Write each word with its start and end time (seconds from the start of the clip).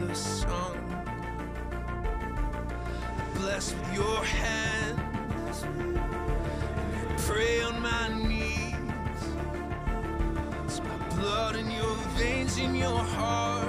your 0.00 0.14
sung. 0.14 0.78
Blessed 3.34 3.76
with 3.76 3.94
your 3.94 4.24
hand, 4.24 4.98
pray 7.18 7.62
on 7.62 7.80
my 7.80 8.08
knees. 8.28 8.74
It's 10.64 10.80
my 10.80 11.16
blood 11.16 11.56
in 11.56 11.70
your 11.70 11.94
veins, 12.16 12.58
in 12.58 12.74
your 12.74 12.98
heart. 12.98 13.61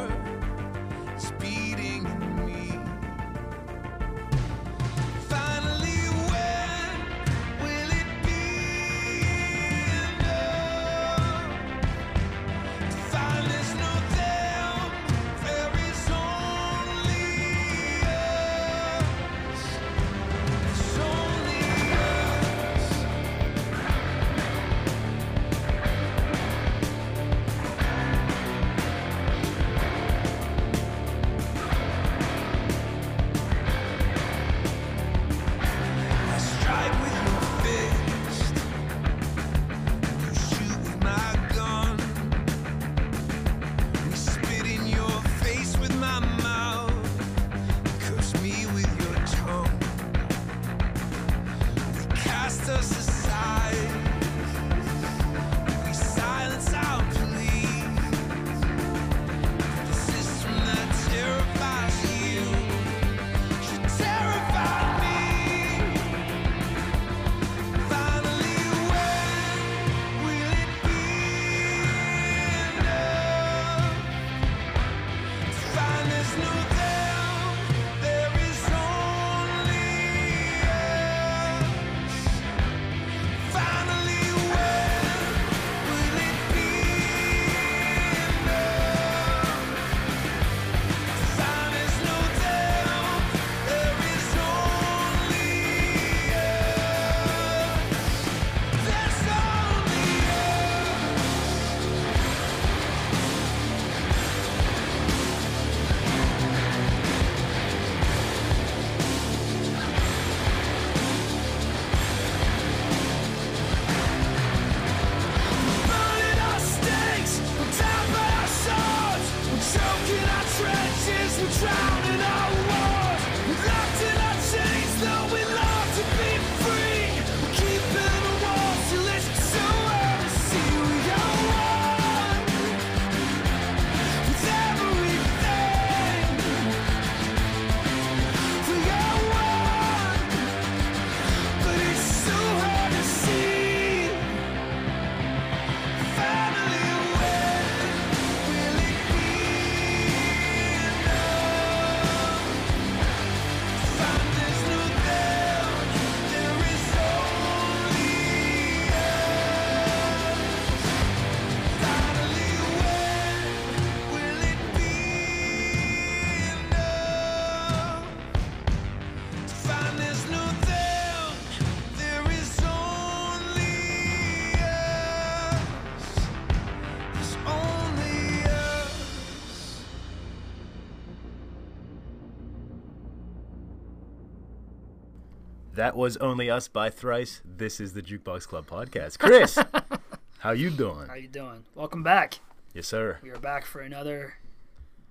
That 185.83 185.97
was 185.97 186.15
only 186.15 186.49
us 186.49 186.69
by 186.69 186.89
thrice. 186.89 187.41
This 187.43 187.81
is 187.81 187.91
the 187.91 188.01
Jukebox 188.01 188.47
Club 188.47 188.65
podcast. 188.67 189.19
Chris, 189.19 189.59
how 190.39 190.51
you 190.51 190.69
doing? 190.69 191.09
How 191.09 191.15
you 191.15 191.27
doing? 191.27 191.65
Welcome 191.75 192.03
back. 192.03 192.39
Yes, 192.73 192.87
sir. 192.87 193.19
We 193.21 193.31
are 193.31 193.37
back 193.37 193.65
for 193.65 193.81
another 193.81 194.35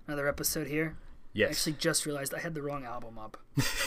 another 0.06 0.26
episode 0.26 0.68
here. 0.68 0.96
I 0.96 1.28
Yes. 1.34 1.50
actually 1.50 1.74
just 1.74 2.06
realized 2.06 2.32
I 2.32 2.38
had 2.38 2.54
the 2.54 2.62
wrong 2.62 2.86
album 2.86 3.18
up 3.18 3.36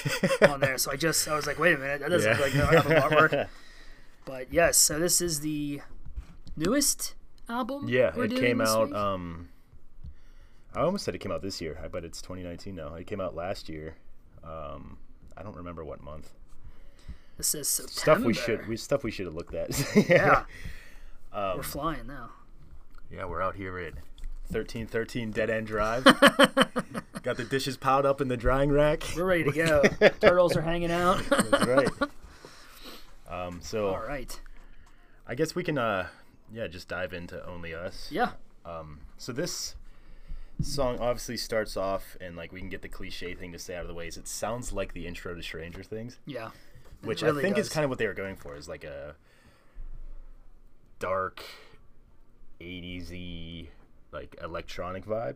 on 0.47 0.59
there, 0.59 0.77
so 0.77 0.91
I 0.91 0.95
just 0.95 1.27
I 1.27 1.35
was 1.35 1.47
like, 1.47 1.57
wait 1.57 1.73
a 1.73 1.79
minute, 1.79 2.01
that 2.01 2.09
doesn't 2.11 2.31
Yeah. 2.31 2.37
look 2.37 2.53
like 2.53 2.85
the 2.85 2.97
album 2.99 3.17
artwork. 3.17 3.47
But 4.25 4.53
yes, 4.53 4.77
so 4.77 4.99
this 4.99 5.21
is 5.21 5.39
the 5.39 5.81
newest 6.55 7.15
album. 7.49 7.87
yeah, 7.89 8.11
it 8.15 8.29
came 8.29 8.61
out. 8.61 8.89
week? 8.89 8.95
Um, 8.95 9.49
I 10.75 10.81
almost 10.81 11.03
said 11.05 11.15
it 11.15 11.17
came 11.17 11.31
out 11.31 11.41
this 11.41 11.59
year, 11.61 11.79
but 11.91 12.05
it's 12.05 12.21
2019 12.21 12.75
now. 12.75 12.93
It 12.93 13.07
came 13.07 13.21
out 13.21 13.33
last 13.33 13.69
year. 13.69 13.95
Um, 14.43 14.99
I 15.35 15.41
don't 15.41 15.55
remember 15.55 15.83
what 15.83 16.03
month. 16.03 16.31
This 17.37 17.53
is 17.55 17.67
September. 17.67 17.99
Stuff 17.99 18.19
we 18.19 18.33
should 18.33 18.67
we 18.67 18.77
stuff 18.77 19.03
we 19.03 19.11
should 19.11 19.25
have 19.25 19.35
looked 19.35 19.53
at. 19.53 19.69
Yeah, 20.09 20.45
Um, 21.33 21.57
we're 21.57 21.63
flying 21.63 22.07
now. 22.07 22.29
Yeah, 23.11 23.25
we're 23.25 23.41
out 23.41 23.55
here 23.55 23.77
at 23.79 23.93
1313 24.49 25.31
Dead 25.31 25.49
End 25.49 25.67
Drive. 25.67 26.03
Got 27.23 27.37
the 27.37 27.43
dishes 27.49 27.77
piled 27.77 28.05
up 28.05 28.21
in 28.21 28.27
the 28.27 28.37
drying 28.37 28.71
rack. 28.71 29.03
We're 29.15 29.25
ready 29.25 29.43
to 29.45 29.51
go. 29.51 29.81
Turtles 30.19 30.55
are 30.55 30.61
hanging 30.61 30.91
out. 30.91 31.23
That's 31.29 31.65
right. 31.65 31.89
Um, 33.29 33.59
so 33.61 33.87
All 33.89 34.01
right. 34.07 34.39
I 35.27 35.33
guess 35.35 35.55
we 35.55 35.63
can, 35.63 35.77
uh, 35.79 36.07
yeah, 36.53 36.67
just 36.67 36.87
dive 36.87 37.13
into 37.13 37.43
Only 37.47 37.73
Us. 37.73 38.09
Yeah. 38.11 38.31
Um, 38.65 38.99
So 39.17 39.31
this 39.33 39.75
song 40.61 40.99
obviously 40.99 41.37
starts 41.37 41.75
off, 41.75 42.15
and 42.21 42.35
like 42.35 42.51
we 42.53 42.59
can 42.59 42.69
get 42.69 42.81
the 42.83 42.89
cliche 42.89 43.33
thing 43.33 43.51
to 43.51 43.59
stay 43.59 43.75
out 43.75 43.81
of 43.81 43.87
the 43.87 43.93
way. 43.95 44.07
Is 44.07 44.17
it 44.17 44.27
sounds 44.27 44.71
like 44.71 44.93
the 44.93 45.07
intro 45.07 45.33
to 45.33 45.41
Stranger 45.43 45.83
Things, 45.83 46.19
Yeah. 46.25 46.49
Which 47.01 47.21
really 47.21 47.39
I 47.39 47.41
think 47.43 47.57
is 47.57 47.69
kind 47.69 47.83
of 47.83 47.89
what 47.89 47.99
they 47.99 48.07
were 48.07 48.13
going 48.13 48.35
for. 48.35 48.55
Is 48.55 48.67
like 48.67 48.83
a 48.83 49.15
dark, 50.99 51.43
80s 52.61 53.67
like 54.11 54.35
electronic 54.41 55.05
vibe. 55.05 55.35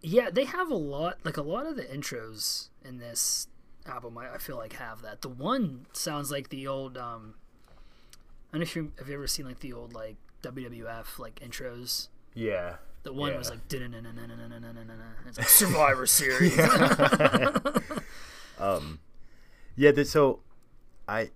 Yeah, 0.00 0.30
they 0.30 0.44
have 0.44 0.70
a 0.70 0.76
lot, 0.76 1.18
like 1.24 1.36
a 1.36 1.42
lot 1.42 1.66
of 1.66 1.76
the 1.76 1.82
intros 1.84 2.68
in 2.84 2.98
this 2.98 3.48
album. 3.86 4.16
I, 4.18 4.34
I 4.34 4.38
feel 4.38 4.56
like 4.56 4.74
have 4.74 5.02
that. 5.02 5.22
The 5.22 5.28
one 5.28 5.86
sounds 5.92 6.30
like 6.30 6.48
the 6.50 6.66
old. 6.66 6.96
um 6.96 7.34
I 8.52 8.56
don't 8.56 8.60
know 8.60 8.62
if 8.62 8.76
you 8.76 8.92
have 8.98 9.08
you 9.08 9.14
ever 9.14 9.26
seen 9.26 9.46
like 9.46 9.60
the 9.60 9.72
old 9.72 9.92
like 9.92 10.16
WWF 10.42 11.18
like 11.18 11.40
intros. 11.40 12.08
Yeah. 12.34 12.76
The 13.02 13.12
one 13.12 13.32
Yeah. 13.32 13.38
was 13.38 13.50
like 13.50 13.58
it's 13.72 15.38
like 15.38 15.48
Survivor 15.48 16.06
Series. 16.06 16.56
Yeah, 19.78 19.92
so 20.02 20.40
I 21.06 21.30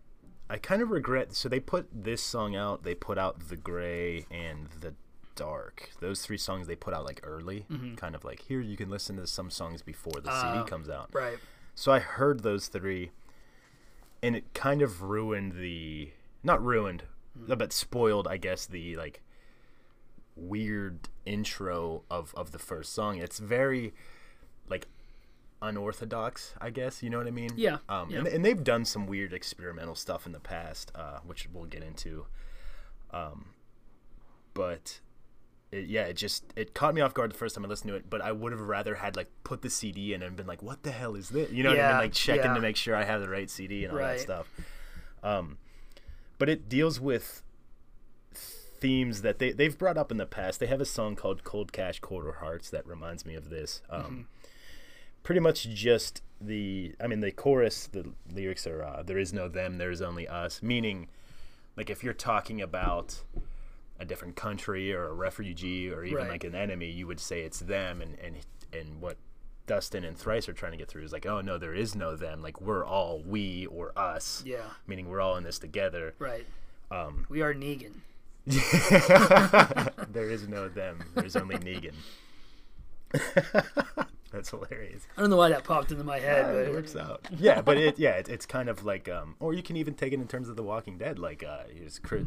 I 0.51 0.59
kind 0.59 0.83
of 0.83 0.91
regret. 0.91 1.35
So 1.35 1.49
they 1.49 1.61
put 1.61 1.87
this 1.95 2.21
song 2.21 2.57
out. 2.57 2.83
They 2.83 2.95
put 2.95 3.17
out 3.17 3.49
the 3.49 3.57
Gray 3.57 4.27
and 4.33 4.69
the 4.81 4.95
Dark. 5.37 5.91
Those 6.01 6.23
three 6.23 6.37
songs 6.37 6.67
they 6.67 6.75
put 6.75 6.93
out 6.93 7.05
like 7.05 7.21
early, 7.23 7.67
mm-hmm. 7.71 7.95
kind 7.95 8.17
of 8.17 8.25
like 8.25 8.43
here 8.43 8.61
you 8.61 8.77
can 8.77 8.91
listen 8.91 9.17
to 9.17 9.29
some 9.29 9.49
songs 9.49 9.81
before 9.81 10.21
the 10.21 10.29
Oh, 10.29 10.33
ah, 10.35 10.55
CD 10.55 10.69
comes 10.69 10.89
out. 10.89 11.11
Right. 11.13 11.39
So 11.77 11.93
I 11.93 12.01
heard 12.01 12.43
those 12.43 12.67
three, 12.67 13.13
and 14.23 14.35
it 14.35 14.53
kind 14.55 14.83
of 14.83 15.03
ruined 15.03 15.53
the 15.53 16.11
not 16.43 16.63
ruined, 16.63 17.05
hmm. 17.39 17.51
uh, 17.51 17.55
but 17.55 17.73
spoiled, 17.73 18.27
I 18.27 18.39
guess, 18.39 18.67
the 18.67 18.97
like 18.97 19.23
weird 20.35 21.09
intro 21.25 22.03
of 22.11 22.35
of 22.37 22.51
the 22.51 22.59
first 22.59 22.93
song. 22.93 23.19
It's 23.19 23.39
very 23.39 23.95
like 24.69 24.89
unorthodox, 25.63 26.55
I 26.61 26.71
guess. 26.71 27.03
You 27.03 27.09
know 27.11 27.19
what 27.19 27.27
I 27.27 27.31
mean? 27.31 27.51
Yeah, 27.57 27.79
Um, 27.89 28.11
yeah. 28.11 28.19
And, 28.19 28.29
and 28.29 28.45
they've 28.45 28.63
done 28.63 28.85
some 28.85 29.07
weird 29.07 29.33
experimental 29.33 29.95
stuff 29.95 30.27
in 30.27 30.33
the 30.33 30.41
past, 30.41 30.93
uh, 30.95 31.21
which 31.25 31.49
we'll 31.53 31.65
get 31.67 31.83
into. 31.83 32.27
Um, 33.13 33.51
but 34.55 35.01
it, 35.71 35.87
yeah, 35.87 36.05
it 36.05 36.15
just 36.15 36.45
it 36.57 36.75
caught 36.75 36.95
me 36.95 37.01
off 37.01 37.15
guard 37.15 37.31
the 37.31 37.37
first 37.39 37.55
time 37.55 37.65
I 37.65 37.69
listened 37.69 37.89
to 37.89 37.95
it. 37.97 38.11
But 38.11 38.21
I 38.21 38.33
would 38.33 38.53
have 38.53 38.61
rather 38.61 38.97
had 38.97 39.17
like 39.17 39.29
put 39.45 39.63
the 39.63 39.71
CD 39.71 40.13
in 40.13 40.23
and 40.23 40.37
been 40.37 40.47
like, 40.47 40.63
"What 40.63 40.83
the 40.83 40.91
hell 40.93 41.15
is 41.15 41.31
this?" 41.31 41.51
You 41.51 41.63
know 41.63 41.71
what 41.71 41.81
I 41.81 41.89
mean? 41.89 41.97
Like 41.99 42.13
checking 42.13 42.45
yeah. 42.45 42.55
to 42.55 42.61
make 42.61 42.77
sure 42.77 42.95
I 42.95 43.05
have 43.05 43.21
the 43.23 43.29
right 43.29 43.49
CD 43.49 43.85
and 43.85 43.93
all 43.93 43.99
Right. 43.99 44.19
that 44.19 44.21
stuff. 44.21 44.49
Um, 45.23 45.59
but 46.39 46.49
it 46.49 46.69
deals 46.69 47.01
with 47.01 47.43
themes 48.35 49.23
that 49.23 49.39
they 49.39 49.53
they've 49.53 49.79
brought 49.79 49.97
up 49.97 50.11
in 50.11 50.17
the 50.19 50.27
past. 50.27 50.59
They 50.61 50.67
have 50.67 50.81
a 50.81 50.85
song 50.87 51.17
called 51.17 51.45
"Cold 51.45 51.73
Cash, 51.73 52.01
Colder 52.01 52.33
Hearts" 52.33 52.69
that 52.71 52.87
reminds 52.87 53.25
me 53.25 53.35
of 53.35 53.49
this. 53.51 53.81
Um, 53.89 54.03
Mm-hmm. 54.03 54.21
Pretty 55.23 55.41
much 55.41 55.69
just 55.69 56.23
the, 56.41 56.95
I 57.01 57.07
mean, 57.07 57.21
the 57.21 57.31
chorus, 57.31 57.87
the 57.87 58.13
lyrics 58.33 58.67
are 58.67 58.83
uh, 58.83 59.03
"There 59.03 59.19
is 59.19 59.33
no 59.33 59.49
them, 59.49 59.79
there 59.79 59.91
is 59.91 60.03
only 60.03 60.27
us," 60.27 60.63
meaning, 60.63 61.09
like 61.77 61.89
if 61.91 62.03
you're 62.03 62.13
talking 62.15 62.61
about 62.61 63.23
a 64.01 64.05
different 64.05 64.35
country 64.35 64.93
or 64.93 65.07
a 65.09 65.13
refugee 65.13 65.89
or 65.91 66.03
even 66.05 66.19
Right. 66.19 66.29
like 66.31 66.45
an 66.45 66.55
enemy, 66.57 66.91
you 66.91 67.07
would 67.07 67.21
say 67.21 67.43
it's 67.43 67.61
them, 67.61 68.01
and 68.03 68.19
and 68.19 68.37
and 68.73 69.01
what 69.01 69.17
Dustin 69.69 70.03
and 70.05 70.19
Thrice 70.19 70.49
are 70.49 70.53
trying 70.53 70.73
to 70.73 70.79
get 70.79 70.89
through 70.89 71.05
is 71.05 71.13
like, 71.13 71.25
oh 71.25 71.41
no, 71.41 71.57
there 71.57 71.73
is 71.75 71.95
no 71.95 72.17
them. 72.17 72.43
Like 72.43 72.61
we're 72.61 72.85
all 72.85 73.23
we 73.25 73.67
or 73.67 73.93
us. 73.97 74.43
Yeah. 74.45 74.65
Meaning 74.89 75.09
we're 75.09 75.21
all 75.21 75.37
in 75.37 75.45
this 75.45 75.61
together. 75.61 76.15
Right. 76.19 76.45
Um, 76.91 77.27
We 77.29 77.43
are 77.43 77.55
Negan. 77.55 77.93
there 80.13 80.29
is 80.29 80.49
no 80.49 80.69
them. 80.69 80.99
There's 81.15 81.37
only 81.37 81.57
Negan. 81.59 81.95
That's 84.33 84.51
hilarious. 84.51 85.07
I 85.17 85.21
don't 85.21 85.31
know 85.31 85.37
why 85.37 85.51
that 85.51 85.65
popped 85.65 85.93
into 85.93 86.05
my 86.05 86.19
head, 86.19 86.55
it 86.55 86.67
but 86.67 86.75
works 86.75 86.97
out. 86.97 87.27
Yeah, 87.39 87.61
but 87.61 87.77
it 87.77 87.99
yeah, 87.99 88.13
it, 88.13 88.29
it's 88.29 88.47
kind 88.47 88.69
of 88.69 88.85
like 88.85 89.09
um, 89.09 89.37
or 89.41 89.53
you 89.55 89.63
can 89.63 89.77
even 89.77 89.95
take 89.95 90.13
it 90.13 90.21
in 90.21 90.27
terms 90.27 90.49
of 90.49 90.57
The 90.57 90.63
Walking 90.63 90.97
Dead. 90.99 91.19
Like 91.19 91.45
uh, 91.45 91.65
here's 91.73 91.99
Chris, 91.99 92.25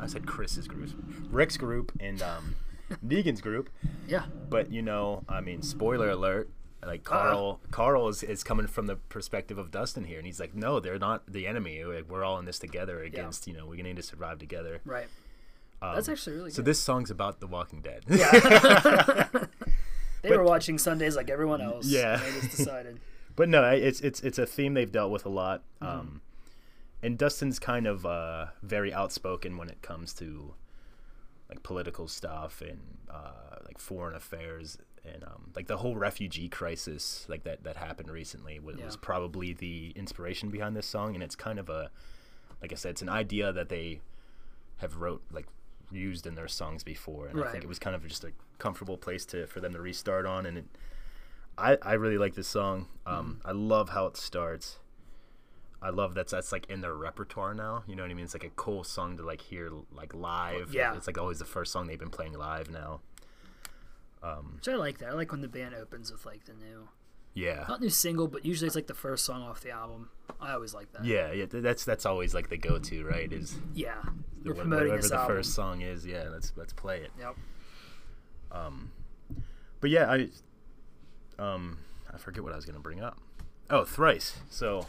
I 0.00 0.06
said 0.06 0.26
Chris's 0.26 0.68
group, 0.68 0.90
Rick's 1.30 1.56
group, 1.56 1.92
and 2.00 2.22
um, 2.22 2.54
Negan's 3.06 3.40
group. 3.40 3.70
yeah. 4.06 4.24
But 4.48 4.70
you 4.72 4.82
know, 4.82 5.24
I 5.28 5.40
mean, 5.40 5.62
spoiler 5.62 6.10
alert. 6.10 6.48
Like 6.86 7.02
Carl, 7.02 7.58
Carl 7.72 8.06
is, 8.08 8.22
is 8.22 8.44
coming 8.44 8.68
from 8.68 8.86
the 8.86 8.94
perspective 8.94 9.58
of 9.58 9.72
Dustin 9.72 10.04
here, 10.04 10.18
and 10.18 10.26
he's 10.26 10.38
like, 10.38 10.54
"No, 10.54 10.78
they're 10.78 10.96
not 10.96 11.24
the 11.26 11.48
enemy. 11.48 11.82
Like, 11.82 12.08
we're 12.08 12.22
all 12.22 12.38
in 12.38 12.44
this 12.44 12.60
together 12.60 13.02
against. 13.02 13.48
You 13.48 13.54
know, 13.54 13.66
we're 13.66 13.74
gonna 13.76 13.88
need 13.88 13.96
to 13.96 14.02
survive 14.04 14.38
together." 14.38 14.80
Right. 14.84 15.08
That's 15.82 16.08
actually 16.08 16.36
really 16.36 16.46
Um, 16.46 16.50
So 16.52 16.56
good. 16.58 16.66
this 16.66 16.78
song's 16.80 17.10
about 17.10 17.40
The 17.40 17.48
Walking 17.48 17.80
Dead. 17.80 18.04
they 20.22 20.36
were 20.36 20.42
watching 20.44 20.78
Sundays 20.78 21.16
like 21.16 21.30
everyone 21.30 21.60
else. 21.60 21.86
Yeah. 21.86 22.16
They 22.16 22.40
just 22.40 22.56
decided. 22.56 23.00
but 23.36 23.48
no, 23.48 23.64
it's 23.70 24.00
it's 24.00 24.20
it's 24.20 24.38
a 24.38 24.46
theme 24.46 24.74
they've 24.74 24.90
dealt 24.90 25.10
with 25.10 25.26
a 25.26 25.30
lot. 25.30 25.62
Mm-hmm. 25.82 26.00
Um, 26.00 26.20
and 27.02 27.16
Dustin's 27.16 27.58
kind 27.58 27.86
of 27.86 28.04
uh, 28.04 28.46
very 28.62 28.92
outspoken 28.92 29.56
when 29.56 29.68
it 29.68 29.82
comes 29.82 30.12
to 30.14 30.54
like 31.48 31.62
political 31.62 32.08
stuff 32.08 32.60
and 32.60 32.80
uh, 33.10 33.56
like 33.64 33.78
foreign 33.78 34.14
affairs 34.14 34.78
and 35.04 35.24
um, 35.24 35.50
like 35.54 35.66
the 35.66 35.78
whole 35.78 35.96
refugee 35.96 36.48
crisis 36.48 37.24
like 37.28 37.44
that 37.44 37.64
that 37.64 37.76
happened 37.76 38.10
recently 38.10 38.58
was, 38.58 38.76
was 38.76 38.96
probably 38.96 39.52
the 39.52 39.92
inspiration 39.96 40.50
behind 40.50 40.76
this 40.76 40.86
song 40.86 41.14
and 41.14 41.22
it's 41.22 41.36
kind 41.36 41.58
of 41.58 41.68
a 41.68 41.90
like 42.60 42.72
I 42.72 42.76
said 42.76 42.90
it's 42.90 43.02
an 43.02 43.08
idea 43.08 43.52
that 43.52 43.68
they 43.68 44.00
have 44.78 44.96
wrote 44.96 45.22
like 45.30 45.46
used 45.90 46.26
in 46.26 46.34
their 46.34 46.48
songs 46.48 46.84
before 46.84 47.26
and 47.28 47.42
I 47.42 47.50
think 47.50 47.64
it 47.64 47.68
was 47.68 47.78
kind 47.78 47.96
of 47.96 48.06
just 48.06 48.24
a 48.24 48.32
comfortable 48.58 48.96
place 48.98 49.24
to 49.26 49.46
for 49.46 49.60
them 49.60 49.72
to 49.72 49.80
restart 49.80 50.26
on 50.26 50.44
and 50.46 50.58
it 50.58 50.64
I, 51.56 51.76
I 51.82 51.94
really 51.94 52.18
like 52.18 52.34
this 52.36 52.46
song. 52.46 52.86
Um, 53.04 53.40
Mm-hmm. 53.40 53.48
I 53.48 53.52
love 53.52 53.88
how 53.88 54.06
it 54.06 54.16
starts. 54.16 54.78
I 55.82 55.90
love 55.90 56.14
that's 56.14 56.30
that's 56.32 56.52
like 56.52 56.66
in 56.70 56.80
their 56.80 56.94
repertoire 56.94 57.54
now. 57.54 57.82
You 57.86 57.96
know 57.96 58.02
what 58.02 58.10
I 58.10 58.14
mean? 58.14 58.24
It's 58.24 58.34
like 58.34 58.44
a 58.44 58.50
cool 58.50 58.84
song 58.84 59.16
to 59.16 59.24
like 59.24 59.40
hear 59.40 59.70
like 59.92 60.14
live. 60.14 60.72
Yeah. 60.72 60.94
It's 60.96 61.06
like 61.06 61.18
always 61.18 61.38
the 61.38 61.44
first 61.44 61.72
song 61.72 61.86
they've 61.86 61.98
been 61.98 62.10
playing 62.10 62.34
live 62.34 62.70
now. 62.70 63.00
Which 64.56 64.68
I 64.68 64.74
like 64.74 64.98
that. 64.98 65.10
I 65.10 65.12
like 65.14 65.30
when 65.32 65.40
the 65.40 65.48
band 65.48 65.74
opens 65.74 66.10
with 66.10 66.26
like 66.26 66.44
the 66.44 66.52
new, 66.54 66.88
Yeah. 67.38 67.64
not 67.68 67.80
new 67.80 67.90
single, 67.90 68.26
but 68.28 68.44
usually 68.44 68.66
it's 68.66 68.74
like 68.76 68.86
the 68.88 68.94
first 68.94 69.24
song 69.24 69.42
off 69.42 69.60
the 69.60 69.70
album. 69.70 70.10
I 70.40 70.52
always 70.52 70.74
like 70.74 70.92
that. 70.92 71.04
Yeah, 71.04 71.32
yeah. 71.32 71.46
That's 71.48 71.84
that's 71.84 72.04
always 72.06 72.34
like 72.34 72.48
the 72.48 72.56
go-to, 72.56 73.04
right? 73.04 73.32
Is 73.32 73.56
Yeah. 73.74 73.94
We're 74.44 74.54
wha- 74.54 74.60
promoting 74.62 74.88
whatever 74.90 75.08
the 75.08 75.14
album. 75.16 75.36
first 75.36 75.54
song 75.54 75.80
is. 75.82 76.06
Yeah, 76.06 76.28
let's 76.30 76.52
let's 76.56 76.72
play 76.72 76.98
it. 77.00 77.10
Yep. 77.18 77.36
Um, 78.52 78.90
but 79.80 79.90
yeah, 79.90 80.10
I 80.10 80.28
um 81.42 81.78
I 82.12 82.18
forget 82.18 82.42
what 82.42 82.52
I 82.52 82.56
was 82.56 82.64
gonna 82.64 82.78
bring 82.80 83.00
up. 83.02 83.18
Oh, 83.70 83.84
thrice. 83.84 84.38
So 84.50 84.86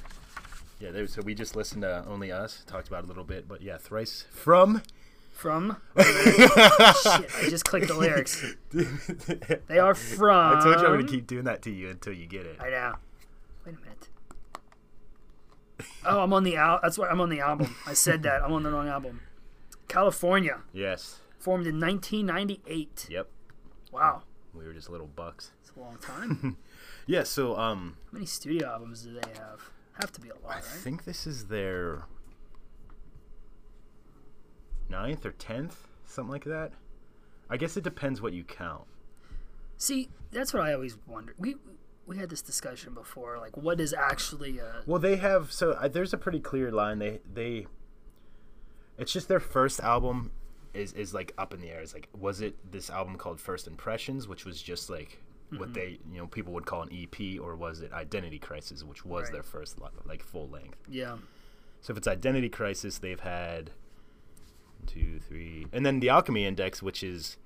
yeah, 0.80 0.92
there, 0.92 1.08
so 1.08 1.22
we 1.22 1.36
just 1.36 1.56
listened 1.56 1.82
to 1.82 2.06
Only 2.08 2.32
Us, 2.32 2.64
talked 2.66 2.88
about 2.88 3.04
it 3.04 3.06
a 3.06 3.08
little 3.08 3.26
bit, 3.26 3.48
but 3.48 3.62
yeah, 3.62 3.78
thrice 3.78 4.26
from 4.32 4.82
From. 5.40 5.78
Shit, 5.98 6.06
I 6.06 7.48
just 7.50 7.64
clicked 7.64 7.88
the 7.88 7.94
lyrics. 7.98 8.44
They 9.68 9.80
are 9.80 9.96
from. 9.96 10.58
I 10.58 10.62
told 10.62 10.76
you 10.82 10.86
I'm 10.86 10.98
gonna 10.98 11.08
keep 11.08 11.28
doing 11.28 11.46
that 11.46 11.62
to 11.62 11.72
you 11.72 11.90
until 11.90 12.12
you 12.14 12.26
get 12.28 12.46
it. 12.46 12.58
I 12.60 12.70
know. 12.70 12.96
Wait 13.66 13.76
a 13.76 13.80
minute. 13.80 14.10
Oh, 16.06 16.20
I'm 16.22 16.34
on 16.34 16.44
the 16.44 16.58
al. 16.58 16.80
That's 16.84 16.98
why 16.98 17.08
I'm 17.08 17.22
on 17.22 17.30
the 17.30 17.40
album. 17.40 17.74
I 17.88 17.94
said 17.94 18.24
that. 18.24 18.44
I'm 18.44 18.52
on 18.52 18.64
the 18.64 18.72
wrong 18.72 18.90
album. 18.90 19.22
California, 19.88 20.60
Yes. 20.74 21.20
formed 21.40 21.66
in 21.68 21.80
1998. 21.80 23.08
Yep. 23.10 23.30
Wow, 23.92 24.24
We 24.54 24.66
were 24.66 24.74
just 24.74 24.90
little 24.90 25.08
bucks. 25.08 25.52
it's 25.62 25.72
a 25.76 25.80
long 25.80 25.98
time. 26.00 26.58
Yeah. 27.08 27.24
So 27.24 27.58
um, 27.58 27.96
How 28.12 28.14
many 28.18 28.26
studio 28.28 28.68
albums 28.70 29.02
do 29.04 29.14
they 29.14 29.30
have? 29.40 29.62
Have 30.02 30.12
to 30.12 30.22
be 30.22 30.30
a 30.30 30.34
lot, 30.36 30.52
I 30.52 30.56
right? 30.56 30.64
think 30.64 31.06
this 31.06 31.26
is 31.26 31.46
their 31.46 32.04
ninth 34.90 35.26
or 35.26 35.32
tenth, 35.32 35.88
something 36.06 36.32
like 36.32 36.46
that. 36.46 36.72
I 37.50 37.58
guess 37.58 37.76
it 37.78 37.84
depends 37.84 38.22
what 38.22 38.34
you 38.34 38.44
count. 38.44 38.84
See, 39.78 40.10
that's 40.32 40.54
what 40.54 40.64
I 40.64 40.74
always 40.74 40.98
wonder. 41.08 41.34
We 41.38 41.56
we 42.06 42.18
had 42.18 42.30
this 42.30 42.42
discussion 42.42 42.94
before. 42.94 43.38
Like, 43.40 43.56
what 43.56 43.80
is 43.80 43.94
actually 43.94 44.58
a 44.60 44.82
Well, 44.86 45.00
they 45.00 45.16
have 45.18 45.52
so 45.52 45.72
uh, 45.72 45.88
there's 45.88 46.14
a 46.14 46.18
pretty 46.18 46.40
clear 46.40 46.72
line. 46.72 47.00
They 47.00 47.20
they 47.32 47.68
it's 48.98 49.14
just 49.14 49.28
their 49.28 49.40
first 49.40 49.80
album 49.80 50.32
is 50.74 50.94
is 50.94 51.14
like 51.14 51.34
up 51.38 51.54
in 51.54 51.62
the 51.62 51.70
air. 51.70 51.80
It's 51.82 51.94
like 51.94 52.10
was 52.18 52.42
it 52.42 52.72
this 52.72 52.90
album 52.90 53.16
called 53.18 53.40
First 53.40 53.68
Impressions, 53.68 54.28
which 54.28 54.46
was 54.46 54.62
just 54.62 54.90
like 54.90 55.20
Mm-hmm. 55.52 55.60
what 55.62 55.74
they 55.74 55.98
you 56.12 56.20
know 56.20 56.28
people 56.28 56.54
would 56.54 56.68
call 56.68 56.84
an 56.84 56.90
EP, 56.94 57.40
or 57.42 57.56
was 57.56 57.82
it 57.82 57.92
Identity 57.92 58.38
Crisis, 58.38 58.84
which 58.84 59.04
was 59.04 59.24
Right. 59.24 59.32
their 59.34 59.42
first 59.42 59.80
like 60.06 60.22
full 60.22 60.48
length. 60.48 60.78
yeah? 60.88 61.18
So 61.82 61.90
if 61.92 61.98
it's 61.98 62.08
Identity 62.08 62.50
Crisis, 62.50 63.00
they've 63.00 63.20
had 63.20 63.72
two, 64.90 65.20
three, 65.20 65.68
and 65.72 65.86
then 65.86 66.00
the 66.00 66.10
Alchemy 66.10 66.46
Index, 66.46 66.82
which 66.82 67.04
is 67.04 67.38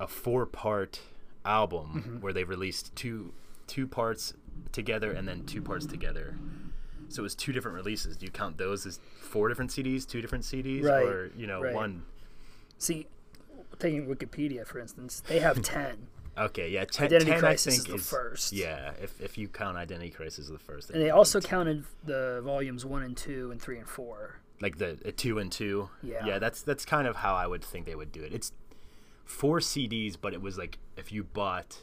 a 0.00 0.06
four-part 0.08 1.00
album 1.44 2.02
Mm-hmm. 2.06 2.20
where 2.20 2.32
they've 2.32 2.48
released 2.48 2.94
two 2.96 3.32
two 3.66 3.86
parts 3.86 4.34
together 4.72 5.10
and 5.12 5.26
then 5.28 5.44
two 5.44 5.62
parts 5.62 5.86
together. 5.86 6.36
So 7.08 7.20
it 7.20 7.24
was 7.24 7.34
two 7.34 7.52
different 7.52 7.76
releases. 7.76 8.16
Do 8.16 8.26
you 8.26 8.32
count 8.32 8.58
those 8.58 8.86
as 8.86 8.98
four 9.20 9.48
different 9.48 9.70
CDs, 9.70 10.06
two 10.06 10.20
different 10.20 10.44
CDs, 10.44 10.84
Right, 10.84 11.04
or 11.06 11.30
you 11.36 11.46
know 11.46 11.60
right. 11.62 11.74
one? 11.74 12.02
See, 12.78 13.06
taking 13.78 14.06
Wikipedia 14.06 14.66
for 14.66 14.78
instance, 14.80 15.22
they 15.28 15.38
have 15.38 15.62
ten, 15.74 16.08
Okay, 16.36 16.68
yeah, 16.70 16.84
ten, 16.84 17.06
Identity 17.06 17.30
10 17.32 17.40
Crisis 17.40 17.74
I 17.74 17.76
is 17.76 17.84
think 17.86 17.98
the 17.98 18.04
first. 18.04 18.52
Yeah, 18.52 18.92
if 19.00 19.20
if 19.20 19.38
you 19.38 19.46
count 19.48 19.76
Identity 19.76 20.10
Crisis 20.10 20.46
as 20.46 20.50
the 20.50 20.58
first, 20.58 20.90
and 20.90 21.00
they 21.00 21.10
also 21.10 21.40
counted 21.40 21.84
the 22.04 22.40
volumes 22.44 22.84
one 22.84 23.02
and 23.02 23.16
two 23.16 23.50
and 23.52 23.60
three 23.62 23.78
and 23.78 23.88
four. 23.88 24.40
Like 24.60 24.78
the 24.78 24.98
a 25.04 25.12
two 25.12 25.38
and 25.38 25.50
two. 25.50 25.88
Yeah. 26.02 26.26
yeah, 26.26 26.38
that's 26.38 26.62
that's 26.62 26.84
kind 26.84 27.06
of 27.06 27.16
how 27.16 27.34
I 27.34 27.46
would 27.46 27.64
think 27.64 27.86
they 27.86 27.94
would 27.94 28.12
do 28.12 28.22
it. 28.22 28.32
It's 28.32 28.52
four 29.24 29.58
CDs, 29.58 30.16
but 30.20 30.32
it 30.34 30.42
was 30.42 30.58
like 30.58 30.78
if 30.96 31.12
you 31.12 31.24
bought 31.24 31.78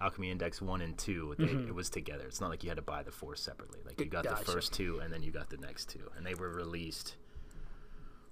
Alchemy 0.00 0.30
Index 0.30 0.60
one 0.60 0.80
and 0.80 0.96
two, 0.96 1.34
they, 1.38 1.44
it 1.46 1.74
was 1.74 1.88
together. 1.90 2.24
It's 2.26 2.40
not 2.40 2.50
like 2.50 2.62
you 2.62 2.70
had 2.70 2.76
to 2.76 2.82
buy 2.82 3.02
the 3.02 3.10
four 3.12 3.36
separately. 3.36 3.80
Like 3.84 3.98
you 4.00 4.06
got 4.06 4.24
Gotcha. 4.24 4.44
the 4.44 4.52
first 4.52 4.72
two, 4.72 5.00
and 5.00 5.12
then 5.12 5.22
you 5.22 5.30
got 5.30 5.50
the 5.50 5.56
next 5.58 5.88
two, 5.88 6.10
and 6.16 6.26
they 6.26 6.34
were 6.34 6.50
released 6.50 7.16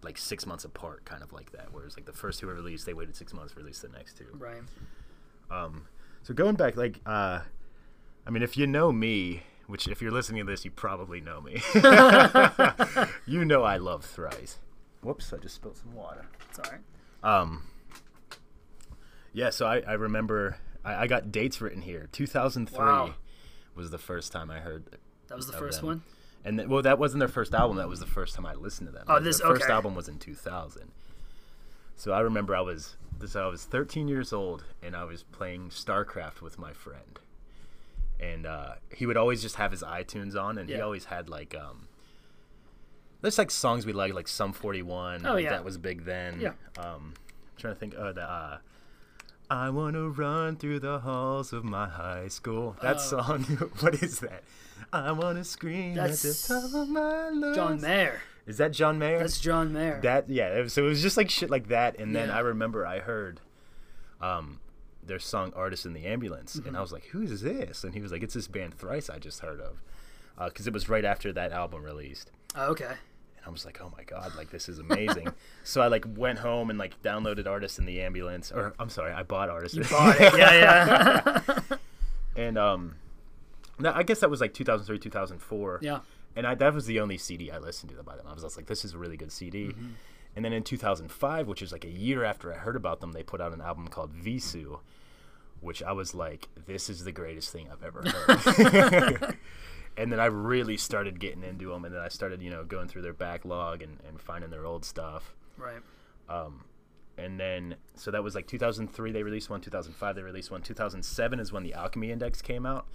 like 0.02 0.18
six 0.18 0.46
months 0.46 0.64
apart, 0.64 1.04
kind 1.04 1.22
of 1.22 1.32
like 1.32 1.52
that. 1.52 1.68
Whereas 1.72 1.96
like 1.96 2.04
the 2.04 2.12
first 2.12 2.40
two 2.40 2.46
were 2.46 2.54
released, 2.54 2.84
they 2.86 2.94
waited 2.94 3.16
six 3.16 3.32
months 3.32 3.54
to 3.54 3.60
release 3.60 3.80
the 3.80 3.88
next 3.88 4.16
two. 4.18 4.26
Right. 4.38 4.62
Um. 5.50 5.86
So 6.22 6.32
going 6.32 6.56
back, 6.56 6.76
like, 6.76 7.00
uh, 7.04 7.40
I 8.26 8.30
mean, 8.30 8.42
if 8.42 8.56
you 8.56 8.66
know 8.66 8.90
me, 8.92 9.42
which 9.66 9.88
if 9.88 10.00
you're 10.02 10.10
listening 10.12 10.44
to 10.46 10.50
this, 10.52 10.64
you 10.64 10.70
probably 10.70 11.20
know 11.20 11.40
me. 11.40 11.62
you 13.26 13.44
know 13.44 13.62
I 13.62 13.76
love 13.78 14.04
Thrice. 14.04 14.58
Whoops, 15.02 15.32
I 15.32 15.36
just 15.38 15.56
spilled 15.56 15.76
some 15.76 15.94
water. 15.94 16.26
It's 16.48 16.58
all 16.58 16.64
right. 16.70 16.80
Um, 17.42 17.64
yeah, 19.32 19.50
so 19.50 19.66
I, 19.66 19.80
I 19.86 19.92
remember 19.94 20.58
I, 20.84 21.02
I 21.02 21.06
got 21.06 21.32
dates 21.32 21.60
written 21.60 21.82
here. 21.82 22.08
2003 22.12 22.78
Wow. 22.78 23.14
was 23.74 23.90
the 23.90 23.98
first 23.98 24.32
time 24.32 24.50
I 24.50 24.58
heard. 24.60 24.84
That 25.28 25.36
was 25.36 25.46
the 25.46 25.52
first 25.54 25.80
them. 25.80 25.86
one. 25.88 26.02
And 26.44 26.58
th- 26.58 26.68
well, 26.68 26.82
that 26.82 26.98
wasn't 26.98 27.20
their 27.20 27.28
first 27.28 27.54
album. 27.54 27.78
That 27.78 27.88
was 27.88 28.00
the 28.00 28.06
first 28.06 28.34
time 28.34 28.44
I 28.46 28.54
listened 28.54 28.88
to 28.88 28.92
them. 28.92 29.04
Oh, 29.08 29.14
Like, 29.14 29.24
this- 29.24 29.40
their 29.40 29.54
first 29.54 29.68
album 29.68 29.94
was 29.94 30.08
in 30.08 30.18
2000. 30.18 30.90
So 31.96 32.12
I 32.12 32.20
remember 32.20 32.54
I 32.56 32.60
was 32.60 32.96
this 33.18 33.36
I 33.36 33.46
was 33.46 33.64
13 33.64 34.08
years 34.08 34.32
old 34.32 34.64
and 34.82 34.96
I 34.96 35.04
was 35.04 35.22
playing 35.22 35.70
StarCraft 35.70 36.40
with 36.42 36.58
my 36.58 36.72
friend. 36.72 37.20
And 38.20 38.46
uh, 38.46 38.74
he 38.94 39.06
would 39.06 39.16
always 39.16 39.42
just 39.42 39.56
have 39.56 39.70
his 39.70 39.82
iTunes 39.82 40.36
on, 40.40 40.56
and 40.58 40.68
he 40.68 40.80
always 40.80 41.06
had 41.06 41.28
like 41.28 41.54
um, 41.54 41.88
there's 43.20 43.38
like 43.38 43.50
songs 43.50 43.86
we 43.86 43.92
like, 43.92 44.14
like 44.14 44.28
Sum 44.28 44.52
41. 44.52 45.24
Oh, 45.26 45.36
yeah. 45.36 45.50
that 45.50 45.64
was 45.64 45.78
big 45.78 46.04
then. 46.04 46.40
Yeah. 46.40 46.52
Um, 46.78 47.14
I'm 47.16 47.58
trying 47.58 47.74
to 47.74 47.80
think. 47.80 47.94
Oh, 47.96 48.12
the 48.12 48.22
uh, 48.22 48.58
I 49.50 49.70
want 49.70 49.94
to 49.94 50.08
run 50.08 50.56
through 50.56 50.80
the 50.80 51.00
halls 51.00 51.52
of 51.52 51.64
my 51.64 51.88
high 51.88 52.28
school. 52.28 52.76
That 52.82 52.96
Oh. 52.96 52.98
song. 53.00 53.42
what 53.80 54.02
is 54.02 54.20
that? 54.20 54.44
I 54.92 55.12
want 55.12 55.38
to 55.38 55.44
scream 55.44 55.98
at 55.98 56.10
the 56.12 56.44
top 56.48 56.64
of 56.74 56.88
my 56.88 57.28
lungs. 57.30 57.56
John 57.56 57.80
Mayer. 57.80 58.20
Is 58.46 58.58
that 58.58 58.72
John 58.72 58.98
Mayer? 58.98 59.18
That's 59.18 59.40
John 59.40 59.72
Mayer. 59.72 60.00
That 60.02 60.28
yeah. 60.28 60.56
it 60.56 60.62
was- 60.62 60.72
so 60.72 60.84
it 60.84 60.88
was 60.88 61.02
just 61.02 61.16
like 61.16 61.30
shit 61.30 61.50
like 61.50 61.68
that, 61.68 61.98
and 61.98 62.14
then 62.14 62.30
I 62.30 62.40
remember 62.40 62.86
I 62.86 62.98
heard, 63.00 63.40
um, 64.20 64.60
their 65.06 65.18
song 65.18 65.52
"Artist 65.54 65.86
in 65.86 65.92
the 65.92 66.06
Ambulance," 66.06 66.56
Mm-hmm. 66.56 66.68
and 66.68 66.76
I 66.76 66.80
was 66.80 66.92
like, 66.92 67.04
"Who 67.06 67.22
is 67.22 67.40
this?" 67.42 67.84
And 67.84 67.94
he 67.94 68.00
was 68.00 68.12
like, 68.12 68.22
"It's 68.22 68.34
this 68.34 68.48
band 68.48 68.74
Thrice 68.78 69.08
I 69.10 69.18
just 69.18 69.40
heard 69.40 69.60
of," 69.60 69.82
because 70.48 70.66
it 70.66 70.72
was 70.72 70.88
right 70.88 71.04
after 71.04 71.32
that 71.32 71.52
album 71.52 71.82
released. 71.82 72.30
oh, 72.56 72.66
okay. 72.72 72.84
And 73.36 73.46
I 73.46 73.50
was 73.50 73.64
like, 73.64 73.80
"Oh 73.80 73.92
my 73.96 74.04
god, 74.04 74.34
like 74.36 74.50
this 74.50 74.68
is 74.68 74.78
amazing!" 74.78 75.28
so 75.64 75.80
I 75.80 75.88
like 75.88 76.04
went 76.16 76.38
home 76.40 76.70
and 76.70 76.78
like 76.78 77.00
downloaded 77.02 77.46
"Artist 77.46 77.78
in 77.78 77.84
the 77.86 78.00
Ambulance," 78.00 78.50
or 78.52 78.74
I'm 78.78 78.88
sorry, 78.90 79.12
I 79.12 79.22
bought 79.22 79.48
"Artist." 79.50 79.76
in- 79.76 79.82
Bought 79.84 80.20
it. 80.20 80.36
Yeah, 80.38 81.42
yeah. 81.46 81.76
and 82.36 82.58
um, 82.58 82.96
that, 83.78 83.94
I 83.96 84.02
guess 84.02 84.20
that 84.20 84.30
was 84.30 84.40
like 84.40 84.54
2003, 84.54 84.98
2004. 84.98 85.80
yeah. 85.82 86.00
and 86.36 86.46
I, 86.46 86.54
that 86.56 86.72
was 86.74 86.86
the 86.86 87.00
only 87.00 87.18
CD 87.18 87.50
I 87.50 87.58
listened 87.58 87.92
to 87.96 88.02
by 88.02 88.16
them. 88.16 88.26
I 88.28 88.32
was 88.34 88.42
just 88.42 88.56
like, 88.56 88.66
this 88.66 88.84
is 88.84 88.94
a 88.94 88.98
really 88.98 89.16
good 89.16 89.30
CD. 89.32 89.66
Mm-hmm. 89.68 89.86
And 90.36 90.44
then 90.44 90.52
in 90.52 90.64
2005, 90.64 91.46
which 91.46 91.62
is 91.62 91.70
like 91.70 91.84
a 91.84 91.90
year 91.90 92.24
after 92.24 92.52
I 92.52 92.56
heard 92.56 92.74
about 92.74 93.00
them, 93.00 93.12
they 93.12 93.22
put 93.22 93.40
out 93.40 93.52
an 93.52 93.60
album 93.60 93.86
called 93.86 94.12
Vheissu, 94.14 94.80
which 95.60 95.82
I 95.82 95.92
was 95.92 96.14
like, 96.14 96.48
this 96.66 96.90
is 96.90 97.04
the 97.04 97.12
greatest 97.12 97.50
thing 97.50 97.68
I've 97.70 97.82
ever 97.82 98.02
heard. 98.02 99.36
and 99.96 100.12
then 100.12 100.20
I 100.20 100.26
really 100.26 100.76
started 100.76 101.20
getting 101.20 101.42
into 101.42 101.70
them, 101.70 101.84
and 101.84 101.94
then 101.94 102.02
I 102.02 102.08
started, 102.08 102.42
you 102.42 102.50
know, 102.50 102.64
going 102.64 102.88
through 102.88 103.02
their 103.02 103.12
backlog 103.12 103.82
and, 103.82 103.98
and 104.08 104.20
finding 104.20 104.50
their 104.50 104.66
old 104.66 104.84
stuff. 104.84 105.34
Right. 105.56 105.80
Um, 106.28 106.64
and 107.16 107.38
then, 107.38 107.76
so 107.94 108.10
that 108.10 108.24
was 108.24 108.34
like 108.34 108.46
2003, 108.46 109.12
they 109.12 109.22
released 109.22 109.50
one. 109.50 109.60
2005, 109.60 110.16
they 110.16 110.22
released 110.22 110.50
one. 110.50 110.62
2007 110.62 111.40
is 111.40 111.52
when 111.52 111.62
the 111.62 111.74
Alchemy 111.74 112.10
Index 112.10 112.42
came 112.42 112.66
out. 112.66 112.86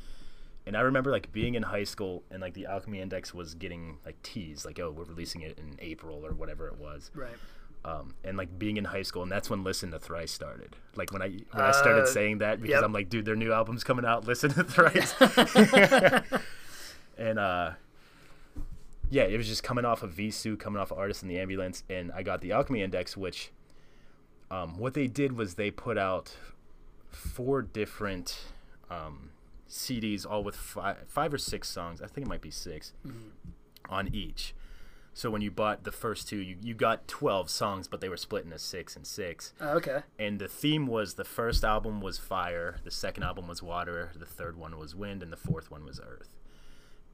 And 0.66 0.75
I 0.75 0.82
remember 0.82 1.10
like 1.10 1.32
being 1.32 1.56
in 1.56 1.63
high 1.63 1.86
school 1.86 2.24
and 2.30 2.42
like 2.42 2.54
the 2.54 2.66
Alchemy 2.66 3.00
Index 3.00 3.34
was 3.34 3.56
getting 3.56 3.98
like 4.06 4.22
teased, 4.22 4.66
like, 4.66 4.80
oh, 4.80 4.92
we're 4.92 5.06
releasing 5.06 5.42
it 5.42 5.58
in 5.58 5.75
April 5.80 6.25
or 6.25 6.34
whatever 6.34 6.68
it 6.68 6.78
was. 6.78 7.12
Right. 7.16 7.32
Um, 7.86 8.13
and 8.25 8.38
like 8.38 8.59
being 8.59 8.75
in 8.77 8.83
high 8.86 9.03
school, 9.03 9.24
and 9.24 9.31
that's 9.31 9.50
when 9.50 9.63
Listen 9.63 9.91
to 9.91 10.00
Thrice 10.00 10.31
started. 10.31 10.75
Like 10.95 11.13
when 11.13 11.21
I 11.21 11.29
when 11.51 11.63
I 11.63 11.71
started 11.71 12.03
Uh, 12.03 12.07
saying 12.07 12.39
that 12.39 12.62
because 12.62 12.75
yep. 12.75 12.83
I'm 12.83 12.91
like, 12.91 13.09
dude, 13.09 13.24
their 13.25 13.38
new 13.38 13.53
album's 13.53 13.86
coming 13.86 14.03
out. 14.05 14.27
Listen 14.27 14.51
to 14.51 14.63
Thrice. 14.65 15.13
and 17.17 17.39
uh, 17.39 17.71
yeah, 19.09 19.24
it 19.24 19.38
was 19.38 19.48
just 19.48 19.63
coming 19.63 19.86
off 19.86 20.03
of 20.03 20.13
Vheissu, 20.13 20.59
coming 20.59 20.79
off 20.79 20.91
of 20.91 20.98
Artist 21.00 21.24
in 21.24 21.29
the 21.29 21.39
Ambulance, 21.39 21.83
and 21.89 22.12
I 22.12 22.21
got 22.21 22.41
the 22.41 22.51
Alchemy 22.51 22.81
Index, 22.81 23.15
which 23.15 23.51
um, 24.51 24.77
what 24.77 24.93
they 24.93 25.07
did 25.07 25.38
was 25.38 25.55
they 25.55 25.71
put 25.71 25.98
out 25.98 26.36
four 27.09 27.62
different 27.62 28.39
um, 28.89 29.29
CDs, 29.69 30.25
all 30.29 30.43
with 30.43 30.55
five, 30.55 30.98
five 31.07 31.33
or 31.33 31.38
six 31.38 31.69
songs. 31.69 32.01
I 32.01 32.07
think 32.07 32.25
it 32.27 32.29
might 32.29 32.41
be 32.41 32.51
6 32.51 32.93
on 33.89 34.13
each. 34.13 34.53
So 35.19 35.29
when 35.29 35.41
you 35.41 35.51
bought 35.51 35.83
the 35.83 35.91
first 35.91 36.29
two, 36.29 36.38
you, 36.38 36.55
you 36.63 36.73
got 36.73 37.05
12 37.09 37.49
songs, 37.49 37.89
but 37.89 37.99
they 37.99 38.07
were 38.07 38.15
split 38.15 38.45
into 38.45 38.57
six 38.57 38.95
and 38.95 39.05
six. 39.05 39.51
Oh, 39.59 39.71
okay. 39.71 40.03
And 40.17 40.39
the 40.39 40.47
theme 40.47 40.88
was 40.88 41.15
the 41.15 41.25
first 41.25 41.65
album 41.65 41.99
was 41.99 42.17
fire, 42.17 42.77
the 42.85 42.89
second 42.89 43.23
album 43.23 43.45
was 43.45 43.61
water, 43.61 44.11
the 44.15 44.25
third 44.25 44.55
one 44.55 44.79
was 44.79 44.95
wind, 44.95 45.21
and 45.21 45.29
the 45.29 45.35
fourth 45.35 45.69
one 45.69 45.83
was 45.83 45.99
earth. 45.99 46.38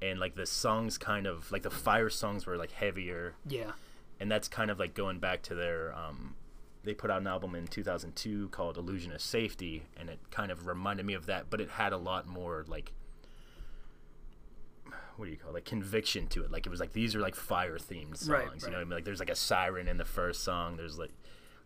And 0.03 0.19
like 0.19 0.35
the 0.35 0.45
songs 0.45 0.99
kind 0.99 1.25
of 1.25 1.51
like 1.51 1.63
the 1.63 1.71
fire 1.71 2.11
songs 2.11 2.45
were 2.45 2.57
like 2.57 2.73
heavier, 2.73 3.33
Yeah. 3.43 3.71
and 4.19 4.31
that's 4.31 4.47
kind 4.47 4.69
of 4.69 4.77
like 4.77 4.93
going 4.93 5.17
back 5.17 5.41
to 5.43 5.55
their 5.55 5.91
um 5.95 6.35
they 6.83 6.93
put 6.93 7.09
out 7.09 7.21
an 7.21 7.25
album 7.25 7.55
in 7.55 7.65
2002 7.65 8.49
called 8.49 8.77
illusion 8.77 9.11
of 9.13 9.19
safety 9.19 9.81
and 9.97 10.07
it 10.11 10.19
kind 10.29 10.51
of 10.51 10.67
reminded 10.67 11.03
me 11.07 11.15
of 11.15 11.25
that 11.25 11.49
but 11.49 11.59
it 11.59 11.69
had 11.71 11.91
a 11.91 11.97
lot 11.97 12.27
more 12.27 12.63
like 12.67 12.91
what 15.17 15.25
do 15.25 15.31
you 15.31 15.37
call 15.37 15.51
it 15.51 15.53
like 15.53 15.65
conviction 15.65 16.27
to 16.27 16.43
it 16.43 16.51
like 16.51 16.65
it 16.65 16.69
was 16.69 16.79
like 16.79 16.93
these 16.93 17.15
are 17.15 17.19
like 17.19 17.35
fire 17.35 17.77
themed 17.77 18.17
songs 18.17 18.29
Right, 18.29 18.47
you 18.63 18.67
know 18.69 18.73
what 18.77 18.81
i 18.81 18.83
mean 18.83 18.89
like 18.91 19.05
there's 19.05 19.19
like 19.19 19.29
a 19.29 19.35
siren 19.35 19.87
in 19.87 19.97
the 19.97 20.05
first 20.05 20.43
song 20.43 20.77
there's 20.77 20.97
like 20.99 21.11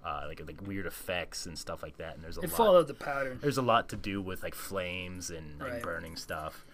uh, 0.06 0.24
like 0.28 0.40
like 0.48 0.66
weird 0.66 0.86
effects 0.86 1.46
and 1.46 1.58
stuff 1.60 1.84
like 1.84 1.98
that 1.98 2.16
and 2.16 2.24
there's 2.24 2.38
a 2.38 2.40
lot. 2.40 2.46
It 2.46 2.52
lot 2.52 2.58
followed 2.58 2.88
the 2.88 2.94
pattern. 2.94 3.38
there's 3.42 3.58
a 3.58 3.62
lot 3.62 3.90
to 3.90 3.98
do 3.98 4.22
with 4.22 4.42
like 4.44 4.56
flames 4.56 5.30
and, 5.30 5.62
and 5.62 5.74
Right. 5.74 5.82
burning 5.84 6.16
stuff. 6.16 6.66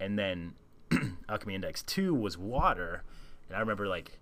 And 0.00 0.18
then 0.18 0.54
Alchemy 1.28 1.56
Index 1.56 1.82
2 1.82 2.14
was 2.14 2.38
water. 2.38 3.02
And 3.48 3.56
I 3.56 3.60
remember 3.60 3.86
like 3.86 4.18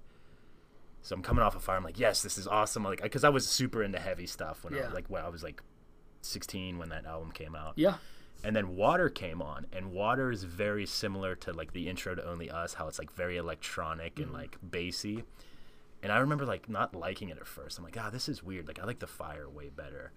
so 1.02 1.14
I'm 1.14 1.22
coming 1.22 1.44
off 1.44 1.54
a 1.54 1.60
fire. 1.60 1.76
I'm 1.76 1.84
like, 1.84 2.00
yes, 2.00 2.22
this 2.22 2.36
is 2.36 2.48
awesome. 2.48 2.82
Like, 2.82 3.00
because 3.02 3.22
I 3.22 3.28
was 3.28 3.46
super 3.48 3.80
into 3.82 4.00
heavy 4.00 4.26
stuff 4.26 4.64
when 4.64 4.74
I 4.74 4.78
Yeah. 4.78 4.84
was 4.86 4.94
like, 4.94 5.06
when 5.08 5.24
I 5.24 5.28
was 5.28 5.44
like 5.44 5.62
16 6.22 6.78
when 6.78 6.88
that 6.88 7.04
album 7.06 7.30
came 7.32 7.54
out. 7.54 7.74
Yeah. 7.76 7.94
And 8.44 8.56
then 8.56 8.74
Water 8.74 9.08
came 9.08 9.40
on, 9.40 9.66
and 9.72 9.92
Water 9.92 10.30
is 10.30 10.42
very 10.42 10.84
similar 10.84 11.36
to 11.36 11.52
like 11.52 11.72
the 11.72 11.88
intro 11.88 12.14
to 12.14 12.28
Only 12.28 12.50
Us, 12.50 12.74
how 12.74 12.88
it's 12.88 12.98
like 12.98 13.12
very 13.12 13.36
electronic 13.36 14.18
and 14.18 14.32
like 14.32 14.56
bassy. 14.62 15.24
And 16.02 16.10
I 16.10 16.18
remember 16.18 16.44
like 16.44 16.68
not 16.68 16.94
liking 16.94 17.28
it 17.28 17.38
at 17.38 17.46
first. 17.46 17.78
I'm 17.78 17.84
like, 17.84 17.96
ah, 17.98 18.10
this 18.10 18.28
is 18.28 18.42
weird. 18.42 18.66
Like 18.66 18.80
I 18.80 18.84
like 18.84 18.98
the 18.98 19.06
Fire 19.06 19.48
way 19.48 19.68
better 19.68 20.12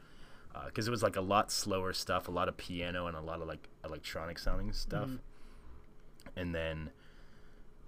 because 0.66 0.88
it 0.88 0.92
was 0.92 1.04
like 1.04 1.16
a 1.16 1.22
lot 1.22 1.52
slower 1.52 1.94
stuff, 1.94 2.28
a 2.28 2.32
lot 2.32 2.48
of 2.48 2.58
piano, 2.58 3.08
and 3.08 3.18
a 3.18 3.22
lot 3.22 3.42
of 3.42 3.48
like 3.48 3.68
electronic 3.84 4.40
sounding 4.40 4.72
stuff. 4.72 5.10
And 6.36 6.56
then, 6.56 6.92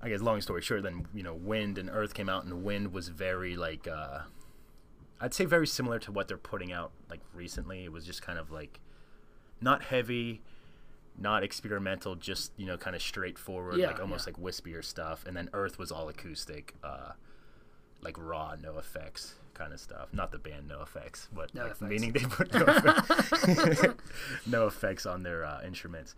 I 0.01 0.09
guess 0.09 0.21
long 0.21 0.41
story 0.41 0.61
short, 0.61 0.83
then 0.83 1.07
you 1.13 1.23
know, 1.23 1.33
Wind 1.33 1.77
and 1.77 1.89
Earth 1.89 2.13
came 2.13 2.29
out, 2.29 2.43
and 2.43 2.63
Wind 2.63 2.93
was 2.93 3.07
very 3.07 3.55
like, 3.55 3.87
uh, 3.87 4.19
I'd 5.19 5.33
say 5.33 5.45
very 5.45 5.65
similar 5.67 5.97
to 5.99 6.11
what 6.11 6.27
they're 6.27 6.37
putting 6.37 6.71
out 6.71 6.91
like 7.09 7.21
recently. 7.33 7.85
It 7.85 7.91
was 7.91 8.05
just 8.05 8.21
kind 8.21 8.37
of 8.37 8.51
like 8.51 8.79
not 9.61 9.83
heavy, 9.83 10.41
not 11.17 11.43
experimental, 11.43 12.15
just 12.15 12.51
you 12.57 12.65
know, 12.65 12.77
kind 12.77 12.95
of 12.95 13.01
straightforward, 13.01 13.77
Yeah, 13.77 13.87
like 13.87 13.99
almost 13.99 14.27
yeah. 14.27 14.33
like 14.33 14.41
wispier 14.53 14.83
stuff. 14.83 15.23
And 15.25 15.35
then 15.35 15.49
Earth 15.53 15.77
was 15.79 15.91
all 15.91 16.09
acoustic, 16.09 16.73
uh, 16.83 17.11
like 18.01 18.15
raw, 18.19 18.55
no 18.61 18.77
effects 18.77 19.35
kind 19.53 19.73
of 19.73 19.79
stuff. 19.79 20.09
Not 20.13 20.31
the 20.31 20.37
band 20.37 20.67
No 20.67 20.81
Effects, 20.83 21.27
but 21.33 21.53
No 21.55 21.63
like, 21.63 21.71
Effects. 21.71 21.89
meaning 21.89 22.11
they 22.13 22.19
put 22.19 22.53
no, 22.53 22.63
effects, 22.67 23.83
no 24.45 24.67
effects 24.67 25.05
on 25.07 25.23
their 25.23 25.43
uh, 25.43 25.61
instruments. 25.65 26.13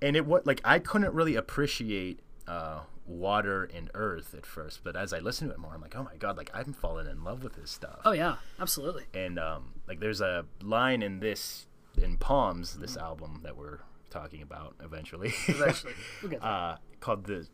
And 0.00 0.16
it 0.16 0.24
what 0.24 0.46
like 0.46 0.60
I 0.64 0.78
couldn't 0.78 1.12
really 1.12 1.34
appreciate 1.34 2.20
uh, 2.46 2.82
water 3.04 3.64
and 3.74 3.90
earth 3.94 4.32
at 4.32 4.46
first, 4.46 4.84
but 4.84 4.94
as 4.94 5.12
I 5.12 5.18
listened 5.18 5.50
to 5.50 5.54
it 5.54 5.58
more, 5.58 5.72
I'm 5.74 5.80
like, 5.80 5.96
oh 5.96 6.04
my 6.04 6.14
god, 6.18 6.36
like 6.36 6.50
I'm 6.54 6.72
falling 6.72 7.08
in 7.08 7.24
love 7.24 7.42
with 7.42 7.54
this 7.54 7.70
stuff 7.72 7.98
Oh 8.04 8.12
yeah. 8.12 8.36
Absolutely. 8.60 9.04
and 9.12 9.40
um, 9.40 9.74
like 9.88 9.98
there's 9.98 10.20
a 10.20 10.44
line 10.62 11.02
in 11.02 11.18
this 11.18 11.66
in 12.02 12.16
Palms, 12.16 12.74
this 12.76 12.96
album 12.96 13.40
that 13.44 13.56
we're 13.56 13.80
talking 14.10 14.42
about 14.42 14.74
eventually, 14.82 15.32
Eventually. 15.46 15.92
We'll 16.22 16.30
get 16.32 16.42
uh, 16.42 16.76
called 17.00 17.24
the. 17.24 17.46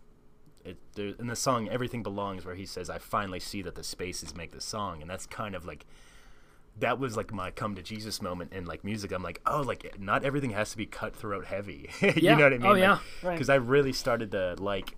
It, 0.64 0.78
there, 0.94 1.12
in 1.18 1.26
the 1.26 1.36
song 1.36 1.68
"Everything 1.68 2.02
Belongs," 2.02 2.44
where 2.46 2.54
he 2.54 2.64
says, 2.64 2.88
"I 2.88 2.98
finally 2.98 3.40
see 3.40 3.60
that 3.62 3.74
the 3.74 3.84
spaces 3.84 4.34
make 4.34 4.52
the 4.52 4.60
song," 4.62 5.02
and 5.02 5.10
that's 5.10 5.26
kind 5.26 5.54
of 5.54 5.66
like 5.66 5.84
that 6.78 6.98
was 6.98 7.16
like 7.16 7.32
my 7.32 7.50
come 7.50 7.74
to 7.74 7.82
Jesus 7.82 8.22
moment 8.22 8.52
in 8.52 8.64
like 8.64 8.82
music. 8.82 9.12
I'm 9.12 9.22
like, 9.22 9.40
oh, 9.46 9.60
like 9.60 9.98
not 10.00 10.24
everything 10.24 10.50
has 10.50 10.70
to 10.70 10.76
be 10.76 10.86
cutthroat 10.86 11.44
heavy. 11.46 11.90
you 12.00 12.12
Yeah. 12.16 12.34
know 12.36 12.44
what 12.44 12.52
I 12.54 12.58
mean? 12.58 12.66
Oh, 12.66 12.74
yeah. 12.74 12.98
Right. 13.22 13.32
Because 13.34 13.48
I 13.50 13.56
really 13.56 13.92
started 13.92 14.30
to 14.32 14.56
like 14.58 14.96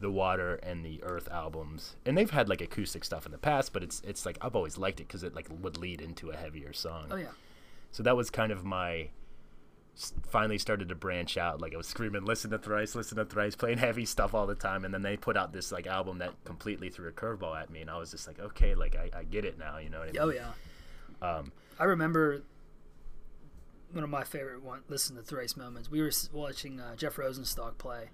the 0.00 0.10
Water 0.10 0.54
and 0.62 0.84
the 0.84 1.02
Earth 1.02 1.28
albums, 1.32 1.96
and 2.06 2.16
they've 2.16 2.30
had 2.30 2.48
like 2.48 2.60
acoustic 2.60 3.02
stuff 3.04 3.26
in 3.26 3.32
the 3.32 3.38
past, 3.38 3.72
but 3.72 3.82
it's 3.82 4.00
it's 4.06 4.24
like 4.24 4.38
I've 4.40 4.54
always 4.54 4.78
liked 4.78 5.00
it 5.00 5.08
because 5.08 5.22
it 5.24 5.34
like 5.34 5.48
would 5.50 5.78
lead 5.78 6.00
into 6.00 6.30
a 6.30 6.36
heavier 6.36 6.72
song. 6.72 7.08
oh 7.10 7.16
yeah. 7.16 7.26
So 7.90 8.02
that 8.02 8.16
was 8.16 8.30
kind 8.30 8.52
of 8.52 8.64
my 8.64 9.10
finally 10.28 10.58
started 10.58 10.88
to 10.90 10.94
branch 10.94 11.38
out. 11.38 11.60
Like 11.60 11.72
I 11.72 11.76
was 11.76 11.86
screaming, 11.86 12.24
"Listen 12.24 12.50
to 12.50 12.58
Thrice, 12.58 12.94
listen 12.94 13.16
to 13.16 13.24
Thrice," 13.24 13.56
playing 13.56 13.78
heavy 13.78 14.04
stuff 14.04 14.34
all 14.34 14.46
the 14.46 14.54
time, 14.54 14.84
and 14.84 14.92
then 14.92 15.02
they 15.02 15.16
put 15.16 15.36
out 15.36 15.52
this 15.52 15.72
like 15.72 15.86
album 15.86 16.18
that 16.18 16.32
completely 16.44 16.90
threw 16.90 17.08
a 17.08 17.12
curveball 17.12 17.60
at 17.60 17.70
me, 17.70 17.80
and 17.80 17.90
I 17.90 17.98
was 17.98 18.10
just 18.10 18.26
like, 18.26 18.38
"Okay, 18.38 18.74
like 18.74 18.94
I, 18.96 19.20
I 19.20 19.24
get 19.24 19.44
it 19.44 19.58
now." 19.58 19.78
You 19.78 19.90
know 19.90 20.00
what 20.00 20.08
I 20.08 20.12
mean? 20.12 20.20
Oh 20.20 20.30
yeah. 20.30 20.52
Um, 21.22 21.52
I 21.78 21.84
remember 21.84 22.42
one 23.92 24.04
of 24.04 24.10
my 24.10 24.24
favorite 24.24 24.62
one. 24.62 24.82
Listen 24.88 25.16
to 25.16 25.22
Thrice 25.22 25.56
moments. 25.56 25.90
We 25.90 26.02
were 26.02 26.12
watching 26.32 26.80
uh, 26.80 26.96
Jeff 26.96 27.16
Rosenstock 27.16 27.78
play 27.78 28.10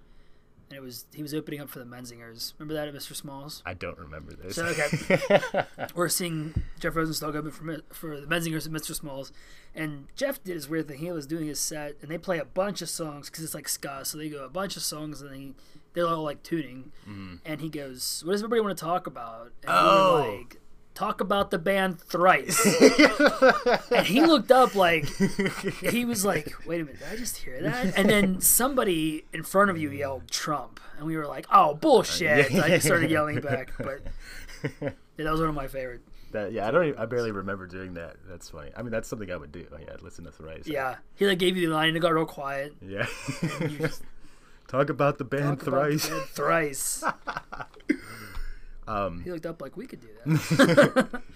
and 0.69 0.77
it 0.77 0.81
was 0.81 1.05
he 1.13 1.21
was 1.21 1.33
opening 1.33 1.59
up 1.61 1.69
for 1.69 1.79
the 1.79 1.85
Menzingers. 1.85 2.53
Remember 2.57 2.73
that 2.73 2.87
at 2.87 2.93
Mr. 2.93 3.15
Smalls? 3.15 3.61
I 3.65 3.73
don't 3.73 3.97
remember 3.97 4.33
this. 4.33 4.55
So 4.55 4.65
okay, 4.65 5.65
we're 5.95 6.09
seeing 6.09 6.53
Jeff 6.79 6.93
Rosenstock 6.93 7.35
open 7.35 7.51
for 7.51 7.77
for 7.93 8.19
the 8.19 8.27
Menzingers 8.27 8.65
and 8.65 8.75
Mr. 8.75 8.95
Smalls, 8.95 9.31
and 9.75 10.07
Jeff 10.15 10.43
did 10.43 10.55
his 10.55 10.67
weird 10.69 10.87
thing. 10.87 10.99
He 10.99 11.11
was 11.11 11.27
doing 11.27 11.47
his 11.47 11.59
set, 11.59 11.95
and 12.01 12.09
they 12.09 12.17
play 12.17 12.39
a 12.39 12.45
bunch 12.45 12.81
of 12.81 12.89
songs 12.89 13.29
because 13.29 13.43
it's 13.43 13.53
like 13.53 13.67
ska, 13.67 14.05
so 14.05 14.17
they 14.17 14.29
go 14.29 14.43
a 14.45 14.49
bunch 14.49 14.75
of 14.75 14.83
songs, 14.83 15.21
and 15.21 15.35
he 15.35 15.53
they're 15.93 16.07
all 16.07 16.23
like 16.23 16.43
tuning, 16.43 16.91
mm-hmm. 17.07 17.35
and 17.45 17.61
he 17.61 17.69
goes, 17.69 18.23
"What 18.25 18.31
does 18.33 18.41
everybody 18.41 18.61
want 18.61 18.77
to 18.77 18.83
talk 18.83 19.07
about?" 19.07 19.51
And 19.63 19.71
we 19.71 19.79
Oh. 19.79 20.13
were 20.13 20.37
like. 20.37 20.59
Talk 20.93 21.21
about 21.21 21.49
the 21.49 21.57
band 21.57 21.99
Thrice, 21.99 22.63
and 23.91 24.05
he 24.05 24.21
looked 24.21 24.51
up 24.51 24.75
like 24.75 25.05
he 25.81 26.05
was 26.05 26.23
like, 26.23 26.53
"Wait 26.67 26.81
a 26.81 26.85
minute, 26.85 26.99
did 26.99 27.07
I 27.11 27.15
just 27.15 27.37
hear 27.37 27.59
that?" 27.63 27.97
And 27.97 28.07
then 28.07 28.41
somebody 28.41 29.25
in 29.33 29.41
front 29.41 29.71
of 29.71 29.77
you 29.79 29.89
yelled 29.89 30.29
Trump, 30.29 30.79
and 30.97 31.07
we 31.07 31.17
were 31.17 31.25
like, 31.25 31.47
"Oh 31.51 31.73
bullshit!" 31.73 32.51
I 32.53 32.77
started 32.77 33.09
yelling 33.09 33.41
back, 33.41 33.71
but 33.79 34.01
yeah, 34.81 34.89
that 35.17 35.31
was 35.31 35.39
one 35.39 35.49
of 35.49 35.55
my 35.55 35.67
favorite. 35.67 36.01
That, 36.31 36.51
yeah, 36.51 36.67
I 36.67 36.71
don't. 36.71 36.85
Even, 36.85 36.99
I 36.99 37.05
barely 37.05 37.31
remember 37.31 37.65
doing 37.67 37.95
that. 37.95 38.17
That's 38.27 38.49
funny. 38.49 38.71
I 38.75 38.81
mean, 38.83 38.91
that's 38.91 39.07
something 39.07 39.31
I 39.31 39.35
would 39.35 39.51
do. 39.51 39.65
Oh, 39.71 39.77
yeah, 39.79 39.93
I'd 39.93 40.01
listen 40.01 40.25
to 40.25 40.31
Thrice. 40.31 40.67
Yeah, 40.67 40.95
he 41.15 41.25
like 41.27 41.39
gave 41.39 41.57
you 41.57 41.69
the 41.69 41.73
line, 41.75 41.89
and 41.89 41.97
it 41.97 42.01
got 42.01 42.13
real 42.13 42.25
quiet. 42.25 42.75
Yeah. 42.81 43.05
Just 43.79 44.03
Talk 44.67 44.89
about 44.89 45.17
the 45.17 45.25
band 45.25 45.43
about 45.43 45.59
the 45.59 45.65
Thrice. 45.71 46.09
band 46.09 46.23
Thrice. 46.29 47.03
Um, 48.87 49.21
he 49.23 49.31
looked 49.31 49.45
up 49.45 49.61
like 49.61 49.77
we 49.77 49.87
could 49.87 50.01
do 50.01 50.07
that. 50.25 51.21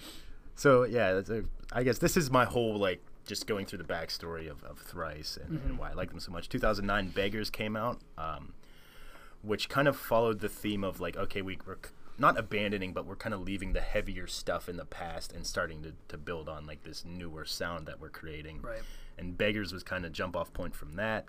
So 0.54 0.82
yeah, 0.82 1.12
that's 1.14 1.30
a, 1.30 1.44
I 1.72 1.84
guess 1.84 1.98
this 1.98 2.16
is 2.16 2.30
my 2.32 2.44
whole 2.44 2.76
like 2.76 3.00
just 3.26 3.46
going 3.46 3.64
through 3.66 3.78
the 3.78 3.84
backstory 3.84 4.50
of, 4.50 4.64
of 4.64 4.78
Thrice 4.78 5.38
and, 5.40 5.58
Mm-hmm. 5.58 5.68
and 5.68 5.78
why 5.78 5.90
I 5.90 5.92
like 5.92 6.10
them 6.10 6.18
so 6.18 6.32
much. 6.32 6.48
2009, 6.48 7.10
Beggars 7.10 7.48
came 7.48 7.76
out, 7.76 8.00
um, 8.16 8.54
which 9.42 9.68
kind 9.68 9.86
of 9.86 9.96
followed 9.96 10.40
the 10.40 10.48
theme 10.48 10.82
of 10.82 10.98
like, 11.00 11.16
okay, 11.16 11.42
we, 11.42 11.58
we're 11.64 11.76
not 12.18 12.36
abandoning, 12.36 12.92
but 12.92 13.06
we're 13.06 13.14
kind 13.14 13.34
of 13.34 13.40
leaving 13.42 13.72
the 13.72 13.80
heavier 13.80 14.26
stuff 14.26 14.68
in 14.68 14.76
the 14.76 14.84
past 14.84 15.32
and 15.32 15.46
starting 15.46 15.82
to, 15.84 15.92
to 16.08 16.18
build 16.18 16.48
on 16.48 16.66
like 16.66 16.82
this 16.82 17.04
newer 17.04 17.44
sound 17.44 17.86
that 17.86 18.00
we're 18.00 18.08
creating. 18.08 18.60
Right. 18.60 18.82
And 19.16 19.38
Beggars 19.38 19.72
was 19.72 19.84
kind 19.84 20.04
of 20.04 20.10
jump 20.12 20.34
off 20.36 20.52
point 20.52 20.74
from 20.74 20.94
that. 20.94 21.26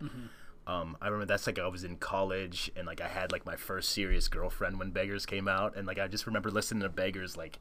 Um, 0.69 0.97
I 1.01 1.07
remember 1.07 1.25
that's 1.25 1.47
like 1.47 1.57
I 1.57 1.67
was 1.67 1.83
in 1.83 1.95
college 1.95 2.69
and 2.75 2.85
like 2.85 3.01
I 3.01 3.07
had 3.07 3.31
like 3.31 3.45
my 3.45 3.55
first 3.55 3.89
serious 3.89 4.27
girlfriend 4.27 4.77
when 4.77 4.91
Beggars 4.91 5.25
came 5.25 5.47
out, 5.47 5.75
and 5.75 5.87
like 5.87 5.97
I 5.97 6.07
just 6.07 6.27
remember 6.27 6.51
listening 6.51 6.83
to 6.83 6.89
Beggars 6.89 7.35
like 7.35 7.57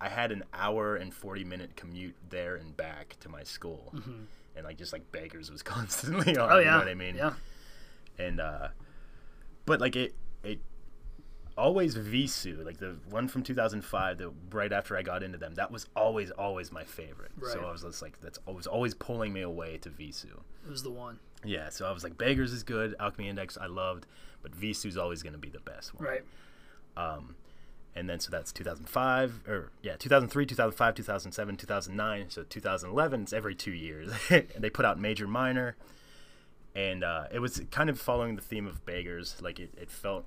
I 0.00 0.08
had 0.08 0.32
an 0.32 0.42
hour 0.54 0.96
and 0.96 1.12
40 1.12 1.44
minute 1.44 1.76
commute 1.76 2.16
there 2.30 2.56
and 2.56 2.76
back 2.76 3.16
to 3.20 3.28
my 3.28 3.42
school. 3.44 3.94
And 4.56 4.64
like 4.64 4.76
just 4.78 4.92
like 4.92 5.10
beggars 5.12 5.50
was 5.50 5.62
constantly 5.76 6.36
on. 6.36 6.50
Oh 6.50 6.58
You 6.58 6.64
yeah, 6.64 6.70
know 6.72 6.78
what 6.78 6.88
I 6.88 6.94
mean? 6.94 7.16
Yeah, 7.16 7.34
And 8.18 8.40
uh 8.40 8.68
but 9.66 9.80
like 9.80 9.94
it 9.94 10.14
it 10.42 10.60
always 11.56 11.96
Vheissu, 11.96 12.64
like 12.64 12.78
the 12.78 12.96
one 13.10 13.28
from 13.28 13.42
2005, 13.42 14.18
the 14.18 14.32
right 14.50 14.72
after 14.72 14.96
I 14.96 15.02
got 15.02 15.22
into 15.22 15.38
them, 15.38 15.54
that 15.54 15.70
was 15.70 15.86
always 15.94 16.30
always 16.32 16.72
my 16.72 16.84
favorite. 16.84 17.30
right. 17.36 17.52
So 17.52 17.60
I 17.60 17.70
was 17.70 17.82
just 17.82 18.02
like 18.02 18.20
that's 18.20 18.38
it 18.48 18.54
was 18.54 18.66
always 18.66 18.94
pulling 18.94 19.32
me 19.32 19.42
away 19.42 19.76
to 19.78 19.90
Vheissu. 19.90 20.40
it 20.66 20.70
was 20.70 20.82
the 20.82 20.90
one. 20.90 21.18
Yeah, 21.44 21.68
so 21.70 21.86
I 21.86 21.92
was 21.92 22.04
like 22.04 22.16
Beggars 22.18 22.52
is 22.52 22.62
good, 22.62 22.94
Alchemy 23.00 23.28
Index 23.28 23.58
I 23.60 23.66
loved, 23.66 24.06
but 24.42 24.52
Vheissu's 24.52 24.96
always 24.96 25.22
going 25.22 25.32
to 25.34 25.38
be 25.38 25.48
the 25.48 25.60
best 25.60 25.94
one 25.94 26.04
Right. 26.04 26.22
and 27.94 28.08
then 28.08 28.20
so 28.20 28.30
that's 28.30 28.52
2005 28.52 29.40
or 29.48 29.70
yeah 29.82 29.96
2003 29.96 30.46
2005 30.46 30.94
2007 30.94 31.56
2009 31.56 32.30
so 32.30 32.42
2011 32.44 33.22
it's 33.22 33.32
every 33.32 33.54
two 33.54 33.72
years 33.72 34.10
and 34.30 34.46
they 34.58 34.70
put 34.70 34.84
out 34.84 34.98
major 34.98 35.26
minor 35.26 35.76
and 36.74 37.04
uh, 37.04 37.24
it 37.30 37.38
was 37.40 37.60
kind 37.70 37.90
of 37.90 38.00
following 38.00 38.34
the 38.36 38.40
theme 38.42 38.66
of 38.66 38.84
beggars 38.86 39.36
like 39.42 39.60
it, 39.60 39.70
it 39.76 39.90
felt 39.90 40.24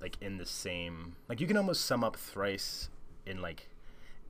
like 0.00 0.16
in 0.20 0.36
the 0.38 0.46
same 0.46 1.14
like 1.28 1.40
you 1.40 1.46
can 1.46 1.56
almost 1.56 1.84
sum 1.84 2.02
up 2.02 2.16
thrice 2.16 2.88
in 3.24 3.40
like 3.40 3.68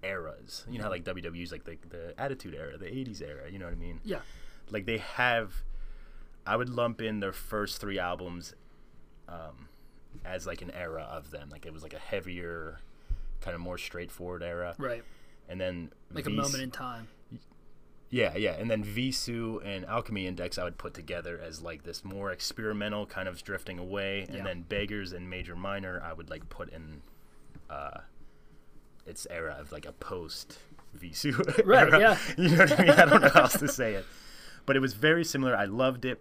eras 0.03 0.67
you 0.71 0.77
know 0.79 0.85
how 0.85 0.91
like 0.91 1.05
wwe's 1.07 1.51
like 1.51 1.65
the, 1.65 1.79
the 1.89 2.15
attitude 2.19 2.55
era 2.55 2.77
the 2.77 2.85
80s 2.87 3.23
era 3.23 3.51
you 3.51 3.59
know 3.59 3.65
what 3.65 3.73
i 3.73 3.79
mean 3.79 4.01
Yeah. 4.05 4.19
like 4.71 4.85
they 4.85 4.99
have 4.99 5.63
i 6.47 6.57
would 6.57 6.69
lump 6.69 7.01
in 7.01 7.21
their 7.21 7.33
first 7.33 7.81
three 7.81 7.99
albums 7.99 8.55
um, 9.29 9.69
as 10.25 10.47
like 10.47 10.63
an 10.63 10.71
era 10.73 11.03
of 11.11 11.31
them 11.31 11.49
like 11.51 11.65
it 11.67 11.73
was 11.73 11.83
like 11.83 11.95
a 11.95 11.99
heavier 11.99 12.79
kind 13.41 13.55
of 13.55 13.61
more 13.61 13.79
straightforward 13.79 14.43
era 14.43 14.75
Right. 14.79 15.03
and 15.49 15.61
then 15.61 15.91
Like 16.13 16.27
a 16.27 16.31
moment 16.31 16.63
in 16.63 16.71
time. 16.71 17.09
yeah 18.11 18.37
yeah 18.37 18.53
and 18.53 18.71
then 18.71 18.85
Vheissu 18.85 19.61
and 19.65 19.85
alchemy 19.87 20.27
index 20.27 20.57
i 20.59 20.65
would 20.65 20.79
put 20.79 20.95
together 20.95 21.41
as 21.43 21.63
like 21.63 21.83
this 21.85 22.05
more 22.05 22.31
experimental 22.33 23.07
kind 23.07 23.29
of 23.29 23.43
drifting 23.43 23.79
away 23.79 24.23
and 24.29 24.37
Yeah. 24.39 24.45
then 24.45 24.63
beggars 24.69 25.13
and 25.13 25.29
major 25.29 25.57
minor 25.57 26.03
i 26.05 26.13
would 26.13 26.31
like 26.31 26.49
put 26.49 26.69
in 26.71 27.03
uh 27.71 28.01
its 29.07 29.27
era 29.31 29.57
of 29.59 29.73
like 29.73 29.85
a 29.87 29.93
post 29.93 30.59
Vheissu 30.99 31.37
Right, 31.67 31.89
era. 31.89 31.99
yeah. 32.01 32.19
you 32.39 32.49
know 32.51 32.65
what 32.65 32.79
i 32.79 32.83
mean 32.83 32.91
i 32.91 33.05
don't 33.05 33.21
know 33.23 33.29
how 33.31 33.41
else 33.43 33.59
to 33.59 33.69
say 33.69 33.95
it 33.95 34.07
but 34.67 34.77
it 34.77 34.81
was 34.81 34.95
very 34.95 35.25
similar 35.25 35.57
i 35.57 35.65
loved 35.65 36.05
it 36.05 36.21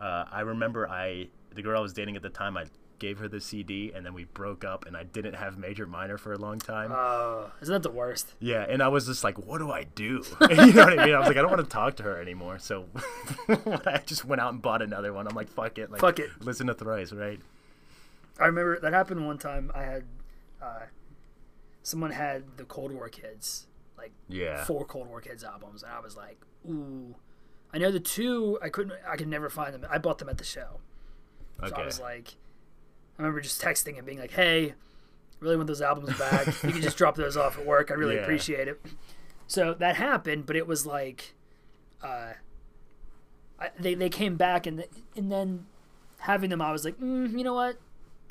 uh, 0.00 0.24
i 0.30 0.40
remember 0.40 0.88
i 0.88 1.28
the 1.54 1.62
girl 1.62 1.78
i 1.78 1.82
was 1.82 1.92
dating 1.92 2.16
at 2.16 2.22
the 2.22 2.28
time 2.30 2.56
i 2.56 2.64
gave 2.98 3.18
her 3.18 3.26
the 3.28 3.40
cd 3.40 3.90
and 3.94 4.06
then 4.06 4.14
we 4.14 4.24
broke 4.24 4.64
up 4.64 4.86
and 4.86 4.96
i 4.96 5.02
didn't 5.02 5.34
have 5.34 5.58
major 5.58 5.86
minor 5.86 6.16
for 6.16 6.32
a 6.32 6.38
long 6.38 6.58
time 6.58 6.92
Uh, 6.94 7.48
isn't 7.60 7.72
that 7.72 7.82
the 7.82 7.90
worst? 7.90 8.34
yeah, 8.38 8.64
and 8.68 8.80
I 8.80 8.86
was 8.88 9.06
just 9.06 9.24
like, 9.24 9.36
what 9.44 9.58
do 9.58 9.72
I 9.72 9.84
do? 9.96 10.22
you 10.50 10.72
know 10.72 10.84
what 10.84 10.98
I 11.00 11.04
mean? 11.06 11.14
I 11.14 11.18
was 11.18 11.26
like, 11.26 11.36
I 11.36 11.40
don't 11.42 11.50
want 11.50 11.62
to 11.64 11.68
talk 11.68 11.96
to 11.96 12.04
her 12.04 12.20
anymore. 12.20 12.58
So 12.60 12.86
I 13.48 14.00
just 14.06 14.24
went 14.24 14.40
out 14.40 14.52
and 14.52 14.62
bought 14.62 14.82
another 14.82 15.12
one. 15.12 15.26
I'm 15.26 15.34
like, 15.34 15.48
fuck 15.48 15.78
it. 15.78 15.90
Like, 15.90 16.00
Fuck 16.00 16.20
it. 16.20 16.30
Listen 16.40 16.68
to 16.68 16.74
Thrice, 16.74 17.12
right? 17.12 17.40
I 18.40 18.46
remember 18.46 18.78
that 18.80 18.92
happened 18.92 19.26
one 19.26 19.38
time. 19.38 19.72
I 19.74 19.82
had 19.82 20.04
uh, 20.62 20.80
someone 21.82 22.12
had 22.12 22.44
the 22.56 22.64
Cold 22.64 22.92
War 22.92 23.08
Kids, 23.08 23.66
like 23.98 24.12
Yeah. 24.28 24.64
four 24.64 24.84
Cold 24.84 25.08
War 25.08 25.20
Kids 25.20 25.42
albums, 25.44 25.82
and 25.82 25.90
I 25.92 25.98
was 26.00 26.16
like, 26.16 26.40
ooh. 26.68 27.14
I 27.74 27.78
know 27.78 27.90
the 27.90 28.00
two. 28.00 28.58
I 28.62 28.68
couldn't. 28.68 28.94
I 29.08 29.16
could 29.16 29.28
never 29.28 29.48
find 29.48 29.72
them. 29.74 29.86
I 29.90 29.98
bought 29.98 30.18
them 30.18 30.28
at 30.28 30.38
the 30.38 30.44
show. 30.44 30.80
So 31.60 31.66
Okay. 31.66 31.82
I 31.82 31.84
was 31.86 32.00
like, 32.00 32.36
I 33.18 33.22
remember 33.22 33.40
just 33.40 33.60
texting 33.62 33.96
and 33.96 34.06
being 34.06 34.18
like, 34.18 34.32
"Hey, 34.32 34.74
really 35.40 35.56
want 35.56 35.66
those 35.68 35.80
albums 35.82 36.16
back. 36.18 36.46
you 36.62 36.72
can 36.72 36.82
just 36.82 36.96
drop 36.96 37.14
those 37.16 37.36
off 37.36 37.58
at 37.58 37.64
work. 37.66 37.90
I 37.90 37.94
really 37.94 38.16
Yeah. 38.16 38.22
appreciate 38.22 38.68
it." 38.68 38.80
So 39.46 39.74
that 39.74 39.96
happened, 39.96 40.46
but 40.46 40.56
it 40.56 40.66
was 40.66 40.86
like, 40.86 41.34
uh, 42.02 42.32
I, 43.58 43.70
they 43.78 43.94
they 43.94 44.08
came 44.08 44.36
back 44.36 44.66
and 44.66 44.84
and 45.16 45.30
then 45.30 45.66
having 46.18 46.50
them, 46.50 46.60
I 46.62 46.72
was 46.72 46.84
like, 46.84 46.98
mm, 46.98 47.36
you 47.36 47.44
know 47.44 47.54
what, 47.54 47.76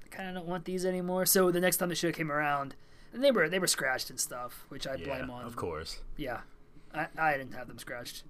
I 0.06 0.08
kind 0.16 0.30
of 0.30 0.36
don't 0.36 0.48
want 0.48 0.66
these 0.66 0.86
anymore. 0.86 1.26
So 1.26 1.52
the 1.52 1.60
next 1.60 1.78
time 1.78 1.90
the 1.90 1.96
show 1.96 2.12
came 2.12 2.32
around, 2.32 2.76
and 3.14 3.24
they 3.24 3.32
were 3.32 3.50
they 3.50 3.60
were 3.60 3.68
scratched 3.68 4.10
and 4.10 4.20
stuff, 4.20 4.66
which 4.70 4.88
I 4.88 4.96
yeah, 4.96 5.06
blame 5.06 5.30
on 5.30 5.46
of 5.46 5.56
course. 5.56 6.00
yeah, 6.18 6.42
I, 6.94 7.08
I 7.18 7.38
didn't 7.38 7.54
have 7.54 7.68
them 7.68 7.78
scratched, 7.80 8.24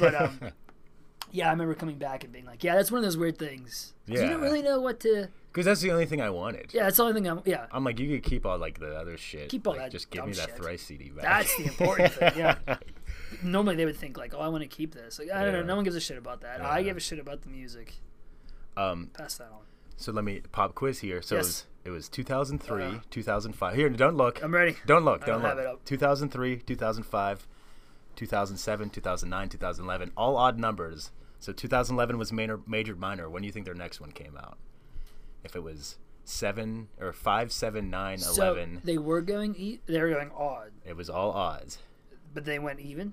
but 0.00 0.14
um, 0.14 0.40
yeah, 1.32 1.48
I 1.48 1.50
remember 1.50 1.74
coming 1.74 1.98
back 1.98 2.24
and 2.24 2.32
being 2.32 2.44
like, 2.46 2.62
yeah, 2.64 2.74
that's 2.76 2.90
one 2.90 2.98
of 2.98 3.04
those 3.04 3.16
weird 3.16 3.38
things. 3.38 3.94
'Cause 4.08 4.20
You 4.22 4.28
don't 4.28 4.40
really 4.40 4.62
know 4.62 4.80
what 4.80 5.00
to. 5.00 5.28
Because 5.52 5.64
that's 5.66 5.80
the 5.80 5.90
only 5.90 6.06
thing 6.06 6.20
I 6.20 6.30
wanted. 6.30 6.72
Yeah, 6.72 6.84
that's 6.84 6.96
the 6.98 7.02
only 7.04 7.14
thing 7.14 7.26
I'm. 7.26 7.40
Yeah, 7.44 7.66
I'm 7.72 7.82
like, 7.84 7.98
you 7.98 8.08
could 8.18 8.28
keep 8.28 8.46
all 8.46 8.58
like 8.58 8.78
the 8.78 8.94
other 8.96 9.16
shit. 9.16 9.48
Keep 9.48 9.66
all 9.66 9.72
like, 9.74 9.82
that 9.82 9.90
Just 9.92 10.10
give 10.10 10.24
me 10.26 10.32
that 10.32 10.46
shit. 10.50 10.56
Thrice 10.56 10.82
CD 10.82 11.08
back. 11.10 11.24
that's 11.24 11.56
the 11.56 11.64
important 11.64 12.12
thing. 12.12 12.32
Yeah. 12.36 12.56
Normally 13.42 13.76
they 13.76 13.84
would 13.84 13.96
think 13.96 14.16
like, 14.16 14.34
oh, 14.34 14.40
I 14.40 14.48
want 14.48 14.62
to 14.62 14.68
keep 14.68 14.94
this. 14.94 15.18
Like 15.18 15.30
I 15.30 15.42
don't 15.44 15.52
know, 15.52 15.62
no 15.62 15.74
one 15.76 15.84
gives 15.84 15.96
a 15.96 16.00
shit 16.00 16.16
about 16.18 16.40
that. 16.42 16.60
I 16.60 16.82
give 16.82 16.96
a 16.96 17.00
shit 17.00 17.18
about 17.18 17.42
the 17.42 17.48
music. 17.48 17.94
um, 18.76 19.10
Pass 19.12 19.36
that 19.38 19.44
on. 19.50 19.60
so 19.96 20.12
let 20.12 20.24
me 20.24 20.40
pop 20.52 20.74
quiz 20.74 21.00
here. 21.00 21.20
So 21.22 21.36
Yes. 21.36 21.44
it, 21.44 21.48
was, 21.48 21.64
it 21.84 21.90
was 21.90 22.08
2003, 22.08 22.82
Uh, 22.84 22.92
2005. 23.10 23.74
Here, 23.74 23.88
don't 23.90 24.16
look. 24.16 24.42
I'm 24.42 24.54
ready. 24.54 24.76
Don't 24.86 25.04
look. 25.04 25.20
Don't 25.26 25.40
don't 25.42 25.42
have 25.42 25.56
look. 25.56 25.66
it 25.66 25.70
up. 25.70 25.84
2003, 25.84 26.56
2005, 26.60 27.46
2007, 28.18 28.90
2009, 28.90 29.48
2011. 29.48 30.12
All 30.16 30.36
odd 30.36 30.58
numbers. 30.58 31.12
So 31.38 31.52
2011 31.52 32.18
was 32.18 32.32
major, 32.32 32.60
major 32.66 32.96
minor. 32.96 33.30
When 33.30 33.42
do 33.42 33.46
you 33.46 33.52
think 33.52 33.64
their 33.64 33.74
next 33.74 34.00
one 34.00 34.10
came 34.12 34.36
out? 34.36 34.58
If 35.44 35.54
it 35.54 35.62
was 35.62 35.96
seven 36.24 36.88
or 37.00 37.12
five, 37.12 37.52
seven, 37.52 37.88
nine, 37.90 38.18
So 38.18 38.42
11, 38.42 38.82
they 38.84 38.98
were 38.98 39.20
going 39.22 39.54
e- 39.56 39.80
they 39.86 40.00
were 40.02 40.10
going 40.10 40.30
odd, 40.36 40.72
it 40.84 40.96
was 40.96 41.08
all 41.08 41.30
odds. 41.30 41.78
but 42.34 42.44
they 42.44 42.58
went 42.58 42.80
even. 42.80 43.12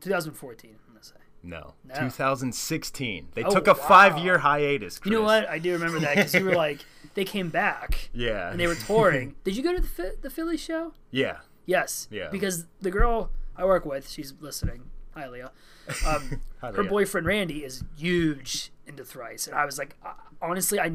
2014. 0.00 0.76
I'm 0.88 0.94
gonna 0.94 1.04
say. 1.04 1.14
No. 1.42 1.74
No. 1.84 1.94
2016. 1.94 3.28
They 3.34 3.44
Oh, 3.44 3.50
took 3.50 3.66
a 3.68 3.72
wow. 3.72 3.76
five-year 3.86 4.38
hiatus. 4.38 5.00
You 5.04 5.10
know 5.12 5.22
what? 5.22 5.48
I 5.48 5.58
do 5.58 5.72
remember 5.72 6.00
that 6.00 6.16
because 6.16 6.34
you 6.34 6.44
were 6.44 6.54
like, 6.66 6.84
they 7.14 7.24
came 7.24 7.50
back 7.50 8.08
Yeah. 8.12 8.50
and 8.50 8.58
they 8.58 8.66
were 8.66 8.74
touring. 8.74 9.36
Did 9.44 9.56
you 9.56 9.62
go 9.62 9.74
to 9.74 9.80
the 9.80 10.16
the 10.22 10.30
Philly 10.30 10.56
show? 10.56 10.94
yeah. 11.10 11.38
Yes. 11.64 12.08
Yeah. 12.10 12.28
Because 12.30 12.66
the 12.80 12.90
girl 12.90 13.30
I 13.56 13.64
work 13.64 13.84
with, 13.84 14.08
she's 14.10 14.34
listening. 14.40 14.84
Hi, 15.14 15.28
Leah. 15.28 15.52
Um, 16.06 16.40
Hi, 16.60 16.70
her 16.70 16.82
Leah. 16.82 16.90
boyfriend 16.90 17.26
Randy 17.26 17.64
is 17.64 17.82
huge 17.98 18.70
into 18.86 19.04
Thrice, 19.04 19.46
and 19.48 19.56
I 19.56 19.64
was 19.64 19.78
like, 19.78 19.96
uh, 20.06 20.12
honestly, 20.40 20.78
I 20.78 20.90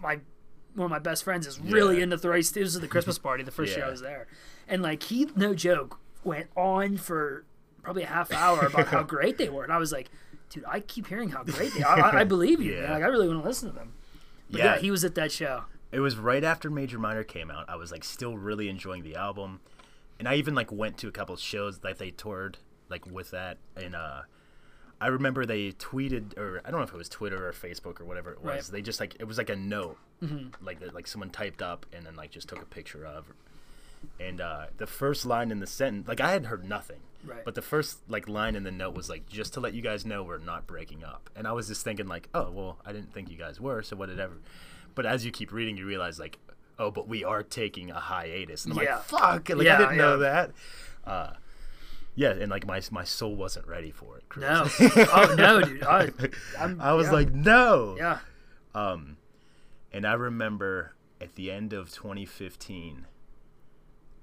my 0.00 0.20
one 0.74 0.84
of 0.86 0.90
my 0.90 0.98
best 1.00 1.24
friends 1.24 1.46
is 1.48 1.58
really 1.60 1.96
Yeah. 1.98 2.04
into 2.04 2.16
Thrice. 2.18 2.50
This 2.52 2.62
was 2.62 2.80
the 2.80 2.86
Christmas 2.88 3.18
party, 3.18 3.42
the 3.42 3.50
first 3.50 3.76
year 3.76 3.84
I 3.86 3.90
was 3.90 4.00
there, 4.00 4.28
and 4.68 4.82
like 4.82 5.02
he, 5.04 5.28
no 5.36 5.52
joke, 5.52 5.98
went 6.22 6.48
on 6.56 6.96
for 6.96 7.44
probably 7.82 8.04
a 8.04 8.06
half 8.06 8.32
hour 8.32 8.66
about 8.66 8.86
how 8.86 9.02
great 9.16 9.36
they 9.36 9.48
were, 9.48 9.64
and 9.64 9.72
I 9.72 9.78
was 9.78 9.90
like, 9.92 10.10
dude, 10.48 10.64
I 10.68 10.78
keep 10.80 11.08
hearing 11.08 11.30
how 11.30 11.42
great 11.42 11.74
they 11.74 11.82
are. 11.82 12.00
I, 12.00 12.20
I 12.20 12.24
believe 12.34 12.60
you. 12.62 12.74
Yeah. 12.80 12.92
Like 12.92 13.02
I 13.02 13.06
really 13.06 13.26
want 13.28 13.42
to 13.42 13.46
listen 13.48 13.68
to 13.70 13.74
them. 13.74 13.94
But 14.50 14.60
yeah, 14.60 14.78
he 14.78 14.90
was 14.92 15.04
at 15.04 15.16
that 15.16 15.32
show. 15.32 15.64
it 15.90 15.98
was 16.00 16.16
right 16.16 16.44
after 16.44 16.70
Major 16.70 16.98
Minor 17.00 17.24
came 17.24 17.50
out. 17.50 17.68
I 17.68 17.74
was 17.76 17.90
like 17.90 18.04
still 18.04 18.36
really 18.38 18.68
enjoying 18.68 19.02
the 19.02 19.16
album, 19.16 19.60
and 20.18 20.28
I 20.28 20.34
even 20.36 20.54
like 20.54 20.70
went 20.72 20.98
to 20.98 21.08
a 21.08 21.12
couple 21.12 21.36
shows 21.36 21.78
that 21.80 21.98
they 21.98 22.10
toured 22.10 22.58
like 22.88 23.06
with 23.06 23.30
that. 23.32 23.58
And 23.76 23.94
uh, 23.94 24.22
I 25.00 25.08
remember 25.08 25.44
they 25.46 25.72
tweeted, 25.72 26.36
or 26.38 26.60
I 26.64 26.70
don't 26.70 26.80
know 26.80 26.84
if 26.86 26.92
it 26.94 26.96
was 26.96 27.08
Twitter 27.08 27.48
or 27.48 27.52
Facebook 27.52 28.00
or 28.00 28.04
whatever 28.04 28.30
it 28.32 28.42
was. 28.42 28.68
Right. 28.68 28.72
They 28.72 28.82
just 28.82 29.00
like 29.00 29.16
it 29.18 29.24
was 29.24 29.38
like 29.38 29.50
a 29.50 29.56
note, 29.56 29.98
like 30.62 30.80
that 30.80 30.94
like 30.94 31.06
someone 31.06 31.30
typed 31.30 31.62
up 31.62 31.86
and 31.92 32.06
then 32.06 32.14
like 32.16 32.30
just 32.30 32.48
took 32.48 32.62
a 32.62 32.66
picture 32.66 33.04
of. 33.04 33.26
And 34.20 34.40
uh, 34.40 34.66
the 34.76 34.86
first 34.86 35.24
line 35.24 35.50
in 35.50 35.60
the 35.60 35.66
sentence, 35.66 36.06
like 36.06 36.20
I 36.20 36.30
had 36.32 36.44
heard 36.46 36.68
nothing, 36.68 37.00
Right. 37.24 37.42
but 37.42 37.54
the 37.54 37.62
first 37.62 38.00
like 38.06 38.28
line 38.28 38.54
in 38.54 38.62
the 38.62 38.70
note 38.70 38.94
was 38.94 39.08
like, 39.08 39.26
"Just 39.26 39.54
to 39.54 39.60
let 39.60 39.72
you 39.72 39.80
guys 39.80 40.04
know, 40.04 40.22
we're 40.22 40.36
not 40.36 40.66
breaking 40.66 41.02
up." 41.02 41.30
And 41.34 41.46
I 41.48 41.52
was 41.52 41.68
just 41.68 41.82
thinking 41.84 42.06
like, 42.06 42.28
"Oh 42.34 42.50
well, 42.50 42.78
I 42.84 42.92
didn't 42.92 43.14
think 43.14 43.30
you 43.30 43.38
guys 43.38 43.58
were, 43.58 43.82
so 43.82 43.96
whatever." 43.96 44.34
But 44.94 45.06
as 45.06 45.24
you 45.24 45.32
keep 45.32 45.52
reading, 45.52 45.78
you 45.78 45.86
realize 45.86 46.20
like, 46.20 46.38
"Oh, 46.78 46.90
but 46.90 47.06
we 47.08 47.24
are 47.24 47.42
taking 47.42 47.90
a 47.90 48.00
hiatus." 48.00 48.64
And 48.64 48.74
I'm 48.78 48.82
Yeah. 48.84 48.96
like, 48.96 49.04
"Fuck!" 49.04 49.48
Like 49.50 49.64
Yeah, 49.64 49.76
I 49.76 49.78
didn't 49.78 49.96
know 49.98 50.18
that. 50.18 50.50
Uh, 51.06 51.32
yeah, 52.14 52.30
and 52.30 52.50
like 52.50 52.66
my 52.66 52.80
my 52.90 53.04
soul 53.04 53.34
wasn't 53.36 53.66
ready 53.66 53.90
for 53.90 54.16
it. 54.18 54.24
Chris. 54.28 54.42
No. 54.44 54.66
oh 55.12 55.34
no, 55.36 55.60
dude. 55.62 55.82
I, 55.82 56.10
I'm, 56.58 56.80
I 56.80 56.92
was 56.92 57.06
yeah. 57.08 57.12
like, 57.12 57.32
"No." 57.32 57.96
yeah. 57.98 58.18
Um, 58.74 59.16
And 59.92 60.04
I 60.06 60.14
remember 60.14 60.94
at 61.20 61.34
the 61.36 61.50
end 61.50 61.72
of 61.72 61.92
2015. 61.92 63.06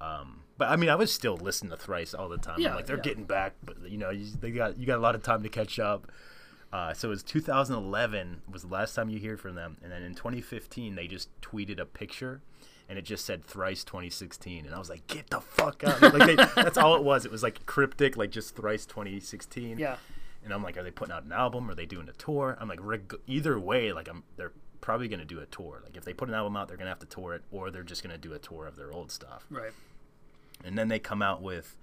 Um, 0.02 0.42
but 0.58 0.68
I 0.70 0.76
mean, 0.76 0.90
I 0.90 0.96
was 0.96 1.12
still 1.14 1.38
listening 1.38 1.70
to 1.72 1.78
Thrice 1.78 2.14
all 2.14 2.28
the 2.28 2.38
time. 2.38 2.56
I'm 2.56 2.62
Yeah, 2.62 2.76
like 2.76 2.86
they're 2.88 2.98
yeah. 2.98 3.02
getting 3.04 3.24
back, 3.26 3.54
but 3.64 3.78
you 3.90 3.98
know, 3.98 4.10
you, 4.10 4.26
they 4.40 4.52
got 4.52 4.78
you 4.78 4.86
got 4.88 4.98
a 4.98 5.02
lot 5.02 5.16
of 5.16 5.24
time 5.24 5.44
to 5.44 5.50
catch 5.50 5.80
up. 5.80 6.12
Uh, 6.74 6.94
so 6.94 7.10
it 7.10 7.12
was 7.12 7.24
2011 7.24 8.42
was 8.50 8.62
the 8.62 8.68
last 8.70 8.96
time 8.96 9.10
you 9.10 9.20
hear 9.20 9.38
from 9.38 9.56
them, 9.56 9.78
and 9.84 9.92
then 9.92 10.04
in 10.04 10.16
2015 10.16 10.96
they 10.96 11.08
just 11.08 11.30
tweeted 11.42 11.80
a 11.80 11.86
picture, 11.86 12.42
and 12.88 12.98
it 12.98 13.04
just 13.04 13.26
said 13.26 13.44
Thrice 13.44 13.84
2016, 13.84 14.66
and 14.66 14.74
I 14.74 14.80
was 14.80 14.90
like, 14.90 15.06
get 15.08 15.30
the 15.30 15.42
fuck 15.42 15.84
out! 15.84 16.02
like 16.02 16.26
they, 16.26 16.36
that's 16.62 16.78
all 16.78 16.96
it 16.96 17.04
was. 17.04 17.26
It 17.26 17.32
was 17.32 17.44
like 17.44 17.66
cryptic, 17.66 18.16
like 18.16 18.32
just 18.32 18.56
Thrice 18.56 18.86
2016. 18.86 19.80
Yeah. 19.80 19.98
And 20.44 20.54
I'm 20.54 20.64
like, 20.64 20.78
are 20.78 20.84
they 20.84 20.92
putting 20.92 21.14
out 21.14 21.24
an 21.24 21.34
album? 21.34 21.70
Are 21.70 21.76
they 21.76 21.86
doing 21.86 22.10
a 22.10 22.14
tour? 22.14 22.58
I'm 22.60 22.68
like, 22.68 22.80
reg- 22.82 23.20
either 23.28 23.60
way, 23.60 23.92
like 23.92 24.08
I'm, 24.08 24.24
they're 24.38 24.54
probably 24.80 25.08
gonna 25.08 25.26
do 25.26 25.40
a 25.40 25.46
tour. 25.46 25.82
Like 25.84 25.96
if 25.96 26.04
they 26.04 26.14
put 26.14 26.28
an 26.30 26.34
album 26.34 26.58
out, 26.58 26.68
they're 26.68 26.78
gonna 26.78 26.90
have 26.90 27.00
to 27.00 27.06
tour 27.06 27.34
it, 27.36 27.44
or 27.52 27.70
they're 27.70 27.84
just 27.84 28.02
gonna 28.02 28.18
do 28.18 28.34
a 28.34 28.40
tour 28.40 28.66
of 28.66 28.76
their 28.76 28.92
old 28.92 29.12
stuff. 29.12 29.46
Right. 29.50 29.72
And 30.64 30.78
then 30.78 30.88
they 30.88 31.00
come 31.00 31.22
out 31.22 31.42
with 31.42 31.76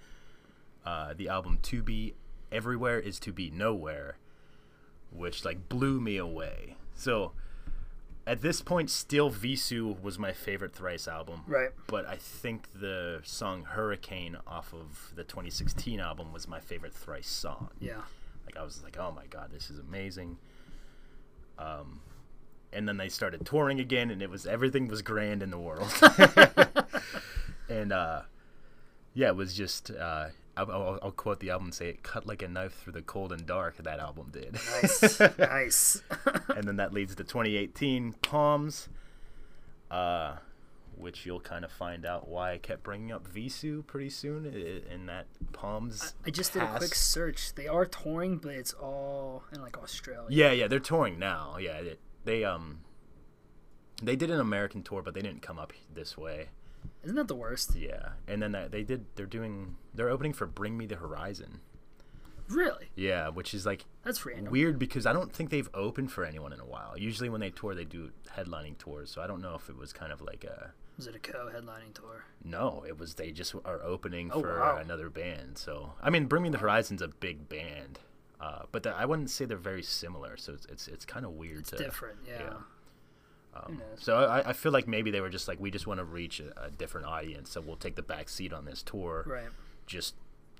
uh, 0.85 1.14
the 1.16 1.29
album 1.29 1.59
"To 1.62 1.83
Be 1.83 2.14
Everywhere 2.51 2.98
Is 2.98 3.20
to 3.20 3.33
Be 3.33 3.51
Nowhere," 3.51 4.16
which 5.11 5.44
like 5.44 5.68
blew 5.68 6.01
me 6.01 6.16
away. 6.16 6.77
So 6.94 7.33
at 8.27 8.42
this 8.42 8.61
point, 8.61 8.90
still 8.90 9.31
Vheissu 9.31 10.01
was 10.03 10.18
my 10.18 10.33
favorite 10.33 10.75
Thrice 10.75 11.09
album. 11.09 11.44
Right. 11.47 11.71
But 11.87 12.07
I 12.07 12.16
think 12.16 12.68
the 12.79 13.21
song 13.25 13.64
"Hurricane" 13.64 14.37
off 14.47 14.75
of 14.75 15.12
the 15.16 15.25
2016 15.25 15.99
album 15.99 16.33
was 16.33 16.47
my 16.47 16.61
favorite 16.61 16.92
Thrice 16.92 17.27
song. 17.27 17.71
Yeah. 17.81 18.03
Like 18.44 18.57
I 18.57 18.62
was 18.62 18.83
like, 18.83 18.99
oh 18.99 19.12
my 19.16 19.27
god, 19.27 19.51
this 19.53 19.71
is 19.71 19.79
amazing. 19.79 20.37
Um, 21.59 22.01
and 22.73 22.87
then 22.87 22.99
they 22.99 23.09
started 23.09 23.47
touring 23.47 23.81
again, 23.81 24.11
and 24.11 24.21
it 24.21 24.29
was 24.29 24.47
everything 24.47 24.88
was 24.88 25.01
grand 25.01 25.42
in 25.42 25.51
the 25.51 25.59
world. 25.59 25.90
and 27.71 27.92
uh, 27.92 28.23
yeah, 29.14 29.29
it 29.29 29.37
was 29.37 29.55
just 29.55 29.90
uh, 29.90 30.27
I'll, 30.59 30.71
I'll, 30.73 30.99
I'll 31.05 31.11
quote 31.12 31.40
the 31.40 31.51
album 31.51 31.68
and 31.68 31.75
say 31.75 31.88
it 31.90 32.03
cut 32.03 32.27
like 32.27 32.42
a 32.42 32.49
knife 32.49 32.75
through 32.83 32.92
the 32.94 33.03
cold 33.03 33.33
and 33.33 33.47
dark. 33.47 33.77
That 33.79 34.01
album 34.01 34.29
did. 34.33 34.53
Nice. 34.83 35.21
nice. 35.38 36.03
and 36.57 36.64
then 36.68 36.77
that 36.77 36.92
leads 36.92 37.14
to 37.14 37.25
2018 37.25 38.14
Palms, 38.23 38.88
uh, 39.90 40.37
which 40.97 41.25
you'll 41.25 41.40
kind 41.40 41.64
of 41.64 41.71
find 41.71 42.05
out 42.05 42.29
why 42.29 42.53
I 42.53 42.59
kept 42.59 42.83
bringing 42.83 43.12
up 43.12 43.27
Vheissu 43.33 43.87
pretty 43.87 44.11
soon 44.11 44.47
i- 44.47 44.92
in 44.92 45.07
that 45.07 45.27
Palms. 45.53 46.14
I 46.27 46.31
just 46.31 46.53
did 46.53 46.62
a 46.62 46.77
quick 46.77 46.94
search. 46.94 47.55
They 47.55 47.68
are 47.68 47.87
touring, 47.87 48.38
but 48.38 48.53
it's 48.55 48.73
all 48.73 49.44
in 49.53 49.62
like 49.62 49.79
Australia. 49.79 50.27
Yeah, 50.31 50.51
yeah, 50.53 50.66
they're 50.68 50.81
touring 50.81 51.18
now. 51.18 51.57
Yeah, 51.61 51.83
they, 51.83 51.97
they 52.25 52.44
um 52.44 52.81
they 54.03 54.16
did 54.16 54.31
an 54.31 54.40
American 54.40 54.83
tour, 54.83 55.03
but 55.03 55.14
they 55.14 55.23
didn't 55.23 55.42
come 55.42 55.59
up 55.59 55.73
this 55.92 56.16
way. 56.18 56.49
Isn't 57.05 57.17
that 57.17 57.29
the 57.29 57.35
worst? 57.35 57.75
Yeah, 57.77 58.11
and 58.27 58.43
then 58.43 58.53
that, 58.53 58.71
they 58.73 58.83
did. 58.83 59.07
They're 59.14 59.27
doing. 59.27 59.77
They're 59.95 60.11
opening 60.11 60.33
for 60.33 60.47
Bring 60.47 60.77
Me 60.77 60.87
the 60.87 60.97
Horizon. 60.97 61.61
Really? 62.49 62.88
Yeah, 62.97 63.29
which 63.29 63.53
is 63.53 63.67
like 63.67 63.85
That's 64.05 64.25
random. 64.25 64.51
weird 64.51 64.79
because 64.79 65.05
I 65.05 65.12
don't 65.12 65.33
think 65.35 65.51
they've 65.51 65.69
opened 65.75 66.11
for 66.12 66.25
anyone 66.25 66.53
in 66.53 66.61
a 66.61 66.64
while. 66.64 66.95
Usually 66.97 67.29
when 67.29 67.41
they 67.43 67.51
tour, 67.51 67.75
they 67.75 67.85
do 67.85 68.11
headlining 68.37 68.79
tours. 68.79 69.11
So 69.11 69.21
I 69.21 69.27
don't 69.27 69.43
know 69.43 69.55
if 69.55 69.69
it 69.69 69.77
was 69.77 69.93
kind 69.93 70.12
of 70.12 70.23
like 70.23 70.45
a 70.45 70.73
Was 70.97 71.07
it 71.07 71.14
a 71.14 71.19
co-headlining 71.19 71.93
tour? 71.95 72.25
no. 72.43 72.85
It 72.88 72.99
was 72.99 73.14
they 73.14 73.33
just 73.33 73.55
are 73.67 73.83
opening 73.83 74.31
Oh, 74.33 74.41
for 74.41 74.59
wow. 74.61 74.79
another 74.79 75.11
band. 75.11 75.59
So 75.59 75.93
I 76.03 76.09
mean, 76.09 76.25
Bring 76.25 76.43
Me 76.43 76.49
the 76.49 76.57
Horizon's 76.59 77.03
a 77.03 77.09
big 77.09 77.51
band. 77.51 77.99
Uh, 78.41 78.62
but 78.73 78.83
the, 78.85 78.95
I 78.95 79.05
wouldn't 79.05 79.29
say 79.31 79.45
they're 79.45 79.57
very 79.59 79.83
similar, 79.83 80.37
so 80.38 80.55
it's 80.55 80.64
it's, 80.67 80.88
it's 80.88 81.05
kind 81.05 81.27
of 81.27 81.33
weird 81.33 81.67
to 81.67 81.77
Different, 81.77 82.21
yeah. 82.27 82.38
yeah. 82.41 82.53
Knows? 83.68 83.79
So 83.99 84.16
I, 84.16 84.51
I 84.51 84.53
feel 84.53 84.73
like 84.73 84.87
maybe 84.88 85.11
they 85.11 85.21
were 85.21 85.31
just 85.31 85.49
like, 85.49 85.59
we 85.61 85.71
just 85.71 85.87
want 85.87 85.99
to 85.99 86.05
reach 86.05 86.40
a, 86.40 86.64
a 86.66 86.71
different 86.71 87.07
audience, 87.07 87.51
so 87.51 87.61
we'll 87.61 87.77
take 87.77 87.97
the 87.97 88.03
back 88.03 88.29
seat 88.29 88.53
on 88.53 88.64
this 88.64 88.83
tour, 88.83 89.25
Right. 89.27 89.49
just 89.87 90.14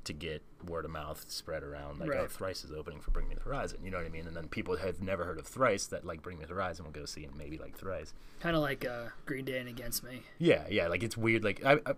to 0.05 0.13
get 0.15 0.43
word 0.67 0.85
of 0.87 0.91
mouth 0.91 1.25
spread 1.29 1.63
around. 1.63 1.99
Like, 2.01 2.11
oh, 2.15 2.27
Thrice 2.29 2.65
is 2.65 2.73
opening 2.73 3.01
for 3.01 3.11
Bring 3.11 3.29
Me 3.29 3.35
the 3.35 3.43
Horizon. 3.43 3.81
You 3.85 3.91
know 3.91 3.99
what 3.99 4.07
I 4.07 4.11
mean? 4.11 4.27
And 4.27 4.35
then 4.35 4.49
people 4.49 4.77
who 4.77 4.87
have 4.87 5.03
never 5.03 5.25
heard 5.25 5.39
of 5.39 5.47
Thrice 5.47 5.87
that 5.89 6.05
like 6.07 6.23
Bring 6.23 6.39
Me 6.39 6.45
the 6.47 6.55
Horizon 6.55 6.87
will 6.87 6.93
go 6.93 7.05
see 7.05 7.25
and 7.25 7.37
maybe 7.37 7.59
like 7.59 7.77
Thrice. 7.77 8.15
Kind 8.41 8.57
of 8.57 8.63
like 8.63 8.87
uh, 8.87 9.09
Green 9.27 9.45
Day 9.45 9.59
and 9.59 9.69
Against 9.69 10.03
Me. 10.05 10.23
Yeah, 10.39 10.65
yeah. 10.71 10.87
Like 10.89 11.03
it's 11.03 11.17
weird. 11.17 11.45
Like 11.45 11.63
I, 11.65 11.75
I 11.85 11.93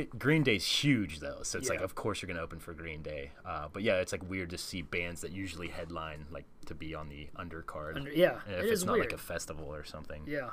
get 0.00 0.18
Green 0.18 0.42
Day's 0.42 0.64
huge 0.66 1.20
though, 1.20 1.38
so 1.42 1.58
it's 1.58 1.68
like 1.70 1.80
of 1.80 1.94
course 1.94 2.20
you're 2.20 2.26
gonna 2.28 2.42
open 2.42 2.58
for 2.60 2.74
Green 2.74 3.02
Day. 3.02 3.32
Uh, 3.44 3.68
but 3.72 3.82
yeah, 3.82 3.94
it's 3.94 4.12
like 4.12 4.28
weird 4.28 4.50
to 4.50 4.58
see 4.58 4.82
bands 4.82 5.22
that 5.22 5.32
usually 5.32 5.68
headline 5.68 6.26
like 6.30 6.44
to 6.66 6.74
be 6.74 6.94
on 6.94 7.08
the 7.08 7.28
undercard. 7.36 7.96
Under, 7.96 8.12
yeah, 8.12 8.40
if 8.46 8.64
it 8.64 8.70
it's 8.70 8.84
not 8.84 8.92
weird. 8.94 9.06
like 9.06 9.14
a 9.14 9.18
festival 9.18 9.72
or 9.74 9.84
something. 9.84 10.22
yeah. 10.26 10.50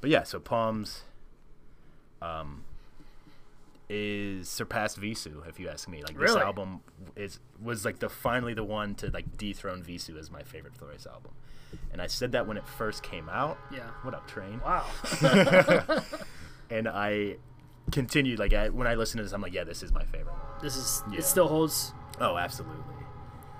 But 0.00 0.10
yeah, 0.10 0.24
so 0.24 0.38
Palms 0.38 1.02
um 2.20 2.64
is 3.88 4.48
surpassed 4.48 5.00
Vheissu, 5.00 5.46
if 5.48 5.58
you 5.60 5.68
ask 5.68 5.88
me. 5.88 5.98
Like 6.02 6.18
this 6.18 6.30
Really? 6.30 6.42
album 6.42 6.80
is 7.14 7.38
was 7.62 7.84
like 7.84 7.98
the 8.00 8.08
finally 8.08 8.52
the 8.52 8.64
one 8.64 8.94
to 8.96 9.10
like 9.10 9.36
dethrone 9.38 9.82
Vheissu 9.82 10.18
as 10.18 10.30
my 10.30 10.42
favorite 10.42 10.74
Thrice 10.74 11.06
album. 11.06 11.32
And 11.92 12.02
I 12.02 12.08
said 12.08 12.32
that 12.32 12.46
when 12.46 12.56
it 12.56 12.66
first 12.66 13.02
came 13.02 13.28
out. 13.28 13.58
Yeah. 13.72 13.88
What 14.02 14.12
up, 14.14 14.26
train? 14.28 14.60
Wow. 14.64 14.84
And 16.68 16.88
I 16.88 17.36
continued 17.92 18.38
like 18.38 18.52
I, 18.52 18.68
when 18.68 18.86
I 18.86 18.94
listen 18.94 19.18
to 19.18 19.22
this, 19.22 19.32
I'm 19.32 19.40
like, 19.42 19.54
yeah, 19.54 19.64
this 19.64 19.82
is 19.82 19.92
my 19.92 20.04
favorite. 20.04 20.34
this 20.62 20.76
is 20.76 21.02
Yeah. 21.10 21.18
it. 21.18 21.24
Still 21.24 21.48
holds. 21.48 21.92
Oh, 22.20 22.36
absolutely. 22.36 22.82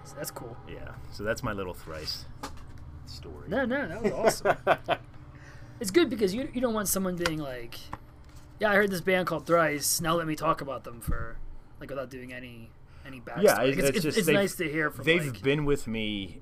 So 0.04 0.14
that's 0.16 0.30
cool. 0.30 0.56
Yeah. 0.68 0.92
So 1.12 1.22
that's 1.24 1.42
my 1.42 1.52
little 1.52 1.74
Thrice 1.74 2.24
story. 3.06 3.48
No, 3.48 3.64
no, 3.64 3.86
that 3.88 4.02
was 4.02 4.42
awesome. 4.46 4.78
it's 5.80 5.90
good 5.90 6.08
because 6.10 6.34
you 6.34 6.48
you 6.54 6.60
don't 6.60 6.74
want 6.74 6.88
someone 6.88 7.16
being 7.16 7.38
like, 7.38 7.76
yeah, 8.60 8.70
I 8.70 8.74
heard 8.76 8.90
this 8.90 9.00
band 9.00 9.26
called 9.26 9.46
Thrice. 9.46 10.00
Now 10.00 10.14
let 10.14 10.26
me 10.26 10.36
talk 10.36 10.60
about 10.60 10.84
them 10.84 11.00
for 11.00 11.36
like 11.80 11.90
without 11.90 12.10
doing 12.10 12.32
any 12.32 12.70
any 13.06 13.20
backstory. 13.20 13.42
Yeah, 13.44 13.56
Like, 13.58 13.68
it's, 13.76 13.78
it's, 13.78 13.88
it's 13.88 13.96
it's, 13.96 14.04
just 14.04 14.18
it's 14.18 14.28
nice 14.28 14.54
to 14.56 14.68
hear 14.70 14.90
from. 14.90 15.04
They've 15.04 15.26
like, 15.26 15.42
been 15.42 15.64
with 15.64 15.86
me 15.86 16.40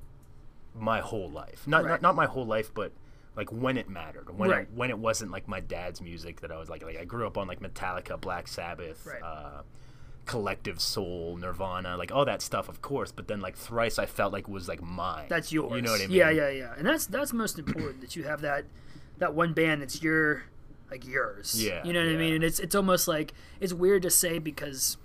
my 0.74 1.00
whole 1.00 1.30
life. 1.30 1.66
Not, 1.66 1.84
Right. 1.84 1.90
not 1.90 2.02
not 2.02 2.14
my 2.16 2.26
whole 2.26 2.46
life, 2.46 2.72
but 2.74 2.92
like 3.36 3.50
when 3.52 3.76
it 3.76 3.88
mattered. 3.88 4.36
When 4.38 4.50
Right. 4.50 4.62
it, 4.62 4.68
when 4.74 4.90
it 4.90 4.98
wasn't 4.98 5.30
like 5.30 5.48
my 5.48 5.60
dad's 5.60 6.00
music 6.00 6.40
that 6.42 6.50
I 6.52 6.58
was 6.58 6.68
like 6.68 6.82
like 6.84 6.96
I 6.98 7.04
grew 7.04 7.26
up 7.26 7.36
on 7.38 7.46
like 7.48 7.60
Metallica, 7.60 8.20
Black 8.20 8.46
Sabbath, 8.48 9.04
Right. 9.06 9.22
uh, 9.22 9.62
Collective 10.26 10.80
Soul, 10.80 11.36
Nirvana, 11.36 11.96
like 11.98 12.10
all 12.10 12.24
that 12.24 12.40
stuff, 12.40 12.68
of 12.68 12.80
course. 12.80 13.12
But 13.12 13.28
then 13.28 13.40
like 13.40 13.56
Thrice, 13.56 13.98
I 13.98 14.06
felt 14.06 14.32
like 14.32 14.48
was 14.48 14.68
like 14.68 14.82
mine. 14.82 15.26
that's 15.28 15.52
yours. 15.52 15.72
You 15.76 15.82
know 15.82 15.90
what 15.90 16.00
I 16.00 16.06
mean? 16.06 16.16
Yeah, 16.16 16.30
yeah, 16.30 16.48
yeah. 16.48 16.74
And 16.78 16.86
that's 16.86 17.06
that's 17.06 17.32
most 17.32 17.58
important 17.58 18.00
that 18.00 18.16
you 18.16 18.24
have 18.24 18.40
that 18.40 18.64
that 19.18 19.34
one 19.34 19.52
band 19.52 19.82
that's 19.82 20.02
your 20.02 20.44
like 20.90 21.06
yours. 21.06 21.62
Yeah, 21.62 21.84
You 21.84 21.92
know 21.92 22.00
what 22.04 22.08
I 22.14 22.16
mean? 22.16 22.34
And 22.34 22.44
it's 22.44 22.58
it's 22.58 22.74
almost 22.74 23.06
like 23.08 23.32
it's 23.60 23.72
weird 23.74 24.02
to 24.02 24.10
say 24.10 24.38
because 24.38 24.96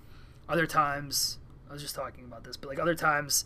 other 0.48 0.66
times 0.66 1.38
I 1.68 1.72
was 1.72 1.82
just 1.82 1.94
talking 1.94 2.24
about 2.24 2.44
this, 2.44 2.56
but 2.56 2.68
like 2.68 2.78
other 2.78 2.94
times 2.94 3.44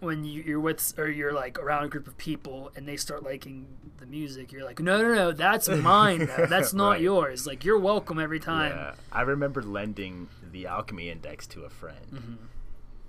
when 0.00 0.24
you, 0.24 0.42
you're 0.42 0.60
with 0.60 0.98
or 0.98 1.08
you're 1.08 1.32
like 1.32 1.58
around 1.58 1.84
a 1.84 1.88
group 1.88 2.06
of 2.06 2.16
people 2.18 2.72
and 2.74 2.88
they 2.88 2.96
start 2.96 3.22
liking 3.22 3.66
the 3.98 4.06
music, 4.06 4.50
you're 4.52 4.64
like, 4.64 4.80
no, 4.80 5.00
no, 5.02 5.14
no, 5.14 5.32
that's 5.32 5.68
mine. 5.68 6.26
now. 6.26 6.46
That's 6.46 6.72
not 6.72 6.92
Right. 6.92 7.00
yours. 7.02 7.46
Like 7.46 7.64
you're 7.64 7.78
welcome 7.78 8.18
every 8.18 8.40
time. 8.40 8.72
Yeah, 8.72 8.94
I 9.12 9.22
remember 9.22 9.62
lending 9.62 10.28
the 10.52 10.66
Alchemy 10.66 11.10
Index 11.10 11.46
to 11.48 11.62
a 11.64 11.70
friend, 11.70 12.06
Mm-hmm. 12.12 12.34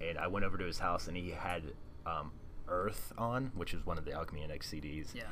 and 0.09 0.17
I 0.17 0.27
went 0.27 0.45
over 0.45 0.57
to 0.57 0.65
his 0.65 0.79
house, 0.79 1.07
and 1.07 1.15
he 1.17 1.31
had 1.31 1.63
um, 2.05 2.31
Earth 2.67 3.13
on, 3.17 3.51
which 3.55 3.73
is 3.73 3.85
one 3.85 3.97
of 3.97 4.05
the 4.05 4.11
Alchemy 4.13 4.43
Index 4.43 4.69
CDs. 4.71 5.15
Yeah. 5.15 5.23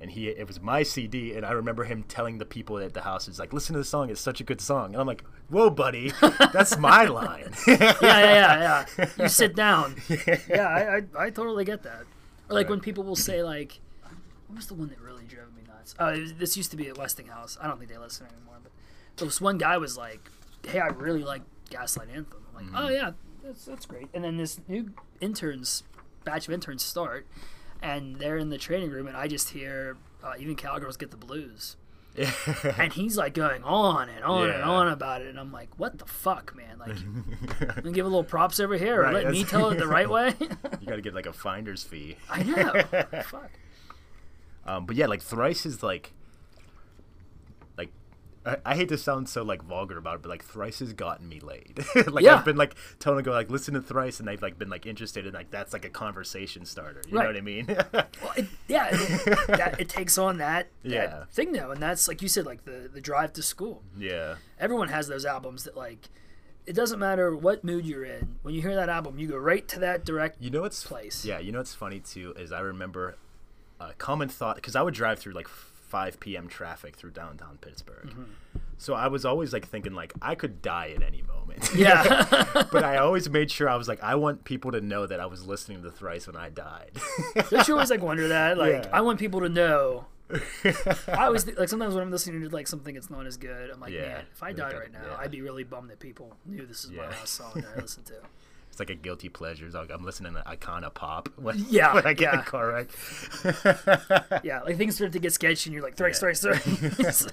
And 0.00 0.12
he, 0.12 0.28
it 0.28 0.46
was 0.46 0.60
my 0.60 0.84
CD, 0.84 1.34
and 1.34 1.44
I 1.44 1.50
remember 1.50 1.82
him 1.84 2.04
telling 2.04 2.38
the 2.38 2.44
people 2.44 2.78
at 2.78 2.94
the 2.94 3.00
house, 3.02 3.26
"It's 3.26 3.40
like, 3.40 3.52
listen 3.52 3.72
to 3.72 3.80
the 3.80 3.84
song; 3.84 4.10
it's 4.10 4.20
such 4.20 4.40
a 4.40 4.44
good 4.44 4.60
song." 4.60 4.92
And 4.92 4.96
I'm 5.00 5.06
like, 5.08 5.24
"Whoa, 5.48 5.70
buddy, 5.70 6.12
that's 6.52 6.78
my 6.78 7.04
line." 7.20 7.52
yeah, 7.66 7.94
yeah, 8.00 8.20
yeah, 8.20 8.84
yeah. 8.96 9.08
You 9.18 9.28
sit 9.42 9.56
down. 9.56 9.96
Yeah, 10.08 10.68
I, 10.68 10.96
I, 11.20 11.24
I 11.26 11.30
totally 11.30 11.64
get 11.64 11.82
that. 11.82 12.02
Or 12.48 12.54
like 12.54 12.66
Right. 12.66 12.70
when 12.70 12.80
people 12.80 13.02
will 13.02 13.16
say 13.16 13.42
like, 13.42 13.80
what 14.46 14.56
was 14.56 14.68
the 14.68 14.74
one 14.74 14.88
that 14.90 15.00
really 15.00 15.24
drove 15.24 15.52
me 15.56 15.62
nuts? 15.66 15.96
Oh, 15.98 16.12
was, 16.18 16.32
this 16.34 16.56
used 16.56 16.70
to 16.70 16.76
be 16.76 16.86
at 16.88 16.96
Westinghouse. 16.96 17.58
I 17.60 17.66
don't 17.66 17.78
think 17.78 17.90
they 17.90 17.98
listen 17.98 18.26
anymore, 18.26 18.58
but 18.62 18.70
this 19.16 19.40
one 19.40 19.58
guy 19.58 19.78
was 19.78 19.96
like, 19.98 20.30
"Hey, 20.64 20.78
I 20.78 20.86
really 20.88 21.24
like 21.24 21.42
Gaslight 21.70 22.08
Anthem." 22.14 22.38
I'm 22.50 22.54
like, 22.54 22.64
Mm-hmm. 22.66 22.76
"Oh 22.76 22.88
yeah, 22.88 23.10
that's 23.42 23.64
that's 23.64 23.84
great." 23.84 24.06
And 24.14 24.22
then 24.22 24.36
this 24.36 24.60
new 24.68 24.90
interns, 25.20 25.82
batch 26.24 26.46
of 26.46 26.54
interns 26.54 26.84
start, 26.84 27.26
and 27.82 28.16
they're 28.16 28.36
in 28.36 28.50
the 28.50 28.58
training 28.58 28.90
room, 28.90 29.06
and 29.06 29.16
I 29.16 29.28
just 29.28 29.50
hear 29.50 29.96
uh, 30.22 30.34
even 30.38 30.56
cowgirls 30.56 30.96
get 30.96 31.10
the 31.10 31.16
blues. 31.16 31.76
and 32.78 32.92
he's 32.92 33.16
like 33.16 33.32
going 33.32 33.62
on 33.62 34.08
and 34.08 34.24
on 34.24 34.50
and 34.50 34.62
on 34.62 34.88
about 34.88 35.22
it, 35.22 35.28
and 35.28 35.38
I'm 35.38 35.52
like, 35.52 35.68
"What 35.78 35.98
the 35.98 36.06
fuck, 36.06 36.52
man? 36.56 36.78
Like, 36.78 36.96
give 37.92 38.04
a 38.04 38.08
little 38.08 38.24
props 38.24 38.58
over 38.58 38.76
here, 38.76 39.02
Right, 39.02 39.14
let 39.14 39.30
me 39.30 39.44
tell 39.44 39.70
it 39.70 39.78
the 39.78 39.86
right 39.98 40.10
way." 40.10 40.34
you 40.40 40.86
got 40.88 40.96
to 40.96 41.02
get 41.02 41.14
like 41.14 41.26
a 41.26 41.32
finder's 41.32 41.84
fee. 41.84 42.16
I 42.28 42.42
know. 42.42 42.82
fuck. 43.22 43.50
Um, 44.66 44.84
but 44.86 44.96
yeah, 44.96 45.06
like 45.06 45.22
thrice 45.22 45.64
is 45.64 45.82
like, 45.82 46.12
I, 48.48 48.72
I 48.72 48.74
hate 48.76 48.88
to 48.90 48.98
sound 48.98 49.28
so 49.28 49.42
like 49.42 49.62
vulgar 49.62 49.96
about 49.98 50.16
it, 50.16 50.22
but 50.22 50.28
like 50.28 50.44
thrice 50.44 50.78
has 50.80 50.92
gotten 50.92 51.28
me 51.28 51.40
laid. 51.40 51.84
like 52.08 52.24
Yeah. 52.24 52.36
I've 52.36 52.44
been 52.44 52.56
like 52.56 52.74
telling 52.98 53.22
go 53.24 53.32
like 53.32 53.50
listen 53.50 53.74
to 53.74 53.80
thrice, 53.82 54.18
and 54.18 54.28
they've 54.28 54.40
like 54.42 54.58
been 54.58 54.68
like 54.70 54.86
interested 54.86 55.26
in 55.26 55.34
like 55.34 55.50
that's 55.50 55.72
like 55.72 55.84
a 55.84 55.90
conversation 55.90 56.64
starter. 56.64 57.02
You 57.08 57.16
Right. 57.18 57.24
know 57.24 57.28
what 57.30 57.36
I 57.36 57.40
mean? 57.40 57.66
Well, 58.22 58.32
it, 58.36 58.46
yeah, 58.66 58.88
it, 58.92 59.46
that, 59.48 59.76
it 59.80 59.88
takes 59.88 60.18
on 60.18 60.38
that, 60.38 60.68
that 60.82 60.90
Yeah. 60.90 61.24
thing 61.30 61.52
though, 61.52 61.70
and 61.70 61.80
that's 61.82 62.08
like 62.08 62.22
you 62.22 62.28
said, 62.28 62.46
like 62.46 62.64
the 62.64 62.90
the 62.92 63.00
drive 63.00 63.32
to 63.34 63.42
school. 63.42 63.82
yeah. 63.96 64.36
Everyone 64.58 64.88
has 64.88 65.08
those 65.08 65.24
albums 65.24 65.64
that 65.64 65.76
like. 65.76 66.08
It 66.66 66.74
doesn't 66.74 66.98
matter 66.98 67.34
what 67.34 67.64
mood 67.64 67.86
you're 67.86 68.04
in. 68.04 68.36
When 68.42 68.52
you 68.54 68.60
hear 68.60 68.74
that 68.74 68.90
album, 68.90 69.18
you 69.18 69.26
go 69.26 69.38
right 69.38 69.66
to 69.68 69.78
that 69.80 70.04
direct. 70.04 70.36
You 70.38 70.50
know 70.50 70.60
what's 70.60 70.84
place. 70.84 71.24
Yeah, 71.24 71.38
you 71.38 71.50
know 71.50 71.60
what's 71.60 71.74
funny 71.74 71.98
too 71.98 72.34
is 72.36 72.52
I 72.52 72.60
remember 72.60 73.16
a 73.80 73.94
common 73.94 74.28
thought 74.28 74.56
because 74.56 74.76
I 74.76 74.82
would 74.82 74.92
drive 74.92 75.18
through 75.18 75.32
like 75.32 75.48
5 75.88 76.20
p.m. 76.20 76.48
traffic 76.48 76.96
through 76.96 77.10
downtown 77.12 77.58
Pittsburgh. 77.60 78.08
Mm-hmm. 78.10 78.58
So 78.76 78.94
I 78.94 79.08
was 79.08 79.24
always 79.24 79.52
like 79.52 79.66
thinking 79.66 79.92
like 79.94 80.12
I 80.22 80.34
could 80.34 80.62
die 80.62 80.92
at 80.96 81.02
any 81.02 81.22
moment. 81.22 81.34
Yeah, 81.74 82.64
but 82.72 82.84
I 82.84 82.98
always 82.98 83.28
made 83.28 83.50
sure 83.50 83.68
I 83.68 83.74
was 83.76 83.88
like 83.88 84.00
I 84.02 84.14
want 84.14 84.44
people 84.44 84.70
to 84.72 84.80
know 84.80 85.06
that 85.06 85.18
I 85.18 85.26
was 85.26 85.46
listening 85.46 85.82
to 85.82 85.90
Thrice 85.90 86.26
when 86.28 86.36
I 86.36 86.50
died. 86.50 86.92
don't 87.50 87.66
you 87.66 87.74
always 87.74 87.90
like 87.90 88.02
wonder 88.02 88.28
that? 88.28 88.56
Like, 88.58 88.84
Yeah. 88.84 88.90
I 88.92 89.00
want 89.00 89.18
people 89.18 89.40
to 89.40 89.48
know. 89.48 90.06
I 91.08 91.24
always 91.24 91.42
think, 91.44 91.58
like 91.58 91.68
sometimes 91.70 91.94
when 91.94 92.02
I'm 92.02 92.10
listening 92.10 92.42
to 92.42 92.48
like 92.54 92.68
something 92.68 92.94
that's 92.94 93.10
not 93.10 93.26
as 93.26 93.36
good, 93.36 93.70
I'm 93.70 93.80
like, 93.80 93.92
Yeah. 93.92 94.02
man, 94.02 94.24
if 94.32 94.42
I 94.42 94.52
died 94.52 94.74
right 94.74 94.92
now, 94.92 95.00
yeah. 95.10 95.16
I'd 95.18 95.30
be 95.30 95.40
really 95.40 95.64
bummed 95.64 95.90
that 95.90 95.98
people 96.00 96.36
knew 96.46 96.66
this 96.66 96.84
is 96.84 96.90
my 96.92 97.06
last 97.08 97.34
song 97.34 97.52
that 97.56 97.64
I 97.76 97.80
listened 97.80 98.06
to. 98.06 98.14
It's 98.78 98.88
like 98.88 98.96
a 98.96 99.00
guilty 99.00 99.28
pleasure. 99.28 99.66
It's 99.66 99.74
like 99.74 99.90
I'm 99.90 100.04
listening 100.04 100.34
to 100.34 100.40
Icona 100.42 100.94
Pop 100.94 101.28
when, 101.36 101.64
Yeah, 101.68 101.94
when 101.94 102.06
I 102.06 102.12
get 102.12 102.32
in 102.32 102.38
yeah. 102.38 102.44
a 102.44 102.48
car 102.48 102.68
wreck. 102.68 102.88
Yeah, 104.44 104.60
like 104.62 104.76
things 104.76 104.94
start 104.94 105.12
to 105.12 105.18
get 105.18 105.32
sketchy, 105.32 105.68
and 105.70 105.74
you're 105.74 105.82
like, 105.82 105.96
thrice, 105.96 106.20
thrice, 106.20 106.40
thrice. 106.40 107.26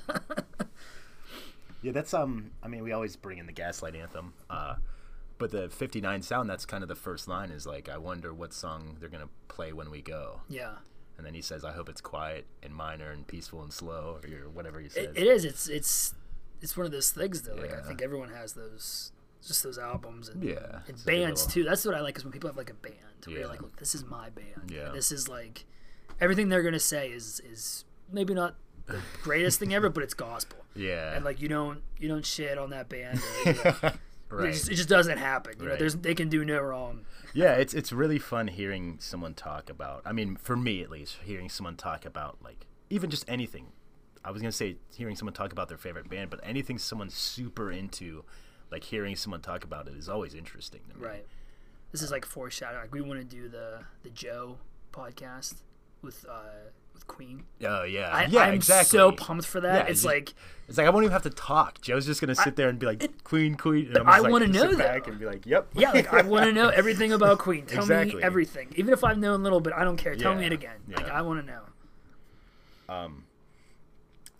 Yeah, 1.81 1.91
that's 1.91 2.13
um. 2.15 2.51
I 2.63 2.67
mean, 2.67 2.84
we 2.84 2.91
always 2.93 3.15
bring 3.15 3.38
in 3.38 3.45
the 3.45 3.51
Gaslight 3.51 3.95
Anthem, 3.95 4.34
uh, 4.49 4.75
but 5.38 5.51
the 5.51 5.69
'59 5.69 6.23
sound. 6.23 6.49
That's 6.49 6.65
kind 6.65 6.84
of 6.84 6.88
the 6.88 6.95
first 6.95 7.27
line. 7.27 7.51
Is 7.51 7.67
like, 7.67 7.89
I 7.89 7.97
wonder 7.99 8.34
what 8.34 8.53
song 8.53 8.97
they're 8.99 9.10
gonna 9.10 9.29
play 9.47 9.71
when 9.71 9.91
we 9.91 10.01
go. 10.01 10.41
yeah. 10.49 10.75
And 11.17 11.25
then 11.25 11.34
he 11.34 11.41
says, 11.41 11.63
I 11.63 11.71
hope 11.71 11.88
it's 11.88 12.01
quiet 12.01 12.45
and 12.62 12.75
minor 12.75 13.10
and 13.12 13.25
peaceful 13.25 13.62
and 13.63 13.71
slow, 13.71 14.19
or 14.23 14.49
whatever 14.49 14.81
he 14.81 14.89
says. 14.89 15.05
It, 15.15 15.17
it 15.19 15.27
is. 15.27 15.45
It's 15.45 15.69
it's 15.69 16.13
it's 16.60 16.75
one 16.75 16.86
of 16.88 16.91
those 16.91 17.12
things 17.12 17.43
though. 17.43 17.53
Like 17.55 17.71
I 17.73 17.81
think 17.88 18.01
everyone 18.01 18.29
has 18.29 18.53
those, 18.53 19.12
just 19.47 19.63
those 19.63 19.77
albums 19.77 20.29
and, 20.29 20.43
Yeah, 20.43 20.55
and 20.88 20.89
it's 20.89 21.05
like 21.05 21.15
a 21.15 21.19
bands 21.21 21.45
too. 21.47 21.63
That's 21.63 21.86
what 21.86 21.95
I 21.95 22.01
like 22.01 22.17
is 22.17 22.23
when 22.23 22.31
people 22.34 22.49
have 22.49 22.58
like 22.58 22.69
a 22.69 22.73
band. 22.75 22.95
Where 23.25 23.34
Yeah. 23.36 23.39
you're 23.41 23.49
like, 23.49 23.62
look, 23.62 23.75
this 23.77 23.95
is 23.95 24.05
my 24.05 24.29
band. 24.29 24.69
Yeah. 24.71 24.89
This 24.93 25.12
is 25.12 25.27
like 25.27 25.65
everything 26.21 26.49
they're 26.49 26.63
gonna 26.63 26.79
say 26.79 27.10
is 27.12 27.41
is 27.49 27.86
maybe 28.12 28.34
not 28.34 28.55
the 28.86 28.99
greatest 29.23 29.60
thing 29.60 29.73
ever, 29.73 29.89
but 29.89 30.03
it's 30.03 30.13
gospel. 30.13 30.60
yeah. 30.75 31.13
And 31.15 31.25
like 31.25 31.41
you 31.41 31.47
don't 31.47 31.81
you 31.97 32.08
don't 32.08 32.25
shit 32.25 32.58
on 32.58 32.69
that 32.71 32.89
band. 32.89 33.19
Or, 33.45 33.49
you 33.51 33.53
know, 33.63 33.73
it, 33.84 33.93
right. 34.29 34.53
just, 34.53 34.69
it 34.71 34.75
just 34.75 34.89
doesn't 34.89 35.17
happen. 35.17 35.53
You 35.60 35.65
know, 35.65 35.69
Right. 35.71 35.79
there's 35.79 35.95
they 35.95 36.13
can 36.15 36.29
do 36.29 36.43
no 36.45 36.60
wrong. 36.62 37.05
yeah, 37.34 37.53
it's 37.53 37.73
it's 37.73 37.91
really 37.91 38.19
fun 38.19 38.47
hearing 38.47 38.97
someone 38.99 39.34
talk 39.34 39.69
about. 39.69 40.01
I 40.05 40.12
mean, 40.12 40.36
for 40.38 40.55
me 40.55 40.81
at 40.84 40.89
least, 40.89 41.17
hearing 41.23 41.49
someone 41.49 41.75
talk 41.77 42.05
about 42.05 42.38
like 42.43 42.65
even 42.89 43.10
just 43.10 43.25
anything. 43.27 43.67
I 44.23 44.31
was 44.31 44.41
gonna 44.41 44.51
say 44.51 44.77
hearing 44.95 45.15
someone 45.15 45.34
talk 45.34 45.51
about 45.51 45.67
their 45.69 45.77
favorite 45.77 46.10
band, 46.10 46.29
but 46.29 46.39
anything 46.43 46.77
someone's 46.79 47.13
super 47.15 47.71
into, 47.71 48.23
like 48.71 48.84
hearing 48.84 49.15
someone 49.15 49.41
talk 49.41 49.63
about 49.63 49.88
it 49.88 49.95
is 49.95 50.10
always 50.10 50.34
interesting 50.34 50.82
to 50.91 50.97
me. 50.99 51.06
Right. 51.06 51.25
This 51.91 52.01
is 52.01 52.12
like 52.12 52.25
foreshadowing. 52.25 52.82
Like 52.82 52.93
we 52.93 53.01
want 53.01 53.19
to 53.19 53.25
do 53.25 53.47
the 53.47 53.80
the 54.04 54.10
Joe 54.10 54.58
podcast 54.91 55.56
with 56.01 56.25
uh 56.30 56.69
with 56.93 57.08
Queen. 57.08 57.43
Oh 57.65 57.84
yeah, 57.84 58.10
I, 58.10 58.25
yeah, 58.25 58.41
I'm 58.43 58.54
exactly. 58.54 58.97
so 58.97 59.12
pumped 59.12 59.45
for 59.45 59.62
that. 59.62 59.86
Yeah, 59.86 59.91
it's 59.91 60.04
you- 60.04 60.10
like 60.10 60.34
It's 60.67 60.78
like 60.78 60.88
I 60.88 60.89
won't 60.89 61.04
even 61.04 61.13
have 61.13 61.23
to 61.23 61.30
talk. 61.30 61.80
Joe's 61.82 62.06
just 62.06 62.19
gonna 62.21 62.36
sit 62.36 62.56
there 62.56 62.67
and 62.69 62.80
be 62.80 62.86
like, 62.86 63.23
"Queen, 63.23 63.56
Queen," 63.56 63.88
and 63.88 63.97
I'm 63.99 64.10
I 64.10 64.19
like, 64.19 64.32
wanna 64.32 64.45
sit 64.54 64.54
know, 64.71 64.78
back 64.78 65.06
though. 65.06 65.12
and 65.12 65.19
be 65.19 65.25
like, 65.25 65.45
"Yep." 65.45 65.67
yeah, 65.75 65.91
like 65.91 66.12
I 66.13 66.21
want 66.23 66.45
to 66.45 66.51
know 66.51 66.69
everything 66.75 67.12
about 67.13 67.38
Queen. 67.39 67.65
Tell 67.65 67.86
me 67.86 68.15
everything, 68.21 68.73
even 68.75 68.93
if 68.93 69.04
I've 69.04 69.17
known 69.17 69.43
little 69.43 69.60
bit. 69.62 69.73
I 69.73 69.84
don't 69.84 69.97
care. 69.97 70.15
Tell 70.15 70.36
me 70.36 70.45
it 70.45 70.51
again. 70.54 70.78
Like. 70.89 71.10
I 71.10 71.21
want 71.21 71.45
to 71.45 71.45
know. 71.45 71.62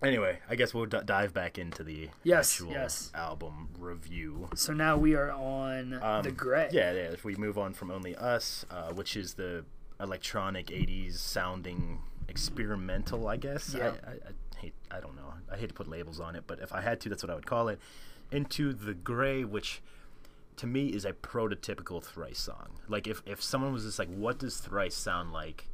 Anyway, 0.06 0.40
I 0.50 0.56
guess 0.56 0.74
we'll 0.74 0.86
d- 0.86 1.00
dive 1.06 1.34
back 1.34 1.58
into 1.58 1.84
the 1.84 2.10
Yes, 2.24 2.54
actual 2.56 2.72
yes. 2.74 3.12
album 3.16 3.70
review. 3.80 4.50
So 4.56 4.74
now 4.74 4.98
we 4.98 5.16
are 5.16 5.32
on 5.32 5.94
Um, 6.02 6.24
the 6.24 6.32
Gray. 6.32 6.70
Yeah, 6.72 6.92
yeah. 6.92 7.00
If 7.12 7.24
we 7.26 7.36
move 7.36 7.58
on 7.58 7.74
from 7.74 7.90
Only 7.92 8.16
Us, 8.16 8.66
uh, 8.70 8.94
which 8.94 9.16
is 9.18 9.34
the 9.36 9.66
electronic 10.00 10.68
'80s 10.68 11.14
sounding 11.18 12.02
experimental, 12.28 13.28
I 13.28 13.38
guess. 13.38 13.74
Yeah. 13.78 13.94
I, 14.06 14.10
I, 14.10 14.14
I 14.14 14.58
hate. 14.60 14.74
I 14.92 15.00
don't 15.00 15.16
know. 15.16 15.34
I 15.52 15.58
hate 15.58 15.70
to 15.70 15.74
put 15.74 15.88
labels 15.88 16.20
on 16.20 16.36
it, 16.36 16.44
but 16.48 16.60
if 16.60 16.72
I 16.74 16.82
had 16.82 17.00
to, 17.02 17.10
that's 17.10 17.24
what 17.24 17.30
I 17.30 17.36
would 17.36 17.46
call 17.48 17.68
it. 17.70 17.80
Into 18.32 18.74
the 18.74 18.94
Gray, 18.94 19.44
which 19.44 19.82
to 20.58 20.68
me 20.68 20.88
is 20.88 21.04
a 21.06 21.14
prototypical 21.14 22.02
Thrice 22.04 22.40
song. 22.40 22.80
Like 22.88 23.08
if 23.08 23.22
if 23.26 23.42
someone 23.42 23.74
was 23.74 23.84
just 23.86 24.00
like, 24.00 24.10
"What 24.10 24.38
does 24.40 24.60
Thrice 24.60 24.96
sound 24.96 25.34
like?" 25.34 25.70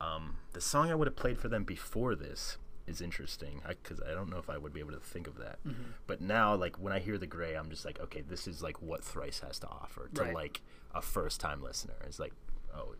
Um, 0.00 0.36
the 0.52 0.60
song 0.60 0.90
I 0.90 0.94
would 0.94 1.06
have 1.06 1.16
played 1.16 1.38
for 1.38 1.48
them 1.48 1.64
before 1.64 2.14
this 2.14 2.58
is 2.86 3.00
interesting 3.00 3.60
because 3.66 4.00
I, 4.00 4.12
don't 4.12 4.28
know 4.30 4.38
if 4.38 4.50
I 4.50 4.58
would 4.58 4.72
be 4.74 4.80
able 4.80 4.92
to 4.92 5.00
think 5.00 5.26
of 5.26 5.38
that. 5.38 5.58
Mm-hmm. 5.66 5.82
But 6.06 6.20
now, 6.20 6.54
like 6.54 6.76
when 6.78 6.92
I 6.92 6.98
hear 6.98 7.16
the 7.18 7.26
Gray, 7.26 7.54
I'm 7.54 7.70
just 7.70 7.84
like, 7.84 7.98
okay, 8.00 8.20
this 8.20 8.46
is 8.46 8.62
like 8.62 8.82
what 8.82 9.02
Thrice 9.02 9.40
has 9.40 9.58
to 9.60 9.68
offer 9.68 10.10
to 10.14 10.22
Right. 10.22 10.34
like 10.34 10.60
a 10.94 11.00
first 11.02 11.40
time 11.40 11.62
listener. 11.62 11.94
It's 12.06 12.18
like, 12.18 12.32
oh, 12.76 12.94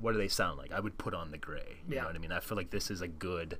what 0.00 0.12
do 0.12 0.18
they 0.18 0.28
sound 0.28 0.58
like? 0.58 0.72
I 0.72 0.80
would 0.80 0.98
put 0.98 1.14
on 1.14 1.30
the 1.30 1.38
Gray. 1.38 1.78
You 1.88 1.94
Yeah. 1.96 2.00
know 2.02 2.06
what 2.08 2.16
I 2.16 2.18
mean? 2.18 2.32
I 2.32 2.40
feel 2.40 2.56
like 2.56 2.70
this 2.70 2.90
is 2.90 3.00
a 3.00 3.08
good. 3.08 3.58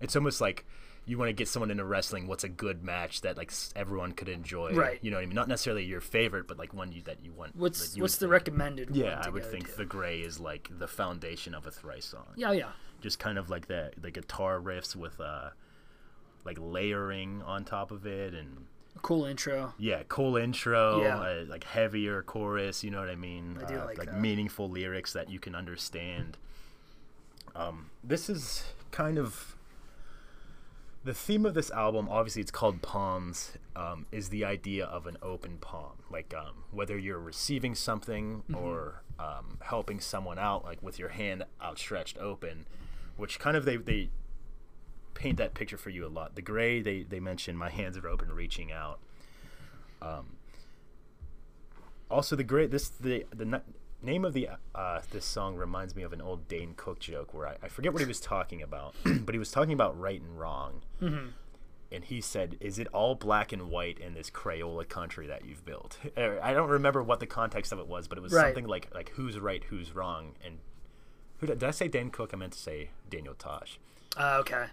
It's 0.00 0.16
almost 0.16 0.40
like 0.40 0.64
you 1.06 1.18
want 1.18 1.28
to 1.28 1.32
get 1.34 1.48
someone 1.48 1.70
into 1.70 1.84
wrestling. 1.84 2.26
What's 2.26 2.44
a 2.44 2.48
good 2.48 2.82
match 2.82 3.20
that 3.22 3.36
like 3.36 3.52
everyone 3.76 4.12
could 4.12 4.28
enjoy? 4.28 4.72
Right. 4.72 4.98
You 5.02 5.10
know 5.10 5.18
what 5.18 5.22
I 5.22 5.26
mean? 5.26 5.34
Not 5.34 5.48
necessarily 5.48 5.84
your 5.84 6.00
favorite, 6.00 6.48
but 6.48 6.58
like 6.58 6.72
one 6.74 6.92
you 6.92 7.02
that 7.02 7.18
you 7.22 7.32
want. 7.32 7.54
What's 7.56 7.94
you 7.96 8.02
what's 8.02 8.16
the 8.16 8.20
think- 8.26 8.32
recommended? 8.32 8.90
one 8.90 8.98
Yeah, 9.00 9.22
I 9.24 9.28
would 9.28 9.44
think 9.44 9.70
to? 9.70 9.76
the 9.76 9.84
Gray 9.84 10.20
is 10.20 10.40
like 10.40 10.68
the 10.78 10.88
foundation 10.88 11.54
of 11.54 11.66
a 11.66 11.70
Thrice 11.70 12.06
song 12.06 12.26
Yeah, 12.36 12.52
yeah. 12.52 12.70
Just 13.04 13.18
kind 13.18 13.36
of 13.36 13.50
like 13.50 13.66
the 13.68 13.90
the 14.00 14.10
guitar 14.10 14.58
riffs 14.58 14.96
with 14.96 15.20
uh 15.20 15.50
like 16.46 16.56
layering 16.58 17.42
on 17.42 17.62
top 17.62 17.90
of 17.90 18.06
it 18.06 18.32
and 18.32 18.64
a 18.96 18.98
Cool 19.00 19.26
intro. 19.26 19.74
yeah 19.78 20.02
cool 20.08 20.38
intro 20.38 21.02
Yeah. 21.02 21.18
uh, 21.18 21.44
like 21.48 21.64
heavier 21.64 22.22
chorus 22.22 22.82
you 22.82 22.90
know 22.90 23.00
what 23.00 23.10
i 23.10 23.14
mean 23.14 23.58
I 23.62 23.66
do 23.66 23.74
uh, 23.78 23.84
like 23.84 23.98
that. 24.06 24.18
meaningful 24.18 24.70
lyrics 24.70 25.12
that 25.12 25.28
you 25.28 25.38
can 25.38 25.54
understand 25.54 26.38
um 27.54 27.90
this 28.02 28.30
is 28.30 28.64
kind 28.90 29.18
of 29.18 29.56
the 31.04 31.12
theme 31.12 31.44
of 31.44 31.52
this 31.52 31.70
album 31.72 32.08
obviously 32.08 32.40
it's 32.40 32.50
called 32.50 32.80
palms 32.80 33.52
um, 33.76 34.06
is 34.10 34.30
the 34.30 34.44
idea 34.44 34.86
of 34.86 35.06
an 35.06 35.18
open 35.22 35.58
palm 35.58 35.92
like 36.10 36.32
um, 36.34 36.64
whether 36.70 36.96
you're 36.96 37.18
receiving 37.18 37.74
something 37.74 38.42
Mm-hmm. 38.50 38.54
or 38.56 39.02
um, 39.18 39.58
helping 39.62 40.00
someone 40.00 40.38
out 40.38 40.64
like 40.64 40.82
with 40.82 40.98
your 40.98 41.10
hand 41.10 41.44
outstretched 41.62 42.16
open 42.18 42.66
which 43.16 43.38
kind 43.38 43.56
of 43.56 43.64
they, 43.64 43.76
they 43.76 44.10
paint 45.14 45.36
that 45.38 45.54
picture 45.54 45.76
for 45.76 45.90
you 45.90 46.06
a 46.06 46.08
lot 46.08 46.34
the 46.34 46.42
gray 46.42 46.80
they, 46.80 47.02
they 47.02 47.20
mention 47.20 47.56
my 47.56 47.70
hands 47.70 47.96
are 47.96 48.08
open 48.08 48.32
reaching 48.32 48.72
out 48.72 48.98
um, 50.02 50.36
also 52.10 52.36
the 52.36 52.44
gray 52.44 52.66
this 52.66 52.88
the 52.88 53.24
the 53.34 53.44
n- 53.44 53.62
name 54.02 54.24
of 54.24 54.32
the 54.34 54.48
uh, 54.74 55.00
this 55.10 55.24
song 55.24 55.56
reminds 55.56 55.96
me 55.96 56.02
of 56.02 56.12
an 56.12 56.20
old 56.20 56.46
Dane 56.48 56.74
Cook 56.76 56.98
joke 57.00 57.32
where 57.32 57.46
I, 57.48 57.56
I 57.62 57.68
forget 57.68 57.92
what 57.92 58.02
he 58.02 58.08
was 58.08 58.20
talking 58.20 58.60
about, 58.60 58.94
but 59.04 59.34
he 59.34 59.38
was 59.38 59.50
talking 59.50 59.72
about 59.72 59.98
right 59.98 60.20
and 60.20 60.38
wrong. 60.38 60.82
Mm-hmm. 61.00 61.28
And 61.90 62.04
he 62.04 62.20
said, 62.20 62.56
"Is 62.60 62.78
it 62.78 62.86
all 62.88 63.14
black 63.14 63.52
and 63.52 63.70
white 63.70 63.98
in 63.98 64.12
this 64.14 64.28
Crayola 64.28 64.86
country 64.88 65.26
that 65.28 65.46
you've 65.46 65.64
built?" 65.64 65.98
I 66.18 66.52
don't 66.52 66.68
remember 66.68 67.02
what 67.02 67.20
the 67.20 67.26
context 67.26 67.72
of 67.72 67.78
it 67.78 67.86
was, 67.86 68.06
but 68.08 68.18
it 68.18 68.20
was 68.20 68.32
Right. 68.32 68.46
something 68.48 68.66
like 68.66 68.88
like 68.94 69.10
who's 69.10 69.38
right, 69.38 69.62
who's 69.64 69.94
wrong, 69.94 70.32
and 70.44 70.58
who 71.44 71.48
did, 71.48 71.58
did 71.58 71.68
I 71.68 71.72
say? 71.72 71.88
Dan 71.88 72.08
Cook. 72.08 72.30
I 72.32 72.36
meant 72.36 72.54
to 72.54 72.58
say 72.58 72.88
Daniel 73.10 73.34
Tosh. 73.34 73.78
Uh, 74.16 74.38
okay. 74.40 74.64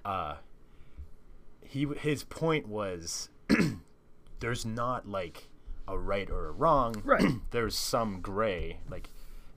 He 1.65 1.85
his 1.97 2.23
point 2.23 2.67
was, 2.67 3.29
there's 4.39 4.65
not 4.65 5.07
like 5.07 5.49
a 5.85 5.97
right 5.97 6.29
or 6.29 6.47
a 6.47 6.51
wrong. 6.51 7.01
Right. 7.05 7.25
there's 7.51 7.77
some 7.77 8.21
gray. 8.21 8.77
Like 8.89 9.09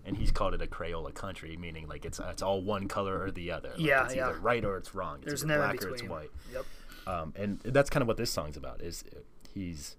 and 0.05 0.17
he's 0.17 0.33
called 0.33 0.55
it 0.55 0.61
a 0.61 0.67
Crayola 0.67 1.15
country, 1.15 1.57
meaning 1.57 1.87
like 1.87 2.05
it's 2.05 2.19
it's 2.19 2.43
all 2.43 2.61
one 2.63 2.89
color 2.89 3.23
or 3.23 3.31
the 3.31 3.53
other. 3.53 3.71
Like, 3.71 3.81
Yeah, 3.81 4.05
it's 4.05 4.17
yeah. 4.17 4.31
either 4.31 4.39
right 4.41 4.65
or 4.65 4.77
it's 4.77 4.93
wrong. 4.95 5.19
It's 5.19 5.27
There's 5.27 5.45
either 5.45 5.57
black 5.57 5.85
or 5.85 5.91
it's 5.91 6.03
white. 6.03 6.31
Yep. 6.53 6.65
Um, 7.07 7.33
and 7.37 7.61
that's 7.61 7.91
kind 7.91 8.03
of 8.03 8.09
what 8.09 8.17
this 8.17 8.31
song's 8.31 8.57
about. 8.57 8.81
Is 8.81 9.05
he's 9.55 9.97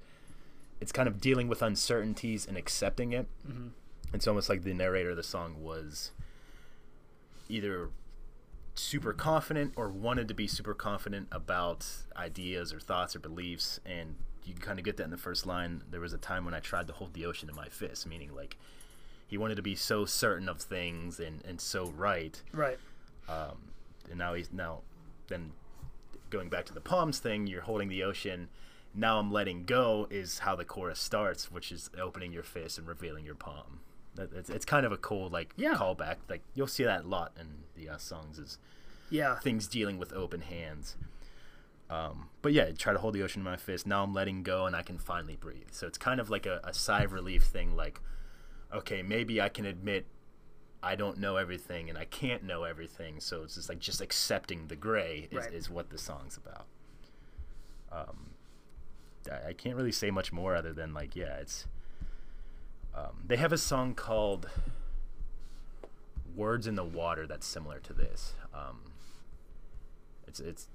it's 0.81 0.91
kind 0.91 1.07
of 1.07 1.21
dealing 1.21 1.47
with 1.47 1.61
uncertainties 1.61 2.45
and 2.45 2.57
accepting 2.57 3.13
it. 3.13 3.27
Mm-hmm. 3.49 3.67
It's 4.13 4.27
almost 4.27 4.49
like 4.49 4.63
the 4.63 4.73
narrator 4.73 5.11
of 5.11 5.17
the 5.17 5.23
song 5.23 5.63
was 5.63 6.11
either 7.49 7.89
super 8.75 9.13
confident 9.13 9.73
or 9.75 9.89
wanted 9.89 10.27
to 10.27 10.33
be 10.33 10.47
super 10.47 10.73
confident 10.73 11.27
about 11.31 11.87
ideas 12.17 12.73
or 12.73 12.79
thoughts 12.79 13.15
or 13.15 13.19
beliefs 13.19 13.79
and 13.85 14.15
you 14.43 14.53
can 14.53 14.61
kind 14.61 14.77
of 14.77 14.85
get 14.85 14.97
that 14.97 15.05
in 15.05 15.09
the 15.09 15.17
first 15.17 15.45
line. 15.45 15.81
There 15.89 16.01
was 16.01 16.13
a 16.13 16.17
time 16.17 16.45
when 16.45 16.53
i 16.53 16.59
tried 16.59 16.87
to 16.87 16.93
hold 16.93 17.13
the 17.13 17.25
ocean 17.25 17.49
in 17.49 17.55
my 17.55 17.69
fist 17.69 18.05
meaning 18.05 18.35
like 18.35 18.57
he 19.27 19.37
wanted 19.37 19.55
to 19.55 19.61
be 19.61 19.75
so 19.75 20.05
certain 20.05 20.49
of 20.49 20.61
things 20.61 21.19
and, 21.19 21.43
and 21.45 21.59
so 21.59 21.87
right. 21.95 22.41
Right. 22.51 22.77
um, 23.29 23.71
and 24.09 24.19
now 24.19 24.33
he's 24.33 24.51
now 24.51 24.81
then 25.27 25.53
going 26.29 26.49
back 26.49 26.65
to 26.65 26.73
the 26.73 26.81
palms 26.81 27.19
thing 27.19 27.47
you're 27.47 27.61
holding 27.61 27.87
the 27.87 28.03
ocean. 28.03 28.49
Now 28.93 29.19
i'm 29.19 29.31
letting 29.31 29.63
go 29.63 30.07
is 30.09 30.39
how 30.39 30.55
the 30.55 30.65
chorus 30.65 30.99
starts 30.99 31.49
which 31.49 31.71
is 31.71 31.89
opening 31.99 32.33
your 32.33 32.43
fist 32.43 32.77
and 32.77 32.87
revealing 32.87 33.25
your 33.25 33.35
palm 33.35 33.79
it's, 34.17 34.49
it's 34.49 34.65
kind 34.65 34.85
of 34.85 34.91
a 34.91 34.97
cool 34.97 35.29
like 35.29 35.53
Yeah. 35.57 35.75
callback 35.75 36.17
like 36.29 36.41
you'll 36.53 36.67
see 36.67 36.83
that 36.83 37.03
a 37.05 37.07
lot 37.07 37.31
in 37.39 37.47
the 37.75 37.89
uh, 37.89 37.97
songs 37.97 38.39
is 38.39 38.57
Yeah. 39.09 39.39
things 39.39 39.67
dealing 39.67 39.97
with 39.97 40.13
open 40.13 40.41
hands 40.41 40.95
um, 41.89 42.29
but 42.41 42.51
yeah 42.53 42.71
try 42.71 42.93
to 42.93 42.99
hold 42.99 43.13
the 43.13 43.21
ocean 43.21 43.41
in 43.41 43.43
my 43.43 43.57
fist 43.57 43.85
now 43.85 44.03
i'm 44.03 44.13
letting 44.13 44.41
go 44.43 44.65
and 44.65 44.75
i 44.75 44.81
can 44.81 44.97
finally 44.97 45.35
breathe 45.35 45.67
so 45.71 45.85
it's 45.85 45.97
kind 45.97 46.19
of 46.19 46.29
like 46.29 46.45
a, 46.45 46.59
a 46.63 46.73
sigh 46.73 47.03
of 47.03 47.13
relief 47.13 47.43
thing 47.43 47.75
like 47.75 47.99
okay 48.73 49.01
maybe 49.03 49.39
i 49.41 49.49
can 49.49 49.65
admit 49.65 50.05
I 50.83 50.93
don't 50.95 51.17
know 51.17 51.37
everything 51.37 51.89
and 51.89 51.97
I 51.97 52.05
can't 52.05 52.43
know 52.43 52.63
everything, 52.63 53.19
so 53.19 53.41
it's 53.41 53.55
just 53.55 53.69
like 53.69 53.79
just 53.79 54.01
accepting 54.01 54.67
the 54.67 54.75
gray 54.75 55.27
is, 55.31 55.37
Right. 55.45 55.51
is 55.51 55.67
what 55.67 55.89
the 55.89 55.97
song's 55.97 56.37
about. 56.37 56.67
Um, 57.91 58.29
I, 59.31 59.49
I 59.49 59.53
can't 59.53 59.75
really 59.75 59.91
say 59.91 60.11
much 60.11 60.31
more 60.31 60.55
other 60.55 60.73
than 60.73 60.93
like 60.93 61.15
yeah, 61.15 61.37
it's. 61.37 61.65
Um, 62.95 63.23
they 63.27 63.35
have 63.35 63.51
a 63.51 63.57
song 63.57 63.93
called 63.93 64.49
"Words 66.35 66.65
in 66.67 66.75
the 66.75 66.83
Water" 66.83 67.27
that's 67.27 67.45
similar 67.45 67.79
to 67.79 67.93
this. 67.93 68.33
Um, 68.53 68.93
it's 70.27 70.39
it's 70.39 70.67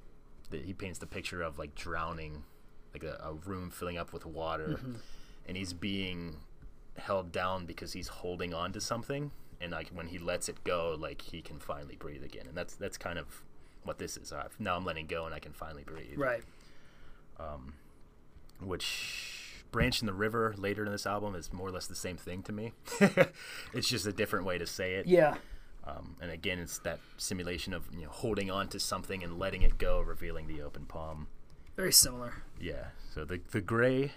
the, 0.51 0.59
he 0.59 0.75
paints 0.75 0.99
the 0.99 1.07
picture 1.07 1.43
of 1.43 1.59
like 1.59 1.75
drowning, 1.75 2.45
like 2.93 3.05
a, 3.05 3.19
a 3.25 3.33
room 3.33 3.71
filling 3.71 3.97
up 3.97 4.13
with 4.13 4.27
water, 4.27 4.79
and 5.47 5.57
he's 5.57 5.73
being 5.73 6.37
held 6.99 7.33
down 7.33 7.65
because 7.67 7.93
he's 7.93 8.09
holding 8.09 8.53
on 8.53 8.73
to 8.73 8.81
something. 8.81 9.31
And 9.63 9.73
like 9.73 9.89
when 9.89 10.07
he 10.07 10.19
lets 10.19 10.49
it 10.49 10.63
go 10.65 10.97
like 10.99 11.21
he 11.21 11.43
can 11.43 11.59
finally 11.59 11.97
breathe 11.97 12.25
again. 12.25 12.47
And 12.47 12.57
that's 12.57 12.75
that's 12.75 12.97
kind 12.97 13.19
of 13.19 13.43
what 13.85 13.99
this 13.99 14.17
is. 14.17 14.33
I've, 14.33 14.59
now 14.59 14.77
i'm 14.77 14.85
letting 14.85 15.07
go 15.07 15.25
and 15.27 15.35
i 15.35 15.39
can 15.39 15.53
finally 15.53 15.85
breathe. 15.85 16.17
Right. 16.17 16.43
Um, 17.39 17.75
which 18.61 19.40
branch 19.71 20.01
in 20.01 20.07
the 20.07 20.13
river 20.13 20.55
later 20.59 20.85
in 20.85 20.93
this 20.93 21.07
album 21.07 21.35
is 21.35 21.53
more 21.53 21.69
or 21.69 21.71
less 21.71 21.87
the 21.87 21.95
same 21.95 22.17
thing 22.17 22.43
to 22.43 22.53
me 22.53 22.73
it's 23.75 23.89
just 23.89 24.07
a 24.07 24.13
different 24.13 24.45
way 24.47 24.59
to 24.59 24.67
say 24.67 24.95
it 24.95 25.07
Yeah. 25.07 25.37
um, 25.87 26.17
and 26.21 26.31
again 26.31 26.59
it's 26.59 26.79
that 26.81 26.99
simulation 27.17 27.73
of 27.73 27.85
you 27.95 28.03
know 28.05 28.11
holding 28.11 28.51
on 28.51 28.69
to 28.69 28.81
something 28.81 29.23
and 29.23 29.39
letting 29.39 29.63
it 29.63 29.79
go 29.79 30.01
revealing 30.01 30.47
the 30.47 30.61
open 30.63 30.87
palm 30.87 31.29
Very 31.77 31.93
similar. 31.93 32.35
yeah 32.61 32.87
so 33.15 33.25
the 33.25 33.41
the 33.51 33.61
gray 33.61 34.13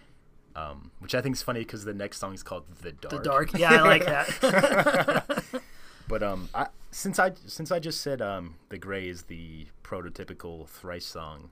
um, 0.55 0.91
which 0.99 1.15
i 1.15 1.21
think 1.21 1.35
is 1.35 1.41
funny 1.41 1.61
because 1.61 1.83
the 1.85 1.93
next 1.93 2.17
song 2.19 2.33
is 2.33 2.43
called 2.43 2.65
the 2.81 2.91
dark 2.91 3.11
The 3.11 3.19
dark. 3.29 3.53
Yeah, 3.57 3.73
I 3.73 3.81
like 3.81 4.05
that. 4.05 5.43
But 6.05 6.21
um, 6.21 6.49
I, 6.53 6.67
since 6.91 7.17
I 7.17 7.31
since 7.47 7.71
I 7.71 7.79
just 7.79 8.01
said 8.01 8.21
um, 8.21 8.55
the 8.67 8.77
Gray 8.77 9.07
is 9.07 9.23
the 9.23 9.67
prototypical 9.85 10.67
thrice 10.67 11.05
song, 11.05 11.49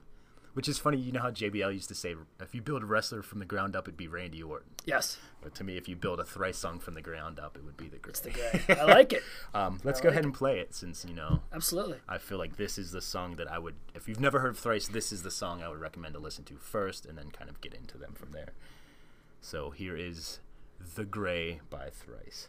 which 0.54 0.68
is 0.68 0.78
funny. 0.78 0.98
You 0.98 1.12
know 1.12 1.20
how 1.20 1.30
JBL 1.30 1.72
used 1.72 1.88
to 1.88 1.94
say, 1.94 2.14
if 2.40 2.54
you 2.54 2.62
build 2.62 2.82
a 2.82 2.86
wrestler 2.86 3.22
from 3.22 3.38
the 3.38 3.44
ground 3.44 3.74
up, 3.74 3.86
it'd 3.88 3.96
be 3.96 4.08
Randy 4.08 4.42
Orton. 4.42 4.70
yes. 4.84 5.18
But 5.42 5.54
to 5.56 5.64
me, 5.64 5.76
if 5.76 5.88
you 5.88 5.96
build 5.96 6.20
a 6.20 6.24
thrice 6.24 6.58
song 6.58 6.78
from 6.78 6.94
the 6.94 7.00
ground 7.02 7.40
up, 7.40 7.56
it 7.56 7.64
would 7.64 7.76
be 7.76 7.88
the 7.88 7.98
Gray. 7.98 8.10
It's 8.10 8.20
the 8.20 8.30
gray. 8.30 8.62
I 8.68 8.84
like 8.84 9.12
it. 9.12 9.22
um, 9.54 9.80
let's 9.82 9.98
I 10.00 10.02
go 10.04 10.08
like 10.08 10.14
ahead 10.14 10.24
and 10.24 10.34
play 10.34 10.60
it 10.60 10.74
since 10.74 11.04
you 11.04 11.14
know 11.14 11.40
Absolutely. 11.52 11.98
I 12.08 12.18
feel 12.18 12.38
like 12.38 12.56
this 12.56 12.78
is 12.78 12.92
the 12.92 13.00
song 13.00 13.36
that 13.36 13.50
I 13.50 13.58
would, 13.58 13.74
if 13.94 14.08
you've 14.08 14.20
never 14.20 14.38
heard 14.40 14.56
thrice, 14.56 14.86
this 14.86 15.10
is 15.12 15.22
the 15.22 15.30
song 15.30 15.62
I 15.62 15.68
would 15.68 15.80
recommend 15.80 16.14
to 16.14 16.20
listen 16.20 16.44
to 16.44 16.56
first, 16.56 17.06
and 17.06 17.18
then 17.18 17.30
kind 17.30 17.50
of 17.50 17.60
get 17.60 17.74
into 17.74 17.98
them 17.98 18.12
from 18.14 18.30
there. 18.30 18.52
So 19.40 19.70
here 19.70 19.96
is 19.96 20.38
the 20.94 21.04
Gray 21.04 21.60
by 21.70 21.90
Thrice. 21.90 22.48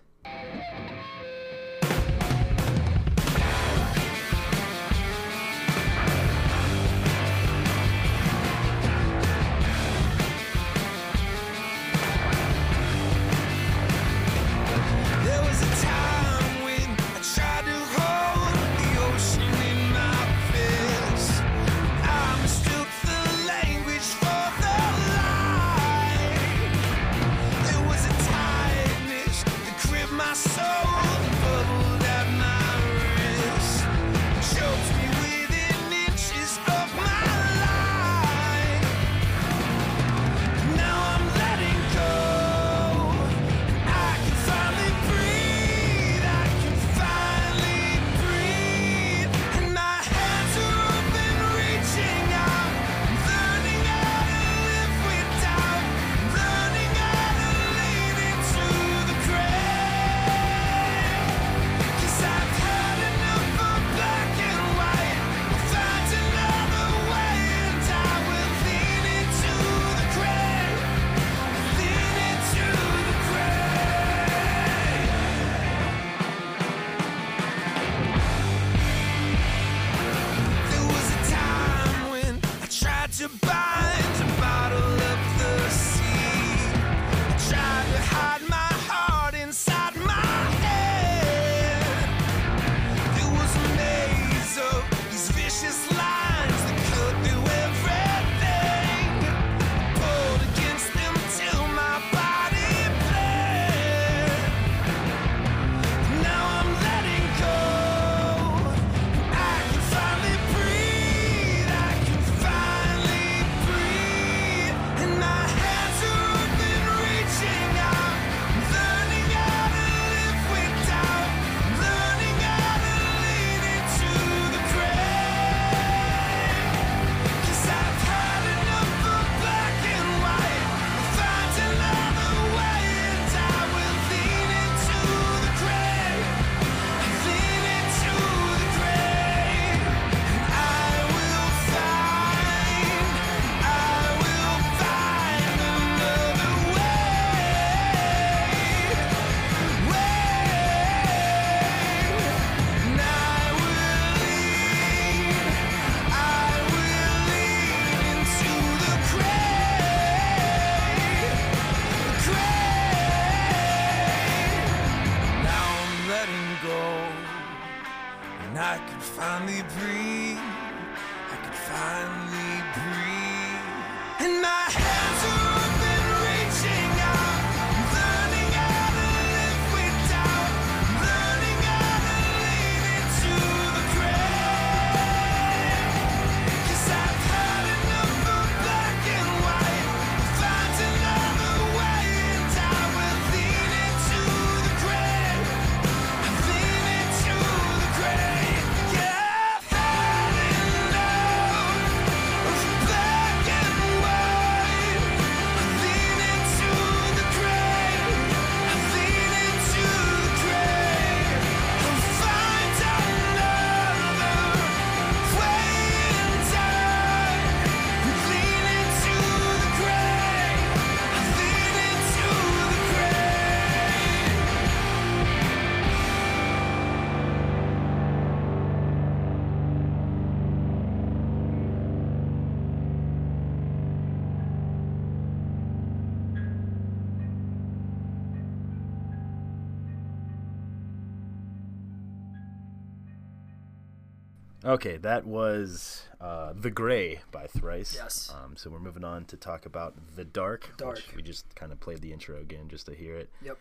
Okay, 244.65 244.97
that 244.97 245.25
was 245.25 246.03
uh, 246.21 246.53
The 246.55 246.71
Gray 246.71 247.19
by 247.31 247.47
Thrice. 247.47 247.95
Yes. 247.95 248.33
Um, 248.33 248.55
so 248.55 248.69
we're 248.69 248.79
moving 248.79 249.03
on 249.03 249.25
to 249.25 249.37
talk 249.37 249.65
about 249.65 249.93
The 250.15 250.23
Dark. 250.23 250.73
Dark. 250.77 251.01
We 251.15 251.21
just 251.21 251.53
kind 251.55 251.71
of 251.71 251.79
played 251.81 252.01
the 252.01 252.13
intro 252.13 252.37
again 252.39 252.69
just 252.69 252.85
to 252.85 252.93
hear 252.95 253.15
it. 253.17 253.29
Yep. 253.41 253.57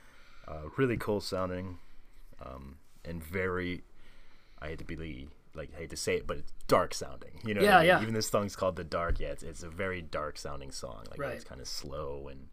Uh, 0.46 0.60
really 0.76 0.96
cool 0.96 1.20
sounding, 1.20 1.78
um, 2.44 2.76
and 3.04 3.22
very. 3.22 3.82
I 4.60 4.68
hate 4.68 4.78
to 4.78 4.84
be 4.84 5.28
like 5.54 5.70
I 5.76 5.80
hate 5.80 5.90
to 5.90 5.96
say 5.96 6.16
it, 6.16 6.26
but 6.26 6.36
it's 6.38 6.52
dark 6.68 6.94
sounding. 6.94 7.40
You 7.44 7.54
know. 7.54 7.62
what 7.62 7.70
I 7.70 7.72
Yeah, 7.72 7.78
mean? 7.78 7.86
yeah. 7.88 8.02
Even 8.02 8.14
this 8.14 8.28
song's 8.28 8.54
called 8.56 8.76
The 8.76 8.84
Dark. 8.84 9.18
Yeah, 9.18 9.28
it's, 9.28 9.42
it's 9.42 9.62
a 9.64 9.68
very 9.68 10.02
dark 10.02 10.38
sounding 10.38 10.70
song. 10.70 11.04
Like 11.10 11.18
Right. 11.20 11.34
it's 11.34 11.44
kind 11.44 11.60
of 11.60 11.66
slow 11.66 12.28
and 12.30 12.46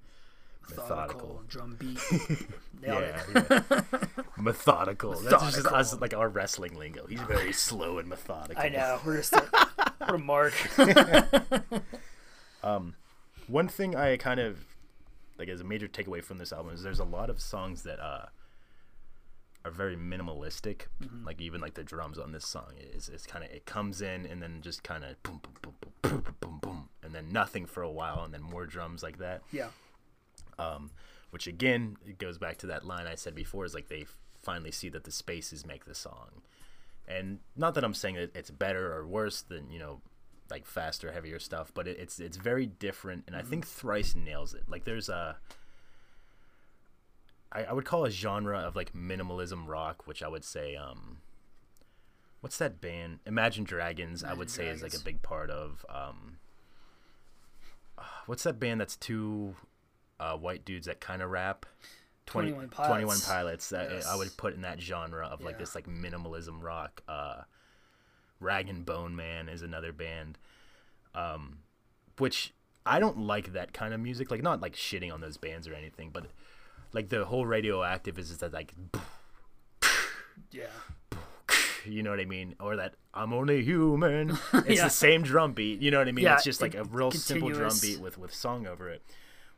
methodical, 0.70 1.44
drum 1.48 1.76
beat. 1.80 2.00
yeah, 2.84 3.00
yeah. 3.00 3.22
methodical. 3.34 4.26
methodical. 4.38 5.12
That's 5.16 5.56
just 5.56 5.66
us, 5.68 6.00
like 6.00 6.14
our 6.14 6.30
wrestling 6.30 6.76
lingo. 6.76 7.06
He's 7.08 7.22
very 7.22 7.54
slow 7.54 7.98
and 7.98 8.08
methodical. 8.08 8.62
I 8.62 8.70
know. 8.70 9.00
We're 9.06 9.18
just 9.18 9.34
like, 9.34 9.52
what 10.00 10.16
a 10.16 10.18
mark. 10.18 10.54
um, 12.64 12.96
one 13.48 13.68
thing 13.68 13.96
I 13.96 14.18
kind 14.18 14.40
of 14.40 14.66
like 15.38 15.50
as 15.50 15.62
a 15.62 15.64
major 15.64 15.88
takeaway 15.88 16.24
from 16.24 16.38
this 16.38 16.52
album 16.52 16.74
is 16.74 16.84
there's 16.84 17.00
a 17.00 17.06
lot 17.06 17.30
of 17.30 17.40
songs 17.40 17.84
that 17.84 18.00
uh 18.00 18.26
are 19.66 19.72
very 19.72 19.96
minimalistic. 19.98 20.84
Mm-hmm. 21.04 21.26
Like 21.26 21.42
even 21.42 21.62
like 21.62 21.74
the 21.74 21.84
drums 21.84 22.18
on 22.18 22.32
this 22.32 22.48
song 22.48 22.74
is 22.94 23.10
it's 23.10 23.26
kind 23.26 23.44
of 23.44 23.52
it 23.52 23.66
comes 23.66 24.02
in 24.02 24.26
and 24.26 24.42
then 24.42 24.60
just 24.62 24.84
kind 24.84 25.04
of 25.04 25.22
boom 25.24 25.42
boom 25.42 25.54
boom 25.62 25.74
boom 26.02 26.22
boom 26.22 26.36
boom 26.40 26.60
boom 26.62 26.90
and 27.04 27.14
then 27.14 27.32
nothing 27.32 27.66
for 27.66 27.84
a 27.84 27.92
while 27.92 28.24
and 28.24 28.34
then 28.34 28.42
more 28.42 28.66
drums 28.66 29.04
like 29.04 29.18
that. 29.18 29.42
Yeah. 29.52 29.68
Which 31.32 31.48
again, 31.48 31.98
it 32.06 32.18
goes 32.18 32.38
back 32.38 32.58
to 32.58 32.68
that 32.68 32.86
line 32.86 33.06
I 33.06 33.16
said 33.16 33.36
before 33.36 33.66
is 33.66 33.76
like 33.76 33.88
they 33.88 34.06
finally 34.42 34.72
see 34.72 34.90
that 34.90 35.04
the 35.04 35.12
spaces 35.12 35.66
make 35.66 35.86
the 35.86 35.94
song. 35.94 36.42
And 37.08 37.40
not 37.56 37.74
that 37.76 37.84
I'm 37.84 37.94
saying 37.94 38.16
that 38.16 38.36
it's 38.36 38.52
better 38.52 38.94
or 38.94 39.06
worse 39.06 39.42
than, 39.42 39.70
you 39.72 39.80
know, 39.80 40.02
like 40.50 40.66
faster, 40.66 41.12
heavier 41.12 41.40
stuff, 41.40 41.72
but 41.74 41.88
it, 41.88 41.98
it's 42.00 42.20
it's 42.20 42.38
very 42.38 42.66
different 42.66 43.26
and 43.28 43.36
I 43.36 43.42
think 43.42 43.68
Thrice 43.68 44.16
nails 44.16 44.54
it. 44.54 44.64
Like 44.68 44.86
there's 44.86 45.10
a 45.10 45.38
I, 47.52 47.66
I 47.66 47.74
would 47.74 47.86
call 47.86 48.06
a 48.06 48.12
genre 48.12 48.60
of 48.60 48.76
like 48.76 48.94
minimalism 48.94 49.68
rock, 49.68 50.08
which 50.08 50.24
I 50.24 50.28
would 50.28 50.44
say 50.44 50.76
um 50.76 51.18
what's 52.42 52.58
that 52.58 52.82
band? 52.82 53.20
Imagine 53.26 53.64
Dragons, 53.64 54.24
I 54.24 54.30
would 54.30 54.48
Imagine 54.48 54.50
say 54.50 54.68
is 54.68 54.82
like 54.82 54.96
a 54.96 55.04
big 55.04 55.22
part 55.22 55.52
of 55.52 55.86
um 55.90 56.38
what's 58.26 58.44
that 58.44 58.60
band 58.60 58.82
that's 58.82 58.96
two 58.96 59.56
uh, 60.20 60.36
white 60.38 60.66
dudes 60.66 60.88
that 60.88 61.00
kind 61.00 61.22
of 61.22 61.30
rap? 61.30 61.66
20, 62.28 62.52
21 62.52 62.70
21 62.70 63.08
Pilots. 63.08 63.28
Pilots. 63.28 63.70
That 63.70 64.06
I 64.06 64.16
would 64.16 64.36
put 64.38 64.54
in 64.54 64.62
that 64.62 64.80
genre 64.82 65.26
of 65.26 65.42
like 65.42 65.54
Yeah. 65.56 65.60
this 65.60 65.74
like 65.76 65.88
minimalism 65.88 66.62
rock. 66.62 67.02
Uh, 67.08 67.42
Rag 68.40 68.70
and 68.70 68.86
Bone 68.86 69.16
Man 69.16 69.50
is 69.50 69.62
another 69.64 69.92
band, 69.92 70.38
um, 71.16 71.60
which 72.20 72.54
I 72.86 73.00
don't 73.00 73.18
like 73.20 73.54
that 73.54 73.74
kind 73.74 73.94
of 73.94 74.00
music. 74.00 74.30
Like 74.32 74.42
not 74.44 74.62
like 74.62 74.76
shitting 74.76 75.12
on 75.14 75.22
those 75.22 75.38
bands 75.38 75.68
or 75.68 75.74
anything, 75.74 76.12
but 76.14 76.28
like 76.94 77.10
the 77.10 77.26
whole 77.26 77.46
radioactive 77.46 78.18
is 78.20 78.30
just 78.30 78.42
that 78.42 78.54
like 78.54 78.74
Yeah. 80.52 80.68
you 81.86 82.04
know 82.04 82.12
what 82.12 82.20
I 82.20 82.26
mean, 82.26 82.56
or 82.60 82.76
that 82.76 82.94
I'm 83.14 83.34
only 83.34 83.64
human. 83.64 84.38
It's 84.54 84.78
Yeah. 84.80 84.84
the 84.86 84.90
same 84.90 85.24
drum 85.24 85.54
beat. 85.54 85.82
You 85.82 85.92
know 85.92 85.98
what 86.00 86.08
I 86.08 86.12
mean? 86.12 86.26
Yeah, 86.26 86.36
it's 86.36 86.44
just 86.44 86.62
like 86.62 86.76
a 86.76 86.84
real 86.84 87.12
simple 87.12 87.50
drum 87.50 87.74
beat 87.82 88.00
with 88.00 88.18
with 88.18 88.34
song 88.34 88.68
over 88.68 88.90
it, 88.90 89.02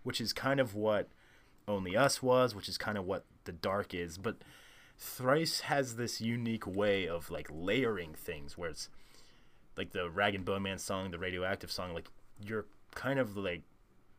which 0.04 0.20
is 0.22 0.34
kind 0.34 0.60
of 0.60 0.76
what 0.76 1.08
Only 1.68 1.96
Us 1.96 2.22
was, 2.24 2.54
which 2.56 2.70
is 2.70 2.78
kind 2.78 2.98
of 2.98 3.06
what 3.06 3.26
the 3.46 3.52
Dark 3.52 3.94
is. 3.94 4.18
But 4.18 4.38
Thrice 4.98 5.62
has 5.62 5.96
this 5.96 6.22
unique 6.22 6.68
way 6.68 7.08
of 7.08 7.30
like 7.32 7.48
layering 7.52 8.14
things, 8.14 8.58
where 8.58 8.70
it's 8.70 8.90
like 9.78 9.92
the 9.92 10.10
Rag 10.10 10.36
and 10.36 10.46
Bone 10.46 10.64
Man 10.64 10.78
song, 10.78 11.12
the 11.12 11.18
Radioactive 11.20 11.72
song. 11.72 11.94
Like 11.94 12.10
you're 12.46 12.66
kind 12.94 13.20
of 13.20 13.36
like 13.38 13.62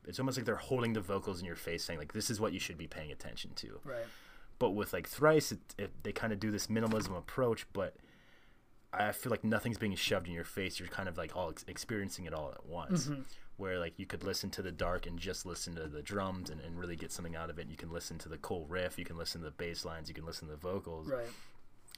it's 0.06 0.18
almost 0.18 0.36
like 0.36 0.46
they're 0.46 0.56
holding 0.56 0.94
the 0.94 1.00
vocals 1.00 1.38
in 1.40 1.46
your 1.46 1.56
face, 1.56 1.84
saying 1.84 1.98
like 1.98 2.12
this 2.12 2.30
is 2.30 2.40
what 2.40 2.52
you 2.52 2.58
should 2.58 2.78
be 2.78 2.86
paying 2.88 3.12
attention 3.12 3.52
to 3.56 3.78
Right. 3.84 4.04
but 4.58 4.70
with 4.70 4.92
like 4.92 5.08
thrice 5.08 5.52
it, 5.52 5.60
it, 5.78 5.90
they 6.02 6.10
kind 6.12 6.32
of 6.32 6.40
do 6.40 6.50
this 6.50 6.66
minimalism 6.68 7.16
approach 7.16 7.66
but 7.72 7.94
i 8.92 9.12
feel 9.12 9.30
like 9.30 9.44
nothing's 9.44 9.78
being 9.78 9.94
shoved 9.94 10.26
in 10.26 10.32
your 10.32 10.44
face 10.44 10.78
you're 10.80 10.88
kind 10.88 11.08
of 11.08 11.16
like 11.16 11.36
all 11.36 11.50
ex- 11.50 11.64
experiencing 11.68 12.24
it 12.24 12.34
all 12.34 12.50
at 12.52 12.64
once 12.66 13.06
mm-hmm. 13.06 13.22
Where 13.56 13.78
like 13.78 13.98
you 13.98 14.06
could 14.06 14.24
listen 14.24 14.50
to 14.50 14.62
the 14.62 14.72
dark 14.72 15.06
and 15.06 15.18
just 15.18 15.46
listen 15.46 15.74
to 15.76 15.86
the 15.86 16.02
drums 16.02 16.50
and, 16.50 16.60
and 16.60 16.78
really 16.78 16.96
get 16.96 17.12
something 17.12 17.36
out 17.36 17.48
of 17.50 17.58
it 17.58 17.68
you 17.68 17.76
can 17.76 17.92
listen 17.92 18.18
to 18.18 18.28
the 18.28 18.38
cool 18.38 18.66
riff 18.66 18.98
you 18.98 19.04
can 19.04 19.16
listen 19.16 19.40
to 19.40 19.44
the 19.44 19.50
bass 19.52 19.84
lines 19.84 20.08
you 20.08 20.14
can 20.14 20.24
listen 20.26 20.48
to 20.48 20.52
the 20.54 20.60
vocals 20.60 21.06
Right. 21.08 21.26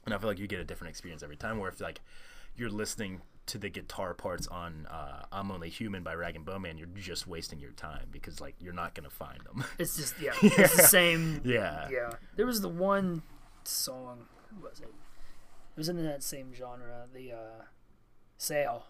and 0.05 0.13
i 0.13 0.17
feel 0.17 0.29
like 0.29 0.37
you 0.37 0.47
get 0.47 0.59
a 0.59 0.63
different 0.65 0.89
experience 0.91 1.23
every 1.23 1.37
time 1.37 1.57
where 1.57 1.69
if 1.69 1.79
like 1.81 2.01
you're 2.55 2.69
listening 2.69 3.21
to 3.47 3.57
the 3.57 3.69
guitar 3.69 4.13
parts 4.13 4.47
on 4.47 4.85
uh, 4.91 5.23
i'm 5.31 5.49
only 5.49 5.69
human 5.69 6.03
by 6.03 6.13
rag 6.13 6.35
and 6.35 6.45
bone 6.45 6.61
man 6.63 6.77
you're 6.77 6.87
just 6.93 7.25
wasting 7.25 7.59
your 7.59 7.71
time 7.71 8.07
because 8.11 8.39
like 8.41 8.53
you're 8.59 8.73
not 8.73 8.93
gonna 8.93 9.09
find 9.09 9.39
them 9.45 9.63
It's 9.79 9.95
just 9.97 10.19
yeah. 10.21 10.33
It's 10.43 10.75
the 10.75 10.83
same. 10.83 11.41
yeah 11.45 11.87
Yeah. 11.89 12.11
There 12.35 12.45
was 12.45 12.61
the 12.61 12.69
one 12.69 13.23
song. 13.63 14.25
What 14.59 14.71
was 14.71 14.79
it? 14.81 14.85
It 14.87 15.77
was 15.79 15.89
in 15.89 16.03
that 16.03 16.21
same 16.23 16.53
genre. 16.53 17.07
The 17.13 17.31
uh, 17.31 17.63
Sail. 18.37 18.85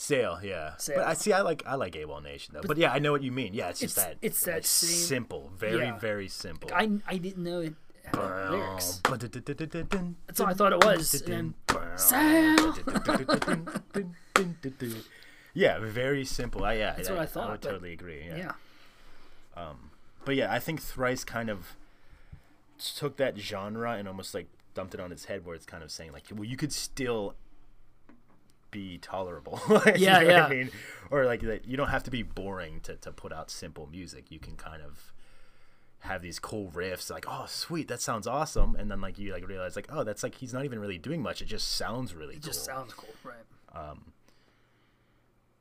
Sail, 0.00 0.40
yeah. 0.42 0.76
Sail. 0.78 0.96
But 0.96 1.08
I 1.08 1.12
see. 1.12 1.30
I 1.30 1.42
like 1.42 1.62
I 1.66 1.74
like 1.74 1.92
AWOL 1.92 2.22
Nation 2.22 2.54
though. 2.54 2.62
But, 2.66 2.78
yeah, 2.78 2.90
I 2.90 2.98
know 3.00 3.12
what 3.12 3.22
you 3.22 3.30
mean. 3.30 3.52
Yeah, 3.52 3.68
it's 3.68 3.80
just 3.80 3.98
It's- 3.98 4.08
that. 4.14 4.16
it's 4.22 4.40
that 4.44 4.64
same- 4.64 4.96
simple, 4.96 5.50
very 5.54 5.84
Yeah. 5.84 5.98
very 5.98 6.26
simple. 6.26 6.70
I 6.72 6.88
I 7.06 7.18
didn't 7.18 7.44
know 7.44 7.60
it 7.60 7.74
had 8.04 8.16
lyrics. 8.50 9.02
That's 9.04 10.40
all 10.40 10.46
I 10.46 10.54
thought 10.54 10.72
it 10.72 10.82
was. 10.82 11.20
And 11.20 11.54
then, 11.54 11.54
yeah, 15.52 15.78
very 15.80 16.24
simple. 16.24 16.64
I, 16.64 16.74
yeah, 16.74 16.94
That's 16.96 17.10
I, 17.10 17.12
what 17.12 17.20
I 17.22 17.26
thought. 17.26 17.48
I 17.48 17.50
would 17.52 17.60
but- 17.60 17.68
totally 17.70 17.92
agree. 17.92 18.24
Yeah. 18.26 18.52
yeah. 19.56 19.72
but 20.24 20.34
yeah, 20.34 20.50
I 20.50 20.58
think 20.58 20.80
Thrice 20.80 21.24
kind 21.24 21.50
of 21.50 21.76
took 22.78 23.18
that 23.18 23.36
genre 23.38 23.92
and 23.92 24.08
almost 24.08 24.32
like 24.34 24.46
dumped 24.72 24.94
it 24.94 25.00
on 25.00 25.12
its 25.12 25.26
head, 25.26 25.44
where 25.44 25.54
it's 25.54 25.66
kind 25.66 25.82
of 25.82 25.90
saying 25.90 26.12
like, 26.12 26.24
well, 26.32 26.44
you 26.44 26.56
could 26.56 26.72
still 26.72 27.34
be 28.70 28.98
tolerable. 28.98 29.60
Yeah, 29.96 30.20
know 30.20 30.28
yeah. 30.28 30.46
I 30.46 30.48
mean, 30.48 30.70
or 31.10 31.24
like 31.24 31.40
that 31.42 31.66
you 31.66 31.76
don't 31.76 31.88
have 31.88 32.04
to 32.04 32.10
be 32.10 32.22
boring 32.22 32.80
to 32.82 32.96
to 32.96 33.12
put 33.12 33.32
out 33.32 33.50
simple 33.50 33.86
music. 33.86 34.30
You 34.30 34.38
can 34.38 34.56
kind 34.56 34.82
of 34.82 35.12
have 36.00 36.22
these 36.22 36.38
cool 36.38 36.70
riffs 36.70 37.10
like 37.10 37.26
oh 37.28 37.44
sweet 37.46 37.86
that 37.88 38.00
sounds 38.00 38.26
awesome 38.26 38.74
and 38.76 38.90
then 38.90 39.02
like 39.02 39.18
you 39.18 39.32
like 39.34 39.46
realize 39.46 39.76
like 39.76 39.86
oh 39.90 40.02
that's 40.02 40.22
like 40.22 40.34
he's 40.36 40.54
not 40.54 40.64
even 40.64 40.78
really 40.78 40.96
doing 40.96 41.22
much 41.22 41.42
it 41.42 41.44
just 41.44 41.72
sounds 41.76 42.14
really 42.14 42.36
It 42.36 42.42
cool 42.42 42.46
just 42.52 42.64
sounds 42.64 42.94
cool. 42.94 43.10
Right. 43.22 43.34
Um 43.74 44.12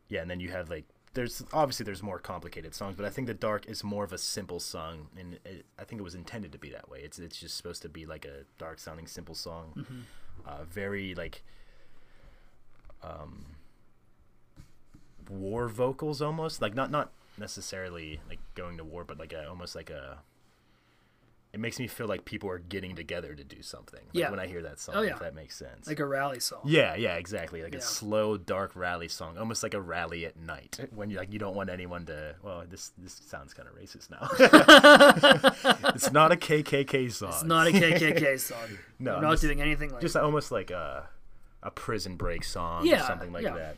yeah 0.08 0.22
and 0.22 0.32
then 0.32 0.40
you 0.40 0.50
have 0.50 0.70
like 0.70 0.86
there's 1.14 1.44
obviously 1.52 1.84
there's 1.84 2.02
more 2.02 2.20
complicated 2.20 2.74
songs 2.74 2.96
but 2.96 3.06
i 3.06 3.10
think 3.10 3.28
the 3.28 3.34
dark 3.34 3.68
is 3.68 3.84
more 3.84 4.06
of 4.06 4.14
a 4.14 4.18
simple 4.18 4.62
song 4.62 5.08
and 5.20 5.40
it, 5.44 5.66
i 5.78 5.84
think 5.84 6.00
it 6.00 6.04
was 6.04 6.16
intended 6.16 6.54
to 6.54 6.58
be 6.58 6.70
that 6.70 6.90
way 6.90 7.00
it's 7.04 7.20
it's 7.20 7.38
just 7.38 7.58
supposed 7.58 7.82
to 7.82 7.90
be 7.90 8.06
like 8.06 8.24
a 8.24 8.46
dark 8.58 8.80
sounding 8.80 9.08
simple 9.08 9.36
song 9.36 10.06
uh, 10.48 10.64
very 10.70 11.14
like 11.16 11.44
Um, 13.04 13.46
war 15.30 15.68
vocals 15.68 16.22
almost 16.22 16.62
like 16.62 16.74
not 16.76 16.90
not 16.92 17.12
necessarily 17.38 18.20
like 18.28 18.40
going 18.56 18.78
to 18.78 18.84
war, 18.84 19.04
but 19.04 19.18
like 19.20 19.34
a, 19.34 19.48
almost 19.48 19.76
like 19.76 19.90
a. 19.90 20.20
It 21.52 21.60
makes 21.60 21.80
me 21.80 21.88
feel 21.88 22.06
like 22.08 22.26
people 22.26 22.48
are 22.52 22.60
getting 22.60 22.96
together 22.96 23.34
to 23.34 23.44
do 23.44 23.64
something. 23.64 24.02
Like 24.06 24.14
Yeah. 24.14 24.30
When 24.30 24.40
I 24.40 24.46
hear 24.46 24.62
that 24.62 24.80
song, 24.80 24.94
Oh, 24.98 25.02
yeah. 25.02 25.14
if 25.14 25.20
that 25.22 25.34
makes 25.34 25.56
sense. 25.56 25.88
like 25.88 26.00
a 26.00 26.06
rally 26.06 26.40
song. 26.40 26.60
yeah, 26.66 26.94
yeah, 26.96 27.16
exactly. 27.16 27.64
Like 27.64 27.74
Yeah. 27.74 27.80
a 27.80 27.82
slow, 27.82 28.38
dark 28.38 28.76
rally 28.76 29.08
song, 29.08 29.36
almost 29.36 29.64
like 29.64 29.74
a 29.74 29.82
rally 29.82 30.28
at 30.28 30.38
night 30.38 30.78
when 30.94 31.10
you 31.10 31.18
like 31.18 31.34
you 31.34 31.40
don't 31.40 31.56
want 31.56 31.72
anyone 31.72 32.06
to. 32.06 32.36
Well, 32.44 32.66
this 32.70 32.92
this 33.00 33.14
sounds 33.26 33.56
kind 33.56 33.68
of 33.68 33.74
racist 33.76 34.12
now. 34.12 34.28
it's 35.96 36.12
not 36.12 36.32
a 36.32 36.36
KKK 36.36 37.12
song. 37.12 37.30
It's 37.30 37.44
not 37.44 37.68
a 37.68 37.72
KKK 37.72 38.40
song. 38.40 38.58
No, 39.00 39.16
I'm 39.16 39.22
not 39.24 39.32
just- 39.32 39.44
doing 39.44 39.60
anything 39.62 39.92
like 39.92 40.02
just 40.02 40.18
almost 40.18 40.52
like 40.52 40.70
a 40.72 41.08
a 41.64 41.72
prison 41.72 42.16
break 42.16 42.44
song 42.44 42.86
Yeah, 42.86 43.04
or 43.04 43.08
something 43.08 43.32
like 43.32 43.44
yeah. 43.44 43.54
that. 43.56 43.76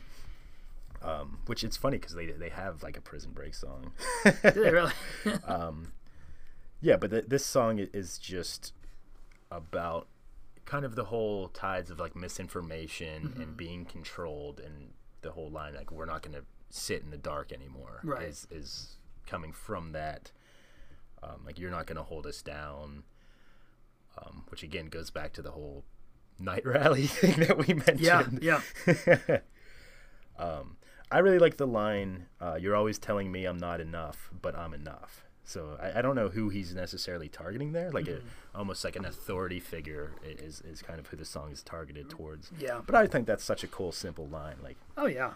Um, 1.03 1.39
which 1.47 1.63
it's 1.63 1.77
funny 1.77 1.97
because 1.97 2.13
they 2.13 2.27
they 2.27 2.49
have 2.49 2.83
like 2.83 2.95
a 2.97 3.01
prison 3.01 3.31
break 3.31 3.55
song. 3.55 3.91
Do 4.23 4.31
they 4.51 4.71
really? 4.71 4.91
Yeah, 6.83 6.97
but 6.97 7.11
th- 7.11 7.25
this 7.27 7.45
song 7.45 7.77
is 7.79 8.17
just 8.17 8.73
about 9.51 10.07
kind 10.65 10.83
of 10.85 10.95
the 10.95 11.05
whole 11.05 11.47
tides 11.49 11.91
of 11.91 11.99
like 11.99 12.15
misinformation 12.15 13.23
Mm-hmm. 13.29 13.41
and 13.41 13.57
being 13.57 13.85
controlled 13.85 14.59
and 14.59 14.91
the 15.21 15.31
whole 15.31 15.49
line 15.49 15.75
like 15.75 15.91
we're 15.91 16.05
not 16.05 16.21
going 16.23 16.33
to 16.35 16.43
sit 16.71 17.03
in 17.03 17.11
the 17.11 17.17
dark 17.17 17.51
anymore 17.51 17.99
Right. 18.03 18.23
is 18.23 18.47
is 18.49 18.97
coming 19.27 19.51
from 19.51 19.91
that 19.91 20.31
um, 21.21 21.41
like 21.45 21.59
you're 21.59 21.69
not 21.71 21.85
going 21.85 21.97
to 21.97 22.03
hold 22.03 22.25
us 22.25 22.41
down 22.41 23.03
um, 24.17 24.43
which 24.49 24.63
again 24.63 24.87
goes 24.87 25.09
back 25.11 25.33
to 25.33 25.41
the 25.43 25.51
whole 25.51 25.83
night 26.41 26.65
rally 26.65 27.07
thing 27.07 27.39
that 27.47 27.57
we 27.57 27.73
mentioned 27.73 27.99
yeah, 28.41 28.59
yeah. 28.87 29.39
I 31.13 31.19
really 31.19 31.39
like 31.39 31.57
the 31.57 31.67
line, 31.67 32.27
uh, 32.39 32.57
"You're 32.59 32.75
always 32.75 32.97
telling 32.97 33.31
me 33.31 33.43
I'm 33.45 33.57
not 33.57 33.81
enough, 33.81 34.29
but 34.41 34.55
I'm 34.57 34.73
enough." 34.73 35.25
So 35.43 35.77
I, 35.81 35.99
I 35.99 36.01
don't 36.01 36.15
know 36.15 36.29
who 36.29 36.47
he's 36.49 36.73
necessarily 36.73 37.27
targeting 37.27 37.73
there. 37.73 37.91
Like 37.91 38.05
Mm-hmm. 38.05 38.27
a, 38.55 38.57
almost 38.57 38.83
like 38.85 38.95
an 38.95 39.03
authority 39.05 39.59
figure 39.59 40.11
is 40.23 40.61
is 40.61 40.81
kind 40.81 40.99
of 40.99 41.07
who 41.07 41.17
the 41.17 41.25
song 41.25 41.51
is 41.51 41.61
targeted 41.63 42.09
towards. 42.09 42.51
Yeah. 42.57 42.79
But 42.85 42.95
I 42.95 43.07
think 43.07 43.27
that's 43.27 43.43
such 43.43 43.63
a 43.63 43.67
cool, 43.67 43.91
simple 43.91 44.27
line. 44.27 44.55
Like 44.63 44.77
Oh 44.97 45.07
yeah. 45.07 45.31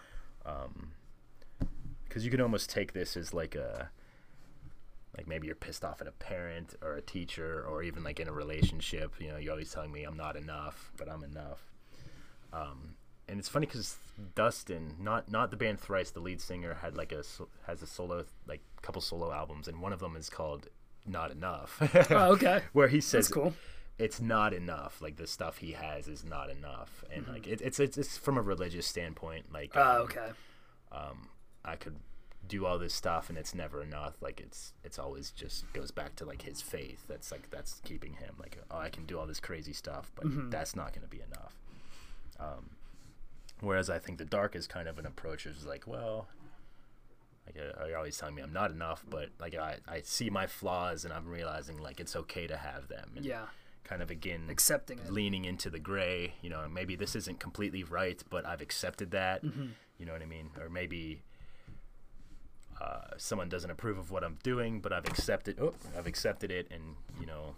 because 2.08 2.24
you 2.24 2.30
can 2.30 2.40
almost 2.40 2.70
take 2.70 2.92
this 2.94 3.16
as 3.16 3.34
like 3.34 3.54
a 3.54 3.90
like 5.16 5.26
maybe 5.26 5.46
you're 5.46 5.56
pissed 5.56 5.84
off 5.84 6.00
at 6.00 6.06
a 6.06 6.12
parent 6.12 6.74
or 6.82 6.94
a 6.94 7.00
teacher 7.02 7.64
or 7.68 7.82
even 7.82 8.04
like 8.04 8.20
in 8.20 8.28
a 8.28 8.32
relationship 8.32 9.14
you 9.18 9.28
know 9.28 9.36
you're 9.36 9.52
always 9.52 9.70
telling 9.72 9.90
me 9.92 10.04
i'm 10.04 10.16
not 10.16 10.36
enough 10.36 10.90
but 10.96 11.08
i'm 11.10 11.22
enough 11.24 11.60
um, 12.52 12.94
and 13.28 13.38
it's 13.38 13.48
funny 13.48 13.66
because 13.66 13.96
dustin 14.34 14.94
not 15.00 15.30
not 15.30 15.50
the 15.50 15.56
band 15.56 15.78
thrice 15.80 16.10
the 16.10 16.20
lead 16.20 16.40
singer 16.40 16.74
had 16.82 16.96
like 16.96 17.12
a 17.12 17.22
has 17.66 17.82
a 17.82 17.86
solo 17.86 18.24
like 18.46 18.60
couple 18.82 19.00
solo 19.02 19.32
albums 19.32 19.68
and 19.68 19.80
one 19.80 19.92
of 19.92 19.98
them 20.00 20.16
is 20.16 20.28
called 20.30 20.68
not 21.06 21.30
enough 21.30 21.78
Oh, 22.10 22.32
okay. 22.32 22.60
where 22.72 22.88
he 22.88 23.00
says 23.00 23.26
That's 23.28 23.34
cool. 23.34 23.54
it's 23.98 24.20
not 24.20 24.52
enough 24.54 25.00
like 25.00 25.16
the 25.16 25.26
stuff 25.26 25.58
he 25.58 25.72
has 25.72 26.08
is 26.08 26.24
not 26.24 26.50
enough 26.50 27.04
and 27.14 27.26
like 27.28 27.46
it, 27.46 27.60
it's, 27.60 27.78
it's 27.80 27.96
it's 27.98 28.16
from 28.18 28.36
a 28.38 28.42
religious 28.42 28.86
standpoint 28.86 29.52
like 29.52 29.72
Oh, 29.74 29.80
um, 29.82 30.02
okay. 30.02 30.30
I 31.64 31.74
could 31.76 31.96
do 32.48 32.66
all 32.66 32.78
this 32.78 32.94
stuff 32.94 33.28
and 33.28 33.36
it's 33.38 33.54
never 33.54 33.82
enough. 33.82 34.14
Like 34.20 34.40
it's 34.40 34.72
it's 34.84 34.98
always 34.98 35.30
just 35.30 35.70
goes 35.72 35.90
back 35.90 36.16
to 36.16 36.24
like 36.24 36.42
his 36.42 36.62
faith. 36.62 37.04
That's 37.08 37.30
like 37.32 37.50
that's 37.50 37.80
keeping 37.84 38.14
him 38.14 38.34
like 38.38 38.58
oh 38.70 38.78
I 38.78 38.88
can 38.88 39.06
do 39.06 39.18
all 39.18 39.26
this 39.26 39.40
crazy 39.40 39.72
stuff, 39.72 40.10
but 40.14 40.50
that's 40.50 40.74
not 40.76 40.92
going 40.92 41.02
to 41.02 41.08
be 41.08 41.22
enough. 41.22 41.54
Um, 42.38 42.70
whereas 43.60 43.88
I 43.90 43.98
think 43.98 44.18
the 44.18 44.24
dark 44.24 44.54
is 44.54 44.66
kind 44.66 44.88
of 44.88 44.98
an 44.98 45.06
approach 45.06 45.46
is 45.46 45.66
like 45.66 45.86
well. 45.86 46.28
Like 47.46 47.64
uh, 47.80 47.86
you're 47.86 47.96
always 47.96 48.18
telling 48.18 48.34
me 48.34 48.42
I'm 48.42 48.52
not 48.52 48.70
enough, 48.72 49.04
but 49.08 49.28
like 49.38 49.54
I, 49.54 49.76
I 49.86 50.00
see 50.02 50.30
my 50.30 50.46
flaws 50.46 51.04
and 51.04 51.12
I'm 51.14 51.26
realizing 51.28 51.78
like 51.78 52.00
it's 52.00 52.16
okay 52.16 52.46
to 52.48 52.56
have 52.56 52.88
them. 52.88 53.12
And 53.16 53.24
Yeah. 53.24 53.46
Kind 53.84 54.02
of 54.02 54.10
again 54.10 54.48
Accepting 54.50 54.98
it. 54.98 55.12
leaning 55.12 55.44
into 55.44 55.70
the 55.70 55.78
gray. 55.78 56.34
You 56.42 56.50
know, 56.50 56.66
maybe 56.68 56.96
this 56.96 57.14
isn't 57.14 57.38
completely 57.38 57.84
right, 57.84 58.20
but 58.30 58.44
I've 58.44 58.60
accepted 58.60 59.12
that. 59.12 59.44
Mm-hmm. 59.44 59.66
You 59.98 60.06
know 60.06 60.12
what 60.12 60.22
I 60.22 60.26
mean? 60.26 60.50
Or 60.60 60.68
maybe 60.68 61.22
uh, 62.80 63.00
someone 63.16 63.48
doesn't 63.48 63.70
approve 63.70 63.98
of 63.98 64.10
what 64.10 64.24
I'm 64.24 64.38
doing, 64.42 64.80
but 64.80 64.92
I've 64.92 65.06
accepted. 65.06 65.58
Oh, 65.60 65.74
I've 65.96 66.06
accepted 66.06 66.50
it, 66.50 66.68
and 66.70 66.82
you 67.20 67.26
know, 67.26 67.54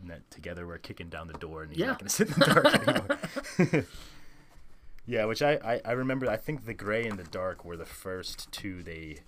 and 0.00 0.10
that 0.10 0.30
together 0.30 0.66
we're 0.66 0.78
kicking 0.78 1.08
down 1.08 1.28
the 1.28 1.34
door, 1.38 1.62
and 1.62 1.76
Yeah. 1.76 1.86
not 1.88 1.98
going 1.98 2.08
to 2.08 2.14
sit 2.14 2.28
in 2.28 2.34
the 2.38 2.46
dark 2.46 3.68
anymore. 3.68 3.86
yeah, 5.06 5.24
which 5.24 5.42
I, 5.42 5.54
I 5.64 5.80
I 5.84 5.92
remember. 5.92 6.28
I 6.30 6.36
think 6.36 6.66
the 6.66 6.74
gray 6.74 7.06
and 7.06 7.18
the 7.18 7.24
dark 7.24 7.64
were 7.64 7.76
the 7.76 7.86
first 7.86 8.50
two 8.52 8.82
they 8.82 9.18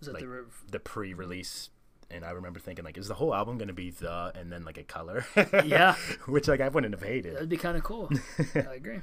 Was 0.00 0.06
that 0.06 0.14
like 0.14 0.22
the 0.22 0.28
re- 0.28 0.42
the 0.70 0.80
pre-release. 0.80 1.70
And 2.10 2.26
I 2.26 2.32
remember 2.32 2.60
thinking, 2.60 2.84
like, 2.84 2.98
is 2.98 3.08
the 3.08 3.14
whole 3.14 3.34
album 3.34 3.56
gonna 3.56 3.72
be 3.72 3.88
the 3.90 4.32
and 4.34 4.52
then 4.52 4.66
like 4.66 4.76
a 4.76 4.82
color? 4.82 5.24
Yeah. 5.64 5.94
Which 6.26 6.46
like 6.46 6.60
I 6.60 6.68
wouldn't 6.68 6.92
have 6.92 7.02
hated. 7.02 7.36
That'd 7.36 7.48
be 7.48 7.56
kind 7.56 7.74
of 7.74 7.82
cool. 7.84 8.10
I 8.54 8.74
agree. 8.74 9.00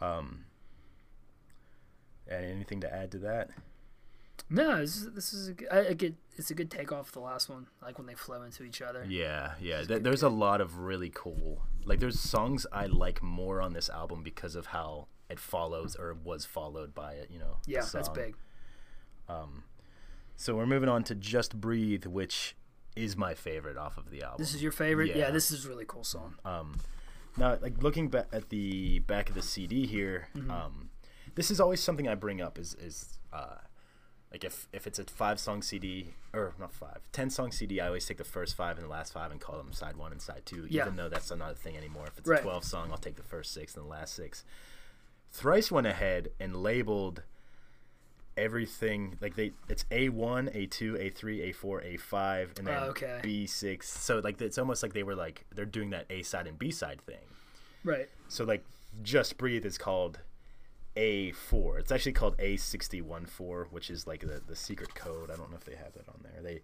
And 0.00 0.44
anything 2.44 2.80
to 2.80 2.94
add 2.94 3.10
to 3.12 3.18
that? 3.20 3.50
No, 4.50 4.78
this 4.78 4.96
is, 4.96 5.10
this 5.12 5.32
is 5.32 5.48
a 5.48 5.52
good, 5.54 5.68
I, 5.70 5.78
I 5.80 5.96
it's 6.36 6.50
a 6.50 6.54
good 6.54 6.70
take 6.70 6.92
off 6.92 7.12
the 7.12 7.20
last 7.20 7.48
one, 7.48 7.66
like 7.82 7.98
when 7.98 8.06
they 8.06 8.14
flow 8.14 8.42
into 8.42 8.62
each 8.62 8.80
other. 8.80 9.04
Yeah, 9.08 9.52
yeah. 9.60 9.82
Th- 9.82 10.02
there's 10.02 10.22
a 10.22 10.28
lot 10.28 10.60
of 10.60 10.78
really 10.78 11.10
cool. 11.14 11.62
Like, 11.84 12.00
there's 12.00 12.18
songs 12.20 12.66
I 12.72 12.86
like 12.86 13.22
more 13.22 13.60
on 13.60 13.72
this 13.72 13.88
album 13.90 14.22
because 14.22 14.54
of 14.54 14.66
how 14.66 15.08
it 15.28 15.38
follows 15.38 15.96
or 15.96 16.14
was 16.14 16.44
followed 16.44 16.94
by 16.94 17.12
it. 17.14 17.30
You 17.30 17.38
know. 17.40 17.56
Yeah, 17.66 17.84
that's 17.92 18.08
big. 18.08 18.34
Um, 19.28 19.64
So 20.36 20.54
we're 20.56 20.66
moving 20.66 20.88
on 20.88 21.02
to 21.04 21.14
"Just 21.14 21.60
Breathe," 21.60 22.06
which 22.06 22.54
is 22.96 23.16
my 23.16 23.34
favorite 23.34 23.76
off 23.76 23.96
of 23.98 24.10
the 24.10 24.22
album. 24.22 24.36
This 24.38 24.54
is 24.54 24.62
your 24.62 24.72
favorite? 24.72 25.08
Yeah, 25.08 25.16
Yeah. 25.16 25.30
this 25.30 25.50
is 25.50 25.66
a 25.66 25.68
really 25.68 25.84
cool 25.86 26.04
song. 26.04 26.34
Um, 26.44 26.78
now, 27.36 27.58
like 27.60 27.82
looking 27.82 28.08
back 28.08 28.26
at 28.32 28.48
the 28.48 29.00
back 29.00 29.28
of 29.28 29.34
the 29.34 29.42
CD 29.42 29.86
here, 29.86 30.28
Mm-hmm. 30.36 30.50
um, 30.50 30.90
this 31.34 31.50
is 31.50 31.60
always 31.60 31.80
something 31.80 32.08
I 32.08 32.14
bring 32.14 32.40
up. 32.40 32.58
Is 32.58 32.74
is 32.74 33.18
uh, 33.32 33.56
like 34.32 34.44
if 34.44 34.68
if 34.72 34.86
it's 34.86 34.98
a 34.98 35.04
five 35.04 35.40
song 35.40 35.62
CD 35.62 36.14
or 36.34 36.54
not 36.58 36.72
five, 36.72 36.98
ten 37.12 37.30
song 37.30 37.50
CD, 37.52 37.80
I 37.80 37.86
always 37.86 38.04
take 38.06 38.18
the 38.18 38.24
first 38.24 38.54
five 38.56 38.76
and 38.76 38.84
the 38.86 38.90
last 38.90 39.12
five 39.12 39.30
and 39.30 39.40
call 39.40 39.56
them 39.56 39.72
side 39.72 39.96
one 39.96 40.12
and 40.12 40.20
side 40.20 40.42
two. 40.44 40.66
Yeah. 40.68 40.82
Even 40.82 40.96
though 40.96 41.08
that's 41.08 41.30
not 41.30 41.52
a 41.52 41.54
thing 41.54 41.76
anymore. 41.76 42.04
If 42.06 42.18
it's 42.18 42.28
Right. 42.28 42.40
a 42.40 42.42
twelve 42.42 42.64
song, 42.64 42.88
I'll 42.90 42.98
take 42.98 43.16
the 43.16 43.22
first 43.22 43.52
six 43.52 43.74
and 43.74 43.84
the 43.84 43.88
last 43.88 44.14
six. 44.14 44.44
Thrice 45.32 45.70
went 45.70 45.86
ahead 45.86 46.30
and 46.40 46.56
labeled 46.56 47.22
everything 48.36 49.16
like 49.20 49.34
they 49.34 49.52
it's 49.68 49.84
A1, 49.90 50.54
A2, 50.54 51.12
A3, 51.12 51.52
A4, 51.54 51.98
A5 51.98 52.58
and 52.58 52.66
then 52.68 52.82
Oh, 52.82 52.86
okay. 52.90 53.20
B6. 53.22 53.82
So 53.82 54.20
like 54.20 54.40
it's 54.40 54.58
almost 54.58 54.82
like 54.82 54.92
they 54.92 55.02
were 55.02 55.16
like 55.16 55.44
they're 55.54 55.64
doing 55.64 55.90
that 55.90 56.06
A 56.10 56.22
side 56.22 56.46
and 56.46 56.58
B 56.58 56.70
side 56.70 57.00
thing. 57.00 57.16
Right. 57.84 58.08
So 58.28 58.44
like 58.44 58.64
Just 59.02 59.38
Breathe 59.38 59.66
is 59.66 59.76
called 59.76 60.20
A4. 60.98 61.78
It's 61.78 61.92
actually 61.92 62.12
called 62.12 62.36
A614, 62.38 63.66
which 63.70 63.88
is 63.90 64.06
like 64.06 64.20
the, 64.22 64.42
the 64.46 64.56
secret 64.56 64.94
code. 64.94 65.30
I 65.30 65.36
don't 65.36 65.50
know 65.50 65.56
if 65.56 65.64
they 65.64 65.76
have 65.76 65.92
that 65.94 66.08
on 66.08 66.20
there. 66.22 66.42
They 66.42 66.60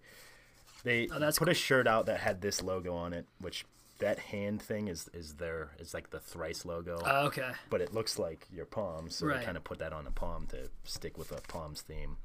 they 0.83 1.07
Oh, 1.11 1.19
that's 1.19 1.39
put 1.39 1.49
a 1.49 1.53
shirt 1.53 1.87
out 1.87 2.05
that 2.07 2.19
had 2.19 2.41
this 2.41 2.61
logo 2.61 2.93
on 2.95 3.13
it, 3.13 3.25
which 3.39 3.65
that 3.99 4.19
hand 4.19 4.61
thing 4.61 4.89
is 4.89 5.09
is 5.13 5.35
their 5.35 5.69
is 5.79 5.93
like 5.93 6.09
the 6.09 6.19
thrice 6.19 6.65
logo. 6.65 6.99
Oh, 7.05 7.27
okay. 7.27 7.51
but 7.69 7.79
it 7.81 7.93
looks 7.93 8.19
like 8.19 8.45
your 8.51 8.65
palm, 8.65 9.09
so 9.09 9.25
Right. 9.25 9.39
they 9.39 9.45
kind 9.45 9.55
of 9.57 9.63
put 9.63 9.79
that 9.79 9.93
on 9.93 10.05
a 10.05 10.11
palm 10.11 10.47
to 10.47 10.69
stick 10.83 11.17
with 11.17 11.31
a 11.31 11.41
palms 11.47 11.81
theme. 11.81 12.17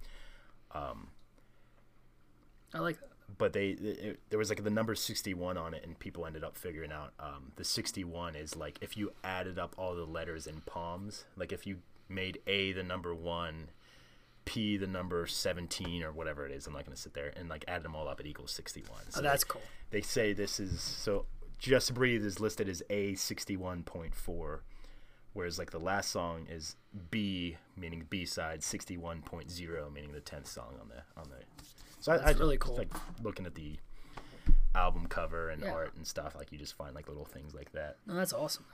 Um, 0.73 1.09
I 2.75 2.79
like 2.81 2.99
that. 3.01 3.09
but 3.39 3.53
they 3.53 3.71
it, 3.71 4.21
there 4.31 4.39
was 4.39 4.49
like 4.49 4.63
the 4.65 4.71
number 4.71 4.95
61 4.95 5.57
on 5.57 5.75
it 5.75 5.85
and 5.85 5.99
people 5.99 6.27
ended 6.27 6.45
up 6.45 6.57
figuring 6.57 6.93
out 6.93 7.13
um, 7.21 7.53
the 7.57 7.65
61 7.65 8.37
is 8.37 8.57
like 8.57 8.79
if 8.81 8.97
you 8.97 9.13
added 9.25 9.59
up 9.59 9.75
all 9.79 9.95
the 9.97 10.05
letters 10.05 10.47
in 10.47 10.61
palms 10.63 11.25
like 11.37 11.51
if 11.53 11.67
you 11.67 11.79
made 12.11 12.39
a 12.47 12.73
the 12.73 12.83
number 12.83 13.15
one 13.15 13.69
p 14.45 14.77
the 14.77 14.87
number 14.87 15.27
17 15.27 16.03
or 16.03 16.11
whatever 16.13 16.45
it 16.47 16.51
is 16.53 16.67
i'm 16.67 16.73
not 16.73 16.85
going 16.85 16.95
to 16.97 17.01
sit 17.01 17.15
there 17.15 17.33
and 17.37 17.49
like 17.49 17.65
add 17.69 17.83
them 17.83 17.95
all 17.95 18.09
up 18.09 18.19
it 18.21 18.27
equals 18.27 18.51
61 18.53 18.91
so 19.11 19.21
Oh, 19.21 19.23
that's 19.23 19.45
they, 19.45 19.49
cool. 19.49 19.63
they 19.91 20.01
say 20.01 20.33
this 20.33 20.59
is 20.59 20.81
so 20.81 21.27
just 21.59 21.93
breathe 21.95 22.25
is 22.25 22.41
listed 22.41 22.69
as 22.69 22.83
a 22.91 23.13
61.4 23.13 24.61
whereas 25.35 25.59
like 25.59 25.71
the 25.71 25.79
last 25.79 26.11
song 26.11 26.47
is 26.51 26.77
b 27.11 27.57
meaning 27.77 28.07
b 28.11 28.25
side 28.25 28.61
61.0 28.61 29.93
meaning 29.93 30.13
the 30.13 30.21
10th 30.21 30.47
song 30.49 30.75
on 30.81 30.89
the 30.89 31.21
on 31.21 31.29
the 31.29 31.37
so 32.01 32.13
I, 32.13 32.17
That's 32.17 32.37
I 32.37 32.39
really 32.41 32.57
cool. 32.57 32.77
like 32.79 32.89
looking 33.23 33.45
at 33.47 33.55
the 33.55 33.77
album 34.75 35.07
cover 35.07 35.51
and 35.51 35.63
Yeah. 35.63 35.73
art 35.73 35.93
and 35.97 36.07
stuff 36.07 36.35
like 36.35 36.51
you 36.51 36.59
just 36.59 36.75
find 36.77 36.95
like 36.95 37.09
little 37.09 37.25
things 37.27 37.55
like 37.55 37.73
that 37.73 37.97
No, 38.07 38.15
that's 38.15 38.33
awesome. 38.33 38.65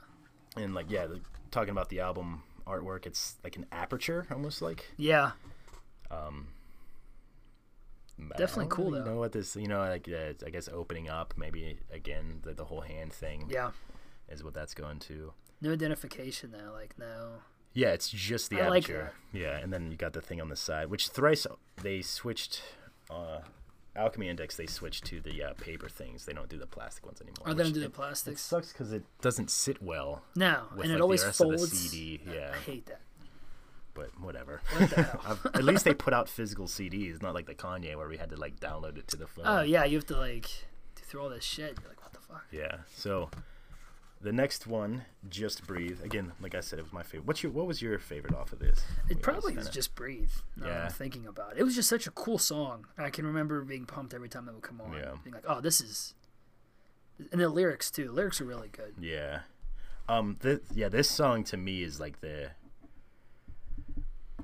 and 0.55 0.73
like 0.73 0.89
yeah 0.89 1.05
the, 1.07 1.19
talking 1.51 1.71
about 1.71 1.89
the 1.89 1.99
album 1.99 2.43
artwork 2.67 3.05
it's 3.05 3.35
like 3.43 3.55
an 3.55 3.65
aperture 3.71 4.25
almost 4.31 4.61
like 4.61 4.85
Yeah. 4.97 5.31
I 8.19 8.37
Definitely 8.37 8.67
cool, 8.69 8.85
really 8.91 8.99
though. 9.03 9.11
know 9.13 9.19
what 9.19 9.31
this 9.31 9.55
you 9.55 9.67
know 9.67 9.79
like 9.79 10.09
uh, 10.09 10.33
i 10.45 10.49
guess 10.49 10.67
opening 10.73 11.07
up 11.09 11.35
maybe 11.37 11.77
again 11.93 12.39
the, 12.43 12.53
the 12.53 12.65
whole 12.65 12.81
hand 12.81 13.13
thing 13.13 13.45
Yeah. 13.49 13.71
is 14.29 14.43
what 14.43 14.53
that's 14.55 14.73
going 14.73 14.99
to 15.01 15.33
No 15.61 15.71
identification 15.71 16.51
though. 16.51 16.71
Like 16.73 16.97
no. 16.97 17.39
Yeah, 17.73 17.89
it's 17.89 18.09
just 18.09 18.49
the 18.49 18.61
I 18.61 18.69
like 18.69 18.85
aperture. 18.85 19.11
yeah, 19.33 19.57
and 19.57 19.71
then 19.71 19.91
you 19.91 19.97
got 19.97 20.13
the 20.13 20.21
thing 20.21 20.41
on 20.41 20.49
the 20.49 20.55
side, 20.55 20.89
which 20.89 21.09
thrice 21.09 21.45
they 21.83 22.01
switched. 22.01 22.63
Uh, 23.09 23.41
Alchemy 23.97 24.29
Index 24.29 24.55
they 24.55 24.67
switched 24.67 25.05
to 25.05 25.19
the 25.19 25.43
uh, 25.43 25.53
paper 25.55 25.89
things. 25.89 26.25
They 26.25 26.33
don't 26.33 26.47
do 26.49 26.57
the 26.57 26.67
plastic 26.67 27.05
ones 27.05 27.19
anymore. 27.21 27.47
Or 27.47 27.53
they 27.53 27.63
don't 27.63 27.73
do 27.73 27.79
the 27.79 27.87
it- 27.87 28.27
It 28.27 28.37
sucks 28.39 28.71
because 28.71 28.93
it 28.93 29.03
doesn't 29.21 29.49
sit 29.51 29.81
well. 29.81 30.21
No, 30.35 30.63
with, 30.75 30.85
and 30.85 30.91
like, 30.91 30.95
it 30.95 30.97
the 30.97 31.01
always 31.03 31.25
rest 31.25 31.41
of 31.41 31.49
the 31.49 31.57
folds. 31.57 31.71
CD, 31.89 32.21
yeah. 32.31 32.51
I 32.53 32.57
hate 32.59 32.85
that. 32.85 33.01
But 33.93 34.11
whatever. 34.21 34.61
What 34.77 34.89
the 34.91 35.01
hell? 35.03 35.39
At 35.53 35.63
least 35.63 35.83
they 35.83 35.95
put 35.95 36.13
out 36.13 36.29
physical 36.29 36.67
CDs, 36.67 37.21
not 37.21 37.33
like 37.33 37.47
the 37.47 37.55
Kanye 37.55 37.95
where 37.95 38.07
we 38.07 38.17
had 38.17 38.29
to 38.29 38.35
like 38.37 38.59
download 38.59 38.97
it 38.97 39.07
to 39.09 39.17
the 39.17 39.25
phone. 39.27 39.45
Oh 39.47 39.61
yeah, 39.61 39.83
you 39.85 39.97
have 39.97 40.05
to 40.07 40.17
like 40.17 40.43
do 40.95 41.01
through 41.03 41.21
all 41.21 41.29
this 41.29 41.43
shit. 41.43 41.77
You're 41.81 41.89
like, 41.89 42.01
what 42.03 42.13
the 42.13 42.19
fuck? 42.19 42.45
Yeah. 42.51 42.77
So 42.95 43.31
the 44.21 44.31
next 44.33 44.65
one, 44.67 45.03
Just 45.29 45.65
Breathe. 45.67 46.01
Again, 46.03 46.31
like 46.41 46.55
I 46.55 46.59
said, 46.61 46.79
it 46.79 46.81
was 46.83 46.93
my 46.93 47.03
favorite. 47.03 47.25
What's 47.27 47.43
your 47.43 47.51
what 47.51 47.67
was 47.67 47.81
your 47.81 47.99
favorite 47.99 48.33
off 48.35 48.51
of 48.51 48.59
this? 48.59 48.83
It 49.09 49.21
probably 49.21 49.53
is 49.53 49.57
kinda- 49.59 49.71
just 49.71 49.95
breathe. 49.95 50.31
That 50.57 50.67
Yeah. 50.67 50.83
I'm 50.85 50.91
thinking 50.91 51.27
about 51.27 51.53
it. 51.53 51.59
It 51.59 51.63
was 51.63 51.75
just 51.75 51.89
such 51.89 52.07
a 52.07 52.11
cool 52.11 52.37
song. 52.39 52.87
I 52.97 53.09
can 53.09 53.25
remember 53.25 53.61
being 53.63 53.85
pumped 53.85 54.13
every 54.13 54.29
time 54.29 54.47
it 54.49 54.53
would 54.53 54.63
come 54.63 54.81
on. 54.81 54.93
Yeah. 54.93 55.15
Being 55.23 55.33
like, 55.35 55.45
oh, 55.47 55.61
this 55.61 55.81
is. 55.81 56.13
And 57.31 57.41
the 57.41 57.49
lyrics 57.49 57.89
too. 57.91 58.05
The 58.05 58.11
lyrics 58.11 58.39
are 58.41 58.45
really 58.45 58.69
good. 58.69 58.95
Yeah. 58.99 59.41
Um. 60.09 60.35
Th- 60.41 60.61
yeah. 60.73 60.89
This 60.89 61.09
song 61.09 61.43
to 61.45 61.57
me 61.57 61.83
is 61.83 61.99
like 61.99 62.21
the. 62.21 62.51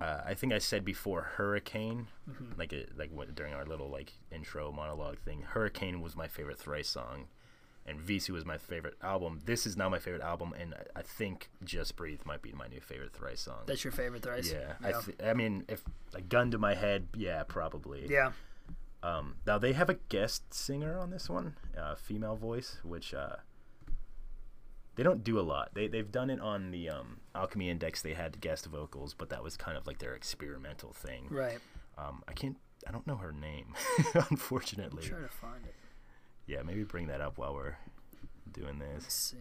Uh, 0.02 0.22
I 0.26 0.34
think 0.34 0.52
I 0.52 0.58
said 0.58 0.84
before 0.84 1.22
Hurricane, 1.22 2.08
Mm-hmm. 2.30 2.58
like 2.60 2.74
it, 2.74 2.98
like 2.98 3.12
what, 3.12 3.36
during 3.36 3.54
our 3.54 3.64
little 3.66 3.90
like 3.90 4.14
intro 4.32 4.72
monologue 4.72 5.20
thing. 5.20 5.42
Hurricane 5.44 6.02
was 6.02 6.16
my 6.16 6.28
favorite 6.28 6.58
Thrice 6.58 6.90
song, 6.90 7.28
and 7.86 8.00
Vheissu 8.00 8.30
was 8.32 8.46
my 8.46 8.58
favorite 8.58 8.96
album. 9.02 9.42
This 9.46 9.66
is 9.68 9.76
now 9.78 9.90
my 9.90 10.00
favorite 10.00 10.22
album, 10.22 10.54
and 10.60 10.74
I, 10.74 11.00
I 11.00 11.02
think 11.02 11.50
Just 11.64 11.96
Breathe 11.96 12.22
might 12.26 12.42
be 12.42 12.52
my 12.54 12.68
new 12.68 12.80
favorite 12.80 13.14
Thrice 13.14 13.42
song. 13.42 13.60
That's 13.66 13.84
your 13.84 13.92
favorite 13.92 14.24
thrice. 14.24 14.52
yeah, 14.52 14.74
Yeah. 14.82 14.88
I, 15.00 15.02
th- 15.02 15.18
I 15.24 15.34
mean, 15.34 15.66
if 15.68 15.84
a 16.14 16.22
gun 16.22 16.52
to 16.52 16.58
my 16.58 16.76
head, 16.76 17.08
yeah, 17.16 17.44
probably. 17.44 18.08
yeah. 18.10 18.32
Um, 19.02 19.36
now 19.46 19.58
they 19.58 19.74
have 19.74 19.90
a 19.90 19.96
guest 20.08 20.54
singer 20.54 20.98
on 20.98 21.10
this 21.10 21.30
one, 21.30 21.56
uh, 21.78 21.96
female 21.96 22.38
voice, 22.38 22.78
which 22.84 23.14
uh, 23.14 23.36
they 24.96 25.04
don't 25.04 25.24
do 25.26 25.38
a 25.40 25.42
lot. 25.42 25.72
They 25.74 25.88
they've 25.88 26.10
done 26.10 26.30
it 26.30 26.40
on 26.40 26.72
the 26.72 26.90
um, 26.90 27.18
Alchemy 27.36 27.70
Index. 27.70 28.02
They 28.02 28.14
had 28.14 28.40
guest 28.40 28.66
vocals, 28.68 29.14
but 29.14 29.30
that 29.30 29.44
was 29.44 29.58
kind 29.58 29.76
of 29.78 29.86
like 29.88 29.98
their 30.00 30.14
experimental 30.16 30.94
thing. 30.94 31.28
Right. 31.30 31.60
Um, 31.98 32.24
I 32.30 32.34
can't. 32.34 32.56
I 32.88 32.92
don't 32.92 33.06
know 33.08 33.16
her 33.18 33.32
name, 33.34 33.74
unfortunately. 34.30 35.04
Try 35.04 35.20
to 35.20 35.28
find 35.28 35.66
it. 35.66 35.76
Yeah, 36.48 36.62
maybe 36.64 36.84
bring 36.84 37.08
that 37.08 37.22
up 37.22 37.38
while 37.38 37.54
we're 37.54 37.78
doing 38.52 38.80
this. 38.80 39.06
see. 39.08 39.38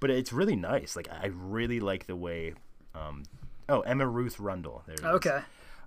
But 0.00 0.10
it's 0.10 0.32
really 0.32 0.56
nice. 0.56 0.96
Like 0.96 1.08
I 1.10 1.26
really 1.26 1.80
like 1.80 2.06
the 2.06 2.16
way. 2.16 2.54
Um, 2.94 3.24
oh, 3.68 3.80
Emma 3.80 4.06
Ruth 4.06 4.40
Rundle. 4.40 4.82
There. 4.86 5.12
Okay. 5.12 5.40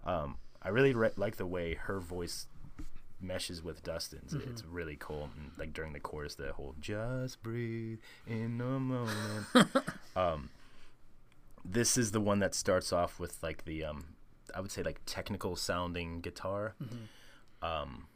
Um, 0.05 0.37
I 0.61 0.69
really 0.69 0.93
re- 0.93 1.11
like 1.17 1.35
the 1.35 1.45
way 1.45 1.73
her 1.73 1.99
voice 1.99 2.47
meshes 3.21 3.63
with 3.63 3.83
Dustin's. 3.83 4.33
Mm-hmm. 4.33 4.49
It's 4.49 4.63
really 4.65 4.95
cool. 4.97 5.29
And, 5.37 5.51
like 5.57 5.73
during 5.73 5.93
the 5.93 5.99
chorus, 5.99 6.35
the 6.35 6.53
whole 6.53 6.75
"just 6.79 7.43
breathe 7.43 7.99
in 8.25 8.61
a 8.61 8.79
moment." 8.79 9.47
um, 10.15 10.49
this 11.63 11.97
is 11.97 12.11
the 12.11 12.21
one 12.21 12.39
that 12.39 12.55
starts 12.55 12.93
off 12.93 13.19
with 13.19 13.41
like 13.43 13.65
the 13.65 13.83
um, 13.83 14.05
I 14.53 14.61
would 14.61 14.71
say 14.71 14.83
like 14.83 15.01
technical 15.05 15.55
sounding 15.55 16.21
guitar. 16.21 16.75
Mm-hmm. 16.81 17.65
Um, 17.65 18.07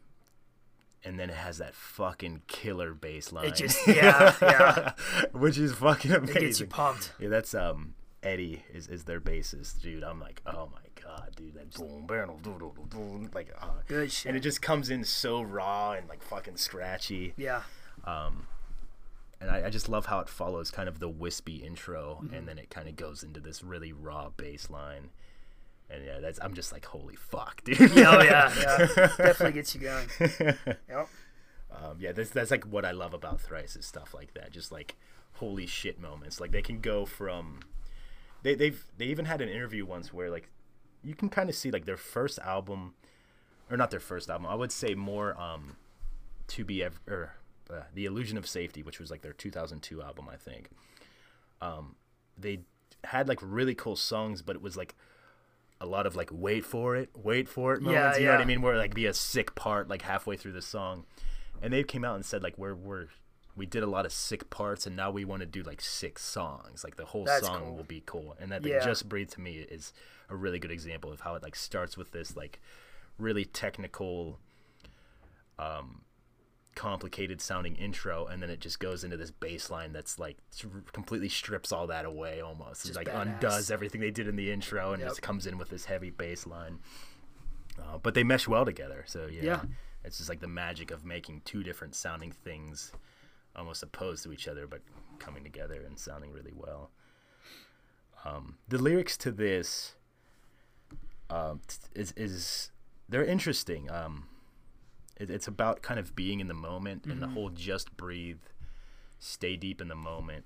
and 1.04 1.18
then 1.18 1.30
it 1.30 1.36
has 1.36 1.58
that 1.58 1.74
fucking 1.74 2.42
killer 2.46 2.94
bass 2.94 3.32
line. 3.32 3.46
It 3.46 3.54
just 3.56 3.86
yeah 3.86 4.34
yeah. 4.42 4.92
which 5.32 5.58
is 5.58 5.72
fucking 5.72 6.12
amazing. 6.12 6.36
It 6.36 6.40
gets 6.40 6.60
you 6.60 6.66
pumped. 6.66 7.12
Yeah, 7.18 7.28
that's 7.28 7.54
um 7.54 7.94
Eddie 8.22 8.62
is, 8.74 8.86
is 8.88 9.04
their 9.04 9.20
bassist, 9.20 9.80
dude. 9.80 10.04
I'm 10.04 10.20
like, 10.20 10.42
oh 10.46 10.68
my 10.72 11.02
god, 11.02 11.30
dude, 11.36 11.54
that 11.54 11.72
boom, 11.74 12.04
boom, 12.06 13.30
like, 13.34 13.50
uh, 13.60 13.66
Good 13.88 14.12
shit. 14.12 14.28
and 14.28 14.36
it 14.36 14.40
just 14.40 14.60
comes 14.60 14.90
in 14.90 15.04
so 15.04 15.40
raw 15.40 15.92
and 15.92 16.06
like 16.08 16.22
fucking 16.22 16.56
scratchy. 16.56 17.32
Yeah. 17.38 17.62
Um 18.04 18.46
And 19.40 19.50
I, 19.50 19.66
I 19.66 19.70
just 19.70 19.88
love 19.88 20.04
how 20.06 20.20
it 20.20 20.28
follows 20.28 20.70
kind 20.70 20.86
of 20.86 20.98
the 20.98 21.08
wispy 21.08 21.56
intro, 21.64 22.20
Mm-hmm. 22.22 22.34
and 22.34 22.46
then 22.46 22.58
it 22.58 22.68
kind 22.68 22.88
of 22.88 22.96
goes 22.96 23.22
into 23.22 23.40
this 23.40 23.62
really 23.64 23.92
raw 23.94 24.28
bass 24.36 24.68
line. 24.68 25.08
And 25.92 26.04
yeah, 26.04 26.20
that's 26.20 26.38
I'm 26.40 26.54
just 26.54 26.72
like, 26.72 26.84
holy 26.86 27.16
fuck, 27.16 27.62
dude. 27.64 27.78
Yeah, 27.78 28.16
oh 28.16 28.22
yeah, 28.22 28.52
yeah. 28.58 28.76
Definitely 29.16 29.52
gets 29.52 29.74
you 29.74 29.80
going. 29.80 30.06
Yep. 30.88 31.08
um, 31.70 31.96
yeah, 31.98 32.12
that's 32.12 32.30
that's 32.30 32.50
like 32.50 32.64
what 32.64 32.84
I 32.84 32.92
love 32.92 33.14
about 33.14 33.40
Thrice 33.40 33.76
is 33.76 33.86
stuff 33.86 34.14
like 34.14 34.34
that. 34.34 34.52
Just 34.52 34.70
like 34.72 34.96
holy 35.34 35.66
shit 35.66 36.00
moments. 36.00 36.40
Like 36.40 36.52
they 36.52 36.62
can 36.62 36.80
go 36.80 37.04
from 37.04 37.60
they 38.42 38.54
they've 38.54 38.84
they 38.96 39.06
even 39.06 39.24
had 39.24 39.40
an 39.40 39.48
interview 39.48 39.84
once 39.84 40.12
where 40.12 40.30
like 40.30 40.48
you 41.02 41.14
can 41.14 41.28
kind 41.28 41.48
of 41.48 41.54
see 41.54 41.70
like 41.70 41.86
their 41.86 41.96
first 41.96 42.38
album 42.40 42.94
or 43.70 43.76
not 43.76 43.90
their 43.90 44.00
first 44.00 44.30
album. 44.30 44.46
I 44.46 44.54
would 44.54 44.72
say 44.72 44.94
more 44.94 45.40
um 45.40 45.76
to 46.48 46.64
be 46.64 46.82
ever 46.82 46.96
or 47.08 47.34
uh, 47.70 47.82
the 47.94 48.04
illusion 48.04 48.36
of 48.36 48.46
safety, 48.46 48.82
which 48.82 48.98
was 48.98 49.10
like 49.10 49.22
their 49.22 49.32
2002 49.32 50.02
album, 50.02 50.28
I 50.30 50.36
think. 50.36 50.70
Um, 51.60 51.94
they 52.36 52.60
had 53.04 53.28
like 53.28 53.38
really 53.42 53.74
cool 53.74 53.96
songs, 53.96 54.42
but 54.42 54.56
it 54.56 54.62
was 54.62 54.76
like 54.76 54.94
a 55.80 55.86
lot 55.86 56.06
of 56.06 56.14
like 56.16 56.28
wait 56.32 56.64
for 56.64 56.96
it, 56.96 57.10
wait 57.16 57.48
for 57.48 57.74
it 57.74 57.82
moments. 57.82 58.16
Yeah, 58.16 58.20
you 58.20 58.26
know 58.26 58.32
what 58.32 58.40
I 58.40 58.44
mean? 58.44 58.62
Where 58.62 58.76
like 58.76 58.94
be 58.94 59.06
a 59.06 59.14
sick 59.14 59.54
part 59.54 59.88
like 59.88 60.02
halfway 60.02 60.36
through 60.36 60.52
the 60.52 60.62
song, 60.62 61.06
and 61.62 61.72
they 61.72 61.82
came 61.82 62.04
out 62.04 62.16
and 62.16 62.24
said 62.24 62.42
like 62.42 62.58
we're 62.58 62.74
we're 62.74 63.06
we 63.56 63.66
did 63.66 63.82
a 63.82 63.86
lot 63.86 64.06
of 64.06 64.12
sick 64.12 64.48
parts, 64.50 64.86
and 64.86 64.94
now 64.96 65.10
we 65.10 65.24
want 65.24 65.40
to 65.40 65.46
do 65.46 65.62
like 65.62 65.80
six 65.80 66.22
songs. 66.22 66.84
Like 66.84 66.96
the 66.96 67.06
whole 67.06 67.24
That's 67.24 67.46
song 67.46 67.60
cool. 67.64 67.76
will 67.76 67.84
be 67.84 68.02
cool, 68.06 68.36
and 68.40 68.52
that 68.52 68.64
Yeah. 68.64 68.80
just 68.80 69.08
breathe 69.08 69.30
to 69.30 69.40
me 69.40 69.56
is 69.56 69.92
a 70.28 70.36
really 70.36 70.58
good 70.58 70.70
example 70.70 71.10
of 71.12 71.20
how 71.20 71.34
it 71.34 71.42
like 71.42 71.56
starts 71.56 71.96
with 71.96 72.12
this 72.12 72.36
like 72.36 72.60
really 73.18 73.44
technical 73.44 74.38
um, 75.58 76.02
complicated 76.80 77.42
sounding 77.42 77.76
intro 77.76 78.24
and 78.24 78.42
then 78.42 78.48
it 78.48 78.58
just 78.58 78.80
goes 78.80 79.04
into 79.04 79.14
this 79.18 79.30
bass 79.30 79.68
line 79.68 79.92
that's 79.92 80.18
like 80.18 80.38
completely 80.94 81.28
strips 81.28 81.72
all 81.72 81.86
that 81.86 82.06
away 82.06 82.40
almost 82.40 82.94
like 82.96 83.06
badass. 83.06 83.20
undoes 83.34 83.70
everything 83.70 84.00
they 84.00 84.10
did 84.10 84.26
in 84.26 84.34
the 84.34 84.50
intro 84.50 84.92
and 84.94 85.00
Yep. 85.00 85.10
just 85.10 85.20
comes 85.20 85.46
in 85.46 85.58
with 85.58 85.68
this 85.68 85.84
heavy 85.84 86.08
bass 86.08 86.46
line 86.46 86.78
uh, 87.78 87.98
but 88.02 88.14
they 88.14 88.24
mesh 88.24 88.48
well 88.48 88.64
together 88.64 89.04
so 89.06 89.26
yeah, 89.30 89.42
Yeah. 89.42 89.62
it's 90.04 90.16
just 90.16 90.30
like 90.30 90.40
the 90.40 90.48
magic 90.48 90.90
of 90.90 91.04
making 91.04 91.42
two 91.44 91.62
different 91.62 91.94
sounding 91.94 92.32
things 92.32 92.92
almost 93.54 93.82
opposed 93.82 94.22
to 94.24 94.32
each 94.32 94.48
other 94.48 94.66
but 94.66 94.80
coming 95.18 95.44
together 95.44 95.82
and 95.86 95.98
sounding 95.98 96.32
really 96.32 96.54
well 96.54 96.90
um, 98.24 98.56
the 98.68 98.78
lyrics 98.78 99.18
to 99.18 99.30
this 99.30 99.96
um, 101.28 101.60
t- 101.68 101.76
is 101.94 102.12
is 102.16 102.70
they're 103.08 103.24
interesting. 103.24 103.90
Um, 103.90 104.24
it, 105.20 105.30
it's 105.30 105.46
about 105.46 105.82
kind 105.82 106.00
of 106.00 106.16
being 106.16 106.40
in 106.40 106.48
the 106.48 106.54
moment 106.54 107.04
and 107.04 107.20
the 107.22 107.28
whole 107.28 107.50
just 107.50 107.96
breathe, 107.96 108.40
stay 109.18 109.54
deep 109.56 109.80
in 109.80 109.88
the 109.88 109.94
moment. 109.94 110.44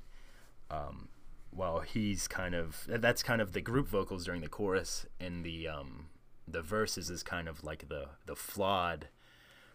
Um, 0.70 1.09
while 1.51 1.81
he's 1.81 2.27
kind 2.27 2.55
of 2.55 2.85
that's 2.89 3.22
kind 3.22 3.41
of 3.41 3.53
the 3.53 3.61
group 3.61 3.87
vocals 3.87 4.25
during 4.25 4.41
the 4.41 4.49
chorus 4.49 5.07
and 5.20 5.45
the 5.45 5.68
um, 5.68 6.07
the 6.49 6.62
verses 6.62 7.11
is 7.11 7.22
kind 7.22 7.49
of 7.49 7.62
like 7.62 7.89
the 7.89 8.09
the 8.27 8.35
flawed 8.35 9.09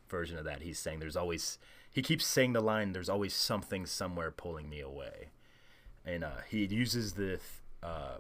version 0.09 0.37
of 0.37 0.43
that. 0.43 0.61
He's 0.61 0.77
saying 0.77 0.99
there's 0.99 1.15
always 1.15 1.57
he 1.89 2.01
keeps 2.01 2.25
saying 2.25 2.53
the 2.53 2.61
line 2.61 2.91
there's 2.91 3.09
always 3.09 3.33
something 3.33 3.85
somewhere 3.85 4.31
pulling 4.31 4.69
me 4.69 4.81
away, 4.81 5.29
and 6.05 6.23
uh, 6.23 6.41
he 6.49 6.65
uses 6.65 7.13
the 7.13 7.39
uh, 7.81 8.17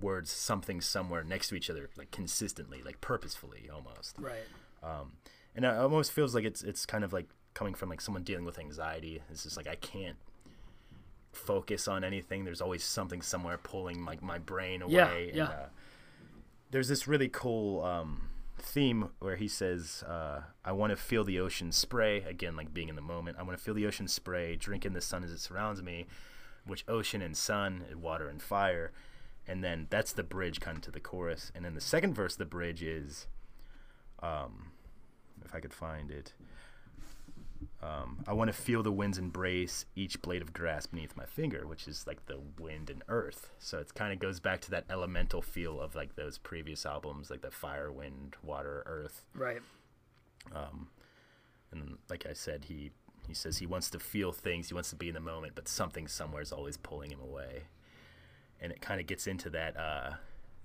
words 0.00 0.30
something 0.30 0.82
somewhere 0.82 1.24
next 1.24 1.48
to 1.48 1.54
each 1.54 1.70
other 1.70 1.88
like 1.96 2.10
consistently 2.10 2.82
like 2.84 3.00
purposefully 3.00 3.70
almost 3.72 4.16
Right. 4.18 4.44
And 5.56 5.64
it 5.64 5.74
almost 5.74 6.12
feels 6.12 6.34
like 6.34 6.44
it's 6.44 6.62
it's 6.62 6.86
kind 6.86 7.02
of 7.02 7.12
like 7.12 7.26
coming 7.54 7.74
from 7.74 7.88
like 7.88 8.00
someone 8.00 8.22
dealing 8.22 8.44
with 8.44 8.58
anxiety. 8.58 9.22
It's 9.30 9.42
just 9.42 9.56
like 9.56 9.66
i 9.66 9.74
can't 9.76 10.16
focus 11.32 11.88
on 11.88 12.04
anything. 12.04 12.44
There's 12.44 12.60
always 12.60 12.84
something 12.84 13.22
somewhere 13.22 13.58
pulling 13.58 14.04
like 14.04 14.22
my 14.22 14.38
brain 14.38 14.82
away. 14.82 14.92
Yeah, 14.94 15.14
and, 15.14 15.36
yeah. 15.36 15.44
uh, 15.44 15.66
there's 16.70 16.88
this 16.88 17.08
really 17.08 17.28
cool 17.28 17.82
um, 17.82 18.28
theme 18.58 19.08
where 19.18 19.36
he 19.36 19.48
says 19.48 20.02
uh, 20.06 20.40
i 20.64 20.72
want 20.72 20.90
to 20.90 20.96
feel 20.96 21.24
the 21.24 21.40
ocean 21.40 21.72
spray. 21.72 22.22
Again 22.22 22.54
like 22.54 22.72
being 22.72 22.88
in 22.88 22.96
the 22.96 23.02
moment. 23.02 23.38
I 23.40 23.42
want 23.42 23.58
to 23.58 23.64
feel 23.64 23.74
the 23.74 23.86
ocean 23.86 24.06
spray 24.06 24.56
drink 24.56 24.84
in 24.84 24.92
the 24.92 25.00
sun 25.00 25.24
as 25.24 25.32
it 25.32 25.40
surrounds 25.40 25.82
me 25.82 26.06
which 26.66 26.84
ocean 26.88 27.22
and 27.22 27.36
sun 27.36 27.84
and 27.88 28.02
water 28.02 28.28
and 28.28 28.42
fire. 28.42 28.92
And 29.46 29.62
then 29.62 29.86
that's 29.88 30.12
the 30.12 30.24
bridge 30.24 30.60
kind 30.60 30.76
of 30.76 30.82
to 30.84 30.90
the 30.90 31.00
chorus. 31.00 31.52
And 31.54 31.64
then 31.64 31.74
the 31.74 31.80
second 31.80 32.14
verse 32.14 32.34
of 32.34 32.38
the 32.38 32.46
bridge 32.46 32.82
is 32.82 33.28
um, 34.20 34.72
if 35.46 35.54
I 35.54 35.60
could 35.60 35.72
find 35.74 36.10
it. 36.10 36.34
Um, 37.82 38.24
I 38.26 38.34
want 38.34 38.48
to 38.48 38.52
feel 38.54 38.82
the 38.82 38.92
wind's 38.92 39.18
embrace 39.18 39.86
each 39.94 40.20
blade 40.22 40.42
of 40.42 40.52
grass 40.52 40.86
beneath 40.86 41.16
my 41.16 41.24
finger, 41.26 41.66
which 41.66 41.88
is 41.88 42.06
like 42.06 42.26
the 42.26 42.38
wind 42.58 42.90
and 42.90 43.02
earth. 43.08 43.50
So 43.58 43.78
it 43.78 43.94
kind 43.94 44.12
of 44.12 44.18
goes 44.18 44.40
back 44.40 44.60
to 44.62 44.70
that 44.72 44.84
elemental 44.90 45.42
feel 45.42 45.80
of 45.80 45.94
like 45.94 46.16
those 46.16 46.38
previous 46.38 46.84
albums, 46.86 47.30
like 47.30 47.42
the 47.42 47.50
fire, 47.50 47.90
wind, 47.92 48.36
water, 48.42 48.82
earth. 48.86 49.24
Right. 49.34 49.62
And 51.72 51.98
like 52.10 52.26
I 52.26 52.32
said, 52.34 52.66
he 52.66 52.90
he 53.26 53.34
says 53.34 53.58
he 53.58 53.66
wants 53.66 53.90
to 53.90 53.98
feel 53.98 54.32
things, 54.32 54.68
he 54.68 54.74
wants 54.74 54.90
to 54.90 54.96
be 54.96 55.08
in 55.08 55.14
the 55.14 55.20
moment, 55.20 55.54
but 55.56 55.68
something 55.68 56.08
somewhere 56.08 56.42
is 56.42 56.52
always 56.52 56.76
pulling 56.76 57.10
him 57.10 57.20
away. 57.20 57.64
and 58.60 58.72
it 58.72 58.80
kind 58.80 59.00
of 59.00 59.06
gets 59.06 59.26
into 59.26 59.50
that. 59.50 59.76
Uh, 59.76 60.12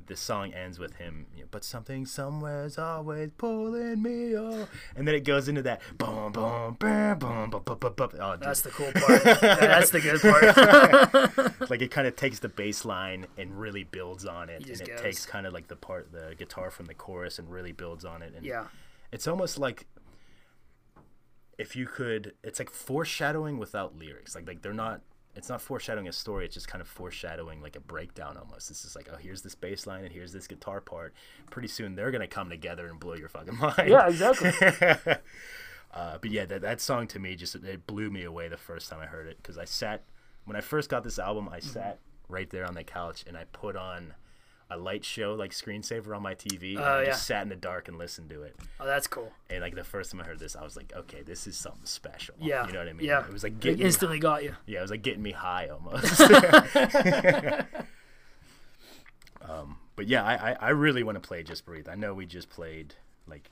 the 0.08 0.16
song 0.16 0.54
ends 0.54 0.80
with 0.80 0.96
him, 0.96 1.26
you 1.36 1.44
know, 1.44 1.48
but 1.52 1.64
something 1.64 2.06
somewhere's 2.06 2.78
always 2.78 3.32
pulling 3.38 4.02
me 4.02 4.36
on, 4.36 4.68
and 4.96 5.08
then 5.08 5.16
it 5.16 5.24
goes 5.24 5.48
into 5.48 5.62
that 5.64 5.82
boom, 5.98 6.32
boom, 6.32 6.76
boom, 6.80 7.20
boom, 7.20 7.50
boom, 7.50 7.64
boom, 7.64 7.78
boom, 7.80 7.94
boom. 7.96 8.10
Oh, 8.20 8.32
dude. 8.34 8.42
That's 8.42 8.62
the 8.62 8.70
cool 8.70 8.92
part. 8.92 9.24
That's 9.42 9.92
the 9.92 10.02
good 10.02 10.22
part. 10.22 11.60
like 11.70 11.82
it 11.82 11.92
kind 11.92 12.08
of 12.08 12.16
takes 12.16 12.40
the 12.40 12.50
bass 12.50 12.86
line 12.86 13.28
and 13.38 13.60
really 13.60 13.84
builds 13.84 14.26
on 14.26 14.50
it, 14.50 14.66
and 14.66 14.82
it 14.82 14.88
goes. 14.88 15.02
takes 15.02 15.26
kind 15.26 15.46
of 15.46 15.54
like 15.54 15.68
the 15.68 15.76
part, 15.76 16.12
the 16.12 16.36
guitar 16.38 16.72
from 16.72 16.86
the 16.86 16.94
chorus, 16.94 17.40
and 17.40 17.52
really 17.52 17.72
builds 17.72 18.06
on 18.06 18.22
it. 18.22 18.34
And 18.36 18.46
yeah. 18.46 18.66
it's 19.12 19.28
almost 19.28 19.58
like 19.58 19.86
if 21.58 21.76
you 21.76 21.86
could 21.86 22.34
it's 22.44 22.58
like 22.58 22.72
foreshadowing 22.72 23.60
without 23.60 23.96
lyrics 23.96 24.34
like 24.34 24.48
like 24.48 24.64
they're 24.64 24.74
not 24.74 25.02
it's 25.36 25.50
not 25.50 25.62
foreshadowing 25.62 26.08
a 26.08 26.12
story 26.12 26.46
it's 26.46 26.56
just 26.56 26.68
kind 26.68 26.82
of 26.82 26.88
foreshadowing 26.88 27.62
like 27.62 27.76
a 27.76 27.80
breakdown 27.80 28.38
almost. 28.38 28.70
It's 28.70 28.84
just 28.84 28.96
like 28.96 29.10
oh 29.12 29.18
here's 29.18 29.42
this 29.42 29.56
bass 29.56 29.88
line 29.88 30.04
and 30.04 30.14
here's 30.14 30.34
this 30.34 30.48
guitar 30.48 30.82
part. 30.82 31.14
Pretty 31.50 31.68
soon 31.68 31.96
they're 31.96 32.12
gonna 32.12 32.28
come 32.28 32.50
together 32.50 32.88
and 32.88 33.00
blow 33.00 33.14
your 33.14 33.30
fucking 33.30 33.58
mind. 33.60 33.88
Yeah, 33.90 34.08
exactly. 34.08 34.52
uh, 35.94 36.18
but 36.22 36.30
yeah 36.30 36.46
that, 36.46 36.62
that 36.62 36.82
song 36.82 37.08
to 37.08 37.20
me 37.20 37.36
just 37.36 37.56
it 37.56 37.86
blew 37.88 38.10
me 38.10 38.24
away 38.24 38.48
the 38.48 38.58
first 38.58 38.90
time 38.90 39.00
i 39.00 39.06
heard 39.06 39.28
it 39.28 39.38
because 39.38 39.58
i 39.58 39.66
sat 39.66 40.04
when 40.46 40.56
i 40.56 40.62
first 40.62 40.90
got 40.90 41.04
this 41.04 41.20
album 41.20 41.50
i 41.52 41.60
sat 41.60 42.00
right 42.30 42.50
there 42.50 42.66
on 42.66 42.74
the 42.76 42.84
couch 42.84 43.24
and 43.28 43.38
i 43.38 43.44
put 43.52 43.76
on 43.76 44.14
a 44.74 44.78
light 44.78 45.04
show 45.06 45.34
like 45.36 45.52
screensaver 45.52 46.16
on 46.16 46.24
my 46.24 46.34
tv 46.34 46.72
and 46.78 46.80
Oh, 46.80 46.84
i 46.84 47.00
yeah. 47.02 47.06
just 47.10 47.28
sat 47.28 47.44
in 47.44 47.50
the 47.50 47.56
dark 47.56 47.88
and 47.88 47.98
listened 47.98 48.30
to 48.30 48.42
it 48.44 48.56
Oh, 48.80 48.86
that's 48.86 49.06
cool. 49.06 49.32
and 49.50 49.62
like 49.62 49.76
the 49.76 49.84
first 49.84 50.12
time 50.12 50.22
I 50.22 50.24
heard 50.24 50.40
this, 50.40 50.56
I 50.56 50.64
was 50.64 50.76
like, 50.76 50.92
okay, 50.96 51.22
this 51.22 51.46
is 51.46 51.56
something 51.58 51.86
special. 51.86 52.34
Yeah. 52.40 52.66
you 52.66 52.74
know 52.74 52.80
what 52.80 52.88
I 52.88 52.94
mean. 52.94 53.06
Yeah. 53.06 53.26
it 53.28 53.34
was 53.34 53.44
like 53.44 53.52
It 53.54 53.60
getting 53.60 53.80
me, 53.80 53.86
instantly 53.86 54.18
got 54.20 54.44
you. 54.44 54.56
yeah, 54.66 54.80
it 54.80 54.84
was 54.84 54.92
like 54.92 55.02
getting 55.04 55.22
me 55.22 55.32
high 55.34 55.68
almost. 55.68 56.20
um, 59.48 59.78
but 59.96 60.08
yeah, 60.08 60.24
I, 60.24 60.52
I 60.52 60.56
I 60.60 60.70
really 60.70 61.04
want 61.04 61.22
to 61.22 61.28
play 61.28 61.44
Just 61.44 61.66
Breathe. 61.66 61.88
I 61.90 61.96
know 61.96 62.14
we 62.14 62.26
just 62.26 62.50
played 62.50 62.96
like 63.28 63.50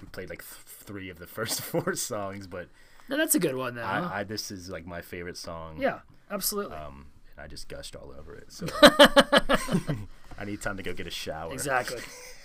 we 0.00 0.06
played 0.08 0.30
like 0.30 0.40
th- 0.42 0.62
three 0.66 1.08
of 1.10 1.18
the 1.18 1.26
first 1.26 1.60
four 1.62 1.94
songs, 1.94 2.46
but 2.46 2.68
No, 3.08 3.16
that's 3.16 3.34
a 3.34 3.38
good 3.40 3.56
one, 3.56 3.74
though. 3.74 3.82
huh? 3.84 4.08
I, 4.12 4.20
I 4.20 4.24
this 4.24 4.50
is 4.50 4.68
like 4.68 4.86
my 4.86 5.00
favorite 5.00 5.36
song. 5.36 5.76
yeah, 5.80 6.00
absolutely. 6.30 6.76
Um, 6.76 7.06
and 7.36 7.44
I 7.44 7.48
just 7.48 7.68
gushed 7.68 7.96
all 7.96 8.12
over 8.18 8.34
it. 8.36 8.52
So 8.52 8.66
I 10.38 10.44
need 10.44 10.60
time 10.60 10.76
to 10.76 10.82
go 10.82 10.92
get 10.92 11.06
a 11.06 11.10
shower. 11.10 11.52
exactly. 11.52 12.00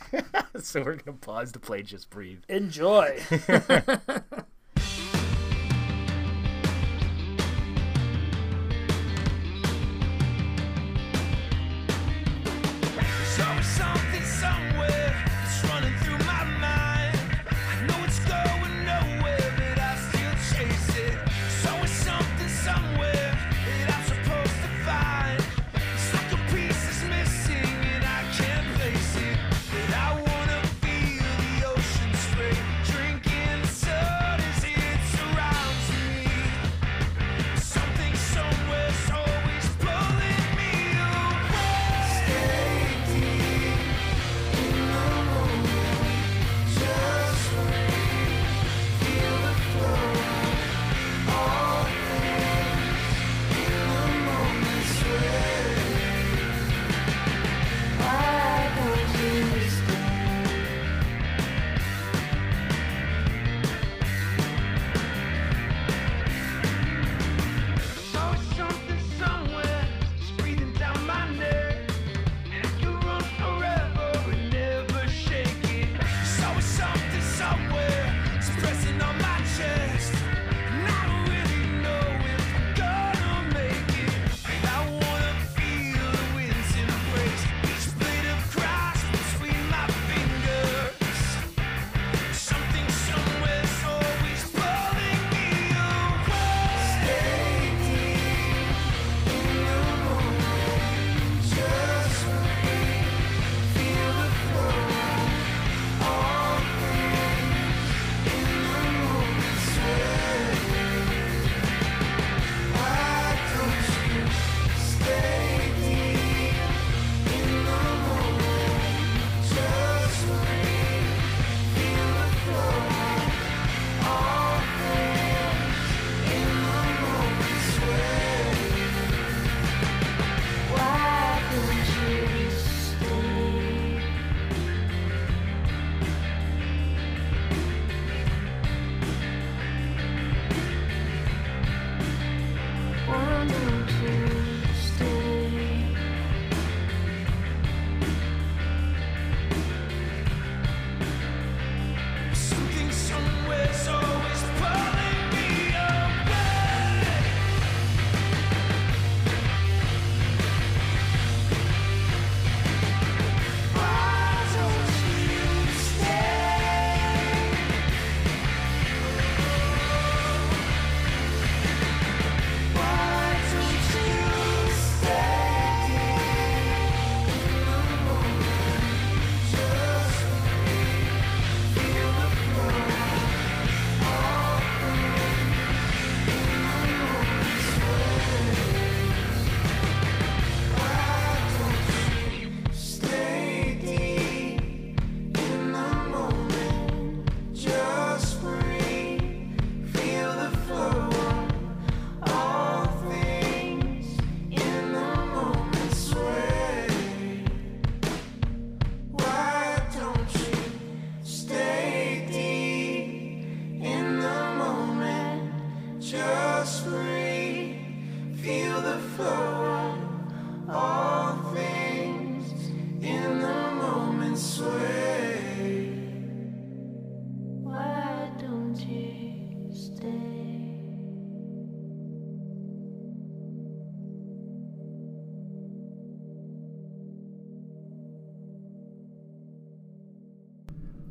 so 0.60 0.82
we're 0.82 0.96
gonna 0.96 1.18
pause 1.18 1.52
to 1.54 1.60
play 1.60 1.84
Just 1.84 2.10
Breathe. 2.10 2.42
Enjoy. 2.48 3.20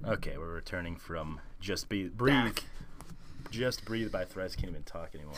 Okay, 0.06 0.36
we're 0.38 0.52
returning 0.52 0.96
from 0.96 1.40
Just 1.60 1.88
Be 1.88 2.08
Breathe. 2.08 2.34
Back. 2.34 2.64
Just 3.50 3.84
Breathe 3.84 4.12
by 4.12 4.24
Thresh. 4.24 4.54
Can't 4.54 4.70
even 4.70 4.82
talk 4.84 5.14
anymore. 5.14 5.34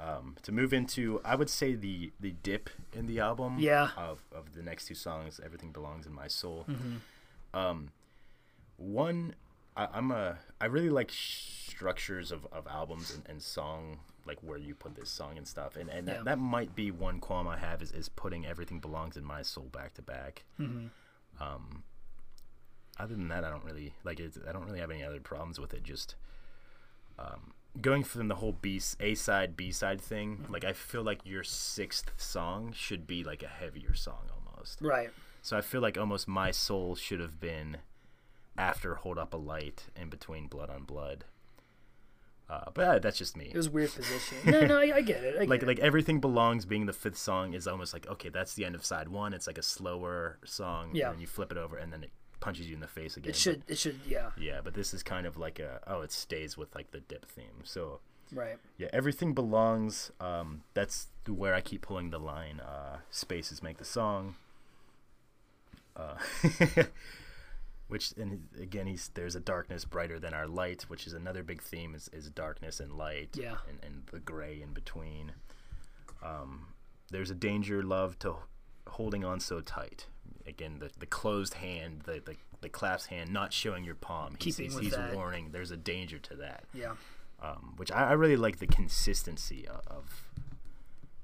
Um, 0.00 0.36
to 0.42 0.52
move 0.52 0.72
into, 0.72 1.20
I 1.24 1.34
would 1.34 1.50
say 1.50 1.74
the 1.74 2.10
the 2.18 2.32
dip 2.42 2.70
in 2.94 3.06
the 3.06 3.20
album. 3.20 3.56
Yeah. 3.58 3.90
Of 3.96 4.22
of 4.32 4.54
the 4.54 4.62
next 4.62 4.86
two 4.86 4.94
songs, 4.94 5.40
Everything 5.44 5.72
Belongs 5.72 6.06
in 6.06 6.12
My 6.14 6.28
Soul. 6.28 6.64
Mm-hmm. 6.68 7.58
Um, 7.58 7.90
one, 8.78 9.34
I, 9.76 9.88
I'm 9.92 10.10
a 10.10 10.38
I 10.60 10.66
really 10.66 10.90
like 10.90 11.10
sh- 11.10 11.68
structures 11.68 12.32
of, 12.32 12.46
of 12.52 12.66
albums 12.66 13.12
and, 13.14 13.22
and 13.28 13.42
song 13.42 13.98
like 14.26 14.38
where 14.42 14.58
you 14.58 14.74
put 14.74 14.94
this 14.96 15.08
song 15.10 15.36
and 15.36 15.46
stuff 15.46 15.76
and 15.76 15.90
and 15.90 16.06
Yeah. 16.08 16.14
that, 16.14 16.24
that 16.24 16.38
might 16.38 16.74
be 16.74 16.90
one 16.90 17.20
qualm 17.20 17.46
I 17.46 17.58
have 17.58 17.82
is, 17.82 17.92
is 17.92 18.08
putting 18.08 18.46
everything 18.46 18.80
belongs 18.80 19.16
in 19.18 19.24
my 19.24 19.42
soul 19.42 19.64
back 19.70 19.92
to 19.94 20.02
back. 20.02 20.44
Mm-hmm. 20.58 20.86
Um, 21.42 21.82
other 22.98 23.14
than 23.14 23.28
that, 23.28 23.44
I 23.44 23.50
don't 23.50 23.64
really 23.64 23.94
like 24.04 24.20
it. 24.20 24.36
I 24.48 24.52
don't 24.52 24.64
really 24.66 24.80
have 24.80 24.90
any 24.90 25.04
other 25.04 25.20
problems 25.20 25.58
with 25.60 25.74
it. 25.74 25.82
Just 25.82 26.14
um, 27.18 27.52
going 27.80 28.04
from 28.04 28.28
the 28.28 28.36
whole 28.36 28.52
B 28.60 28.80
A 29.00 29.14
side 29.14 29.56
B 29.56 29.70
side 29.72 30.00
thing. 30.00 30.38
Mm-hmm. 30.38 30.52
Like 30.52 30.64
I 30.64 30.72
feel 30.72 31.02
like 31.02 31.20
your 31.24 31.44
sixth 31.44 32.10
song 32.16 32.72
should 32.74 33.06
be 33.06 33.22
like 33.24 33.42
a 33.42 33.48
heavier 33.48 33.94
song 33.94 34.28
almost. 34.34 34.78
Right. 34.80 35.10
So 35.42 35.56
I 35.56 35.60
feel 35.60 35.80
like 35.80 35.96
almost 35.96 36.26
my 36.26 36.50
soul 36.50 36.96
should 36.96 37.20
have 37.20 37.38
been 37.40 37.78
after 38.58 38.96
Hold 38.96 39.18
Up 39.18 39.32
a 39.34 39.36
Light 39.36 39.84
in 39.94 40.08
between 40.08 40.46
Blood 40.48 40.70
on 40.70 40.84
Blood. 40.84 41.24
Uh, 42.48 42.70
but 42.74 42.84
uh, 42.84 42.98
that's 43.00 43.18
just 43.18 43.36
me. 43.36 43.46
It 43.52 43.56
was 43.56 43.66
a 43.66 43.70
weird 43.70 43.92
position. 43.92 44.38
No, 44.46 44.64
no, 44.64 44.78
I, 44.78 44.96
I 44.96 45.00
get 45.02 45.24
it. 45.24 45.34
I 45.36 45.40
get 45.40 45.48
like 45.48 45.62
it. 45.62 45.66
like 45.66 45.78
everything 45.80 46.20
belongs 46.20 46.64
being 46.64 46.86
the 46.86 46.92
fifth 46.92 47.16
song 47.18 47.54
is 47.54 47.66
almost 47.66 47.92
like 47.92 48.08
okay 48.08 48.28
that's 48.28 48.54
the 48.54 48.64
end 48.64 48.76
of 48.76 48.84
side 48.84 49.08
one 49.08 49.34
it's 49.34 49.48
like 49.48 49.58
a 49.58 49.62
slower 49.62 50.38
song 50.44 50.90
Yeah. 50.94 51.10
and 51.10 51.20
you 51.20 51.26
flip 51.26 51.50
it 51.50 51.58
over 51.58 51.76
and 51.76 51.92
then 51.92 52.04
it 52.04 52.10
punches 52.40 52.68
you 52.68 52.74
in 52.74 52.80
the 52.80 52.86
face 52.88 53.16
again 53.16 53.30
it 53.30 53.36
should. 53.36 53.62
It 53.68 53.78
should. 53.78 53.98
Yeah. 54.06 54.30
Yeah 54.38 54.60
but 54.62 54.74
this 54.74 54.92
is 54.94 55.02
kind 55.02 55.26
of 55.26 55.36
like 55.36 55.58
a 55.58 55.80
oh 55.86 56.02
it 56.02 56.12
stays 56.12 56.56
with 56.56 56.74
like 56.74 56.90
the 56.90 57.00
dip 57.00 57.26
theme 57.26 57.62
so 57.64 58.00
Right. 58.32 58.56
yeah 58.76 58.88
everything 58.92 59.34
belongs 59.34 60.10
um 60.20 60.62
that's 60.74 61.06
where 61.28 61.54
i 61.54 61.60
keep 61.60 61.82
pulling 61.82 62.10
the 62.10 62.18
line 62.18 62.58
uh 62.60 62.96
spaces 63.08 63.62
make 63.62 63.78
the 63.78 63.84
song 63.84 64.34
uh 65.96 66.16
which 67.88 68.12
and 68.16 68.48
again 68.60 68.86
he's 68.88 69.10
there's 69.14 69.36
a 69.36 69.40
darkness 69.40 69.84
brighter 69.84 70.18
than 70.18 70.34
our 70.34 70.46
light 70.48 70.82
which 70.88 71.06
is 71.06 71.12
another 71.12 71.42
big 71.44 71.62
theme 71.62 71.94
is, 71.94 72.10
is 72.12 72.28
darkness 72.30 72.80
and 72.80 72.92
light 72.98 73.28
Yeah. 73.34 73.56
and, 73.68 73.78
and 73.84 74.02
the 74.10 74.18
gray 74.18 74.60
in 74.60 74.72
between 74.72 75.32
um 76.22 76.68
there's 77.10 77.30
a 77.30 77.34
danger 77.34 77.82
love 77.82 78.18
to 78.20 78.34
holding 78.88 79.24
on 79.24 79.38
so 79.38 79.60
tight 79.60 80.06
again 80.46 80.78
the, 80.78 80.90
the 80.98 81.06
closed 81.06 81.54
hand 81.54 82.02
the, 82.04 82.20
the 82.24 82.36
the 82.60 82.68
clasped 82.68 83.10
hand 83.10 83.30
not 83.32 83.52
showing 83.52 83.84
your 83.84 83.94
palm 83.94 84.36
he's, 84.40 84.56
Keeping 84.56 84.72
he's, 84.72 84.80
he's 84.80 84.92
that. 84.92 85.14
warning 85.14 85.50
there's 85.52 85.70
a 85.70 85.76
danger 85.76 86.18
to 86.18 86.36
that 86.36 86.64
Yeah. 86.72 86.92
um, 87.42 87.74
which 87.76 87.90
I, 87.92 88.10
I 88.10 88.12
really 88.12 88.36
like 88.36 88.58
the 88.58 88.66
consistency 88.66 89.66
of, 89.68 89.80
of 89.88 90.24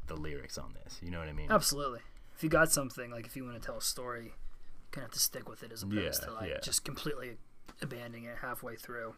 the 0.07 0.15
lyrics 0.17 0.59
on 0.59 0.75
this. 0.85 0.99
You 1.03 1.11
know 1.11 1.21
what 1.21 1.29
I 1.29 1.33
mean? 1.33 1.51
Absolutely. 1.51 2.01
If 2.37 2.43
you 2.43 2.51
got 2.51 2.71
something 2.73 3.11
like 3.11 3.25
if 3.27 3.37
you 3.37 3.45
want 3.45 3.61
to 3.61 3.65
tell 3.65 3.79
a 3.79 3.83
story, 3.83 4.25
you 4.25 4.31
kind 4.91 5.05
of 5.05 5.11
have 5.11 5.15
to 5.15 5.21
stick 5.21 5.49
with 5.49 5.63
it 5.63 5.73
as 5.73 5.83
opposed 5.85 6.21
Yeah, 6.23 6.27
to 6.29 6.35
like 6.35 6.51
yeah. 6.51 6.59
just 6.63 6.85
completely 6.85 7.37
abandoning 7.81 8.25
it 8.25 8.37
halfway 8.43 8.77
through. 8.77 9.15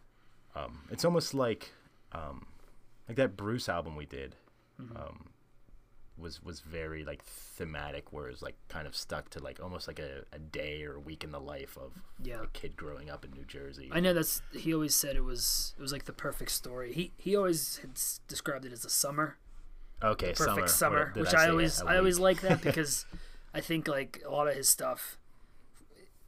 Um, 0.54 0.80
it's 0.90 1.04
almost 1.04 1.34
like 1.34 1.72
um, 2.12 2.46
like 3.08 3.16
that 3.16 3.36
Bruce 3.36 3.68
album 3.68 3.96
we 3.96 4.06
did 4.06 4.36
Mm-hmm. 4.80 4.96
um, 4.96 5.26
was 6.16 6.42
was 6.42 6.60
very 6.60 7.04
like 7.04 7.22
thematic, 7.24 8.12
where 8.12 8.28
it's 8.28 8.42
like 8.42 8.54
kind 8.68 8.86
of 8.86 8.94
stuck 8.94 9.30
to 9.30 9.40
like 9.42 9.58
almost 9.62 9.88
like 9.88 9.98
a, 9.98 10.24
a 10.32 10.38
day 10.38 10.82
or 10.84 10.94
a 10.96 11.00
week 11.00 11.24
in 11.24 11.30
the 11.32 11.40
life 11.40 11.76
of 11.76 11.92
Yeah. 12.22 12.42
a 12.42 12.46
kid 12.48 12.76
growing 12.76 13.10
up 13.10 13.24
in 13.24 13.32
New 13.32 13.44
Jersey. 13.44 13.90
I 13.92 14.00
know 14.00 14.14
that's 14.14 14.40
he 14.52 14.72
always 14.74 14.94
said 14.94 15.16
it 15.16 15.24
was 15.24 15.74
it 15.78 15.82
was 15.82 15.92
like 15.92 16.04
the 16.04 16.12
perfect 16.12 16.50
story. 16.52 16.92
He 16.92 17.12
he 17.16 17.34
always 17.36 17.78
had 17.78 17.98
described 18.28 18.64
it 18.64 18.72
as 18.72 18.84
a 18.84 18.90
summer, 18.90 19.38
Okay, 20.02 20.32
perfect 20.36 20.68
summer, 20.68 20.68
summer, 20.68 21.12
What- 21.14 21.26
which 21.26 21.34
I, 21.34 21.46
I 21.46 21.50
always 21.50 21.80
I 21.82 21.96
always 21.98 22.18
like 22.18 22.40
that 22.42 22.62
because 22.62 23.06
I 23.54 23.60
think 23.60 23.88
like 23.88 24.22
a 24.26 24.30
lot 24.30 24.46
of 24.48 24.54
his 24.54 24.68
stuff 24.68 25.18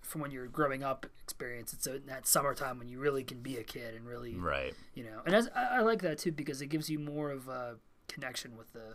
from 0.03 0.21
when 0.21 0.31
you're 0.31 0.47
growing 0.47 0.85
up 0.85 1.05
experience 1.25 1.73
it's 1.73 1.87
in 1.89 2.07
that 2.07 2.27
summertime 2.29 2.79
when 2.79 2.89
you 2.89 3.01
really 3.01 3.25
can 3.25 3.41
be 3.41 3.57
a 3.57 3.65
kid 3.65 3.93
and 3.95 4.07
really 4.07 4.37
right. 4.37 4.73
you 4.95 5.03
know 5.03 5.21
and 5.27 5.35
as, 5.35 5.49
I, 5.55 5.79
I 5.79 5.81
like 5.81 6.01
that 6.03 6.19
too 6.19 6.31
because 6.31 6.63
it 6.63 6.69
gives 6.69 6.89
you 6.89 7.01
more 7.01 7.33
of 7.33 7.49
a 7.49 7.75
connection 8.07 8.57
with 8.57 8.73
the 8.73 8.95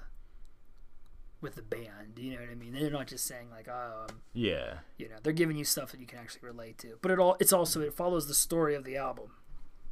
with 1.41 1.55
the 1.55 1.61
band 1.61 2.17
you 2.17 2.31
know 2.31 2.39
what 2.39 2.49
i 2.51 2.55
mean 2.55 2.71
they're 2.73 2.89
not 2.91 3.07
just 3.07 3.25
saying 3.25 3.49
like 3.49 3.67
oh 3.67 4.05
um, 4.09 4.17
Yeah, 4.33 4.75
you 4.97 5.09
know 5.09 5.15
they're 5.23 5.33
giving 5.33 5.57
you 5.57 5.65
stuff 5.65 5.91
that 5.91 5.99
you 5.99 6.05
can 6.05 6.19
actually 6.19 6.47
relate 6.47 6.77
to 6.79 6.97
but 7.01 7.11
it 7.11 7.19
all 7.19 7.35
it's 7.39 7.51
also 7.53 7.81
it 7.81 7.93
follows 7.93 8.27
the 8.27 8.33
story 8.35 8.75
of 8.75 8.83
the 8.83 8.95
album 8.97 9.31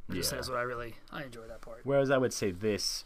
yeah. 0.08 0.22
that's 0.30 0.48
what 0.48 0.58
i 0.58 0.62
really 0.62 0.94
i 1.12 1.24
enjoy 1.24 1.46
that 1.48 1.60
part 1.60 1.80
Whereas 1.84 2.10
I 2.10 2.18
would 2.18 2.32
say 2.32 2.50
this 2.50 3.04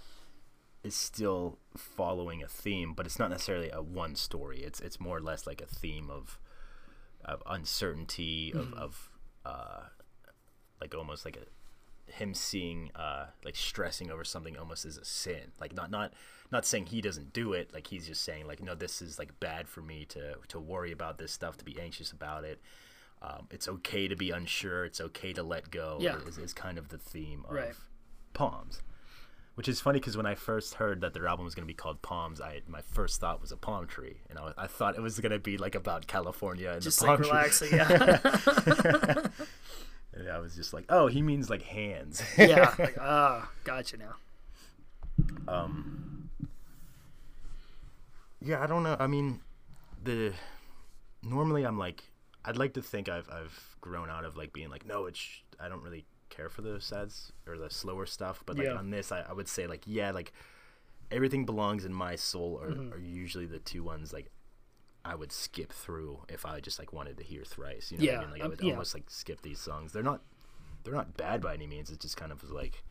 is 0.83 0.95
still 0.95 1.59
following 1.77 2.43
a 2.43 2.47
theme, 2.47 2.93
but 2.93 3.07
it's 3.07 3.19
not 3.19 3.31
necessarily 3.31 3.71
a 3.71 3.81
one 3.81 4.15
story. 4.17 4.59
It's 4.63 4.81
it's 4.81 5.01
more 5.01 5.17
or 5.17 5.21
less 5.23 5.47
like 5.47 5.63
a 5.63 5.67
theme 5.67 6.11
of 6.11 6.39
of 7.25 7.43
uncertainty 7.47 8.53
of 8.55 8.67
Mm-hmm. 8.67 8.79
of 8.79 9.11
uh, 9.47 9.81
like 10.83 10.95
almost 10.95 11.25
like 11.25 11.37
a 11.39 11.47
him 12.07 12.35
seeing 12.35 12.91
uh 12.95 13.27
like 13.45 13.57
stressing 13.57 14.11
over 14.11 14.25
something 14.25 14.57
almost 14.57 14.85
as 14.85 14.97
a 14.97 15.05
sin. 15.05 15.53
Like 15.61 15.75
not 15.75 15.91
not 15.91 16.13
not 16.53 16.65
saying 16.65 16.87
he 16.87 17.01
doesn't 17.01 17.33
do 17.33 17.53
it. 17.53 17.73
Like 17.73 17.87
he's 17.87 18.07
just 18.07 18.23
saying 18.23 18.47
like 18.47 18.63
no, 18.63 18.75
this 18.75 19.03
is 19.03 19.19
like 19.19 19.39
bad 19.41 19.69
for 19.69 19.81
me 19.81 20.05
to 20.07 20.35
to 20.49 20.61
worry 20.61 20.93
about 20.93 21.19
this 21.19 21.33
stuff, 21.33 21.57
to 21.59 21.65
be 21.65 21.81
anxious 21.81 22.13
about 22.13 22.45
it. 22.45 22.61
Um, 23.23 23.49
it's 23.51 23.69
okay 23.69 24.07
to 24.09 24.17
be 24.17 24.31
unsure. 24.31 24.85
It's 24.85 25.01
okay 25.01 25.33
to 25.33 25.43
let 25.43 25.71
go. 25.71 25.99
Yeah. 26.01 26.19
is, 26.27 26.37
is 26.37 26.53
kind 26.53 26.77
of 26.77 26.89
the 26.89 26.99
theme 26.99 27.45
of 27.49 27.55
Right. 27.55 27.75
Palms. 28.35 28.83
Which 29.55 29.69
is 29.69 29.81
funny 29.81 30.01
because 30.01 30.17
when 30.17 30.27
I 30.27 30.35
first 30.35 30.75
heard 30.75 31.01
that 31.03 31.15
their 31.15 31.29
album 31.29 31.45
was 31.45 31.55
going 31.55 31.63
to 31.63 31.69
be 31.69 31.75
called 31.75 32.03
Palms, 32.03 32.41
I 32.41 32.63
my 32.67 32.81
first 32.83 33.21
thought 33.21 33.41
was 33.41 33.53
a 33.53 33.57
palm 33.57 33.87
tree, 33.87 34.17
and 34.29 34.37
I, 34.37 34.53
I 34.59 34.67
thought 34.67 34.97
it 34.97 35.01
was 35.01 35.21
going 35.21 35.31
to 35.31 35.39
be 35.39 35.57
like 35.57 35.77
about 35.77 36.09
California 36.09 36.71
and 36.73 36.83
just 36.83 36.99
the 36.99 37.07
like 37.07 37.21
palm 37.21 37.31
relaxing 37.31 37.73
yeah. 37.73 38.19
And 40.15 40.29
I 40.31 40.39
was 40.39 40.55
just 40.55 40.73
like, 40.73 40.85
oh, 40.89 41.07
he 41.09 41.23
means 41.23 41.51
like 41.51 41.63
hands. 41.63 42.23
yeah 42.39 42.75
like 42.79 42.97
ah 43.01 43.51
gotcha 43.65 43.97
now 43.97 44.15
um, 45.47 46.31
yeah, 48.41 48.63
I 48.63 48.67
don't 48.67 48.83
know. 48.83 48.97
I 48.99 49.07
mean, 49.07 49.41
the 50.03 50.33
normally 51.23 51.65
I'm 51.65 51.79
like, 51.79 52.03
I'd 52.45 52.57
like 52.57 52.75
to 52.75 52.83
think 52.83 53.09
I've 53.09 53.29
I've 53.31 53.77
grown 53.81 54.11
out 54.11 54.25
of 54.25 54.37
like 54.37 54.53
being 54.53 54.71
like, 54.71 54.87
no, 54.87 55.07
it's 55.07 55.21
I 55.61 55.69
don't 55.69 55.83
really 55.83 56.05
care 56.31 56.49
for 56.49 56.63
the 56.63 56.81
sads 56.81 57.33
or 57.47 57.57
the 57.59 57.71
slower 57.71 58.07
stuff, 58.07 58.43
but 58.47 58.57
like 58.57 58.67
Yeah. 58.67 58.75
on 58.75 58.91
this, 58.91 59.13
I, 59.13 59.21
I 59.21 59.33
would 59.33 59.49
say 59.49 59.67
like, 59.67 59.83
yeah, 59.87 60.11
like 60.11 60.33
everything 61.11 61.45
belongs 61.45 61.85
in 61.85 61.93
my 61.93 62.17
soul 62.17 62.61
are, 62.63 62.71
Mm-hmm. 62.71 62.93
are 62.95 62.99
usually 62.99 63.47
the 63.47 63.59
two 63.61 63.83
ones 63.85 64.13
like 64.13 64.31
I 65.05 65.15
would 65.15 65.33
skip 65.33 65.73
through 65.73 66.21
if 66.29 66.47
I 66.47 66.61
just 66.61 66.79
like 66.79 66.93
wanted 66.93 67.19
to 67.19 67.25
hear 67.25 67.45
thrice. 67.45 67.93
You 67.93 67.99
know 67.99 68.13
what 68.13 68.15
I 68.15 68.21
mean? 68.21 68.31
Like 68.31 68.41
I 68.41 68.45
um, 68.45 68.51
would 68.51 68.63
yeah. 68.63 68.73
almost 68.73 68.95
like 68.95 69.05
skip 69.09 69.43
these 69.43 69.61
songs. 69.61 69.93
They're 69.93 70.03
not 70.03 70.23
they're 70.83 70.95
not 70.95 71.17
bad 71.17 71.43
by 71.43 71.55
any 71.55 71.67
means. 71.67 71.91
It's 71.91 72.03
just 72.03 72.17
kind 72.17 72.33
of 72.33 72.51
like 72.51 72.83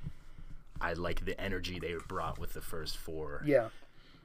I 0.80 0.93
like 0.93 1.26
the 1.26 1.39
energy 1.39 1.80
they 1.80 1.95
brought 2.07 2.38
with 2.38 2.53
the 2.53 2.61
first 2.61 2.97
four. 2.97 3.41
yeah 3.45 3.70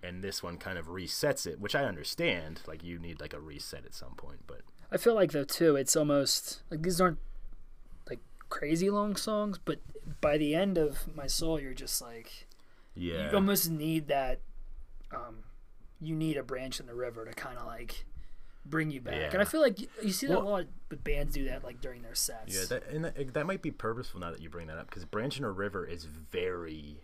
And 0.02 0.22
this 0.22 0.42
one 0.42 0.58
kind 0.58 0.78
of 0.78 0.88
resets 0.88 1.46
it, 1.46 1.60
which 1.60 1.74
I 1.74 1.84
understand. 1.84 2.60
Like 2.66 2.84
you 2.84 2.98
need 2.98 3.20
like 3.20 3.32
a 3.32 3.40
reset 3.40 3.84
at 3.86 3.94
some 3.94 4.14
point, 4.16 4.40
but 4.46 4.60
I 4.90 4.96
feel 4.96 5.14
like 5.14 5.32
though 5.32 5.44
too, 5.44 5.76
it's 5.76 5.96
almost 5.96 6.62
like 6.70 6.82
these 6.82 7.00
aren't 7.00 7.18
like 8.08 8.20
crazy 8.50 8.90
long 8.90 9.16
songs, 9.16 9.58
but 9.58 9.80
by 10.20 10.36
the 10.36 10.54
end 10.54 10.76
of 10.76 11.14
my 11.14 11.26
soul, 11.26 11.60
you're 11.60 11.74
just 11.74 12.02
like 12.02 12.46
yeah. 12.94 13.30
you 13.30 13.36
almost 13.36 13.70
need 13.70 14.08
that. 14.08 14.40
Um, 15.14 15.44
you 16.00 16.14
need 16.14 16.36
a 16.36 16.42
branch 16.42 16.80
in 16.80 16.86
the 16.86 16.94
river 16.94 17.24
to 17.24 17.32
kind 17.32 17.58
of 17.58 17.66
like 17.66 18.04
bring 18.64 18.90
you 18.90 19.00
back, 19.00 19.32
and 19.32 19.40
I 19.42 19.44
feel 19.44 19.60
like 19.60 19.80
you, 19.80 19.88
you 20.02 20.12
see 20.12 20.26
that 20.26 20.38
Well- 20.38 20.48
a 20.48 20.50
lot. 20.50 20.66
But 20.88 21.04
bands 21.04 21.34
do 21.34 21.44
that 21.46 21.64
like 21.64 21.80
during 21.80 22.02
their 22.02 22.14
sets. 22.14 22.54
Yeah, 22.54 22.64
that, 22.70 22.88
and 22.90 23.04
that, 23.04 23.34
that 23.34 23.46
might 23.46 23.60
be 23.62 23.70
purposeful 23.70 24.20
now 24.20 24.30
that 24.30 24.40
you 24.40 24.48
bring 24.48 24.68
that 24.68 24.78
up 24.78 24.88
because 24.88 25.04
Branch 25.04 25.38
in 25.38 25.44
a 25.44 25.50
River 25.50 25.84
is 25.84 26.04
very 26.04 27.00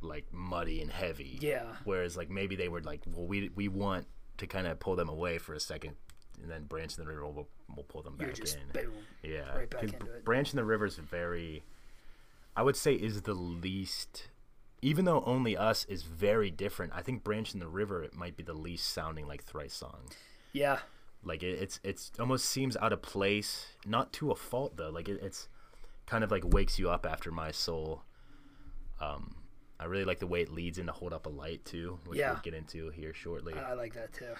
like 0.00 0.24
muddy 0.32 0.80
and 0.80 0.90
heavy. 0.90 1.38
Yeah. 1.40 1.64
Whereas 1.84 2.16
like 2.16 2.30
maybe 2.30 2.56
they 2.56 2.68
were 2.68 2.80
like, 2.80 3.02
well, 3.06 3.26
we 3.26 3.50
we 3.54 3.68
want 3.68 4.06
to 4.38 4.46
kind 4.46 4.66
of 4.66 4.78
pull 4.80 4.96
them 4.96 5.08
away 5.08 5.38
for 5.38 5.52
a 5.54 5.60
second, 5.60 5.94
and 6.40 6.50
then 6.50 6.64
Branch 6.64 6.96
in 6.96 7.02
the 7.04 7.08
River 7.08 7.26
will 7.26 7.48
will 7.74 7.82
pull 7.84 8.02
them 8.02 8.16
back 8.16 8.34
just 8.34 8.56
in. 8.56 8.62
boom. 8.72 8.92
Yeah, 9.22 9.54
right 9.56 9.68
back 9.68 9.82
into 9.82 10.06
it. 10.06 10.24
Branch 10.24 10.50
in 10.50 10.56
the 10.56 10.64
River 10.64 10.86
is 10.86 10.96
very, 10.96 11.64
I 12.56 12.62
would 12.62 12.76
say, 12.76 12.94
is 12.94 13.22
the 13.22 13.34
least. 13.34 14.28
Even 14.80 15.04
though 15.04 15.22
only 15.24 15.56
us 15.56 15.84
is 15.86 16.02
very 16.04 16.50
different, 16.50 16.92
I 16.94 17.02
think 17.02 17.24
Branch 17.24 17.52
in 17.52 17.60
the 17.60 17.66
River 17.68 18.02
it 18.02 18.14
might 18.14 18.36
be 18.36 18.42
the 18.44 18.52
least 18.54 18.92
sounding 18.92 19.26
like 19.26 19.42
Thrice 19.44 19.74
song. 19.74 20.08
Yeah, 20.52 20.78
Like 21.24 21.42
it, 21.42 21.60
it's 21.60 21.80
it's 21.82 22.12
almost 22.18 22.44
seems 22.46 22.76
out 22.76 22.92
of 22.92 23.02
place, 23.02 23.66
not 23.84 24.12
to 24.14 24.30
a 24.30 24.36
fault 24.36 24.76
though. 24.76 24.90
Like 24.90 25.08
it, 25.08 25.20
it's 25.22 25.48
kind 26.06 26.22
of 26.24 26.30
like 26.30 26.42
wakes 26.44 26.78
you 26.78 26.88
up 26.90 27.04
after 27.06 27.30
my 27.32 27.50
soul. 27.50 28.02
Um, 29.00 29.34
I 29.80 29.84
really 29.84 30.04
like 30.04 30.18
the 30.20 30.26
way 30.26 30.40
it 30.42 30.50
leads 30.50 30.78
into 30.78 30.92
hold 30.92 31.12
up 31.12 31.26
a 31.26 31.28
light 31.28 31.64
too, 31.64 31.98
which 32.06 32.18
Yeah. 32.18 32.32
we'll 32.32 32.40
get 32.42 32.54
into 32.54 32.90
here 32.90 33.12
shortly. 33.14 33.54
I, 33.54 33.70
I 33.70 33.74
like 33.74 33.94
that 33.94 34.12
too. 34.12 34.34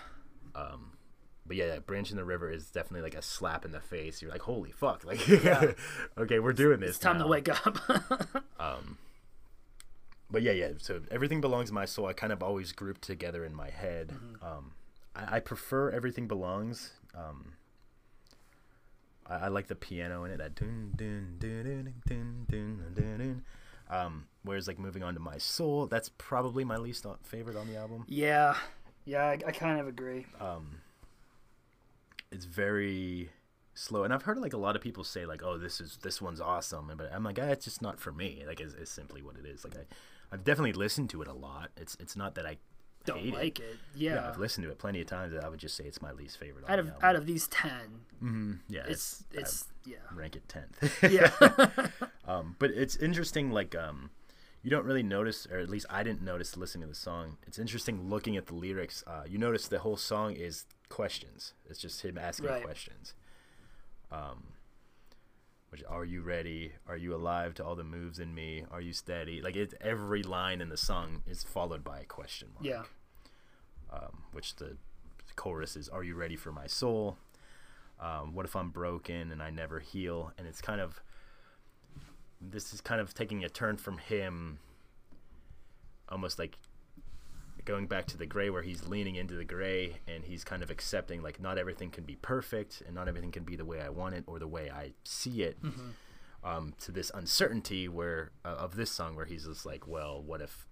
but 1.47 1.57
yeah, 1.57 1.79
Branch 1.79 2.11
in 2.11 2.17
the 2.17 2.25
River 2.25 2.51
is 2.51 2.71
definitely 2.71 3.03
like 3.03 3.15
a 3.15 3.23
slap 3.23 3.65
in 3.65 3.71
the 3.73 3.81
face. 3.81 4.21
You're 4.23 4.31
like, 4.31 4.43
holy 4.43 4.71
fuck! 4.73 5.05
Like, 5.07 5.27
Yeah. 5.29 5.73
okay, 6.19 6.39
we're 6.39 6.53
doing 6.53 6.81
this. 6.81 6.91
It's 6.91 6.99
time 6.99 7.19
to 7.19 7.27
wake 7.27 7.49
up. 7.49 7.79
but 10.31 10.43
yeah, 10.43 10.53
yeah. 10.53 10.71
So 10.79 11.01
everything 11.11 11.41
belongs 11.41 11.71
in 11.71 11.75
my 11.75 11.85
soul. 11.85 12.07
I 12.07 12.13
kind 12.13 12.33
of 12.33 12.43
always 12.43 12.73
group 12.73 13.01
together 13.01 13.45
in 13.45 13.55
my 13.55 13.71
head. 13.71 14.09
Mm-hmm. 14.09 14.45
Um, 14.45 14.73
I, 15.15 15.37
I, 15.37 15.41
prefer 15.41 15.91
everything 15.91 16.29
belongs. 16.29 16.93
Um, 17.15 17.53
I, 19.27 19.35
I, 19.35 19.49
like 19.49 19.69
the 19.69 19.75
piano 19.75 20.25
in 20.25 20.31
it. 20.31 20.39
That 20.39 20.55
dun 20.55 20.93
dun 20.97 21.37
dun 21.39 21.65
dun 21.65 21.95
dun 22.07 22.47
dun 22.49 22.95
dun. 22.95 23.19
dun. 23.19 23.45
Um, 23.91 24.27
whereas 24.43 24.69
like 24.69 24.79
moving 24.79 25.03
on 25.03 25.15
to 25.15 25.21
my 25.21 25.39
soul, 25.39 25.87
that's 25.87 26.11
probably 26.19 26.63
my 26.65 26.77
least 26.77 27.07
uh, 27.07 27.15
favorite 27.23 27.57
on 27.57 27.69
the 27.69 27.77
album. 27.77 28.05
Yeah, 28.07 28.55
yeah, 29.07 29.25
I, 29.25 29.39
I 29.47 29.53
kind 29.53 29.81
of 29.81 29.89
agree. 29.89 30.27
Um, 30.39 30.81
it's 32.31 32.45
very 32.45 33.31
slow 33.79 34.03
and 34.03 34.13
i've 34.13 34.23
heard 34.23 34.39
like 34.39 34.55
a 34.55 34.59
lot 34.59 34.75
of 34.75 34.83
people 34.83 35.05
say 35.05 35.25
like 35.25 35.41
oh 35.45 35.57
this 35.57 35.81
is 35.81 35.99
this 36.03 36.21
one's 36.21 36.41
awesome 36.41 36.91
but 36.97 37.09
i'm 37.15 37.23
like 37.23 37.39
ah, 37.41 37.47
it's 37.47 37.65
just 37.65 37.81
not 37.81 38.01
for 38.01 38.11
me 38.11 38.43
like 38.45 38.61
it's, 38.61 38.75
it's 38.75 38.91
simply 38.91 39.23
what 39.23 39.37
it 39.37 39.47
is 39.47 39.63
like 39.63 39.77
i 39.77 39.83
I've 40.33 40.45
definitely 40.45 40.73
listened 40.75 41.11
to 41.11 41.23
it 41.23 41.29
a 41.29 41.33
lot. 41.33 41.71
It's 41.77 41.97
it's 42.01 42.17
not 42.17 42.35
that 42.35 42.47
I 42.47 42.59
Don't 43.07 43.19
hate 43.21 43.33
like 43.35 43.61
it. 43.61 43.63
it. 43.65 43.77
Yeah. 43.95 44.29
I've 44.29 44.39
listened 44.39 44.65
to 44.67 44.71
it 44.71 44.79
plenty 44.79 45.01
of 45.01 45.07
times. 45.07 45.35
I 45.35 45.49
would 45.49 45.59
just 45.61 45.77
say 45.77 45.85
it's 45.85 46.03
my 46.03 46.13
least 46.13 46.39
favorite. 46.39 46.65
Out 46.69 46.79
of 46.79 46.91
out 47.03 47.17
of 47.17 47.27
these 47.27 47.49
ten, 47.49 48.61
yeah, 48.69 48.83
it's 48.87 49.25
it's 49.33 49.67
yeah 49.85 49.97
rank 50.15 50.37
it 50.37 50.49
tenth. 50.49 50.99
yeah 51.11 51.31
um, 52.27 52.57
but 52.59 52.71
it's 52.71 52.97
interesting. 52.97 53.51
Like, 53.51 53.75
um, 53.75 54.11
you 54.63 54.71
don't 54.71 54.85
really 54.85 55.03
notice, 55.05 55.47
or 55.51 55.59
at 55.59 55.71
least 55.71 55.87
I 55.89 56.03
didn't 56.03 56.23
notice 56.23 56.57
listening 56.57 56.83
to 56.83 56.89
the 56.89 56.95
song. 56.95 57.39
It's 57.47 57.59
interesting 57.59 58.09
looking 58.11 58.37
at 58.37 58.47
the 58.47 58.55
lyrics. 58.55 59.03
Uh, 59.07 59.23
you 59.27 59.39
notice 59.39 59.69
the 59.69 59.79
whole 59.79 59.97
song 59.97 60.33
is 60.35 60.67
questions. 60.91 61.55
It's 61.71 61.79
just 61.81 62.03
him 62.05 62.19
asking 62.19 62.51
Right. 62.51 62.63
questions. 62.65 63.15
Um, 64.11 64.45
which 65.71 65.83
are 65.89 66.05
you 66.05 66.23
ready? 66.23 66.73
Are 66.87 66.97
you 66.97 67.15
alive 67.15 67.55
to 67.55 67.65
all 67.65 67.77
the 67.77 67.85
moves 67.85 68.19
in 68.19 68.35
me? 68.35 68.65
Are 68.71 68.81
you 68.81 68.93
steady? 68.93 69.41
Like 69.43 69.57
it, 69.57 69.75
every 69.81 70.23
line 70.23 70.61
in 70.61 70.69
the 70.69 70.77
song 70.77 71.23
is 71.27 71.45
followed 71.45 71.85
by 71.85 72.01
a 72.01 72.05
question 72.05 72.49
mark. 72.55 72.65
yeah 72.65 72.83
um, 73.93 74.23
which 74.33 74.57
the 74.57 74.77
chorus 75.37 75.77
is 75.77 75.89
"Are 75.89 76.03
you 76.03 76.15
ready 76.15 76.37
for 76.37 76.53
my 76.53 76.67
soul?" 76.67 77.17
Um, 78.01 78.35
what 78.35 78.45
if 78.45 78.55
I'm 78.55 78.71
broken 78.71 79.33
and 79.33 79.43
I 79.43 79.51
never 79.51 79.81
heal? 79.81 80.33
And 80.39 80.47
it's 80.47 80.61
kind 80.61 80.81
of 80.81 81.01
this 82.41 82.73
is 82.73 82.81
kind 82.81 83.01
of 83.01 83.15
taking 83.15 83.45
a 83.45 83.49
turn 83.49 83.77
from 83.77 83.99
him, 83.99 84.59
almost 86.09 86.39
like 86.39 86.57
going 87.69 87.87
back 87.87 88.07
to 88.07 88.17
the 88.17 88.27
gray, 88.27 88.49
where 88.51 88.63
he's 88.63 88.89
leaning 88.89 89.15
into 89.17 89.35
the 89.35 89.45
gray 89.45 89.99
and 90.09 90.25
he's 90.25 90.43
kind 90.43 90.63
of 90.63 90.71
accepting 90.71 91.23
like 91.23 91.41
not 91.41 91.59
everything 91.59 91.91
can 91.91 92.03
be 92.05 92.17
perfect 92.17 92.83
and 92.87 92.95
not 92.95 93.07
everything 93.07 93.31
can 93.31 93.45
be 93.45 93.55
the 93.57 93.65
way 93.65 93.81
I 93.81 93.91
want 93.91 94.15
it 94.17 94.25
or 94.27 94.39
the 94.41 94.49
way 94.49 94.71
I 94.71 94.93
see 95.05 95.43
it. 95.43 95.59
Um, 96.43 96.73
to 96.81 96.93
this 96.93 97.11
uncertainty 97.15 97.89
where 97.89 98.31
uh, 98.45 98.49
of 98.65 98.75
this 98.77 98.91
song 98.91 99.15
where 99.17 99.27
he's 99.27 99.45
just 99.45 99.67
like, 99.67 99.87
well, 99.87 100.23
what 100.23 100.41
if, 100.41 100.67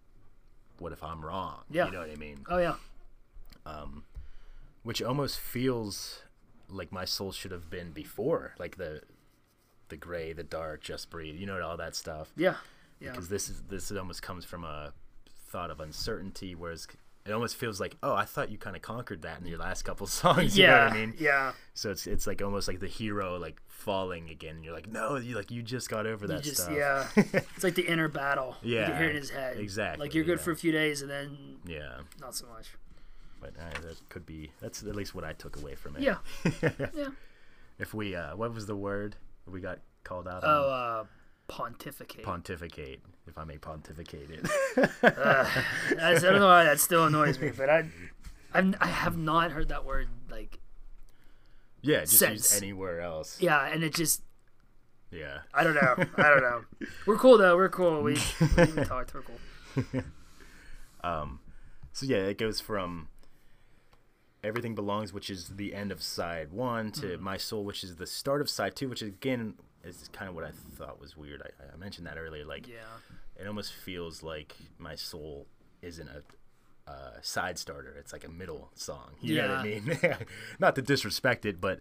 what 0.79 0.93
if 0.93 1.03
I'm 1.05 1.25
wrong? 1.25 1.63
Yeah. 1.71 1.87
you 1.87 1.93
know 1.93 2.01
what 2.01 2.11
I 2.11 2.17
mean 2.17 2.45
oh 2.49 2.59
yeah 2.59 2.75
Um, 3.67 4.05
which 4.85 5.03
almost 5.03 5.39
feels 5.41 6.23
like 6.69 6.93
my 6.93 7.05
soul 7.05 7.33
should 7.33 7.51
have 7.51 7.69
been 7.69 7.91
before 7.93 8.55
like 8.59 8.77
the 8.77 9.03
the 9.89 9.97
gray 9.97 10.33
the 10.33 10.43
dark 10.45 10.83
just 10.83 11.11
breathe 11.11 11.37
you 11.37 11.47
know 11.47 11.61
all 11.63 11.77
that 11.77 11.95
stuff 11.95 12.33
yeah 12.37 12.57
yeah 13.01 13.11
because 13.11 13.29
this 13.29 13.49
is 13.49 13.63
this 13.69 13.91
almost 13.93 14.21
comes 14.23 14.45
from 14.45 14.65
a 14.65 14.93
thought 15.49 15.71
of 15.71 15.81
uncertainty 15.81 16.55
whereas 16.55 16.87
it 17.25 17.33
almost 17.33 17.57
feels 17.57 17.81
like 17.81 17.97
oh 18.03 18.15
i 18.15 18.25
thought 18.25 18.51
you 18.51 18.59
kind 18.59 18.77
of 18.77 18.83
conquered 18.83 19.23
that 19.23 19.41
in 19.41 19.47
your 19.47 19.59
last 19.59 19.83
couple 19.83 20.07
songs 20.23 20.57
you 20.57 20.65
yeah 20.65 20.71
know 20.71 20.85
what 20.85 20.93
i 20.93 20.95
mean? 20.97 21.15
yeah. 21.19 21.53
So 21.75 21.91
it's 21.91 22.07
it's 22.07 22.27
like 22.27 22.41
almost 22.43 22.69
like 22.69 22.81
the 22.81 22.87
hero 22.89 23.37
like 23.39 23.61
falling 23.69 24.31
again 24.31 24.57
and 24.57 24.65
you're 24.65 24.73
like 24.75 24.91
no 24.91 25.17
you 25.17 25.35
like 25.35 25.51
you 25.51 25.63
just 25.63 25.89
got 25.91 26.07
over 26.07 26.25
you 26.27 26.33
that 26.33 26.43
just 26.43 26.63
stuff. 26.65 26.75
yeah. 26.75 27.07
It's 27.55 27.65
like 27.65 27.75
the 27.75 27.87
inner 27.87 28.09
battle 28.09 28.57
you 28.63 28.77
Yeah, 28.77 28.87
can 28.89 28.97
hear 28.99 29.11
in 29.11 29.17
his 29.17 29.31
head. 29.31 29.59
exactly, 29.59 30.05
like 30.07 30.15
you're 30.15 30.25
good 30.25 30.39
yeah. 30.39 30.45
for 30.45 30.51
a 30.53 30.57
few 30.57 30.73
days 30.73 31.03
and 31.03 31.11
then 31.11 31.57
yeah. 31.67 31.99
not 32.21 32.35
so 32.35 32.47
much. 32.47 32.69
But 33.41 33.51
uh, 33.61 33.81
that 33.83 34.01
could 34.09 34.25
be 34.25 34.51
that's 34.61 34.83
at 34.83 34.97
least 34.97 35.15
what 35.15 35.25
i 35.25 35.33
took 35.35 35.57
away 35.59 35.75
from 35.75 35.97
it. 35.97 36.03
Yeah. 36.03 36.19
Yeah. 36.95 37.09
If 37.79 37.93
we 37.93 38.15
uh 38.17 38.35
what 38.37 38.55
was 38.55 38.65
the 38.67 38.77
word 38.77 39.17
we 39.47 39.61
got 39.61 39.81
called 40.03 40.27
out 40.27 40.43
on? 40.45 40.51
oh 40.51 40.71
uh 40.71 41.05
pontificate 41.49 42.23
pontificate, 42.25 43.01
if 43.27 43.39
I 43.39 43.45
may 43.45 43.59
pontificate 43.59 44.31
it. 44.31 44.43
That's- 45.01 45.55
I 45.93 46.15
don't 46.21 46.41
know 46.41 46.47
why 46.47 46.65
that 46.65 46.81
still 46.81 47.05
annoys 47.07 47.39
me 47.39 47.51
but 47.57 47.69
I 47.71 47.85
I'm, 48.55 48.75
I 48.81 48.87
have 48.89 49.17
not 49.17 49.53
heard 49.53 49.69
that 49.69 49.85
word 49.85 50.09
like 50.31 50.59
yeah, 51.83 52.01
just 52.01 52.21
use 52.21 52.57
anywhere 52.57 53.01
else. 53.01 53.41
yeah 53.41 53.67
and 53.67 53.85
it 53.85 53.95
just 53.95 54.23
Yeah. 55.11 55.39
I 55.55 55.63
don't 55.63 55.75
know 55.75 55.95
I 56.17 56.29
don't 56.31 56.43
know 56.43 56.65
we're 57.07 57.17
cool 57.19 57.39
though 57.39 57.55
we're 57.57 57.69
cool 57.69 58.03
we, 58.03 58.15
we 58.41 58.47
can 58.67 58.85
talk 58.87 59.11
we're 59.15 59.23
cool 59.23 60.03
um, 61.05 61.41
So 61.93 62.07
yeah, 62.07 62.19
it 62.19 62.39
goes 62.39 62.61
from 62.61 63.09
everything 64.43 64.75
belongs, 64.75 65.13
which 65.13 65.29
is 65.31 65.51
the 65.57 65.75
end 65.75 65.91
of 65.93 66.03
side 66.03 66.53
one, 66.53 66.93
to 66.93 67.07
Mm-hmm. 67.07 67.23
my 67.25 67.37
soul, 67.37 67.65
which 67.65 67.83
is 67.85 67.97
the 67.97 68.07
start 68.07 68.41
of 68.41 68.49
side 68.51 68.75
two, 68.77 68.89
which 68.89 69.03
again 69.03 69.55
is 69.87 70.09
kind 70.09 70.28
of 70.28 70.34
what 70.34 70.45
I 70.45 70.51
thought 70.76 71.01
was 71.01 71.16
weird. 71.16 71.43
I, 71.43 71.72
I 71.72 71.76
mentioned 71.76 72.07
that 72.07 72.18
earlier. 72.18 72.45
Like, 72.45 72.66
yeah 72.66 72.74
it 73.39 73.47
almost 73.47 73.72
feels 73.72 74.22
like 74.22 74.55
my 74.78 74.95
soul 74.95 75.47
isn't 75.82 76.09
a 76.09 76.91
uh, 76.91 77.20
side 77.20 77.59
starter. 77.59 77.95
It's 77.99 78.12
like 78.12 78.24
a 78.24 78.30
middle 78.30 78.70
song. 78.74 79.11
You 79.20 79.37
know 79.37 79.49
what 79.49 79.59
I 79.59 79.62
mean? 79.64 79.99
not 80.59 80.74
to 80.76 80.82
disrespect 80.82 81.45
it, 81.45 81.61
but, 81.61 81.80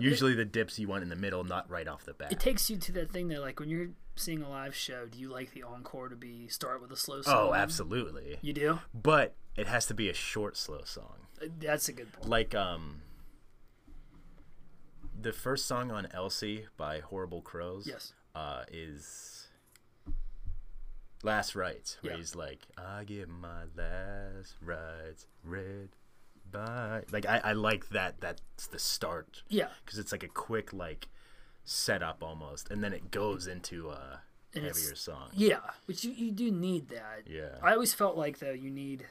usually 0.00 0.34
the 0.34 0.44
dips 0.44 0.76
you 0.76 0.88
want 0.88 1.04
in 1.04 1.08
the 1.08 1.14
middle, 1.14 1.44
not 1.44 1.70
right 1.70 1.86
off 1.86 2.04
the 2.04 2.14
bat. 2.14 2.32
it 2.32 2.40
takes 2.40 2.68
you 2.68 2.76
to 2.76 2.90
that 2.90 3.12
thing 3.12 3.28
that 3.28 3.40
like 3.40 3.60
when 3.60 3.68
you're 3.68 3.90
seeing 4.16 4.42
a 4.42 4.48
live 4.48 4.74
show 4.74 5.06
do 5.06 5.16
you 5.20 5.28
like 5.28 5.52
the 5.52 5.62
encore 5.62 6.08
to 6.08 6.16
be 6.16 6.48
start 6.48 6.82
with 6.82 6.90
a 6.90 6.96
slow 6.96 7.22
song 7.22 7.50
oh, 7.50 7.54
absolutely. 7.54 8.36
you 8.42 8.52
do 8.52 8.80
But 8.92 9.36
it 9.56 9.68
has 9.68 9.86
to 9.86 9.94
be 9.94 10.08
a 10.08 10.12
short, 10.12 10.56
slow 10.56 10.80
song. 10.84 11.28
that's 11.60 11.88
a 11.88 11.92
good 11.92 12.12
point 12.12 12.28
Like 12.28 12.56
um, 12.56 13.02
the 15.24 15.32
first 15.32 15.66
song 15.66 15.90
on 15.90 16.06
Elsie 16.12 16.66
by 16.76 17.00
Horrible 17.00 17.40
Crowes. 17.42 17.86
yes 17.86 18.12
Uh, 18.34 18.64
is 18.70 19.48
Last 21.22 21.54
Rites, 21.54 21.96
where 22.02 22.12
Yeah. 22.12 22.18
he's 22.18 22.34
like, 22.34 22.66
"I 22.76 23.04
give 23.04 23.28
my 23.28 23.64
last 23.76 24.54
rites 24.60 25.26
read 25.42 25.90
by." 26.50 27.04
Like 27.10 27.26
I, 27.26 27.38
I 27.38 27.52
like 27.54 27.88
that. 27.90 28.20
That's 28.20 28.66
the 28.70 28.78
start 28.78 29.42
yeah 29.48 29.68
because 29.84 29.98
it's 29.98 30.12
like 30.12 30.22
a 30.22 30.28
quick 30.28 30.72
like 30.72 31.08
setup 31.64 32.22
almost, 32.22 32.70
and 32.70 32.84
then 32.84 32.92
it 32.92 33.10
goes 33.10 33.46
into 33.46 33.90
a 33.90 34.20
And 34.54 34.64
heavier 34.66 34.94
song. 34.94 35.30
yeah 35.32 35.60
but 35.86 36.04
you, 36.04 36.12
you 36.12 36.30
do 36.30 36.50
need 36.50 36.88
that 36.88 37.22
Yeah. 37.26 37.58
I 37.62 37.72
always 37.72 37.94
felt 37.94 38.16
like 38.18 38.38
though 38.40 38.52
you 38.52 38.70
need 38.70 39.06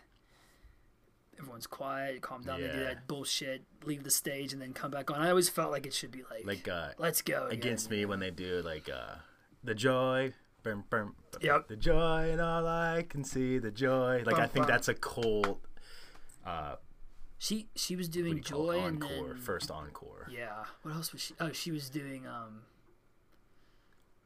everyone's 1.39 1.67
quiet 1.67 2.21
calm 2.21 2.41
down 2.43 2.61
they 2.61 2.67
do 2.67 2.79
that 2.79 3.07
bullshit 3.07 3.63
leave 3.85 4.03
the 4.03 4.11
stage 4.11 4.53
and 4.53 4.61
then 4.61 4.71
come 4.73 4.91
back 4.91 5.09
on 5.11 5.19
I 5.21 5.29
always 5.29 5.49
felt 5.49 5.71
like 5.71 5.85
it 5.85 5.93
should 5.93 6.11
be 6.11 6.23
like 6.29 6.45
Like 6.45 6.67
uh, 6.67 6.89
let's 6.97 7.21
go 7.21 7.47
again. 7.47 7.57
against 7.59 7.89
me 7.91 8.05
when 8.05 8.19
they 8.19 8.31
do 8.31 8.61
like 8.63 8.89
uh 8.89 9.15
the 9.63 9.75
joy 9.75 10.33
Yep. 11.41 11.67
the 11.67 11.75
joy 11.75 12.29
and 12.31 12.39
all 12.39 12.65
i 12.65 13.05
can 13.09 13.25
see 13.25 13.57
the 13.57 13.71
joy 13.71 14.23
like 14.25 14.39
i 14.39 14.47
think 14.47 14.65
that's 14.65 14.87
a 14.87 14.93
cool 14.93 15.59
she 17.37 17.67
she 17.75 17.95
was 17.97 18.07
doing 18.07 18.31
do 18.31 18.37
you 18.37 18.43
call 18.43 18.71
it? 18.71 18.77
joy 18.79 18.85
and 18.85 19.03
encore 19.03 19.27
then 19.33 19.37
first 19.37 19.69
encore 19.71 20.27
yeah 20.31 20.63
what 20.83 20.93
else 20.95 21.11
was 21.11 21.21
she 21.21 21.33
oh 21.41 21.51
she 21.51 21.71
was 21.71 21.89
doing 21.89 22.25
um 22.25 22.61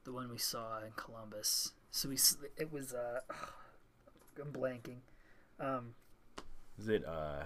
the 0.04 0.14
one 0.14 0.30
we 0.30 0.38
saw 0.38 0.78
in 0.84 0.92
Columbus 0.96 1.72
so 1.92 2.08
we 2.10 2.18
it 2.58 2.72
was 2.72 2.94
uh 2.94 3.22
I'm 4.40 4.52
blanking 4.54 5.00
um 5.60 5.96
is 6.80 6.88
it 6.88 7.06
uh 7.06 7.44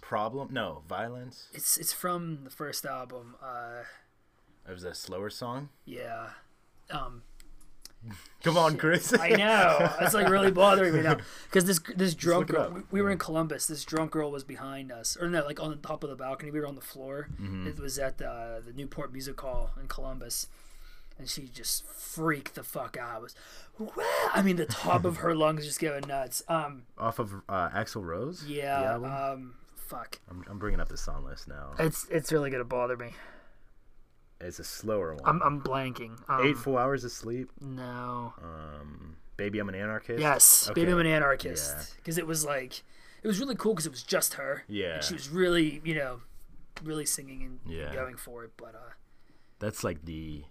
problem 0.00 0.48
no 0.52 0.82
violence 0.88 1.48
it's 1.52 1.76
it's 1.76 1.92
from 1.92 2.44
the 2.44 2.50
first 2.50 2.86
album 2.86 3.34
uh 3.42 3.82
it 4.68 4.72
was 4.72 4.84
a 4.84 4.94
slower 4.94 5.28
song 5.28 5.68
yeah 5.84 6.30
um 6.90 7.22
come 8.44 8.56
on 8.56 8.76
chris 8.76 9.12
I 9.18 9.30
know. 9.30 9.92
It's 10.00 10.14
like 10.14 10.28
really 10.28 10.52
bothering 10.52 10.94
me 10.94 11.00
now 11.00 11.16
because 11.44 11.64
this 11.64 11.80
this 11.96 12.14
drunk 12.14 12.46
girl. 12.46 12.70
We, 12.70 12.82
we 12.92 13.02
were 13.02 13.10
in 13.10 13.18
Columbus. 13.18 13.66
This 13.66 13.84
drunk 13.84 14.12
girl 14.12 14.30
was 14.30 14.44
behind 14.44 14.92
us, 14.92 15.16
or 15.20 15.28
no, 15.28 15.44
like 15.44 15.58
on 15.58 15.70
the 15.70 15.76
top 15.76 16.04
of 16.04 16.10
the 16.10 16.14
balcony. 16.14 16.52
We 16.52 16.60
were 16.60 16.66
on 16.68 16.76
the 16.76 16.80
floor. 16.80 17.28
Mm-hmm. 17.32 17.66
It 17.66 17.80
was 17.80 17.98
at 17.98 18.18
the 18.18 18.62
the 18.64 18.72
Newport 18.72 19.12
Music 19.12 19.40
Hall 19.40 19.72
in 19.80 19.88
Columbus, 19.88 20.46
and 21.18 21.28
she 21.28 21.42
just 21.48 21.84
freaked 21.86 22.54
the 22.54 22.62
fuck 22.62 22.96
out. 22.96 23.10
I 23.16 23.18
was, 23.18 23.34
"Wow." 23.78 23.90
I 24.34 24.42
mean, 24.42 24.56
the 24.56 24.66
top 24.66 25.04
of 25.04 25.18
her 25.18 25.34
lungs 25.34 25.64
just 25.66 25.80
going 25.80 26.06
nuts. 26.06 26.42
Um, 26.48 26.84
off 26.96 27.18
of 27.18 27.32
uh 27.48 27.70
Axl 27.70 28.04
Rose 28.04 28.44
yeah. 28.46 28.94
Um, 28.94 29.54
fuck. 29.76 30.20
I'm, 30.30 30.44
I'm 30.48 30.58
bringing 30.58 30.80
up 30.80 30.88
the 30.88 30.96
song 30.98 31.24
list 31.24 31.48
now 31.48 31.72
It's 31.78 32.06
it's 32.10 32.30
really 32.32 32.50
gonna 32.50 32.64
bother 32.64 32.96
me. 32.96 33.10
it's 34.40 34.58
a 34.58 34.64
slower 34.64 35.14
one 35.14 35.22
I'm 35.24 35.42
I'm 35.42 35.60
blanking. 35.62 36.18
Um, 36.28 36.46
eight 36.46 36.56
full 36.58 36.76
hours 36.78 37.04
of 37.04 37.10
sleep 37.12 37.50
No. 37.60 38.34
um 38.42 39.16
baby 39.36 39.58
i'm 39.60 39.68
an 39.68 39.74
anarchist 39.74 40.20
Yes, 40.20 40.68
Okay. 40.70 40.80
Baby 40.82 40.92
I'm 40.92 40.98
an 40.98 41.06
Anarchist. 41.06 41.74
Yeah. 41.76 41.84
Because 41.96 42.18
it 42.18 42.26
was 42.26 42.44
like, 42.44 42.82
it 43.22 43.26
was 43.28 43.40
really 43.40 43.54
cool 43.56 43.72
because 43.74 43.86
it 43.86 43.90
was 43.90 44.02
just 44.02 44.34
her. 44.34 44.64
Yeah. 44.68 44.94
And 44.96 45.04
she 45.04 45.14
was 45.14 45.28
really, 45.28 45.80
you 45.84 45.94
know, 45.94 46.20
really 46.84 47.06
singing 47.06 47.42
and 47.42 47.60
Yeah. 47.72 47.92
going 47.94 48.16
for 48.16 48.44
it. 48.44 48.50
But 48.56 48.74
uh, 48.74 48.92
That's 49.60 49.82
like 49.84 50.04
the. 50.04 50.44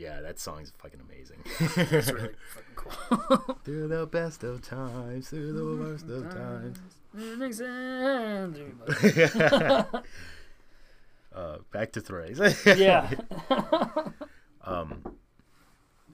Yeah, 0.00 0.20
that 0.22 0.38
song's 0.38 0.72
fucking 0.78 1.00
amazing. 1.00 1.38
it's 1.76 2.10
really 2.10 2.30
fucking 2.54 2.74
cool. 2.74 3.56
through 3.64 3.88
the 3.88 4.06
best 4.06 4.42
of 4.44 4.62
times, 4.62 5.28
through 5.28 5.52
the 5.52 5.64
worst 5.84 6.08
of 6.08 6.30
times. 6.32 6.78
Uh, 11.32 11.58
back 11.72 11.92
to 11.92 12.00
thrice. 12.00 12.40
yeah. 12.66 13.08
um, 14.64 15.00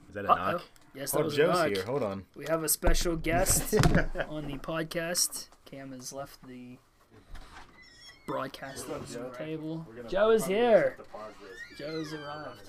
is 0.09 0.15
that 0.15 0.27
a 0.27 0.31
Uh-oh. 0.31 0.37
knock? 0.53 0.63
Yes, 0.95 1.13
that 1.13 1.21
Oh, 1.21 1.25
was 1.25 1.33
a 1.35 1.37
Joe's 1.39 1.55
knock. 1.57 1.67
here. 1.69 1.85
Hold 1.87 2.03
on. 2.03 2.25
We 2.37 2.45
have 2.49 2.63
a 2.63 2.69
special 2.69 3.17
guest 3.17 3.75
on 4.29 4.47
the 4.47 4.59
podcast. 4.59 5.49
Cam 5.65 5.93
has 5.93 6.13
left 6.13 6.47
the 6.47 6.77
broadcast 8.27 8.87
table. 9.39 9.87
Joe 10.09 10.31
is 10.31 10.45
here. 10.45 10.99
Joe's 11.79 12.13
arrived. 12.13 12.69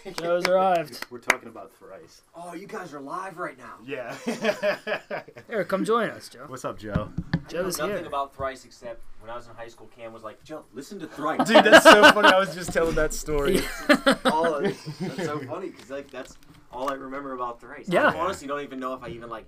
Joe's 0.20 0.46
arrived. 0.46 1.06
We're 1.10 1.18
talking 1.18 1.48
about 1.48 1.72
thrice. 1.72 2.22
Oh, 2.34 2.54
you 2.54 2.66
guys 2.66 2.92
are 2.92 3.00
live 3.00 3.38
right 3.38 3.56
now. 3.58 3.74
Yeah. 3.84 4.14
Here, 5.48 5.64
come 5.64 5.84
join 5.84 6.10
us, 6.10 6.28
Joe. 6.28 6.44
What's 6.46 6.64
up, 6.64 6.78
Joe? 6.78 6.92
I 6.92 7.36
know 7.36 7.42
Joe's 7.48 7.78
nothing 7.78 7.96
here. 7.96 8.06
about 8.06 8.34
Thrice 8.34 8.64
except 8.64 9.02
when 9.20 9.30
I 9.30 9.36
was 9.36 9.48
in 9.48 9.54
high 9.54 9.68
school, 9.68 9.88
Cam 9.94 10.12
was 10.12 10.22
like, 10.22 10.42
Joe, 10.44 10.64
listen 10.72 10.98
to 11.00 11.06
Thrice. 11.06 11.46
Dude, 11.46 11.64
that's 11.64 11.84
so 11.84 12.02
funny. 12.12 12.28
I 12.28 12.38
was 12.38 12.54
just 12.54 12.72
telling 12.72 12.94
that 12.94 13.12
story. 13.12 13.60
all 14.24 14.54
of, 14.54 14.62
that's 15.00 15.24
so 15.24 15.38
funny 15.40 15.70
because 15.70 15.90
like 15.90 16.10
that's 16.10 16.38
all 16.70 16.90
I 16.90 16.94
remember 16.94 17.34
about 17.34 17.60
Thrice. 17.60 17.88
Yeah. 17.88 18.08
I 18.08 18.18
honestly 18.18 18.46
don't 18.48 18.62
even 18.62 18.80
know 18.80 18.94
if 18.94 19.02
I 19.02 19.08
even 19.08 19.28
like 19.28 19.46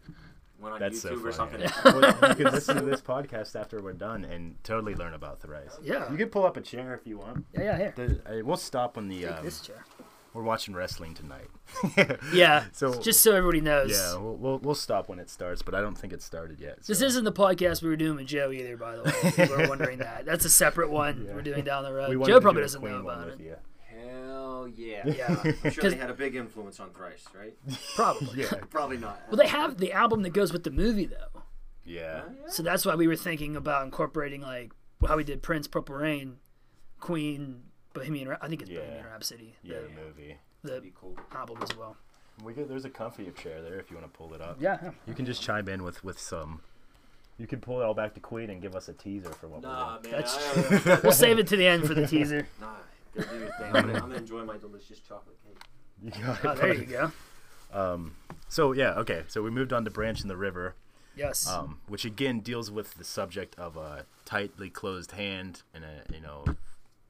went 0.65 0.75
on 0.75 0.81
That's 0.81 1.01
so 1.01 1.15
YouTube 1.15 1.25
or 1.25 1.33
something. 1.33 1.61
well, 1.85 2.31
you 2.31 2.45
can 2.45 2.53
listen 2.53 2.77
to 2.77 2.83
this 2.83 3.01
podcast 3.01 3.59
after 3.59 3.81
we're 3.81 3.93
done 3.93 4.25
and 4.25 4.57
totally 4.65 4.95
learn 4.95 5.15
about 5.15 5.41
thrice. 5.41 5.79
Yeah. 5.83 6.11
You 6.11 6.17
can 6.17 6.29
pull 6.29 6.45
up 6.45 6.57
a 6.57 6.61
chair 6.61 6.95
if 6.95 7.07
you 7.07 7.19
want. 7.19 7.45
Yeah, 7.53 7.63
yeah, 7.63 7.77
here. 7.77 7.93
The, 7.97 8.41
uh, 8.41 8.45
we'll 8.45 8.57
stop 8.57 8.97
when 8.97 9.09
the 9.09 9.23
Take 9.23 9.31
um, 9.31 9.45
this 9.45 9.61
chair. 9.61 9.85
We're 10.35 10.43
watching 10.43 10.75
wrestling 10.75 11.15
tonight. 11.15 11.49
Yeah. 12.33 12.65
So 12.73 13.01
Just 13.01 13.21
so 13.23 13.35
everybody 13.35 13.61
knows. 13.63 13.91
yeah, 13.93 14.17
we'll, 14.17 14.37
we'll 14.37 14.59
we'll 14.59 14.75
stop 14.75 15.09
when 15.09 15.19
it 15.19 15.31
starts, 15.31 15.63
but 15.63 15.75
I 15.75 15.81
don't 15.81 15.97
think 15.97 16.13
it 16.13 16.21
started 16.23 16.61
yet. 16.61 16.83
This 16.87 17.01
isn't 17.01 17.25
the 17.25 17.33
podcast 17.33 17.83
we 17.83 17.89
were 17.89 17.97
doing 17.97 18.17
with 18.17 18.27
Joe 18.27 18.51
either, 18.53 18.77
by 18.77 18.97
the 18.97 19.03
way. 19.05 19.13
if 19.23 19.37
People 19.37 19.63
are 19.63 19.69
wondering 19.69 19.99
that. 20.01 20.27
That's 20.27 20.45
a 20.45 20.51
separate 20.51 20.91
one 20.91 21.25
Yeah. 21.27 21.35
we're 21.35 21.43
doing 21.43 21.65
down 21.65 21.85
the 21.85 21.93
road. 21.93 22.11
Joe 22.27 22.41
probably 22.41 22.61
do 22.61 22.65
doesn't 22.65 22.81
Queen 22.81 22.93
know 22.93 23.01
about 23.01 23.29
it. 23.29 23.41
you. 23.41 23.57
Hell 23.87 24.69
yeah. 24.69 25.07
Yeah. 25.07 25.27
I'm 25.65 25.71
sure 25.71 25.83
'Cause- 25.83 25.93
they 25.93 25.99
had 25.99 26.11
a 26.11 26.15
big 26.15 26.35
influence 26.37 26.81
on 26.81 26.91
Thrice, 26.91 27.25
right? 27.35 27.55
Probably. 27.95 28.43
Yeah, 28.43 28.53
Probably 28.71 28.97
not. 28.99 29.23
Well, 29.29 29.37
they 29.37 29.47
have 29.49 29.79
the 29.79 29.93
album 29.93 30.23
that 30.23 30.31
goes 30.33 30.53
with 30.53 30.65
the 30.65 30.71
movie, 30.71 31.07
though. 31.07 31.17
Oh, 31.37 31.43
yeah. 31.85 32.23
So 32.49 32.63
that's 32.63 32.85
why 32.85 32.95
we 32.95 33.07
were 33.07 33.17
thinking 33.17 33.57
about 33.57 33.85
incorporating 33.85 34.41
like 34.41 34.73
how 35.07 35.17
we 35.17 35.25
did 35.25 35.43
Prince, 35.43 35.69
Purple 35.69 35.95
Rain, 35.97 36.37
Queen, 37.01 37.63
Bohemian. 37.95 38.29
Ra- 38.29 38.37
I 38.43 38.49
think 38.49 38.61
it's 38.63 38.71
Yeah. 38.71 38.81
Bohemian 38.81 39.07
Rhapsody. 39.07 39.55
Yeah, 39.63 39.77
the, 39.77 39.83
the 39.83 39.89
movie. 40.07 40.37
the 40.63 40.69
That'd 40.69 40.83
be 40.85 40.93
cool. 40.95 41.17
album 41.35 41.59
as 41.63 41.75
well. 41.77 41.97
We 42.45 42.53
could, 42.53 42.69
there's 42.69 42.85
a 42.85 42.91
comfy 42.91 43.31
chair 43.41 43.63
there 43.63 43.79
if 43.79 43.91
you 43.91 43.97
want 43.97 44.13
to 44.13 44.17
pull 44.19 44.35
it 44.35 44.41
up. 44.41 44.57
Yeah. 44.61 44.91
You 45.07 45.15
can 45.15 45.25
just 45.25 45.41
chime 45.43 45.69
in 45.69 45.83
with 45.85 46.03
with 46.05 46.19
some. 46.19 46.61
You 47.39 47.47
can 47.47 47.61
pull 47.61 47.81
it 47.81 47.85
all 47.85 47.95
back 47.95 48.15
to 48.15 48.21
Queen 48.21 48.51
and 48.51 48.61
give 48.63 48.77
us 48.77 48.89
a 48.89 48.93
teaser 48.93 49.31
for 49.31 49.49
what 49.49 49.63
Nah, 49.63 49.97
we're 50.05 50.11
man. 50.11 50.21
That's 50.21 50.87
I, 50.87 51.01
We'll 51.03 51.13
save 51.13 51.39
it 51.39 51.47
to 51.49 51.57
the 51.57 51.67
end 51.67 51.85
for 51.87 51.95
the 51.95 52.07
teaser. 52.15 52.47
nah, 52.61 52.75
go 53.17 53.23
do 53.23 53.39
your 53.39 53.49
thing. 53.53 53.67
I'm 53.67 53.73
gonna, 53.73 53.93
I'm 53.95 54.01
gonna 54.01 54.15
enjoy 54.17 54.45
my 54.45 54.57
delicious 54.59 54.99
chocolate 55.01 55.37
cake. 55.45 55.59
doing. 56.13 56.15
You 56.17 56.35
got 56.43 56.45
it, 56.45 56.47
Oh, 56.49 56.55
there 56.55 56.75
you 56.75 56.85
go. 56.87 57.13
Um, 57.73 58.15
so 58.49 58.73
yeah, 58.73 58.95
okay. 58.95 59.23
So 59.29 59.43
we 59.43 59.51
moved 59.51 59.73
on 59.73 59.85
to 59.85 59.91
Branch 59.91 60.21
in 60.23 60.29
the 60.29 60.37
River, 60.37 60.75
Yes. 61.17 61.49
um, 61.49 61.81
which 61.89 62.05
again 62.05 62.41
deals 62.41 62.71
with 62.71 62.95
the 62.95 63.05
subject 63.05 63.57
of 63.59 63.77
a 63.77 64.07
tightly 64.25 64.71
closed 64.71 65.13
hand 65.13 65.63
and 65.75 65.85
a 65.85 66.13
you 66.13 66.21
know, 66.21 66.45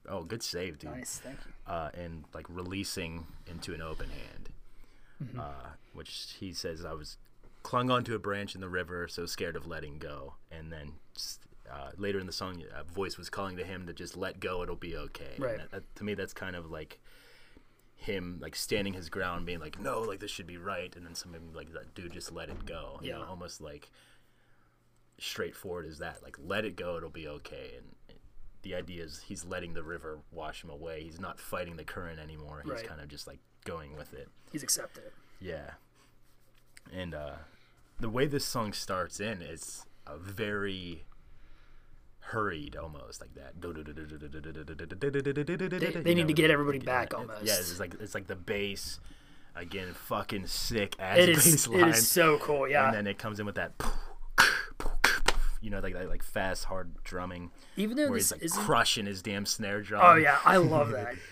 oh, 0.08 0.22
good 0.22 0.42
save, 0.42 0.78
dude. 0.78 0.90
nice. 0.90 1.20
Thank 1.22 1.38
you. 1.46 1.72
Uh, 1.72 1.90
and 1.94 2.24
like 2.34 2.46
releasing 2.48 3.26
into 3.46 3.74
an 3.74 3.82
open 3.82 4.10
hand, 4.10 4.50
Mm-hmm. 5.22 5.38
uh, 5.40 5.70
which 5.92 6.34
he 6.40 6.52
says 6.52 6.84
I 6.84 6.92
was 6.92 7.16
clung 7.62 7.88
onto 7.90 8.14
a 8.14 8.18
branch 8.18 8.54
in 8.54 8.60
the 8.60 8.68
river, 8.68 9.06
so 9.08 9.26
scared 9.26 9.54
of 9.56 9.66
letting 9.66 9.98
go. 9.98 10.34
And 10.50 10.72
then 10.72 10.92
uh, 11.72 11.92
later 11.96 12.18
in 12.18 12.26
the 12.26 12.32
song, 12.32 12.62
a 12.76 12.82
voice 12.84 13.16
was 13.16 13.30
calling 13.30 13.56
to 13.56 13.64
him 13.64 13.86
to 13.86 13.92
just 13.94 14.16
let 14.16 14.40
go. 14.40 14.62
It'll 14.62 14.74
be 14.76 14.96
okay. 14.96 15.30
And 15.36 15.44
Right. 15.44 15.56
that- 15.58 15.70
that- 15.70 15.94
to 15.96 16.04
me, 16.04 16.14
that's 16.14 16.34
kind 16.34 16.56
of 16.56 16.70
like 16.70 16.98
him 17.96 18.38
like 18.42 18.54
standing 18.56 18.92
his 18.92 19.08
ground, 19.08 19.46
being 19.46 19.60
like, 19.60 19.80
no, 19.80 20.00
like 20.00 20.18
this 20.20 20.30
should 20.30 20.46
be 20.48 20.58
right, 20.58 20.94
and 20.94 21.06
then 21.06 21.14
something 21.14 21.54
like 21.54 21.72
that, 21.72 21.94
dude, 21.94 22.12
just 22.12 22.30
let 22.32 22.50
it 22.50 22.66
go. 22.66 22.98
You 23.00 23.12
know, 23.12 23.20
Yeah. 23.20 23.26
almost 23.26 23.60
like 23.62 23.90
straightforward 25.18 25.86
as 25.86 25.98
that. 25.98 26.22
Like, 26.22 26.36
let 26.38 26.64
it 26.64 26.76
go, 26.76 26.96
it'll 26.96 27.08
be 27.08 27.28
okay. 27.28 27.74
And 27.78 27.93
the 28.64 28.74
idea 28.74 29.04
is 29.04 29.22
he's 29.28 29.44
letting 29.44 29.74
the 29.74 29.84
river 29.84 30.18
wash 30.32 30.64
him 30.64 30.70
away. 30.70 31.04
He's 31.04 31.20
not 31.20 31.38
fighting 31.38 31.76
the 31.76 31.84
current 31.84 32.18
anymore. 32.18 32.62
He's 32.64 32.72
Right. 32.72 32.86
kind 32.88 33.00
of 33.00 33.06
just 33.08 33.28
like 33.28 33.38
going 33.64 33.96
with 33.96 34.12
it. 34.12 34.28
He's 34.50 34.64
accepted 34.64 35.04
it. 35.04 35.12
Yeah. 35.40 35.70
And 36.92 37.14
uh, 37.14 37.34
the 38.00 38.10
way 38.10 38.26
this 38.26 38.44
song 38.44 38.72
starts 38.72 39.20
in 39.20 39.40
is 39.40 39.86
a 40.06 40.18
very 40.18 41.04
hurried 42.18 42.76
almost 42.76 43.20
like 43.20 43.34
that. 43.34 43.60
They, 43.60 43.72
they 46.02 46.14
need 46.14 46.28
to 46.28 46.34
get 46.34 46.50
everybody 46.50 46.78
back 46.78 47.14
almost. 47.14 47.44
Yeah, 47.44 47.54
it's 47.58 47.78
like 47.78 47.94
it's 48.00 48.14
like 48.14 48.26
the 48.26 48.36
bass 48.36 48.98
again, 49.56 49.92
fucking 49.94 50.46
sick 50.46 50.96
ass 50.98 51.18
It 51.18 51.28
is. 51.30 51.44
bass 51.44 51.68
line. 51.68 51.88
is 51.90 52.08
so 52.08 52.38
cool. 52.38 52.68
Yeah. 52.68 52.86
And 52.86 52.94
then 52.96 53.06
it 53.06 53.18
comes 53.18 53.40
in 53.40 53.46
with 53.46 53.54
that, 53.56 53.72
you 55.64 55.70
know, 55.70 55.80
like 55.80 55.94
that 55.94 56.08
like 56.08 56.22
fast 56.22 56.64
hard 56.66 57.02
drumming 57.04 57.50
Even 57.76 57.96
though 57.96 58.10
where 58.10 58.18
this 58.18 58.32
he's 58.40 58.54
like 58.56 58.66
crushing 58.66 59.06
his 59.06 59.22
damn 59.22 59.46
snare 59.46 59.80
drum. 59.80 60.02
Oh 60.04 60.14
yeah, 60.16 60.38
I 60.44 60.58
love 60.58 60.90
that. 60.90 61.14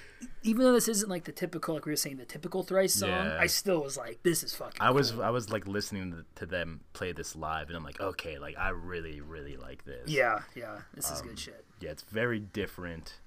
Even 0.45 0.63
though 0.63 0.73
this 0.73 0.87
isn't 0.87 1.09
like 1.11 1.25
the 1.25 1.33
typical, 1.33 1.75
like 1.75 1.85
we 1.85 1.91
were 1.91 1.97
saying, 1.97 2.17
the 2.17 2.25
typical 2.25 2.63
thrice 2.63 2.95
song, 2.95 3.09
Yeah. 3.11 3.37
I 3.41 3.47
still 3.49 3.83
was 3.83 3.97
like, 3.97 4.23
this 4.23 4.45
is 4.45 4.55
fucking. 4.55 4.81
I 4.81 4.91
was 4.91 5.11
cool. 5.11 5.23
I 5.23 5.31
was 5.31 5.51
like 5.51 5.67
listening 5.67 6.25
to- 6.37 6.47
them 6.47 6.81
play 6.93 7.11
this 7.13 7.35
live, 7.35 7.69
and 7.69 7.77
I'm 7.77 7.83
like, 7.85 8.01
okay, 8.01 8.39
like 8.39 8.57
I 8.57 8.69
really 8.71 9.21
really 9.21 9.57
like 9.57 9.85
this. 9.85 10.09
Yeah, 10.09 10.41
yeah. 10.55 10.79
This 10.95 11.11
is 11.11 11.21
Um, 11.21 11.27
good 11.29 11.39
shit. 11.39 11.65
yeah, 11.81 11.91
it's 11.91 12.03
very 12.05 12.39
different. 12.39 13.19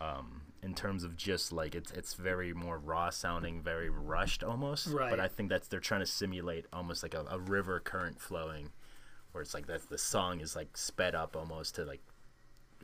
Um, 0.00 0.42
in 0.62 0.74
terms 0.74 1.04
of 1.04 1.16
just 1.16 1.52
like 1.52 1.74
it's 1.74 1.90
it's 1.92 2.14
very 2.14 2.52
more 2.52 2.78
raw 2.78 3.10
sounding, 3.10 3.60
very 3.62 3.88
rushed 3.90 4.42
almost. 4.42 4.88
Right. 4.88 5.10
But 5.10 5.20
I 5.20 5.28
think 5.28 5.48
that's 5.48 5.68
they're 5.68 5.80
trying 5.80 6.00
to 6.00 6.06
simulate 6.06 6.66
almost 6.72 7.02
like 7.04 7.14
a, 7.14 7.24
a 7.30 7.38
river 7.38 7.78
current 7.80 8.20
flowing, 8.20 8.70
where 9.32 9.42
it's 9.42 9.54
like 9.54 9.66
that 9.66 9.88
the 9.88 9.98
song 9.98 10.40
is 10.40 10.54
like 10.54 10.76
sped 10.76 11.14
up 11.14 11.36
almost 11.36 11.74
to 11.76 11.84
like 11.84 12.00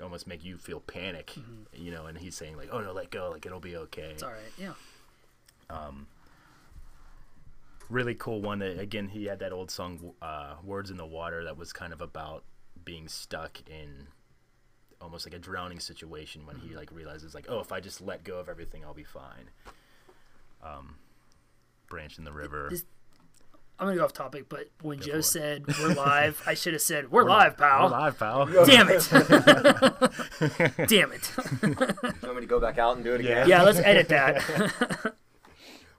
almost 0.02 0.26
make 0.26 0.44
you 0.44 0.56
feel 0.58 0.80
panic, 0.80 1.34
you 1.72 1.90
know. 1.90 2.06
And 2.06 2.16
he's 2.18 2.34
saying 2.36 2.56
like, 2.56 2.68
oh 2.72 2.80
no, 2.80 2.92
let 2.92 3.10
go, 3.10 3.30
like 3.30 3.46
it'll 3.46 3.60
be 3.60 3.76
okay. 3.76 4.10
It's 4.12 4.22
all 4.22 4.30
right. 4.30 4.38
Yeah. 4.58 4.72
really 7.88 8.14
cool 8.14 8.42
one 8.42 8.58
that 8.58 8.78
again 8.78 9.08
he 9.08 9.24
had 9.26 9.38
that 9.38 9.52
old 9.52 9.70
song 9.70 10.12
uh, 10.20 10.54
words 10.62 10.90
in 10.90 10.96
the 10.98 11.06
water 11.06 11.44
that 11.44 11.56
was 11.56 11.72
kind 11.72 11.92
of 11.92 12.00
about 12.02 12.44
being 12.84 13.08
stuck 13.08 13.60
in 13.68 14.06
almost 15.00 15.24
like 15.26 15.34
a 15.34 15.38
drowning 15.38 15.80
situation 15.80 16.44
when 16.44 16.56
he 16.56 16.74
like 16.74 16.90
realizes 16.92 17.34
like 17.34 17.46
oh 17.48 17.60
if 17.60 17.70
i 17.72 17.78
just 17.80 18.00
let 18.00 18.24
go 18.24 18.38
of 18.38 18.48
everything 18.48 18.84
i'll 18.84 18.92
be 18.94 19.04
fine 19.04 19.48
um 20.62 20.96
branch 21.88 22.18
in 22.18 22.24
the 22.24 22.32
river 22.32 22.66
This- 22.70 22.84
I'm 23.78 23.86
gonna 23.86 23.96
go 23.96 24.04
off 24.04 24.12
topic, 24.12 24.48
but 24.48 24.70
when 24.82 24.98
for 24.98 25.04
Joe 25.04 25.20
said 25.20 25.64
we're 25.78 25.94
live, 25.94 26.42
I 26.46 26.54
should 26.54 26.72
have 26.72 26.82
said 26.82 27.12
we're, 27.12 27.22
live, 27.22 27.56
pal. 27.56 27.84
We're 27.84 27.90
live 27.90 28.18
pal 28.18 28.46
Damn 28.66 28.88
it! 28.90 29.08
Damn 30.88 31.12
it! 31.12 31.30
You 31.62 32.12
want 32.22 32.34
me 32.34 32.40
to 32.40 32.46
go 32.46 32.58
back 32.58 32.78
out 32.78 32.96
and 32.96 33.04
do 33.04 33.14
it 33.14 33.20
again? 33.20 33.48
Yeah, 33.48 33.62
let's 33.62 33.78
edit 33.78 34.08
that. 34.08 35.14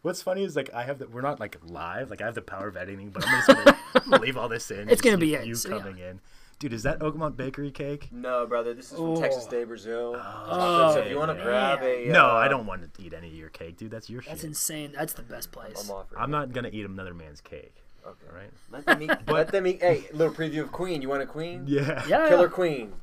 what's 0.02 0.22
funny 0.22 0.44
is 0.44 0.56
like 0.56 0.74
i 0.74 0.84
have 0.84 1.00
the 1.00 1.08
we're 1.08 1.22
not 1.22 1.40
like 1.40 1.58
live 1.64 2.10
like 2.10 2.22
i 2.22 2.26
have 2.26 2.36
the 2.36 2.42
power 2.42 2.68
of 2.68 2.78
editing 2.78 3.10
but 3.10 3.26
i'm 3.28 3.34
just 3.36 3.48
gonna, 3.48 3.78
I'm 3.96 4.02
gonna 4.10 4.22
leave 4.22 4.38
all 4.38 4.48
this 4.48 4.72
in 4.72 4.90
It's 4.90 5.02
gonna 5.02 5.16
with 5.16 5.22
be 5.22 5.36
in, 5.36 5.46
you 5.46 5.56
so 5.56 5.70
yeah. 5.70 5.78
coming 5.80 5.98
in 5.98 6.20
dude 6.60 6.74
is 6.74 6.84
that 6.84 7.00
oakmont 7.00 7.36
bakery 7.38 7.72
cake 7.72 8.10
No, 8.12 8.46
brother, 8.46 8.74
this 8.74 8.92
is 8.92 8.98
from 8.98 9.12
Oh. 9.12 9.22
Texas 9.22 9.46
de 9.46 9.64
Brazil. 9.66 10.16
Oh, 10.22 10.94
so 10.94 11.00
if 11.00 11.10
you 11.10 11.18
want 11.18 11.36
to 11.38 11.44
grab 11.44 11.82
a. 11.82 12.06
no 12.10 12.26
uh, 12.28 12.34
i 12.34 12.48
don't 12.48 12.66
want 12.66 12.94
to 12.94 13.02
eat 13.04 13.14
any 13.14 13.28
of 13.28 13.34
your 13.34 13.50
cake 13.50 13.78
dude 13.78 13.92
that's 13.92 14.10
your 14.10 14.22
shit. 14.22 14.30
That's 14.30 14.42
shit 14.42 14.48
insane. 14.50 14.92
That's 14.96 15.14
the 15.14 15.22
best 15.24 15.52
place. 15.52 15.84
I'm 15.84 15.92
offering. 15.96 16.22
i'm 16.22 16.32
not 16.32 16.52
gonna 16.54 16.70
eat 16.72 16.86
another 16.86 17.14
man's 17.14 17.42
cake 17.42 17.74
Okay. 18.06 18.16
all 18.30 18.36
right 18.36 18.52
Let 18.72 18.86
them 18.86 19.02
eat. 19.04 19.12
let 19.28 19.52
them 19.52 19.68
eat. 19.68 19.82
Hey, 19.82 20.06
little 20.14 20.34
preview 20.34 20.62
of 20.62 20.72
Queen. 20.72 21.02
You 21.02 21.10
want 21.10 21.22
a 21.22 21.26
Queen? 21.26 21.64
yeah 21.68 22.04
Yeah. 22.08 22.28
Killer 22.30 22.48
Queen. 22.50 22.94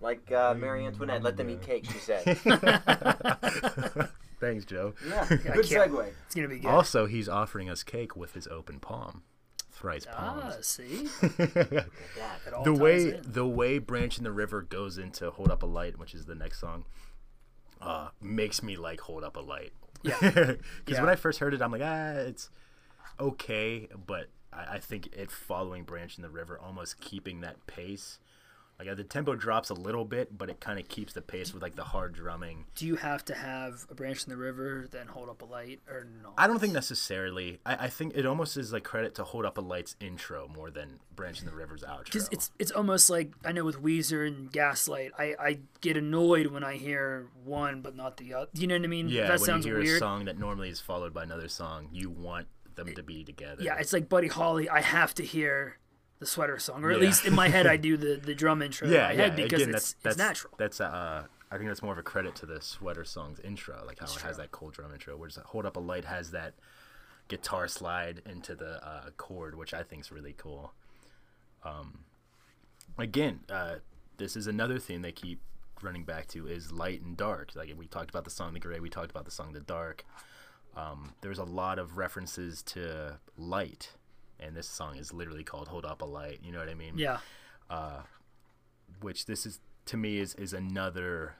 Like 0.00 0.30
uh, 0.32 0.54
Marie 0.54 0.86
Antoinette. 0.86 1.22
Let 1.22 1.36
them 1.36 1.50
eat 1.50 1.60
cake, 1.62 1.84
she 1.84 1.98
said. 1.98 2.24
thanks 4.40 4.64
joe 4.64 4.94
Yeah, 5.08 5.26
good 5.28 5.38
segue. 5.66 6.08
It's 6.26 6.34
gonna 6.34 6.48
be 6.48 6.58
good. 6.58 6.68
Also, 6.68 7.06
he's 7.06 7.28
offering 7.28 7.68
us 7.70 7.82
cake 7.82 8.16
with 8.16 8.32
his 8.34 8.46
open 8.48 8.80
palm. 8.80 9.22
Thrice 9.80 10.06
ah, 10.12 10.42
palms. 10.52 10.66
see, 10.66 11.08
Yeah. 11.38 11.84
the 12.64 12.74
way 12.74 13.14
in. 13.14 13.22
the 13.24 13.46
way 13.46 13.78
Branch 13.78 14.16
in 14.18 14.24
the 14.24 14.30
River 14.32 14.60
goes 14.62 14.98
into 14.98 15.30
Hold 15.30 15.50
Up 15.50 15.62
a 15.62 15.66
Light, 15.66 15.98
which 15.98 16.14
is 16.14 16.26
the 16.26 16.34
next 16.34 16.60
song, 16.60 16.84
uh, 17.80 18.08
makes 18.20 18.62
me 18.62 18.76
like 18.76 19.00
Hold 19.00 19.24
Up 19.24 19.36
a 19.36 19.40
Light. 19.40 19.72
Yeah. 20.02 20.16
Because 20.20 20.58
Yeah. 20.86 21.00
when 21.00 21.08
I 21.08 21.16
first 21.16 21.38
heard 21.38 21.54
it, 21.54 21.62
I'm 21.62 21.72
like, 21.72 21.82
ah, 21.82 22.10
it's 22.12 22.50
okay, 23.18 23.88
but 24.06 24.26
I, 24.52 24.74
I 24.74 24.78
think 24.78 25.08
it 25.16 25.30
following 25.30 25.84
Branch 25.84 26.14
in 26.16 26.22
the 26.22 26.30
River, 26.30 26.58
almost 26.58 27.00
keeping 27.00 27.40
that 27.40 27.66
pace. 27.66 28.18
Like 28.80 28.88
uh, 28.88 28.94
the 28.94 29.04
tempo 29.04 29.34
drops 29.34 29.68
a 29.68 29.74
little 29.74 30.06
bit, 30.06 30.38
but 30.38 30.48
it 30.48 30.58
kind 30.58 30.78
of 30.78 30.88
keeps 30.88 31.12
the 31.12 31.20
pace 31.20 31.52
with 31.52 31.62
like 31.62 31.76
the 31.76 31.84
hard 31.84 32.14
drumming. 32.14 32.64
Do 32.74 32.86
you 32.86 32.96
have 32.96 33.22
to 33.26 33.34
have 33.34 33.86
a 33.90 33.94
branch 33.94 34.24
in 34.24 34.30
the 34.30 34.38
river, 34.38 34.88
then 34.90 35.06
hold 35.06 35.28
up 35.28 35.42
a 35.42 35.44
light, 35.44 35.80
or 35.86 36.06
no? 36.22 36.32
I 36.38 36.46
don't 36.46 36.58
think 36.58 36.72
necessarily. 36.72 37.60
I, 37.66 37.74
I 37.74 37.88
think 37.88 38.16
it 38.16 38.24
almost 38.24 38.56
is 38.56 38.72
like 38.72 38.84
credit 38.84 39.14
to 39.16 39.24
Hold 39.24 39.44
Up 39.44 39.58
a 39.58 39.60
Light's 39.60 39.96
intro 40.00 40.48
more 40.48 40.70
than 40.70 40.98
Branch 41.14 41.38
in 41.38 41.44
the 41.44 41.54
River's 41.54 41.82
outro. 41.82 42.04
Because 42.04 42.30
it's 42.32 42.52
it's 42.58 42.70
almost 42.70 43.10
like 43.10 43.32
I 43.44 43.52
know 43.52 43.64
with 43.64 43.82
Weezer 43.82 44.26
and 44.26 44.50
Gaslight, 44.50 45.12
I, 45.18 45.34
I 45.38 45.58
get 45.82 45.98
annoyed 45.98 46.46
when 46.46 46.64
I 46.64 46.76
hear 46.76 47.26
one 47.44 47.82
but 47.82 47.94
not 47.94 48.16
the 48.16 48.32
other. 48.32 48.48
You 48.54 48.66
know 48.66 48.76
what 48.76 48.84
I 48.84 48.88
mean? 48.88 49.10
yeah, 49.10 49.26
that 49.26 49.40
when 49.40 49.46
sounds 49.46 49.66
you 49.66 49.74
hear 49.74 49.82
weird. 49.82 49.96
a 49.96 49.98
song 49.98 50.24
that 50.24 50.38
normally 50.38 50.70
is 50.70 50.80
followed 50.80 51.12
by 51.12 51.24
another 51.24 51.48
song, 51.48 51.88
you 51.92 52.08
want 52.08 52.46
them 52.76 52.94
to 52.94 53.02
be 53.02 53.24
together. 53.24 53.62
Yeah, 53.62 53.76
it's 53.78 53.92
like 53.92 54.08
Buddy 54.08 54.28
Holly. 54.28 54.70
I 54.70 54.80
have 54.80 55.12
to 55.16 55.22
hear 55.22 55.76
the 56.20 56.26
sweater 56.26 56.58
song, 56.58 56.84
or 56.84 56.90
at 56.92 57.00
Yeah. 57.00 57.06
least 57.06 57.24
in 57.26 57.34
my 57.34 57.48
head, 57.48 57.66
I 57.66 57.76
do 57.76 57.96
the, 57.96 58.16
the 58.16 58.34
drum 58.34 58.62
intro 58.62 58.86
yeah, 58.88 59.10
in 59.10 59.16
my 59.18 59.22
yeah. 59.24 59.28
head 59.28 59.36
because 59.36 59.62
Again, 59.62 59.74
it's, 59.74 59.92
that's, 59.92 60.02
that's 60.02 60.14
it's 60.16 60.18
natural. 60.18 60.54
That's 60.58 60.80
uh, 60.80 61.24
I 61.50 61.56
think 61.56 61.68
that's 61.68 61.82
more 61.82 61.92
of 61.92 61.98
a 61.98 62.02
credit 62.02 62.36
to 62.36 62.46
the 62.46 62.60
Sweater 62.60 63.04
Song's 63.04 63.40
intro, 63.40 63.82
like 63.84 63.98
how 63.98 64.06
it 64.06 64.20
has 64.20 64.36
that 64.36 64.52
cold 64.52 64.74
drum 64.74 64.92
intro. 64.92 65.16
Whereas 65.16 65.36
Hold 65.46 65.66
Up 65.66 65.76
a 65.76 65.80
Light 65.80 66.04
has 66.04 66.30
that 66.30 66.54
guitar 67.28 67.66
slide 67.66 68.22
into 68.24 68.54
the 68.54 68.86
uh, 68.86 69.10
chord, 69.16 69.56
which 69.56 69.74
I 69.74 69.82
think 69.82 70.02
is 70.04 70.12
really 70.12 70.34
cool. 70.36 70.72
Um, 71.64 72.00
again, 72.98 73.40
uh, 73.50 73.76
this 74.18 74.36
is 74.36 74.46
another 74.46 74.78
thing 74.78 75.02
they 75.02 75.12
keep 75.12 75.40
running 75.82 76.04
back 76.04 76.28
to 76.28 76.46
is 76.46 76.70
light 76.70 77.00
and 77.02 77.16
dark. 77.16 77.56
Like 77.56 77.72
we 77.76 77.86
talked 77.86 78.10
about 78.10 78.24
the 78.24 78.30
song 78.30 78.52
The 78.54 78.60
Gray, 78.60 78.78
we 78.80 78.90
talked 78.90 79.10
about 79.10 79.24
the 79.24 79.30
song 79.30 79.52
The 79.52 79.60
Dark. 79.60 80.04
Um, 80.76 81.14
there's 81.20 81.38
a 81.38 81.44
lot 81.44 81.78
of 81.78 81.96
references 81.96 82.62
to 82.64 83.18
light, 83.36 83.92
and 84.40 84.56
this 84.56 84.68
song 84.68 84.96
is 84.96 85.12
literally 85.12 85.44
called 85.44 85.68
"Hold 85.68 85.84
Up 85.84 86.02
a 86.02 86.06
Light." 86.06 86.40
You 86.42 86.52
know 86.52 86.58
what 86.58 86.68
I 86.68 86.74
mean? 86.74 86.94
yeah, 86.96 87.18
uh, 87.68 88.00
which 89.00 89.26
this 89.26 89.46
is 89.46 89.60
to 89.86 89.96
me 89.96 90.18
is 90.18 90.34
is 90.34 90.52
another 90.52 91.36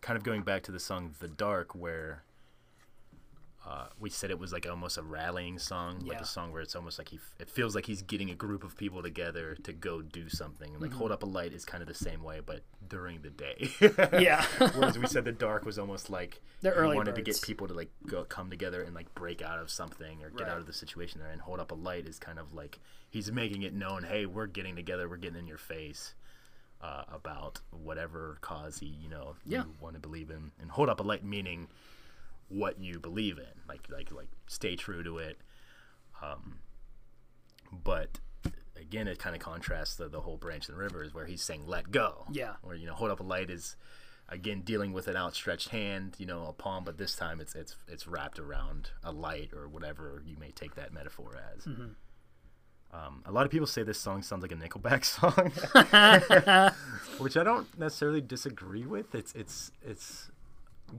kind 0.00 0.16
of 0.16 0.22
going 0.22 0.42
back 0.42 0.62
to 0.64 0.72
the 0.72 0.80
song 0.80 1.14
"The 1.18 1.28
Dark," 1.28 1.74
where 1.74 2.22
uh, 3.68 3.88
we 3.98 4.08
said 4.08 4.30
it 4.30 4.38
was 4.38 4.52
like 4.52 4.64
almost 4.70 4.96
a 4.96 5.02
rallying 5.02 5.58
song, 5.58 5.98
like 6.06 6.18
Yeah. 6.18 6.22
a 6.22 6.24
song 6.24 6.52
where 6.52 6.62
it's 6.62 6.76
almost 6.76 6.98
like 6.98 7.08
he 7.08 7.16
f- 7.16 7.34
it 7.40 7.50
feels 7.50 7.74
like 7.74 7.84
he's 7.86 8.00
getting 8.02 8.30
a 8.30 8.34
group 8.36 8.62
of 8.62 8.76
people 8.76 9.02
together 9.02 9.56
to 9.64 9.72
go 9.72 10.00
do 10.02 10.28
something. 10.28 10.72
Like 10.78 10.90
Mm-hmm. 10.90 10.98
"Hold 10.98 11.10
Up 11.10 11.24
a 11.24 11.26
Light" 11.26 11.52
is 11.52 11.64
kind 11.64 11.82
of 11.82 11.88
the 11.88 11.94
same 11.94 12.22
way, 12.22 12.40
but 12.46 12.60
during 12.88 13.22
the 13.22 13.30
day. 13.30 13.70
yeah. 14.22 14.44
Whereas 14.76 14.96
we 14.98 15.08
said 15.08 15.24
"The 15.24 15.32
Dark" 15.32 15.64
was 15.64 15.78
almost 15.80 16.10
like 16.10 16.40
The 16.62 16.70
he 16.70 16.74
early 16.76 16.94
wanted 16.96 17.16
to 17.16 17.22
get 17.22 17.42
people 17.42 17.66
to 17.66 17.74
like 17.74 17.90
go 18.06 18.22
come 18.24 18.50
together 18.50 18.82
and 18.82 18.94
like 18.94 19.12
break 19.16 19.42
out 19.42 19.58
of 19.58 19.68
something 19.68 20.22
or 20.22 20.30
get 20.30 20.42
Right. 20.44 20.52
out 20.52 20.58
of 20.58 20.66
the 20.66 20.72
situation 20.72 21.20
there. 21.20 21.30
And 21.32 21.40
"Hold 21.40 21.58
Up 21.58 21.72
a 21.72 21.74
Light" 21.74 22.06
is 22.06 22.20
kind 22.20 22.38
of 22.38 22.54
like 22.54 22.78
he's 23.10 23.32
making 23.32 23.62
it 23.62 23.74
known, 23.74 24.04
hey, 24.04 24.26
we're 24.26 24.46
getting 24.46 24.76
together, 24.76 25.08
we're 25.08 25.16
getting 25.16 25.38
in 25.40 25.46
your 25.48 25.58
face 25.58 26.14
uh, 26.80 27.02
about 27.08 27.60
whatever 27.70 28.36
cause 28.42 28.78
he 28.78 28.86
you 28.86 29.08
know 29.08 29.34
Yeah. 29.44 29.64
you 29.64 29.74
want 29.80 29.94
to 29.94 30.00
believe 30.00 30.30
in, 30.30 30.52
and 30.60 30.70
hold 30.70 30.88
up 30.88 31.00
a 31.00 31.02
light 31.02 31.24
meaning 31.24 31.66
what 32.48 32.80
you 32.80 32.98
believe 32.98 33.38
in, 33.38 33.60
like 33.68 33.86
like 33.90 34.12
like 34.12 34.28
stay 34.46 34.76
true 34.76 35.02
to 35.02 35.18
it. 35.18 35.38
Um, 36.22 36.58
but 37.72 38.18
again, 38.80 39.08
it 39.08 39.18
kind 39.18 39.34
of 39.34 39.42
contrasts 39.42 39.96
the, 39.96 40.08
the 40.08 40.20
whole 40.20 40.36
branch 40.36 40.68
and 40.68 40.76
the 40.76 40.80
rivers 40.80 41.12
where 41.12 41.26
he's 41.26 41.42
saying 41.42 41.66
let 41.66 41.90
go. 41.90 42.24
Yeah. 42.30 42.54
Where 42.62 42.76
you 42.76 42.86
know 42.86 42.94
hold 42.94 43.10
up 43.10 43.20
a 43.20 43.24
light 43.24 43.50
is 43.50 43.76
again 44.28 44.62
dealing 44.62 44.92
with 44.92 45.08
an 45.08 45.16
outstretched 45.16 45.70
hand, 45.70 46.16
you 46.18 46.26
know, 46.26 46.46
a 46.46 46.52
palm, 46.52 46.84
but 46.84 46.98
this 46.98 47.16
time 47.16 47.40
it's 47.40 47.54
it's 47.54 47.76
it's 47.88 48.06
wrapped 48.06 48.38
around 48.38 48.90
a 49.02 49.12
light 49.12 49.50
or 49.52 49.68
whatever 49.68 50.22
you 50.24 50.36
may 50.38 50.50
take 50.50 50.74
that 50.74 50.92
metaphor 50.92 51.38
as. 51.54 51.64
Mm-hmm. 51.64 51.88
Um, 52.92 53.22
a 53.26 53.32
lot 53.32 53.44
of 53.44 53.50
people 53.50 53.66
say 53.66 53.82
this 53.82 53.98
song 53.98 54.22
sounds 54.22 54.42
like 54.42 54.52
a 54.52 54.54
Nickelback 54.54 55.04
song, 55.04 55.50
which 57.18 57.36
I 57.36 57.42
don't 57.42 57.78
necessarily 57.78 58.20
disagree 58.20 58.86
with. 58.86 59.14
It's 59.14 59.32
it's 59.34 59.72
it's 59.82 60.30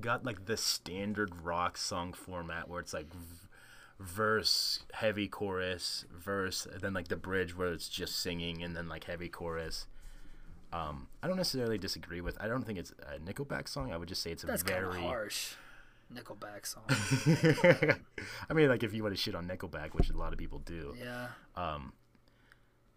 got 0.01 0.25
like 0.25 0.45
the 0.45 0.57
standard 0.57 1.43
rock 1.43 1.77
song 1.77 2.13
format 2.13 2.67
where 2.69 2.79
it's 2.79 2.93
like 2.93 3.11
v- 3.13 3.47
verse, 3.99 4.81
heavy 4.93 5.27
chorus, 5.27 6.05
verse, 6.11 6.65
and 6.65 6.81
then 6.81 6.93
like 6.93 7.07
the 7.07 7.15
bridge 7.15 7.55
where 7.57 7.71
it's 7.71 7.89
just 7.89 8.19
singing 8.19 8.61
and 8.63 8.75
then 8.75 8.87
like 8.89 9.05
heavy 9.05 9.29
chorus. 9.29 9.87
Um, 10.73 11.07
I 11.23 11.27
don't 11.27 11.37
necessarily 11.37 11.77
disagree 11.77 12.21
with. 12.21 12.37
I 12.41 12.47
don't 12.47 12.63
think 12.63 12.77
it's 12.77 12.91
a 13.01 13.19
Nickelback 13.19 13.67
song. 13.69 13.91
I 13.93 13.97
would 13.97 14.09
just 14.09 14.21
say 14.21 14.31
it's 14.31 14.43
a 14.43 14.47
That's 14.47 14.63
very. 14.63 14.99
harsh. 15.01 15.53
Nickelback 16.13 16.65
song. 16.65 16.83
I 18.49 18.53
mean, 18.53 18.69
like 18.69 18.83
if 18.83 18.93
you 18.93 19.03
want 19.03 19.15
to 19.15 19.21
shit 19.21 19.35
on 19.35 19.47
Nickelback, 19.47 19.93
which 19.93 20.09
a 20.09 20.17
lot 20.17 20.31
of 20.33 20.39
people 20.39 20.59
do, 20.59 20.95
yeah. 21.01 21.27
Um, 21.55 21.93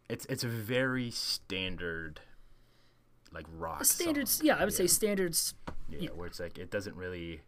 it's 0.08 0.26
it's 0.26 0.44
a 0.44 0.48
very 0.48 1.10
standard, 1.10 2.20
like 3.32 3.46
rock. 3.56 3.84
Standards. 3.84 4.32
song. 4.32 4.46
Yeah, 4.46 4.56
I 4.56 4.64
would 4.64 4.74
say 4.74 4.86
standards. 4.86 5.54
Yeah, 5.98 6.10
where 6.10 6.26
it's 6.26 6.40
like 6.40 6.58
it 6.58 6.70
doesn't 6.70 6.96
really 6.96 7.40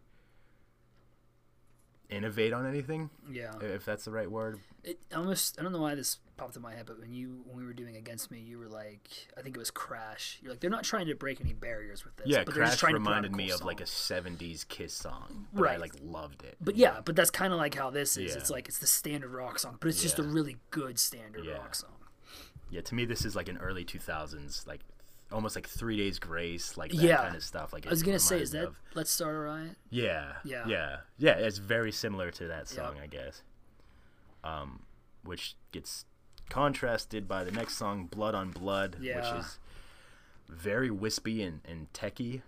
innovate 2.09 2.53
on 2.53 2.65
anything, 2.67 3.09
Yeah. 3.31 3.53
if 3.61 3.85
that's 3.85 4.05
the 4.05 4.11
right 4.11 4.29
word. 4.29 4.59
It 4.83 4.99
almost. 5.15 5.59
I 5.59 5.63
don't 5.63 5.71
know 5.71 5.81
why 5.81 5.95
this 5.95 6.17
popped 6.37 6.55
in 6.55 6.61
my 6.61 6.73
head, 6.75 6.85
but 6.85 6.99
when 6.99 7.13
you 7.13 7.41
when 7.45 7.55
we 7.57 7.63
were 7.65 7.73
doing 7.73 7.95
against 7.95 8.29
me, 8.29 8.39
you 8.39 8.59
were 8.59 8.67
like, 8.67 9.07
I 9.37 9.41
think 9.41 9.55
it 9.55 9.59
was 9.59 9.71
Crash. 9.71 10.39
You're 10.41 10.51
like, 10.51 10.59
they're 10.59 10.69
not 10.69 10.83
trying 10.83 11.07
to 11.07 11.15
break 11.15 11.39
any 11.41 11.53
barriers 11.53 12.03
with 12.03 12.15
this. 12.17 12.27
Yeah, 12.27 12.43
but 12.43 12.53
Crash 12.53 12.77
trying 12.77 12.93
to 12.93 12.99
put 12.99 13.07
reminded 13.07 13.35
me 13.35 13.47
cool 13.47 13.55
of 13.55 13.63
like 13.65 13.79
a 13.79 13.85
'70s 13.85 14.67
Kiss 14.67 14.93
song, 14.93 15.47
but 15.53 15.61
I 15.61 15.63
Right. 15.63 15.79
like 15.79 15.93
loved 16.01 16.43
it. 16.43 16.57
But 16.61 16.75
yeah, 16.75 16.99
but 17.03 17.15
that's 17.15 17.31
kind 17.31 17.53
of 17.53 17.57
like 17.59 17.73
how 17.75 17.89
this 17.89 18.17
is. 18.17 18.33
Yeah. 18.33 18.37
It's 18.39 18.49
like 18.49 18.67
it's 18.67 18.79
the 18.79 18.87
standard 18.87 19.31
rock 19.31 19.57
song, 19.57 19.77
but 19.79 19.87
it's 19.87 20.01
just 20.01 20.19
a 20.19 20.23
really 20.23 20.57
good 20.69 20.99
standard 20.99 21.45
Yeah. 21.45 21.53
rock 21.53 21.73
song. 21.75 21.91
Yeah, 22.69 22.81
to 22.81 22.95
me, 22.95 23.05
this 23.05 23.23
is 23.23 23.35
like 23.35 23.47
an 23.47 23.57
early 23.59 23.85
2000s, 23.85 24.67
like 24.67 24.81
almost 25.33 25.55
like 25.55 25.67
Three 25.67 25.97
Days 25.97 26.19
Grace, 26.19 26.77
like 26.77 26.91
that 26.91 26.97
Yeah. 27.01 27.17
kind 27.17 27.35
of 27.35 27.43
stuff. 27.43 27.73
Like 27.73 27.85
I 27.87 27.89
was 27.89 28.03
gonna 28.03 28.19
say, 28.19 28.41
is 28.41 28.51
that 28.51 28.65
of- 28.67 28.79
Let's 28.93 29.11
Start 29.11 29.35
a 29.35 29.39
Riot? 29.39 29.75
Yeah, 29.89 30.33
Yeah. 30.43 30.65
yeah, 30.67 30.97
yeah. 31.17 31.33
It's 31.33 31.57
very 31.57 31.91
similar 31.91 32.31
to 32.31 32.47
that 32.47 32.67
song, 32.67 32.95
Yep. 32.95 33.03
I 33.03 33.07
guess. 33.07 33.41
Um, 34.43 34.83
which 35.23 35.55
gets 35.71 36.05
contrasted 36.49 37.27
by 37.27 37.43
the 37.43 37.51
next 37.51 37.75
song, 37.77 38.05
"Blood 38.07 38.35
on 38.35 38.51
Blood," 38.51 38.97
Yeah. 38.99 39.15
which 39.35 39.43
is 39.45 39.59
very 40.47 40.91
wispy 40.91 41.41
and, 41.41 41.61
and 41.65 41.91
techy. 41.93 42.43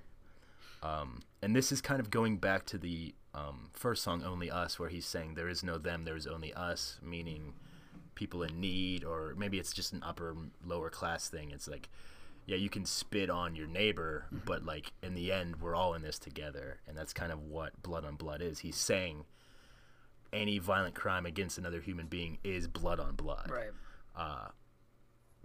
Um, 0.84 1.24
and 1.42 1.56
this 1.56 1.72
is 1.72 1.82
kind 1.82 2.00
of 2.00 2.10
going 2.10 2.38
back 2.38 2.66
to 2.68 2.78
the 2.78 3.16
um, 3.34 3.70
first 3.74 4.04
song, 4.04 4.24
"Only 4.24 4.50
Us," 4.52 4.78
where 4.80 4.90
he's 4.90 5.06
saying, 5.06 5.34
"There 5.34 5.50
is 5.50 5.64
no 5.64 5.78
them, 5.78 6.04
there 6.06 6.16
is 6.16 6.26
only 6.28 6.54
us," 6.54 7.00
meaning 7.02 7.54
people 8.14 8.44
in 8.44 8.62
need, 8.62 9.04
or 9.04 9.34
maybe 9.36 9.60
it's 9.60 9.74
just 9.74 9.92
an 9.92 10.02
upper 10.04 10.36
lower 10.64 10.90
class 10.90 11.28
thing. 11.28 11.52
It's 11.52 11.68
like, 11.68 11.90
yeah, 12.46 12.58
you 12.58 12.70
can 12.70 12.86
spit 12.86 13.30
on 13.30 13.56
your 13.56 13.68
neighbor, 13.68 14.26
mm-hmm. 14.28 14.46
but 14.46 14.64
like 14.66 14.92
in 15.02 15.16
the 15.16 15.32
end, 15.32 15.62
we're 15.62 15.76
all 15.76 15.94
in 15.94 16.02
this 16.02 16.20
together, 16.20 16.80
and 16.88 16.98
that's 16.98 17.14
kind 17.14 17.32
of 17.32 17.42
what 17.42 17.82
blood 17.82 18.06
on 18.06 18.16
blood 18.16 18.42
is. 18.42 18.60
He's 18.60 18.78
saying 18.78 19.26
any 20.32 20.60
violent 20.60 20.96
crime 20.96 21.26
against 21.26 21.58
another 21.58 21.82
human 21.82 22.08
being 22.08 22.38
is 22.44 22.68
blood 22.68 23.00
on 23.00 23.16
blood, 23.16 23.50
Right. 23.52 23.72
Uh, 24.16 24.48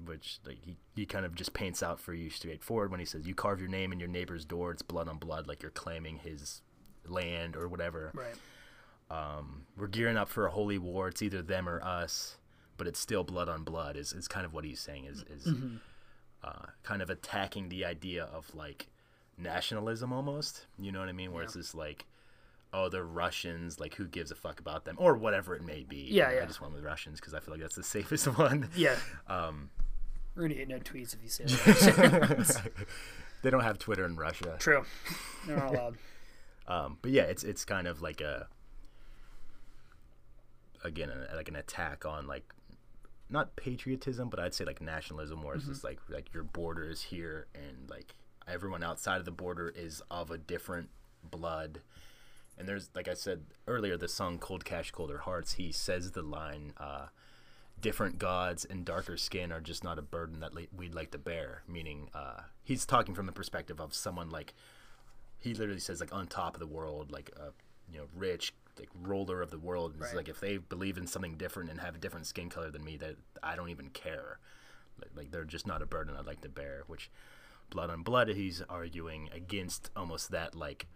which 0.04 0.38
like 0.46 0.58
he, 0.64 0.76
he 0.94 1.04
kind 1.04 1.26
of 1.26 1.34
just 1.34 1.52
paints 1.52 1.82
out 1.82 2.00
for 2.00 2.14
you 2.14 2.30
straightforward 2.30 2.90
when 2.90 3.00
he 3.00 3.06
says 3.06 3.26
you 3.26 3.34
carve 3.34 3.60
your 3.60 3.68
name 3.68 3.92
in 3.92 4.00
your 4.00 4.08
neighbor's 4.08 4.44
door, 4.44 4.70
it's 4.70 4.82
blood 4.82 5.08
on 5.08 5.18
blood, 5.18 5.46
like 5.46 5.62
you're 5.62 5.70
claiming 5.70 6.18
his 6.18 6.62
land 7.06 7.56
or 7.56 7.68
whatever. 7.68 8.12
Right. 8.14 8.34
Um, 9.10 9.66
We're 9.76 9.88
gearing 9.88 10.16
up 10.16 10.28
for 10.28 10.46
a 10.46 10.50
holy 10.50 10.78
war. 10.78 11.08
It's 11.08 11.20
either 11.20 11.42
them 11.42 11.68
or 11.68 11.82
us, 11.82 12.36
but 12.76 12.86
it's 12.86 13.00
still 13.00 13.24
blood 13.24 13.48
on 13.48 13.64
blood. 13.64 13.96
Is 13.96 14.12
is 14.12 14.28
kind 14.28 14.46
of 14.46 14.54
what 14.54 14.64
he's 14.64 14.80
saying. 14.80 15.06
Is 15.06 15.24
is 15.28 15.46
mm-hmm. 15.46 15.76
Uh, 16.42 16.66
kind 16.82 17.02
of 17.02 17.10
attacking 17.10 17.68
the 17.68 17.84
idea 17.84 18.24
of 18.24 18.54
like 18.54 18.88
nationalism 19.38 20.12
almost. 20.12 20.66
You 20.78 20.92
know 20.92 21.00
what 21.00 21.08
I 21.08 21.12
mean? 21.12 21.32
Where 21.32 21.42
it's 21.42 21.54
just 21.54 21.74
like, 21.74 22.06
oh, 22.72 22.88
they're 22.88 23.04
Russians. 23.04 23.80
Like, 23.80 23.94
who 23.94 24.06
gives 24.06 24.30
a 24.30 24.34
fuck 24.34 24.60
about 24.60 24.84
them 24.84 24.96
or 24.98 25.14
whatever 25.16 25.54
it 25.54 25.64
may 25.64 25.82
be. 25.84 25.96
Yeah, 26.10 26.28
You 26.28 26.28
know, 26.34 26.36
yeah. 26.38 26.42
I 26.44 26.46
just 26.46 26.60
went 26.60 26.72
with 26.74 26.84
Russians 26.84 27.20
because 27.20 27.34
I 27.34 27.40
feel 27.40 27.52
like 27.54 27.60
that's 27.60 27.76
the 27.76 27.82
safest 27.96 28.26
one. 28.38 28.68
Yeah. 28.76 28.96
Um. 29.28 29.70
We're 30.36 30.42
gonna 30.42 30.54
get 30.54 30.68
no 30.68 30.78
tweets 30.78 31.14
if 31.14 31.22
you 31.22 31.28
say 31.28 31.44
that. 31.46 32.70
they 33.42 33.50
don't 33.50 33.62
have 33.62 33.78
Twitter 33.78 34.04
in 34.04 34.14
Russia. 34.16 34.56
True. 34.58 34.84
They're 35.46 35.56
not 35.56 35.74
allowed. 35.74 35.96
Um, 36.68 36.98
but 37.02 37.10
yeah, 37.10 37.22
it's 37.24 37.42
it's 37.42 37.64
kind 37.64 37.88
of 37.88 38.00
like 38.00 38.20
a 38.20 38.46
again 40.84 41.10
a, 41.10 41.34
like 41.34 41.48
an 41.48 41.56
attack 41.56 42.06
on 42.06 42.26
like 42.28 42.44
not 43.30 43.56
patriotism, 43.56 44.28
but 44.28 44.40
I'd 44.40 44.54
say 44.54 44.64
like 44.64 44.80
nationalism, 44.80 45.42
where 45.42 45.54
it's 45.54 45.66
just 45.66 45.84
like 45.84 46.00
like 46.08 46.32
your 46.34 46.42
border 46.42 46.88
is 46.88 47.02
here 47.02 47.46
and 47.54 47.88
like 47.88 48.14
everyone 48.48 48.82
outside 48.82 49.18
of 49.18 49.24
the 49.24 49.30
border 49.30 49.72
is 49.74 50.02
of 50.10 50.30
a 50.30 50.38
different 50.38 50.90
blood. 51.22 51.80
And 52.58 52.68
there's 52.68 52.90
like 52.94 53.08
I 53.08 53.14
said 53.14 53.42
earlier, 53.66 53.96
the 53.96 54.08
song 54.08 54.38
"Cold 54.38 54.64
Cash, 54.64 54.90
Colder 54.90 55.18
Hearts." 55.18 55.54
He 55.54 55.72
says 55.72 56.10
the 56.10 56.22
line, 56.22 56.72
uh, 56.76 57.06
"Different 57.80 58.18
gods 58.18 58.64
and 58.64 58.84
darker 58.84 59.16
skin 59.16 59.52
are 59.52 59.60
just 59.60 59.84
not 59.84 59.98
a 59.98 60.02
burden 60.02 60.40
that 60.40 60.52
we'd 60.76 60.94
like 60.94 61.10
to 61.12 61.18
bear." 61.18 61.62
Meaning, 61.68 62.10
uh, 62.14 62.42
he's 62.62 62.84
talking 62.84 63.14
from 63.14 63.26
the 63.26 63.32
perspective 63.32 63.80
of 63.80 63.94
someone 63.94 64.30
like 64.30 64.54
he 65.38 65.54
literally 65.54 65.80
says 65.80 66.00
like 66.00 66.14
on 66.14 66.26
top 66.26 66.54
of 66.54 66.60
the 66.60 66.66
world, 66.66 67.10
like 67.10 67.30
uh, 67.38 67.50
you 67.90 67.98
know, 67.98 68.06
rich, 68.14 68.52
like 68.80 68.88
ruler 69.00 69.40
of 69.42 69.50
the 69.50 69.58
world. 69.58 69.92
It's 69.96 70.06
Right. 70.08 70.16
like 70.16 70.28
if 70.28 70.40
they 70.40 70.56
believe 70.56 70.96
in 70.98 71.06
something 71.06 71.36
different 71.36 71.70
and 71.70 71.80
have 71.80 71.94
a 71.94 71.98
different 71.98 72.26
skin 72.26 72.48
color 72.50 72.70
than 72.70 72.82
me, 72.84 72.96
that 72.96 73.16
I 73.42 73.54
don't 73.54 73.68
even 73.70 73.90
care. 73.90 74.38
Like, 75.14 75.30
they're 75.30 75.44
just 75.44 75.66
not 75.66 75.80
a 75.82 75.86
burden 75.86 76.16
I'd 76.16 76.26
like 76.26 76.40
to 76.42 76.48
bear. 76.48 76.82
Which 76.86 77.10
blood 77.70 77.88
on 77.90 78.02
blood, 78.02 78.28
he's 78.28 78.60
arguing 78.68 79.28
against 79.32 79.90
almost 79.94 80.30
that 80.32 80.54
like 80.54 80.86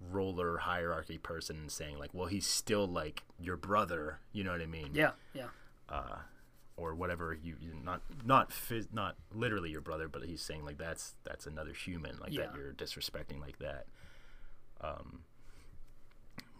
roller 0.00 0.58
hierarchy 0.58 1.16
person 1.18 1.56
and 1.56 1.70
saying 1.72 1.98
like, 1.98 2.12
well, 2.12 2.26
he's 2.26 2.46
still 2.46 2.86
like 2.86 3.22
your 3.38 3.56
brother. 3.56 4.18
You 4.32 4.42
know 4.44 4.50
what 4.52 4.60
I 4.60 4.66
mean? 4.66 4.90
Yeah, 4.94 5.12
yeah. 5.32 5.48
or 6.76 6.94
whatever 6.96 7.32
you 7.40 7.54
not 7.84 8.02
not 8.24 8.50
phys- 8.50 8.92
not 8.92 9.14
literally 9.32 9.70
your 9.70 9.80
brother 9.80 10.08
but 10.08 10.24
he's 10.24 10.42
saying 10.42 10.64
like 10.64 10.76
that's 10.76 11.14
that's 11.22 11.46
another 11.46 11.72
human 11.72 12.18
like 12.18 12.32
that 12.34 12.50
you're 12.56 12.72
disrespecting 12.72 13.40
like 13.40 13.56
that 13.60 13.86
um 14.80 15.20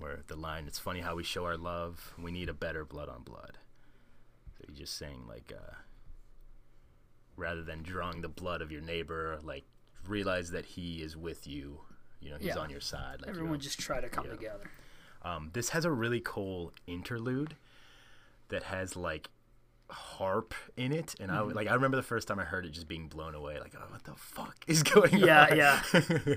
where 0.04 0.20
the 0.28 0.36
line 0.36 0.64
it's 0.66 0.78
funny 0.78 1.00
how 1.00 1.14
we 1.16 1.22
show 1.24 1.44
our 1.46 1.56
love 1.56 2.12
we 2.22 2.30
need 2.30 2.48
a 2.48 2.54
better 2.54 2.84
blood 2.84 3.08
on 3.08 3.22
blood 3.22 3.58
so 4.56 4.64
you're 4.68 4.76
just 4.76 4.96
saying 4.96 5.22
like 5.28 5.52
uh 5.56 5.74
rather 7.36 7.62
than 7.62 7.82
drawing 7.82 8.20
the 8.20 8.28
blood 8.28 8.62
of 8.62 8.70
your 8.70 8.80
neighbor 8.82 9.38
like 9.42 9.64
realize 10.06 10.50
that 10.50 10.64
he 10.66 11.02
is 11.02 11.16
with 11.16 11.46
you 11.46 11.80
you 12.20 12.30
know 12.30 12.36
he's 12.38 12.48
Yeah. 12.48 12.58
on 12.58 12.70
your 12.70 12.80
side 12.80 13.20
like 13.20 13.30
Everyone 13.30 13.58
just 13.58 13.78
try 13.80 14.00
to 14.00 14.08
come 14.08 14.26
yeah. 14.26 14.32
together. 14.32 14.70
um, 15.22 15.50
this 15.52 15.70
has 15.70 15.84
a 15.84 15.90
really 15.90 16.20
cool 16.24 16.72
interlude 16.86 17.56
that 18.48 18.64
has 18.64 18.94
like 18.96 19.30
harp 19.90 20.54
in 20.76 20.92
it, 20.92 21.14
and 21.20 21.30
I 21.30 21.36
Mm-hmm. 21.38 21.52
like 21.56 21.68
I 21.68 21.74
remember 21.74 21.96
the 21.96 22.02
first 22.02 22.28
time 22.28 22.38
I 22.38 22.44
heard 22.44 22.64
it 22.66 22.70
just 22.70 22.88
being 22.88 23.08
blown 23.08 23.34
away, 23.34 23.58
like 23.60 23.74
oh, 23.76 23.86
what 23.90 24.04
the 24.04 24.14
fuck 24.16 24.56
is 24.66 24.82
going 24.94 25.14
on? 25.14 25.20
Yeah, 25.20 25.54
yeah. 25.54 25.82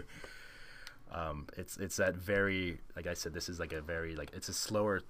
um, 1.11 1.47
it's 1.57 1.77
it's 1.77 1.97
that 1.97 2.15
very 2.15 2.79
like 2.95 3.07
I 3.07 3.13
said, 3.13 3.33
this 3.33 3.49
is 3.49 3.59
like 3.59 3.73
a 3.73 3.81
very 3.81 4.15
like 4.15 4.31
it's 4.33 4.49
a 4.49 4.53
slower, 4.53 5.01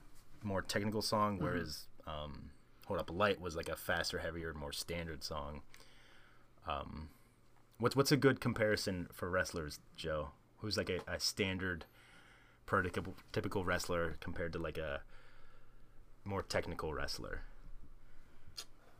more 0.43 0.61
technical 0.61 1.01
song, 1.01 1.35
Mm-hmm. 1.35 1.43
whereas 1.45 1.85
um, 2.05 2.51
Hold 2.87 2.99
Up 2.99 3.09
a 3.09 3.13
Light 3.13 3.41
was 3.41 3.55
like 3.55 3.69
a 3.69 3.75
faster, 3.75 4.19
heavier, 4.19 4.53
more 4.53 4.71
standard 4.71 5.23
song. 5.23 5.61
Um, 6.67 7.09
what's 7.79 7.95
what's 7.95 8.11
a 8.11 8.17
good 8.17 8.39
comparison 8.39 9.07
for 9.11 9.29
wrestlers, 9.29 9.79
Joe? 9.95 10.29
Who's 10.59 10.77
like 10.77 10.89
a, 10.89 10.99
a 11.07 11.19
standard, 11.19 11.85
prototypical 12.67 13.13
typical 13.31 13.63
wrestler 13.63 14.17
compared 14.19 14.53
to 14.53 14.59
like 14.59 14.77
a 14.77 15.01
more 16.25 16.41
technical 16.43 16.93
wrestler? 16.93 17.41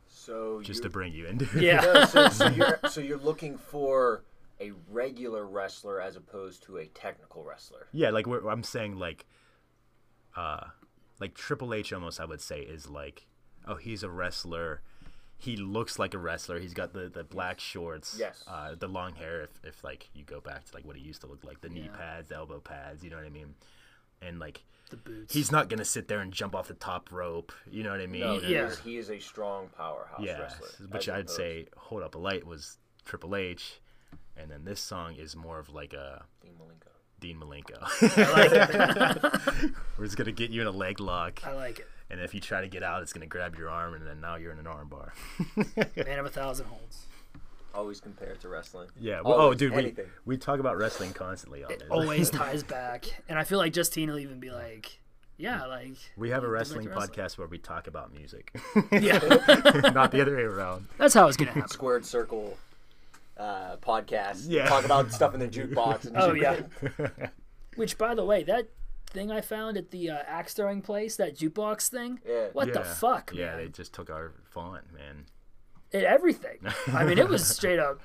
So 0.09 0.61
Just 0.61 0.83
to 0.83 0.89
bring 0.89 1.13
you 1.13 1.25
into 1.25 1.47
Yeah. 1.59 1.81
No, 1.81 2.05
so, 2.09 2.29
so 2.29 2.47
you're 2.49 2.79
so 2.89 3.01
you're 3.01 3.17
looking 3.17 3.57
for 3.57 4.23
a 4.59 4.71
regular 4.89 5.45
wrestler 5.45 6.01
as 6.01 6.15
opposed 6.15 6.63
to 6.63 6.77
a 6.77 6.85
technical 6.88 7.43
wrestler. 7.43 7.88
Yeah, 7.91 8.09
like 8.09 8.25
we're, 8.27 8.47
I'm 8.47 8.63
saying, 8.63 8.97
like, 8.97 9.25
uh, 10.35 10.65
like 11.19 11.34
Triple 11.34 11.73
H 11.73 11.93
almost 11.93 12.19
I 12.19 12.25
would 12.25 12.41
say 12.41 12.61
is 12.61 12.89
like, 12.89 13.27
oh, 13.67 13.75
he's 13.75 14.03
a 14.03 14.09
wrestler. 14.09 14.81
He 15.39 15.55
looks 15.55 15.99
like 15.99 16.13
a 16.13 16.17
wrestler. 16.17 16.59
He's 16.59 16.73
got 16.73 16.93
the, 16.93 17.09
the 17.09 17.23
black 17.23 17.59
shorts, 17.59 18.15
Yes. 18.19 18.43
uh, 18.47 18.73
the 18.75 18.88
long 18.88 19.13
hair. 19.15 19.41
If, 19.43 19.49
if 19.63 19.84
like 19.84 20.09
you 20.13 20.23
go 20.23 20.39
back 20.41 20.65
to 20.65 20.73
like 20.75 20.85
what 20.85 20.95
he 20.95 21.03
used 21.03 21.21
to 21.21 21.27
look 21.27 21.43
like, 21.43 21.61
the 21.61 21.69
knee 21.69 21.89
Yeah. 21.91 21.97
pads, 21.97 22.29
the 22.29 22.35
elbow 22.35 22.59
pads, 22.59 23.03
you 23.03 23.09
know 23.11 23.17
what 23.17 23.25
I 23.25 23.29
mean? 23.29 23.53
And 24.19 24.39
like, 24.39 24.63
The 24.89 24.97
boots. 24.97 25.34
he's 25.35 25.51
not 25.51 25.69
gonna 25.69 25.85
sit 25.85 26.07
there 26.07 26.21
and 26.21 26.34
jump 26.34 26.55
off 26.55 26.67
the 26.67 26.73
top 26.73 27.11
rope. 27.11 27.51
You 27.69 27.84
know 27.84 27.91
what 27.91 28.01
I 28.01 28.07
mean? 28.07 28.21
No, 28.21 28.39
he, 28.39 28.53
Yeah. 28.53 28.65
is, 28.67 28.79
he 28.79 28.97
is 28.97 29.11
a 29.11 29.19
strong 29.19 29.69
powerhouse 29.77 30.21
yeah. 30.23 30.39
wrestler. 30.39 30.88
Which 30.89 31.07
I'd 31.07 31.21
opposed- 31.25 31.38
say, 31.38 31.67
Hold 31.77 32.01
Up 32.01 32.15
a 32.15 32.17
Light 32.17 32.43
was 32.45 32.79
Triple 33.05 33.35
H, 33.35 33.79
and 34.39 34.49
then 34.51 34.65
this 34.65 34.80
song 34.80 35.15
is 35.15 35.35
more 35.35 35.59
of 35.59 35.69
like 35.69 35.93
a 35.93 36.23
Dean 36.41 36.53
Malenko. 36.53 36.91
Dean 37.19 37.39
Malenko. 37.39 37.77
I 38.18 38.31
like 38.31 39.64
it. 39.64 39.72
We're 39.97 40.05
just 40.05 40.18
gonna 40.18 40.31
get 40.31 40.51
you 40.51 40.61
in 40.61 40.68
a 40.68 40.72
leg 40.72 40.99
lock. 40.99 41.41
I 41.45 41.53
like 41.53 41.80
it. 41.80 41.88
And 42.09 42.22
if 42.22 42.34
you 42.34 42.39
try 42.39 42.61
to 42.61 42.68
get 42.68 42.84
out, 42.84 43.01
it's 43.01 43.11
gonna 43.14 43.26
grab 43.26 43.55
your 43.57 43.69
arm, 43.69 43.93
and 43.95 44.05
then 44.05 44.22
now 44.22 44.35
you're 44.35 44.51
in 44.51 44.59
an 44.59 44.68
arm 44.68 44.88
bar. 44.88 45.14
Man 45.95 46.19
of 46.19 46.26
a 46.26 46.30
thousand 46.30 46.68
holds. 46.68 47.05
Always 47.76 47.99
compared 47.99 48.39
to 48.41 48.49
wrestling. 48.49 48.89
yeah. 48.99 49.22
Well, 49.22 49.35
oh, 49.39 49.53
dude, 49.53 49.73
we, 49.73 49.80
anything. 49.80 50.05
we 50.26 50.38
talk 50.38 50.59
about 50.59 50.77
wrestling 50.77 51.14
constantly 51.14 51.64
on 51.64 51.72
It 51.72 51.80
this. 51.80 51.88
always 51.91 52.30
ties 52.31 52.64
back, 52.64 53.05
and 53.30 53.38
I 53.38 53.43
feel 53.43 53.59
like 53.59 53.73
Justine 53.73 54.09
will 54.09 54.18
even 54.19 54.39
be 54.39 54.49
like, 54.49 54.99
"Yeah, 55.38 55.65
like 55.65 55.91
we 56.15 56.30
have 56.31 56.43
a 56.43 56.47
you 56.47 56.51
like 56.53 56.59
wrestling 56.59 56.88
wrestling. 56.88 57.09
podcast 57.09 57.38
where 57.38 57.45
we 57.47 57.57
talk 57.59 57.85
about 57.88 58.11
music, 58.14 58.55
Yeah, 58.91 59.19
not 59.93 60.11
the 60.11 60.22
other 60.22 60.35
way 60.38 60.43
around. 60.43 60.88
that's 60.97 61.14
how 61.14 61.27
it's 61.27 61.38
gonna 61.38 61.51
happen. 61.51 61.69
Squared 61.69 62.05
Circle 62.05 62.57
uh, 63.38 63.77
podcast. 63.77 64.45
Yeah. 64.47 64.68
Talk 64.68 64.85
about 64.85 65.11
stuff 65.11 65.34
in 65.34 65.39
the 65.39 65.47
jukebox. 65.47 66.05
And 66.05 66.18
Oh 66.19 66.34
shit. 66.34 66.65
yeah. 66.99 67.27
Which, 67.76 67.97
by 67.97 68.15
the 68.15 68.26
way, 68.26 68.43
that 68.43 68.69
thing 69.11 69.31
I 69.31 69.41
found 69.41 69.77
at 69.77 69.91
the 69.91 70.09
uh, 70.09 70.18
axe 70.27 70.53
throwing 70.53 70.81
place, 70.81 71.15
that 71.18 71.38
jukebox 71.38 71.89
thing. 71.89 72.19
Yeah. 72.27 72.47
What 72.53 72.73
the 72.73 72.84
fuck, 72.84 73.31
Yeah, 73.34 73.47
man? 73.51 73.57
they 73.57 73.68
just 73.69 73.93
took 73.93 74.09
our 74.09 74.34
font, 74.49 74.91
man. 74.93 75.26
It, 75.91 76.03
everything. 76.03 76.57
I 76.88 77.05
mean, 77.05 77.18
it 77.18 77.27
was 77.30 77.47
straight 77.55 77.80
up. 77.80 78.01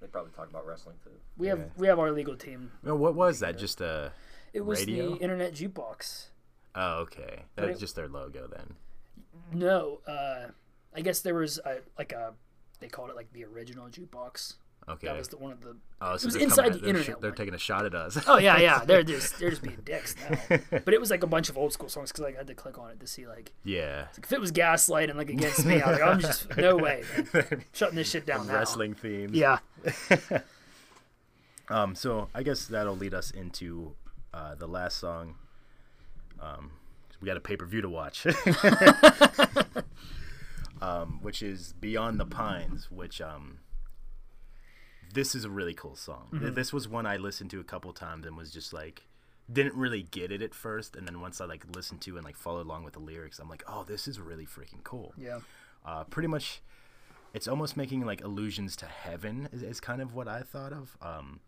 They 0.00 0.06
probably 0.08 0.32
talk 0.32 0.50
about 0.50 0.66
wrestling 0.66 0.96
too. 1.02 1.10
We 1.38 1.46
have 1.48 1.58
Yeah. 1.58 1.64
we 1.76 1.86
have 1.86 1.98
our 1.98 2.10
legal 2.12 2.36
team. 2.36 2.72
No, 2.82 2.94
what 2.94 3.14
was 3.14 3.40
that? 3.40 3.58
Just 3.58 3.80
a. 3.80 4.12
It 4.52 4.64
was 4.64 4.80
Radio? 4.80 5.14
the 5.14 5.16
internet 5.22 5.52
jukebox. 5.54 6.26
Oh, 6.74 7.00
okay. 7.00 7.42
But 7.54 7.66
That's 7.66 7.80
just 7.80 7.96
their 7.96 8.08
logo 8.08 8.46
then. 8.48 8.74
No, 9.52 10.00
uh, 10.06 10.48
I 10.94 11.00
guess 11.00 11.20
there 11.20 11.34
was 11.34 11.58
a, 11.64 11.78
like 11.98 12.12
a 12.12 12.34
they 12.80 12.88
called 12.88 13.10
it 13.10 13.16
like 13.16 13.32
the 13.32 13.44
original 13.44 13.86
jukebox. 13.88 14.54
Okay. 14.88 15.08
That 15.08 15.18
was 15.18 15.28
the 15.28 15.36
one 15.36 15.50
of 15.50 15.60
the. 15.62 15.76
oh, 16.00 16.16
so 16.16 16.26
was 16.26 16.36
inside 16.36 16.64
coming 16.64 16.72
the 16.72 16.78
they're, 16.78 16.96
internet 16.96 17.20
they're 17.20 17.32
taking 17.32 17.54
a 17.54 17.58
shot 17.58 17.86
at 17.86 17.94
us. 17.94 18.18
Oh 18.28 18.38
yeah, 18.38 18.58
yeah. 18.58 18.84
They're 18.84 19.02
just 19.02 19.38
they're 19.38 19.50
just 19.50 19.62
being 19.62 19.78
dicks 19.84 20.14
now. 20.30 20.58
But 20.70 20.94
it 20.94 21.00
was 21.00 21.10
like 21.10 21.24
a 21.24 21.26
bunch 21.26 21.48
of 21.48 21.58
old 21.58 21.72
school 21.72 21.88
songs 21.88 22.12
because 22.12 22.24
like, 22.24 22.34
I 22.36 22.38
had 22.38 22.46
to 22.46 22.54
click 22.54 22.78
on 22.78 22.90
it 22.90 23.00
to 23.00 23.06
see 23.06 23.26
like 23.26 23.52
yeah. 23.64 24.06
if 24.16 24.32
it 24.32 24.40
was 24.40 24.52
Gaslight 24.52 25.10
and 25.10 25.18
like 25.18 25.30
against 25.30 25.66
me, 25.66 25.80
I 25.82 25.90
like, 25.90 26.02
I'm 26.02 26.20
just 26.20 26.56
no 26.56 26.76
way, 26.76 27.02
man. 27.32 27.64
shutting 27.72 27.96
this 27.96 28.08
shit 28.08 28.26
down 28.26 28.46
now. 28.46 28.54
Wrestling 28.54 28.94
themes. 28.94 29.32
Yeah. 29.32 29.58
Um, 31.68 31.94
so 31.94 32.28
I 32.34 32.42
guess 32.42 32.66
that'll 32.66 32.96
lead 32.96 33.14
us 33.14 33.30
into 33.30 33.94
uh, 34.32 34.54
the 34.54 34.66
last 34.66 34.98
song. 34.98 35.36
Um, 36.40 36.72
we 37.20 37.26
got 37.26 37.36
a 37.36 37.40
pay 37.40 37.56
per 37.56 37.66
view 37.66 37.80
to 37.82 37.88
watch, 37.88 38.26
um, 40.82 41.20
which 41.22 41.42
is 41.42 41.72
"Beyond 41.72 42.18
the 42.20 42.26
Pines." 42.26 42.90
Which 42.90 43.20
um, 43.20 43.58
this 45.12 45.34
is 45.34 45.44
a 45.44 45.50
really 45.50 45.74
cool 45.74 45.96
song. 45.96 46.28
Th- 46.40 46.54
This 46.54 46.72
was 46.72 46.88
one 46.88 47.06
I 47.06 47.16
listened 47.16 47.50
to 47.50 47.60
a 47.60 47.64
couple 47.64 47.92
times 47.92 48.26
and 48.26 48.36
was 48.36 48.50
just 48.50 48.72
like 48.72 49.02
didn't 49.52 49.74
really 49.74 50.02
get 50.02 50.32
it 50.32 50.42
at 50.42 50.52
first, 50.54 50.96
and 50.96 51.06
then 51.06 51.20
once 51.20 51.40
I 51.40 51.44
like 51.44 51.64
listened 51.74 52.00
to 52.02 52.16
and 52.16 52.24
like 52.24 52.36
followed 52.36 52.66
along 52.66 52.82
with 52.82 52.94
the 52.94 52.98
lyrics, 53.00 53.38
I'm 53.38 53.48
like, 53.48 53.62
oh, 53.68 53.84
this 53.84 54.08
is 54.08 54.18
really 54.18 54.44
freaking 54.46 54.82
cool 54.82 55.14
Yeah. 55.16 55.38
uh, 55.84 56.04
pretty 56.04 56.26
much 56.28 56.60
it's 57.34 57.46
almost 57.46 57.76
making 57.76 58.04
like 58.04 58.24
allusions 58.24 58.74
to 58.76 58.86
heaven 58.86 59.48
is, 59.52 59.62
is 59.62 59.78
kind 59.80 60.00
of 60.00 60.14
what 60.14 60.26
i 60.26 60.40
thought 60.40 60.72
of 60.72 60.96
um, 61.02 61.40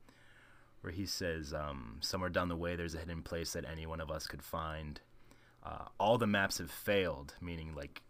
where 0.83 0.93
he 0.93 1.07
says 1.07 1.55
um, 1.55 1.97
somewhere 2.01 2.29
down 2.29 2.49
the 2.49 2.57
way 2.57 2.77
there's 2.77 2.95
a 2.95 2.99
hidden 2.99 3.23
place 3.23 3.53
that 3.55 3.65
any 3.65 3.87
one 3.87 4.01
of 4.01 4.11
us 4.11 4.27
could 4.27 4.43
find 4.43 5.01
uh, 5.65 5.87
all 5.99 6.19
the 6.19 6.27
maps 6.27 6.59
have 6.59 6.71
failed 6.71 7.35
meaning 7.41 7.75
like 7.75 8.03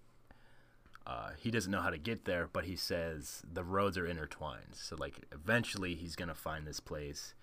uh, 1.09 1.31
he 1.39 1.51
doesn't 1.51 1.73
know 1.73 1.81
how 1.81 1.91
to 1.91 1.99
get 1.99 2.25
there 2.27 2.49
but 2.53 2.65
he 2.65 2.77
says 2.77 3.43
the 3.51 3.65
roads 3.65 3.97
are 3.97 4.07
intertwined. 4.07 4.75
So 4.75 4.95
like 4.97 5.25
eventually 5.33 5.95
he's 5.95 6.15
gonna 6.15 6.35
find 6.35 6.67
this 6.67 6.81
place 6.81 7.35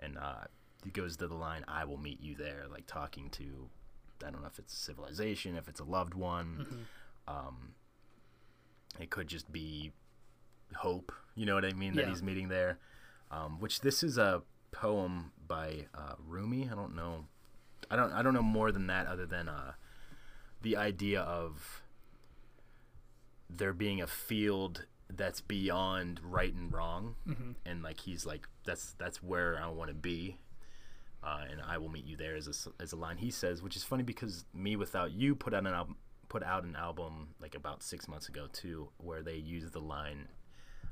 and 0.00 0.16
uh, 0.18 0.44
he 0.84 0.90
goes 0.90 1.16
to 1.18 1.28
the 1.28 1.34
line 1.34 1.64
i 1.68 1.84
will 1.84 1.96
meet 1.96 2.20
you 2.20 2.34
there 2.34 2.64
like 2.70 2.84
talking 2.86 3.30
to 3.30 3.68
i 4.26 4.30
don't 4.30 4.40
know 4.42 4.46
if 4.48 4.58
it's 4.58 4.72
a 4.72 4.76
civilization 4.76 5.56
if 5.56 5.68
it's 5.68 5.80
a 5.80 5.84
loved 5.84 6.14
one. 6.14 6.86
Um, 7.28 7.74
it 9.00 9.10
could 9.10 9.28
just 9.28 9.50
be 9.52 9.92
hope 10.76 11.12
you 11.34 11.46
know 11.46 11.54
what 11.54 11.64
i 11.64 11.72
mean 11.72 11.94
that 11.94 12.04
he's 12.10 12.22
meeting 12.22 12.48
there. 12.48 12.78
Um, 13.30 13.58
which 13.60 13.80
this 13.80 14.02
is 14.02 14.18
a 14.18 14.42
poem 14.72 15.32
by 15.46 15.86
uh, 15.94 16.14
rumi. 16.26 16.68
I 16.70 16.74
don't 16.74 16.94
know. 16.94 17.24
I 17.90 17.96
don't 17.96 18.12
i 18.12 18.22
don't 18.22 18.34
know 18.34 18.42
more 18.42 18.72
than 18.72 18.86
that 18.88 19.06
other 19.06 19.26
than 19.26 19.48
uh, 19.48 19.72
the 20.62 20.76
idea 20.76 21.20
of 21.22 21.82
there 23.58 23.72
being 23.72 24.00
a 24.00 24.06
field 24.06 24.86
that's 25.10 25.40
beyond 25.40 26.20
right 26.24 26.54
and 26.54 26.72
wrong 26.72 27.14
and 27.64 27.82
like 27.82 28.00
he's 28.00 28.24
like 28.26 28.48
that's 28.64 28.94
that's 28.98 29.22
where 29.22 29.60
i 29.62 29.68
want 29.68 29.88
to 29.88 29.94
be 29.94 30.38
uh, 31.22 31.40
and 31.50 31.60
I 31.66 31.78
will 31.78 31.88
meet 31.88 32.04
you 32.04 32.16
there 32.16 32.36
as 32.36 32.46
a, 32.48 32.82
as 32.82 32.92
a 32.92 32.96
line 32.96 33.16
he 33.16 33.30
says, 33.30 33.62
which 33.62 33.76
is 33.76 33.82
funny 33.82 34.02
because 34.02 34.44
me 34.52 34.76
without 34.76 35.12
you 35.12 35.34
put 35.34 35.54
out 35.54 35.66
an 35.66 35.72
album 35.72 35.96
put 36.28 36.42
out 36.42 36.64
an 36.64 36.76
album 36.76 37.28
like 37.40 37.54
about 37.54 37.82
six 37.82 38.08
months 38.08 38.28
ago 38.28 38.46
too, 38.52 38.90
where 38.98 39.22
they 39.22 39.36
use 39.36 39.70
the 39.70 39.80
line 39.80 40.28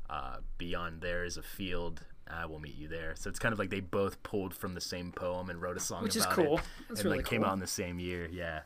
uh, 0.08 0.36
"Beyond 0.56 1.02
there 1.02 1.24
is 1.24 1.36
a 1.36 1.42
field, 1.42 2.00
I 2.26 2.46
will 2.46 2.60
meet 2.60 2.76
you 2.76 2.88
there." 2.88 3.14
So 3.14 3.28
it's 3.28 3.38
kind 3.38 3.52
of 3.52 3.58
like 3.58 3.68
they 3.70 3.80
both 3.80 4.22
pulled 4.22 4.54
from 4.54 4.74
the 4.74 4.80
same 4.80 5.12
poem 5.12 5.50
and 5.50 5.60
wrote 5.60 5.76
a 5.76 5.80
song 5.80 6.02
Which 6.02 6.16
is 6.16 6.24
cool. 6.26 6.58
it, 6.58 6.64
That's 6.88 7.00
and 7.00 7.04
really 7.06 7.18
like 7.18 7.26
came 7.26 7.44
out 7.44 7.52
in 7.52 7.58
the 7.60 7.66
same 7.66 7.98
year, 7.98 8.28
yeah. 8.32 8.60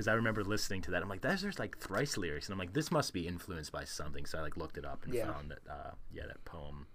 Because 0.00 0.08
I 0.08 0.14
remember 0.14 0.42
listening 0.42 0.80
to 0.82 0.92
that, 0.92 1.02
I'm 1.02 1.10
like, 1.10 1.20
"There's 1.20 1.42
there's 1.42 1.58
like 1.58 1.76
thrice 1.76 2.16
lyrics," 2.16 2.46
and 2.46 2.54
I'm 2.54 2.58
like, 2.58 2.72
"This 2.72 2.90
must 2.90 3.12
be 3.12 3.28
influenced 3.28 3.70
by 3.70 3.84
something." 3.84 4.24
So 4.24 4.38
I 4.38 4.40
like 4.40 4.56
looked 4.56 4.78
it 4.78 4.86
up 4.86 5.04
and 5.04 5.12
Yeah. 5.12 5.30
found 5.30 5.50
that, 5.50 5.58
uh, 5.68 5.90
yeah, 6.10 6.26
that 6.26 6.42
poem. 6.46 6.86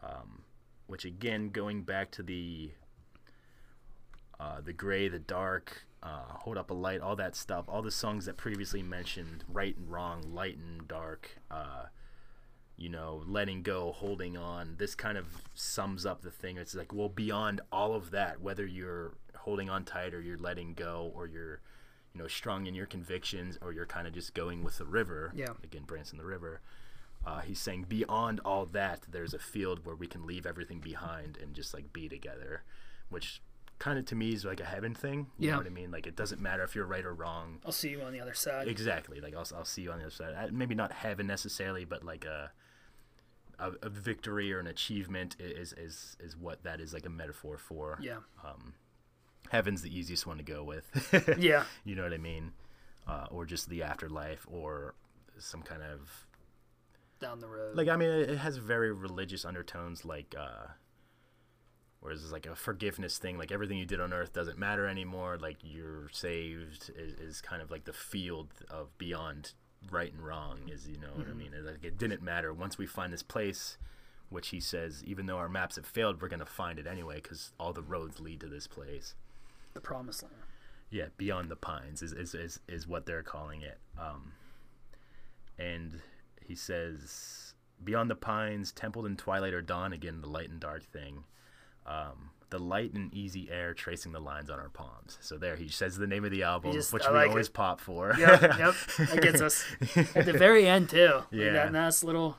Um, 0.00 0.44
which 0.86 1.04
again, 1.04 1.48
going 1.48 1.82
back 1.82 2.12
to 2.12 2.22
the 2.22 2.70
uh, 4.38 4.60
the 4.60 4.72
gray, 4.72 5.08
the 5.08 5.18
dark, 5.18 5.82
uh, 6.04 6.22
hold 6.44 6.56
up 6.56 6.70
a 6.70 6.74
light, 6.74 7.00
all 7.00 7.16
that 7.16 7.34
stuff, 7.34 7.64
all 7.68 7.82
the 7.82 7.90
songs 7.90 8.26
that 8.26 8.36
previously 8.36 8.80
mentioned, 8.84 9.42
right 9.48 9.76
and 9.76 9.90
wrong, 9.90 10.22
light 10.32 10.58
and 10.58 10.86
dark, 10.86 11.30
uh, 11.50 11.86
you 12.76 12.88
know, 12.88 13.24
letting 13.26 13.64
go, 13.64 13.90
holding 13.90 14.36
on. 14.36 14.76
This 14.78 14.94
kind 14.94 15.18
of 15.18 15.26
sums 15.54 16.06
up 16.06 16.22
the 16.22 16.30
thing. 16.30 16.58
It's 16.58 16.76
like, 16.76 16.92
well, 16.92 17.08
beyond 17.08 17.60
all 17.72 17.92
of 17.96 18.12
that, 18.12 18.40
whether 18.40 18.64
you're 18.64 19.14
holding 19.34 19.68
on 19.68 19.84
tight 19.84 20.14
or 20.14 20.20
you're 20.20 20.38
letting 20.38 20.74
go 20.74 21.10
or 21.14 21.26
you're, 21.26 21.60
you 22.14 22.20
know, 22.20 22.28
strong 22.28 22.66
in 22.66 22.74
your 22.74 22.86
convictions 22.86 23.58
or 23.62 23.72
you're 23.72 23.86
kind 23.86 24.06
of 24.06 24.12
just 24.12 24.34
going 24.34 24.62
with 24.62 24.78
the 24.78 24.84
river. 24.84 25.32
Yeah. 25.34 25.48
Again, 25.64 25.82
Branch 25.84 26.10
in 26.12 26.18
the 26.18 26.24
river. 26.24 26.60
Uh, 27.24 27.40
he's 27.40 27.60
saying 27.60 27.86
beyond 27.88 28.40
all 28.44 28.66
that, 28.66 29.02
there's 29.10 29.32
a 29.32 29.38
field 29.38 29.84
where 29.86 29.94
we 29.94 30.06
can 30.06 30.26
leave 30.26 30.44
everything 30.44 30.80
behind 30.80 31.38
and 31.40 31.54
just 31.54 31.72
like 31.72 31.92
be 31.92 32.08
together, 32.08 32.62
which 33.10 33.40
kind 33.78 33.98
of 33.98 34.04
to 34.06 34.14
me 34.14 34.32
is 34.32 34.44
like 34.44 34.60
a 34.60 34.64
heaven 34.64 34.94
thing. 34.94 35.28
You 35.38 35.46
Yeah. 35.46 35.52
know 35.52 35.58
what 35.58 35.66
I 35.66 35.70
mean? 35.70 35.90
Like 35.90 36.06
it 36.06 36.16
doesn't 36.16 36.40
matter 36.40 36.62
if 36.64 36.74
you're 36.74 36.84
right 36.86 37.04
or 37.04 37.14
wrong. 37.14 37.60
I'll 37.64 37.72
see 37.72 37.90
you 37.90 38.02
on 38.02 38.12
the 38.12 38.20
other 38.20 38.34
side. 38.34 38.66
Exactly. 38.68 39.20
Like 39.20 39.34
I'll, 39.34 39.46
I'll 39.56 39.64
see 39.64 39.82
you 39.82 39.92
on 39.92 39.98
the 39.98 40.04
other 40.06 40.10
side. 40.14 40.34
Uh, 40.36 40.48
Maybe 40.52 40.74
not 40.74 40.92
heaven 40.92 41.26
necessarily, 41.26 41.84
but 41.84 42.04
like 42.04 42.24
a 42.24 42.50
a, 43.58 43.70
a 43.82 43.88
victory 43.88 44.52
or 44.52 44.58
an 44.58 44.66
achievement 44.66 45.36
is 45.38 45.72
is 45.74 46.16
is 46.18 46.36
what 46.36 46.64
that 46.64 46.80
is 46.80 46.92
like 46.92 47.06
a 47.06 47.10
metaphor 47.10 47.56
for. 47.56 47.98
Yeah. 48.02 48.16
Heaven's 49.52 49.82
the 49.82 49.96
easiest 49.96 50.26
one 50.26 50.38
to 50.38 50.42
go 50.42 50.64
with. 50.64 50.86
Yeah. 51.38 51.64
You 51.84 51.94
know 51.94 52.02
what 52.04 52.14
I 52.14 52.18
mean? 52.18 52.52
Uh, 53.06 53.26
or 53.30 53.44
just 53.44 53.68
the 53.68 53.82
afterlife, 53.82 54.46
or 54.50 54.94
some 55.38 55.60
kind 55.62 55.82
of 55.82 56.26
Down 57.20 57.38
the 57.40 57.48
road. 57.48 57.76
like 57.76 57.88
I 57.88 57.96
mean, 57.96 58.08
it 58.08 58.38
has 58.38 58.56
very 58.56 58.90
religious 58.92 59.44
undertones, 59.44 60.04
like 60.06 60.34
uh, 60.38 60.68
whereas 62.00 62.22
it's 62.22 62.32
like 62.32 62.46
a 62.46 62.54
forgiveness 62.54 63.18
thing, 63.18 63.36
like 63.36 63.52
everything 63.52 63.76
you 63.76 63.84
did 63.84 64.00
on 64.00 64.12
earth 64.14 64.32
doesn't 64.32 64.58
matter 64.58 64.86
anymore. 64.86 65.36
Like 65.38 65.58
you're 65.62 66.08
saved 66.12 66.90
is, 66.96 67.12
is 67.14 67.40
kind 67.42 67.60
of 67.60 67.70
like 67.70 67.84
the 67.84 67.92
field 67.92 68.48
of 68.70 68.96
beyond 68.96 69.52
right 69.90 70.12
and 70.12 70.24
wrong. 70.24 70.60
Is 70.72 70.88
you 70.88 70.96
know 70.98 71.12
what 71.14 71.28
I 71.28 71.34
mean? 71.34 71.50
It's 71.54 71.66
Like 71.66 71.84
it 71.84 71.98
didn't 71.98 72.22
matter 72.22 72.54
once 72.54 72.78
we 72.78 72.86
find 72.86 73.12
this 73.12 73.22
place, 73.22 73.76
which 74.30 74.48
he 74.48 74.60
says, 74.60 75.02
even 75.04 75.26
though 75.26 75.36
our 75.38 75.48
maps 75.48 75.76
have 75.76 75.84
failed, 75.86 76.22
we're 76.22 76.28
gonna 76.28 76.46
find 76.46 76.78
it 76.78 76.86
anyway 76.86 77.16
because 77.16 77.52
all 77.60 77.74
the 77.74 77.82
roads 77.82 78.18
lead 78.20 78.40
to 78.40 78.46
this 78.46 78.66
place. 78.66 79.14
The 79.74 79.80
promised 79.80 80.22
land. 80.22 80.34
Yeah, 80.90 81.06
beyond 81.16 81.50
the 81.50 81.56
pines 81.56 82.02
is 82.02 82.12
is, 82.12 82.34
is, 82.34 82.60
is 82.68 82.86
what 82.86 83.06
they're 83.06 83.22
calling 83.22 83.62
it. 83.62 83.78
Um, 83.98 84.32
and 85.58 86.00
he 86.46 86.54
says, 86.54 87.54
beyond 87.82 88.10
the 88.10 88.14
pines, 88.14 88.72
templed 88.72 89.06
in 89.06 89.16
twilight 89.16 89.54
or 89.54 89.62
dawn. 89.62 89.92
Again, 89.92 90.20
the 90.20 90.28
light 90.28 90.50
and 90.50 90.60
dark 90.60 90.84
thing. 90.84 91.24
Um, 91.86 92.30
the 92.50 92.58
light 92.58 92.92
and 92.92 93.12
easy 93.14 93.48
air 93.50 93.72
tracing 93.72 94.12
the 94.12 94.20
lines 94.20 94.50
on 94.50 94.58
our 94.58 94.68
palms. 94.68 95.16
So 95.22 95.38
there, 95.38 95.56
he 95.56 95.68
says 95.68 95.96
the 95.96 96.06
name 96.06 96.24
of 96.24 96.30
the 96.30 96.42
album, 96.42 96.72
just- 96.72 96.92
which 96.92 97.04
I 97.06 97.10
we 97.10 97.16
like 97.18 97.28
always 97.30 97.46
it. 97.48 97.54
pop 97.54 97.80
for. 97.80 98.14
Yep, 98.18 98.42
yep. 98.58 98.74
That 98.98 99.22
gets 99.22 99.40
us 99.40 99.64
at 100.14 100.26
the 100.26 100.34
very 100.34 100.66
end 100.68 100.90
too. 100.90 101.10
Like 101.14 101.24
Yeah. 101.32 101.52
that 101.52 101.72
nice 101.72 102.04
little. 102.04 102.36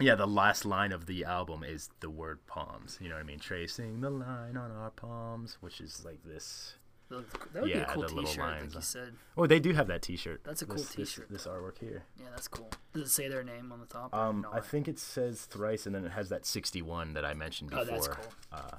Yeah, 0.00 0.14
the 0.14 0.26
last 0.26 0.64
line 0.64 0.92
of 0.92 1.06
the 1.06 1.24
album 1.24 1.62
is 1.64 1.88
the 2.00 2.10
word 2.10 2.46
palms. 2.46 2.98
You 3.00 3.08
know 3.08 3.14
what 3.14 3.22
I 3.22 3.24
mean? 3.24 3.38
Tracing 3.38 4.00
the 4.00 4.10
line 4.10 4.56
on 4.56 4.70
our 4.70 4.90
palms, 4.90 5.58
which 5.60 5.80
is 5.80 6.04
like 6.04 6.22
this. 6.24 6.74
That 7.08 7.24
would 7.54 7.64
be 7.64 7.70
Yeah, 7.70 7.82
a 7.82 7.94
cool 7.94 8.02
the 8.02 8.08
little 8.14 8.24
T-shirt, 8.30 8.74
you 8.74 8.80
said. 8.80 9.14
Oh, 9.36 9.46
they 9.46 9.60
do 9.60 9.72
have 9.72 9.86
that 9.86 10.02
T-shirt. 10.02 10.42
That's 10.42 10.62
a 10.62 10.66
cool 10.66 10.76
This- 10.76 10.94
this- 10.94 11.10
t-shirt, 11.14 11.28
This, 11.30 11.46
artwork 11.46 11.78
here. 11.78 12.02
Yeah, 12.18 12.26
that's 12.30 12.48
cool. 12.48 12.68
Does 12.92 13.02
it 13.04 13.10
say 13.10 13.28
their 13.28 13.44
name 13.44 13.70
on 13.70 13.78
the 13.78 13.86
top? 13.86 14.12
Um, 14.12 14.40
No, 14.40 14.52
I 14.52 14.60
think 14.60 14.88
it 14.88 14.98
says 14.98 15.44
thrice, 15.44 15.86
and 15.86 15.94
then 15.94 16.04
it 16.04 16.10
has 16.12 16.30
that 16.30 16.44
sixty-one 16.44 17.14
that 17.14 17.24
I 17.24 17.32
mentioned 17.34 17.70
before. 17.70 17.84
Oh, 17.84 17.90
that's 17.90 18.08
cool. 18.08 18.32
Uh, 18.50 18.78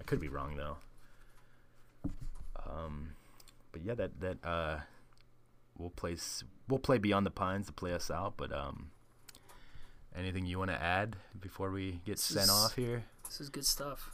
I 0.00 0.04
could 0.04 0.20
be 0.20 0.28
wrong 0.28 0.56
though. 0.56 0.78
Um, 2.66 3.10
but 3.72 3.82
yeah, 3.82 3.94
that 3.94 4.20
that 4.20 4.38
uh, 4.44 4.80
we'll 5.76 5.90
play 5.90 6.16
we'll 6.68 6.78
play 6.78 6.98
Beyond 6.98 7.26
the 7.26 7.30
Pines 7.30 7.66
to 7.66 7.72
play 7.72 7.92
us 7.92 8.10
out. 8.10 8.34
But 8.36 8.52
um, 8.52 8.90
anything 10.16 10.46
you 10.46 10.58
want 10.58 10.70
to 10.70 10.80
add 10.82 11.16
before 11.40 11.70
we 11.70 12.00
get 12.04 12.18
sent 12.18 12.44
is- 12.44 12.50
off 12.50 12.74
here? 12.74 13.04
This 13.26 13.40
is 13.40 13.48
good 13.50 13.66
stuff. 13.66 14.10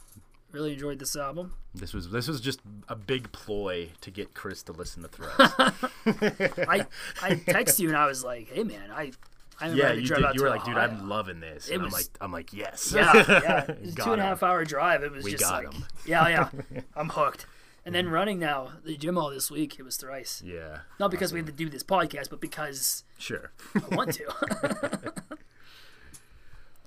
Really 0.51 0.73
enjoyed 0.73 0.99
this 0.99 1.15
album. 1.17 1.53
This 1.73 1.93
was 1.93 2.11
this 2.11 2.27
was 2.29 2.39
just 2.39 2.61
a 2.87 2.95
big 2.95 3.31
ploy 3.33 3.89
to 4.01 4.11
get 4.11 4.33
Chris 4.33 4.63
to 4.63 4.71
listen 4.71 5.01
to 5.03 5.09
Thrice. 5.09 5.35
I 6.67 6.85
I 7.21 7.31
texted 7.35 7.79
you 7.79 7.89
and 7.89 7.97
I 7.97 8.05
was 8.05 8.23
like, 8.23 8.49
"Hey 8.49 8.63
man, 8.63 8.89
I 8.91 9.11
I 9.59 9.69
yeah, 9.69 9.91
you 9.93 10.05
drive 10.05 10.19
did. 10.19 10.25
out 10.27 10.35
You 10.35 10.43
were 10.43 10.49
like, 10.49 10.63
dude, 10.63 10.77
I'm 10.77 11.09
loving 11.09 11.39
this. 11.41 11.67
It 11.67 11.75
and 11.75 11.83
was- 11.83 11.93
I'm 11.93 11.97
like, 11.99 12.07
I'm 12.21 12.31
like, 12.31 12.53
yes. 12.53 12.93
Yeah, 12.95 13.13
yeah. 13.27 13.63
It 13.69 13.81
was 13.81 13.93
a 13.93 13.95
Got 13.95 14.05
two 14.05 14.13
and 14.13 14.21
a 14.21 14.25
half 14.25 14.43
hour 14.43 14.63
drive. 14.65 15.03
It 15.03 15.11
was 15.11 15.23
We 15.25 15.31
just 15.31 15.43
got 15.43 15.63
like, 15.65 15.73
him. 15.73 15.85
yeah, 16.05 16.27
yeah. 16.27 16.81
I'm 16.95 17.09
hooked. 17.09 17.45
And 17.85 17.93
then 17.93 18.09
running 18.09 18.39
now, 18.39 18.69
the 18.83 18.97
gym 18.97 19.17
all 19.17 19.29
this 19.29 19.51
week, 19.51 19.77
it 19.79 19.83
was 19.83 19.95
thrice. 19.97 20.41
Yeah, 20.43 20.79
Not 20.99 21.11
because 21.11 21.31
we 21.31 21.39
had 21.39 21.45
to 21.47 21.51
do 21.51 21.69
this 21.69 21.83
podcast, 21.83 22.29
but 22.31 22.41
because 22.41 23.03
sure. 23.19 23.51
I 23.75 23.95
want 23.95 24.13
to. 24.13 25.13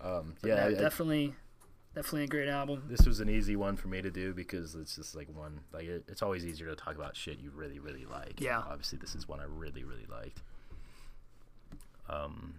Um, 0.01 0.35
yeah, 0.45 0.67
I- 0.67 0.75
definitely, 0.75 1.35
definitely 1.95 2.25
a 2.25 2.29
great 2.29 2.49
album. 2.49 2.85
this 2.89 3.07
was 3.07 3.21
an 3.21 3.29
easy 3.29 3.57
one 3.57 3.77
for 3.77 3.89
me 3.89 4.01
to 4.03 4.11
do 4.11 4.33
because 4.33 4.75
it's 4.75 4.95
just 4.97 5.15
like 5.17 5.29
one 5.35 5.61
like 5.73 5.85
it, 5.87 6.05
it's 6.09 6.23
always 6.23 6.47
easier 6.47 6.69
to 6.69 6.77
talk 6.77 6.95
about 6.95 7.17
shit 7.17 7.39
you 7.41 7.51
really 7.51 7.79
really 7.81 8.05
like 8.05 8.41
Yeah. 8.41 8.59
obviously 8.61 8.99
this 8.99 9.15
is 9.17 9.27
one 9.29 9.41
i 9.41 9.45
really 9.49 9.83
really 9.85 10.07
liked 10.11 10.41
um 12.09 12.55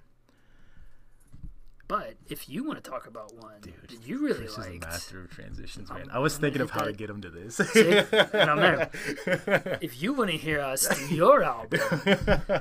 But 1.89 2.13
if 2.29 2.47
you 2.47 2.63
want 2.63 2.81
to 2.81 2.87
talk 2.87 3.07
about 3.07 3.33
one 3.35 3.55
dude 3.61 3.73
that 3.87 4.07
you 4.07 4.19
really 4.19 4.41
Chris 4.45 4.59
is 4.59 4.67
a 4.67 4.77
master 4.77 5.21
of 5.21 5.31
transitions 5.31 5.89
man 5.89 6.01
I'm- 6.01 6.09
i 6.13 6.19
was 6.19 6.35
I'm 6.35 6.41
thinking 6.41 6.61
of 6.61 6.69
how 6.69 6.83
to 6.83 6.93
get 6.93 7.09
him 7.09 7.19
to 7.21 7.31
this 7.31 7.55
See? 7.57 7.97
and 7.97 8.49
I'm 8.51 8.57
there. 8.59 9.79
If 9.81 9.99
you 10.01 10.13
want 10.13 10.29
to 10.29 10.37
hear 10.37 10.61
us 10.61 10.87
do 10.87 11.15
your 11.15 11.41
album, 11.43 11.79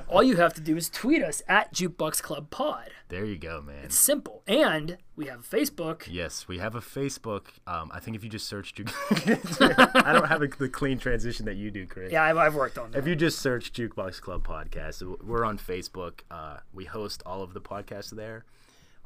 all 0.09 0.23
you 0.23 0.37
have 0.37 0.55
to 0.55 0.61
do 0.61 0.75
is 0.75 0.89
tweet 0.89 1.21
us 1.21 1.43
at 1.47 1.71
Jukebox 1.71 2.23
Club 2.23 2.49
Pod. 2.49 2.89
there 3.09 3.23
you 3.23 3.37
go 3.37 3.61
man 3.61 3.85
It's 3.85 3.99
simple, 3.99 4.41
and 4.47 4.97
we 5.15 5.27
have 5.27 5.47
Facebook. 5.47 6.07
Yes, 6.09 6.47
we 6.47 6.57
have 6.57 6.73
a 6.73 6.81
Facebook. 6.81 7.43
Um, 7.67 7.91
I 7.93 7.99
think 7.99 8.17
if 8.17 8.23
you 8.23 8.31
just 8.31 8.47
search, 8.47 8.73
Jukebox, 8.73 10.03
I 10.05 10.11
don't 10.11 10.27
have 10.27 10.41
a, 10.41 10.47
the 10.47 10.69
clean 10.69 10.97
transition 10.97 11.45
that 11.45 11.55
you 11.55 11.69
do, 11.69 11.85
Chris. 11.85 12.11
Yeah, 12.11 12.23
I've, 12.23 12.37
I've 12.37 12.55
worked 12.55 12.79
on 12.79 12.91
that. 12.91 12.97
If 12.97 13.05
you 13.05 13.15
just 13.15 13.37
search 13.39 13.73
Jukebox 13.73 14.21
Club 14.21 14.47
Podcast, 14.47 15.03
we're 15.23 15.45
on 15.45 15.59
Facebook. 15.59 16.21
Uh, 16.31 16.57
we 16.73 16.85
host 16.85 17.21
all 17.27 17.43
of 17.43 17.53
the 17.53 17.61
podcasts 17.61 18.09
there. 18.09 18.45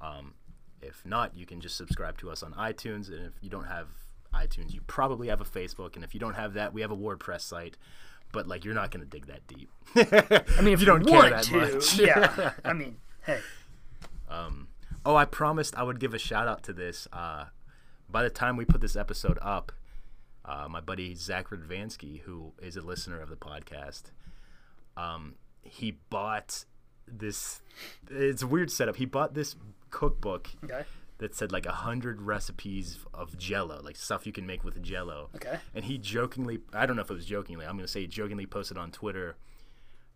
Um, 0.01 0.33
if 0.81 1.05
not, 1.05 1.35
you 1.35 1.45
can 1.45 1.61
just 1.61 1.77
subscribe 1.77 2.17
to 2.19 2.29
us 2.29 2.43
on 2.43 2.53
iTunes. 2.53 3.07
And 3.07 3.25
if 3.25 3.33
you 3.41 3.49
don't 3.49 3.65
have 3.65 3.87
iTunes, 4.33 4.73
you 4.73 4.81
probably 4.87 5.27
have 5.29 5.41
a 5.41 5.45
Facebook. 5.45 5.95
And 5.95 6.03
if 6.03 6.13
you 6.13 6.19
don't 6.19 6.33
have 6.35 6.53
that, 6.55 6.73
we 6.73 6.81
have 6.81 6.91
a 6.91 6.97
WordPress 6.97 7.41
site. 7.41 7.77
But 8.31 8.47
like, 8.47 8.65
you're 8.65 8.73
not 8.73 8.91
gonna 8.91 9.05
dig 9.05 9.27
that 9.27 9.47
deep. 9.47 9.69
I 9.95 10.61
mean, 10.61 10.73
if 10.73 10.79
you 10.79 10.85
don't 10.85 11.05
care 11.05 11.29
that 11.29 11.43
to, 11.45 11.57
much. 11.57 11.99
yeah. 11.99 12.51
I 12.65 12.73
mean, 12.73 12.97
hey, 13.25 13.39
Um, 14.29 14.67
Oh, 15.05 15.15
I 15.17 15.25
promised 15.25 15.75
I 15.75 15.83
would 15.83 15.99
give 15.99 16.13
a 16.13 16.17
shout 16.17 16.47
out 16.47 16.63
to 16.63 16.73
this. 16.73 17.07
Uh, 17.11 17.45
by 18.09 18.23
the 18.23 18.29
time 18.29 18.55
we 18.55 18.63
put 18.63 18.79
this 18.79 18.95
episode 18.95 19.37
up, 19.41 19.73
uh, 20.45 20.67
my 20.69 20.79
buddy 20.79 21.13
Zach 21.13 21.49
Radvansky, 21.49 22.21
who 22.21 22.53
is 22.61 22.77
a 22.77 22.81
listener 22.81 23.19
of 23.19 23.29
the 23.29 23.35
podcast, 23.35 24.03
um, 24.95 25.35
he 25.61 25.97
bought 26.09 26.63
this. 27.05 27.61
It's 28.09 28.41
a 28.41 28.47
weird 28.47 28.71
setup. 28.71 28.95
He 28.95 29.05
bought 29.05 29.33
this 29.33 29.55
cookbook 29.93 30.49
okay, 30.63 30.83
that 31.19 31.35
said 31.35 31.51
like 31.51 31.65
a 31.65 31.71
hundred 31.71 32.21
recipes 32.21 32.97
of 33.13 33.37
Jello, 33.37 33.79
like 33.83 33.95
stuff 33.95 34.25
you 34.25 34.33
can 34.33 34.45
make 34.45 34.63
with 34.63 34.81
Jello. 34.81 35.29
okay. 35.35 35.59
And 35.73 35.85
he 35.85 35.97
jokingly, 35.97 36.59
I 36.73 36.85
don't 36.85 36.95
know 36.95 37.03
if 37.03 37.11
it 37.11 37.13
was 37.13 37.25
jokingly, 37.25 37.65
I'm 37.65 37.77
going 37.77 37.85
to 37.85 37.91
say 37.91 38.07
jokingly 38.07 38.45
posted 38.45 38.77
on 38.77 38.91
Twitter, 38.91 39.37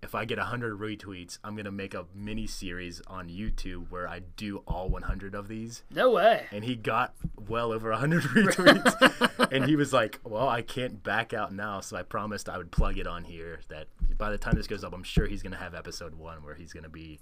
if 0.04 0.14
I 0.14 0.26
get 0.26 0.38
100 0.38 0.80
retweets, 0.80 1.40
I'm 1.44 1.56
going 1.56 1.66
to 1.66 1.72
make 1.72 1.94
a 1.94 2.06
mini 2.14 2.46
series 2.46 3.02
on 3.08 3.30
YouTube 3.30 3.90
where 3.90 4.08
I 4.08 4.20
do 4.20 4.64
all 4.68 4.90
100 4.90 5.34
of 5.34 5.48
these. 5.48 5.84
No 5.90 6.12
way. 6.12 6.46
And 6.52 6.64
he 6.64 6.76
got 6.76 7.16
well 7.48 7.72
over 7.72 7.90
100 7.90 8.24
retweets. 8.24 9.50
and 9.52 9.66
he 9.66 9.76
was 9.76 9.94
like, 9.94 10.20
well, 10.24 10.48
I 10.48 10.62
can't 10.62 11.02
back 11.02 11.34
out 11.34 11.52
now. 11.52 11.80
So 11.80 11.98
I 11.98 12.04
promised 12.04 12.48
I 12.48 12.58
would 12.58 12.72
plug 12.72 12.98
it 12.98 13.08
on 13.08 13.24
here 13.24 13.62
that 13.70 13.88
by 14.18 14.30
the 14.30 14.38
time 14.38 14.56
this 14.56 14.68
goes 14.68 14.84
up, 14.84 14.94
I'm 14.94 15.04
sure 15.04 15.26
he's 15.26 15.42
going 15.42 15.54
to 15.54 15.60
have 15.60 15.74
episode 15.74 16.16
one 16.16 16.44
where 16.44 16.56
he's 16.56 16.74
going 16.74 16.84
to 16.84 16.90
be 16.90 17.20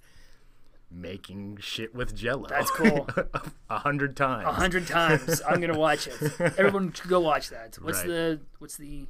making 0.96 1.58
shit 1.62 1.94
with 1.94 2.16
Jello. 2.16 2.48
That's 2.48 2.72
cool. 2.72 3.08
a 3.70 3.80
hundred 3.80 4.16
times. 4.16 4.48
A 4.48 4.52
hundred 4.54 4.88
times. 4.88 5.42
I'm 5.48 5.60
gonna 5.62 5.78
watch 5.78 6.08
it. 6.08 6.40
Everyone 6.40 6.92
should 6.94 7.10
go 7.10 7.20
watch 7.20 7.50
that. 7.50 7.76
What's 7.82 8.00
Right. 8.00 8.08
the? 8.08 8.40
What's 8.60 8.78
the? 8.78 9.06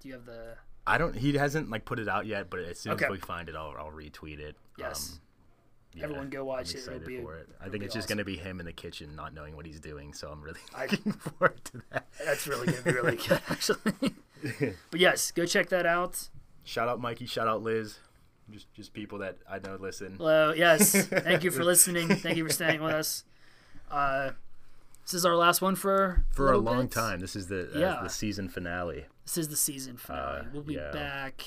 Do 0.00 0.08
you 0.08 0.14
have 0.14 0.24
the? 0.24 0.54
I 0.86 0.98
don't. 0.98 1.14
He 1.16 1.34
hasn't 1.34 1.68
like 1.70 1.84
put 1.84 1.98
it 1.98 2.08
out 2.08 2.26
yet, 2.26 2.48
but 2.48 2.60
as 2.60 2.80
soon 2.80 2.92
Okay. 2.94 3.04
as 3.06 3.10
we 3.10 3.18
find 3.18 3.48
it, 3.48 3.56
I'll, 3.56 3.74
I'll 3.78 3.90
retweet 3.92 4.38
it. 4.38 4.56
Yes. 4.78 5.12
Um, 5.14 5.20
yeah, 5.94 6.04
Everyone 6.04 6.28
go 6.28 6.44
watch 6.44 6.74
it. 6.74 6.86
It'll 6.86 6.98
be- 7.00 7.20
for 7.22 7.36
it. 7.36 7.48
I 7.60 7.68
think 7.70 7.82
it's 7.82 7.94
just 7.94 8.06
awesome. 8.06 8.18
gonna 8.18 8.24
be 8.24 8.36
him 8.36 8.60
in 8.60 8.66
the 8.66 8.72
kitchen, 8.72 9.16
not 9.16 9.32
knowing 9.34 9.56
what 9.56 9.64
he's 9.66 9.80
doing. 9.80 10.12
So 10.12 10.28
I'm 10.28 10.42
really 10.42 10.60
I- 10.74 10.86
looking 10.86 11.12
forward 11.38 11.64
to 11.66 11.82
that. 11.90 12.06
That's 12.24 12.46
really 12.46 12.66
gonna 12.66 12.82
be 12.82 12.92
really 12.92 13.16
good, 13.16 13.40
actually. 13.48 14.14
but 14.90 15.00
yes, 15.00 15.30
go 15.32 15.46
check 15.46 15.68
that 15.70 15.86
out. 15.86 16.28
Shout 16.64 16.88
out 16.88 17.00
Mikey. 17.00 17.26
Shout 17.26 17.48
out 17.48 17.62
Liz. 17.62 17.98
Just 18.50 18.72
just 18.74 18.92
people 18.92 19.18
that 19.18 19.38
I 19.50 19.58
know 19.58 19.76
listen. 19.80 20.14
Hello. 20.18 20.52
Yes. 20.56 21.06
Thank 21.06 21.42
you 21.44 21.50
for 21.50 21.64
listening. 21.72 22.08
Thank 22.08 22.36
you 22.36 22.46
for 22.46 22.52
staying 22.52 22.80
with 22.82 22.94
us. 22.94 23.24
Uh, 23.90 24.30
this 25.04 25.14
is 25.14 25.24
our 25.26 25.36
last 25.36 25.60
one 25.62 25.74
for 25.74 26.24
For 26.30 26.46
a 26.52 26.58
little 26.58 26.62
long 26.74 26.82
bit. 26.86 26.92
time. 26.92 27.20
This 27.20 27.34
is 27.36 27.48
the 27.48 27.70
uh, 27.74 27.78
Yeah. 27.78 28.00
the 28.02 28.08
season 28.08 28.48
finale. 28.48 29.06
This 29.24 29.36
is 29.38 29.48
the 29.48 29.56
season 29.56 29.96
finale. 29.96 30.40
Uh, 30.40 30.44
we'll 30.52 30.62
be 30.62 30.74
yeah. 30.74 30.92
back 30.92 31.44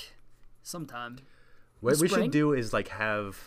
sometime. 0.62 1.18
What 1.80 1.96
we 1.98 2.08
should 2.08 2.30
do 2.30 2.52
is 2.52 2.72
like 2.72 2.88
have. 2.88 3.38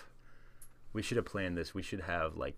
We 0.94 1.02
should 1.04 1.18
have 1.18 1.26
planned 1.26 1.56
this. 1.58 1.74
We 1.76 1.82
should 1.84 2.02
have 2.02 2.36
like 2.36 2.56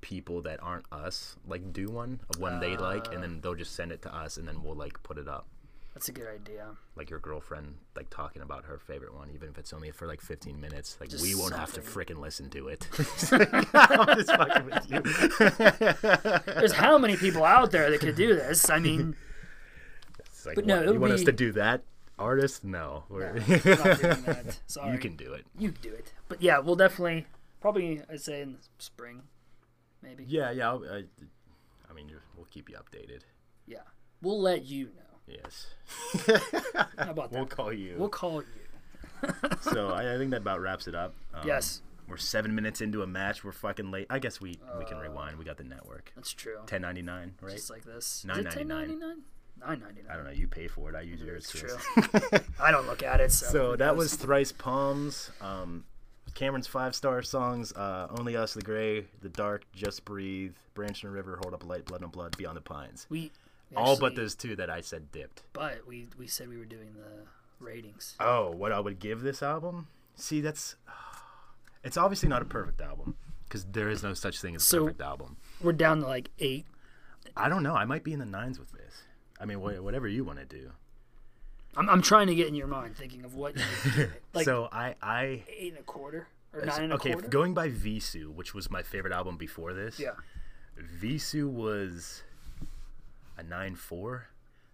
people 0.00 0.40
that 0.42 0.62
aren't 0.62 0.86
us 0.90 1.36
like 1.46 1.72
do 1.74 1.86
one 1.88 2.20
of 2.30 2.40
one 2.40 2.60
they 2.60 2.76
like, 2.78 3.08
and 3.08 3.18
Uh. 3.18 3.20
then 3.20 3.40
they'll 3.42 3.54
just 3.54 3.74
send 3.74 3.92
it 3.92 4.00
to 4.02 4.14
us, 4.14 4.38
and 4.38 4.48
then 4.48 4.62
we'll 4.62 4.74
like 4.74 5.02
put 5.02 5.18
it 5.18 5.28
up. 5.28 5.46
That's 5.94 6.08
a 6.08 6.12
good 6.12 6.28
idea. 6.28 6.68
Like 6.96 7.10
your 7.10 7.18
girlfriend, 7.18 7.74
like 7.96 8.10
talking 8.10 8.42
about 8.42 8.64
her 8.66 8.78
favorite 8.78 9.12
one, 9.14 9.30
even 9.34 9.48
if 9.48 9.58
it's 9.58 9.72
only 9.72 9.90
for 9.90 10.06
like 10.06 10.20
15 10.20 10.60
minutes. 10.60 10.96
Like 11.00 11.10
Just 11.10 11.22
we 11.22 11.34
won't 11.34 11.54
have 11.54 11.72
to 11.74 11.82
something. 11.82 12.16
freaking 12.16 12.20
listen 12.20 12.48
to 12.50 12.68
it. 12.68 12.86
I'm 13.74 14.16
just 14.16 14.30
fucking 14.30 14.64
with 14.66 14.90
you. 14.90 16.52
There's 16.54 16.72
how 16.72 16.96
many 16.96 17.16
people 17.16 17.44
out 17.44 17.70
there 17.72 17.90
that 17.90 18.00
could 18.00 18.14
do 18.14 18.34
this? 18.34 18.70
I 18.70 18.78
mean, 18.78 19.16
like, 20.46 20.54
But 20.54 20.66
no, 20.66 20.76
what, 20.76 20.82
it'll 20.82 20.94
you 20.94 21.00
want 21.00 21.12
us 21.12 21.24
to 21.24 21.32
do 21.32 21.52
that, 21.52 21.82
artist? 22.18 22.64
No, 22.64 23.04
we're, 23.08 23.34
we're 23.48 23.76
not 23.76 24.00
doing 24.00 24.22
that. 24.22 24.60
Sorry. 24.66 24.92
you 24.92 24.98
can 24.98 25.16
do 25.16 25.32
it. 25.32 25.44
You 25.58 25.72
can 25.72 25.82
do 25.82 25.92
it. 25.92 26.12
But 26.28 26.40
yeah, 26.40 26.60
we'll 26.60 26.76
definitely, 26.76 27.26
probably, 27.60 28.00
I'd 28.08 28.20
say 28.20 28.42
in 28.42 28.52
the 28.52 28.58
spring, 28.78 29.22
maybe. 30.02 30.24
Yeah, 30.26 30.50
yeah. 30.52 30.70
I, 30.72 31.04
I 31.90 31.92
mean, 31.92 32.10
we'll 32.36 32.46
keep 32.50 32.70
you 32.70 32.76
updated. 32.76 33.22
Yeah. 33.66 33.78
We'll 34.22 34.40
let 34.40 34.64
you 34.64 34.84
know. 34.86 34.99
Yes, 35.30 35.66
How 36.98 37.10
about 37.10 37.30
that? 37.30 37.32
we'll 37.32 37.46
call 37.46 37.72
you. 37.72 37.94
We'll 37.98 38.08
call 38.08 38.42
you. 38.42 39.32
so 39.60 39.90
I, 39.90 40.14
I 40.14 40.18
think 40.18 40.30
that 40.30 40.38
about 40.38 40.60
wraps 40.60 40.88
it 40.88 40.94
up. 40.94 41.14
Um, 41.34 41.46
Yes, 41.46 41.82
We're 42.08 42.16
seven 42.16 42.54
minutes 42.54 42.80
into 42.80 43.02
a 43.02 43.06
match. 43.06 43.44
We're 43.44 43.52
fucking 43.52 43.90
late. 43.90 44.06
I 44.10 44.18
guess 44.18 44.40
we 44.40 44.58
we 44.78 44.84
can 44.84 44.98
rewind. 44.98 45.38
We 45.38 45.44
got 45.44 45.56
the 45.58 45.64
network. 45.64 46.12
that's 46.16 46.32
true. 46.32 46.58
Ten 46.66 46.82
ninety 46.82 47.02
nine, 47.02 47.34
right? 47.40 47.52
Just 47.52 47.70
like 47.70 47.84
this. 47.84 48.24
$9.99. 48.26 48.38
Is 48.38 48.46
it 48.46 48.58
$10.99? 48.68 49.14
$9.99. 49.60 49.82
I 50.10 50.16
don't 50.16 50.24
know. 50.24 50.30
You 50.30 50.48
pay 50.48 50.68
for 50.68 50.88
it. 50.88 50.96
I 50.96 51.02
use 51.02 51.20
yours. 51.20 51.44
It's 51.44 51.60
true. 51.60 52.40
I 52.60 52.70
don't 52.70 52.86
look 52.86 53.02
at 53.02 53.20
it, 53.20 53.30
so. 53.30 53.46
So 53.46 53.76
that 53.76 53.94
was 53.94 54.14
thrice 54.14 54.52
palms. 54.52 55.30
Um, 55.42 55.84
Cameron's 56.34 56.66
five 56.66 56.94
star 56.94 57.20
songs: 57.22 57.72
uh, 57.74 58.06
"Only 58.18 58.36
Us," 58.36 58.54
"The 58.54 58.62
Gray," 58.62 59.04
"The 59.20 59.28
Dark," 59.28 59.64
"Just 59.74 60.04
Breathe," 60.06 60.54
"Branch 60.74 61.02
in 61.02 61.10
a 61.10 61.12
River," 61.12 61.38
"Hold 61.42 61.52
Up 61.52 61.62
a 61.64 61.66
Light," 61.66 61.84
"Blood 61.84 62.00
and 62.02 62.10
Blood," 62.12 62.36
"Beyond 62.38 62.56
the 62.56 62.60
Pines." 62.62 63.06
We. 63.10 63.32
We 63.70 63.76
All 63.76 63.96
but 63.98 64.16
those 64.16 64.34
two 64.34 64.56
that 64.56 64.68
I 64.70 64.80
said 64.80 65.12
dipped. 65.12 65.42
But 65.52 65.86
we, 65.86 66.08
we 66.18 66.26
said 66.26 66.48
we 66.48 66.56
were 66.58 66.64
doing 66.64 66.94
the 66.94 67.26
ratings. 67.64 68.16
Oh, 68.18 68.50
what 68.50 68.72
I 68.72 68.80
would 68.80 68.98
give 68.98 69.20
this 69.22 69.42
album? 69.42 69.86
See, 70.16 70.40
that's 70.40 70.76
it's 71.84 71.96
obviously 71.96 72.28
not 72.28 72.42
a 72.42 72.46
perfect 72.46 72.80
album 72.80 73.16
because 73.44 73.64
there 73.66 73.88
is 73.88 74.02
no 74.02 74.14
such 74.14 74.40
thing 74.40 74.54
as 74.56 74.62
a 74.62 74.66
So- 74.66 74.84
perfect 74.84 75.00
album. 75.02 75.36
We're 75.60 75.72
down 75.72 76.00
to 76.00 76.06
like 76.06 76.30
eight. 76.38 76.66
I 77.36 77.48
don't 77.48 77.62
know. 77.62 77.74
I 77.74 77.84
might 77.84 78.02
be 78.02 78.12
in 78.12 78.18
the 78.18 78.24
nines 78.26 78.58
with 78.58 78.72
this. 78.72 79.02
I 79.40 79.44
mean, 79.44 79.60
wha- 79.60 79.80
whatever 79.80 80.08
you 80.08 80.24
want 80.24 80.38
to 80.40 80.44
do. 80.44 80.72
I'm, 81.76 81.88
I'm 81.88 82.02
trying 82.02 82.26
to 82.26 82.34
get 82.34 82.48
in 82.48 82.54
your 82.56 82.66
mind, 82.66 82.96
thinking 82.96 83.24
of 83.24 83.34
what 83.34 83.56
you 83.56 83.62
would 83.84 83.94
give 83.94 83.98
it. 84.10 84.22
Like 84.34 84.44
so 84.44 84.68
I, 84.72 84.96
I 85.00 85.44
eight 85.48 85.72
and 85.72 85.78
a 85.78 85.82
quarter 85.84 86.26
or 86.52 86.64
nine 86.64 86.82
and 86.84 86.92
a 86.94 86.98
quarter. 86.98 87.18
okay. 87.18 87.28
Going 87.28 87.54
by 87.54 87.68
Vheissu, 87.68 88.34
which 88.34 88.52
was 88.54 88.68
my 88.70 88.82
favorite 88.82 89.12
album 89.12 89.36
before 89.36 89.72
this. 89.72 90.00
yeah, 90.00 90.10
Vheissu 91.00 91.48
was 91.48 92.22
a 93.40 93.42
nine 93.48 93.74
four. 93.76 94.26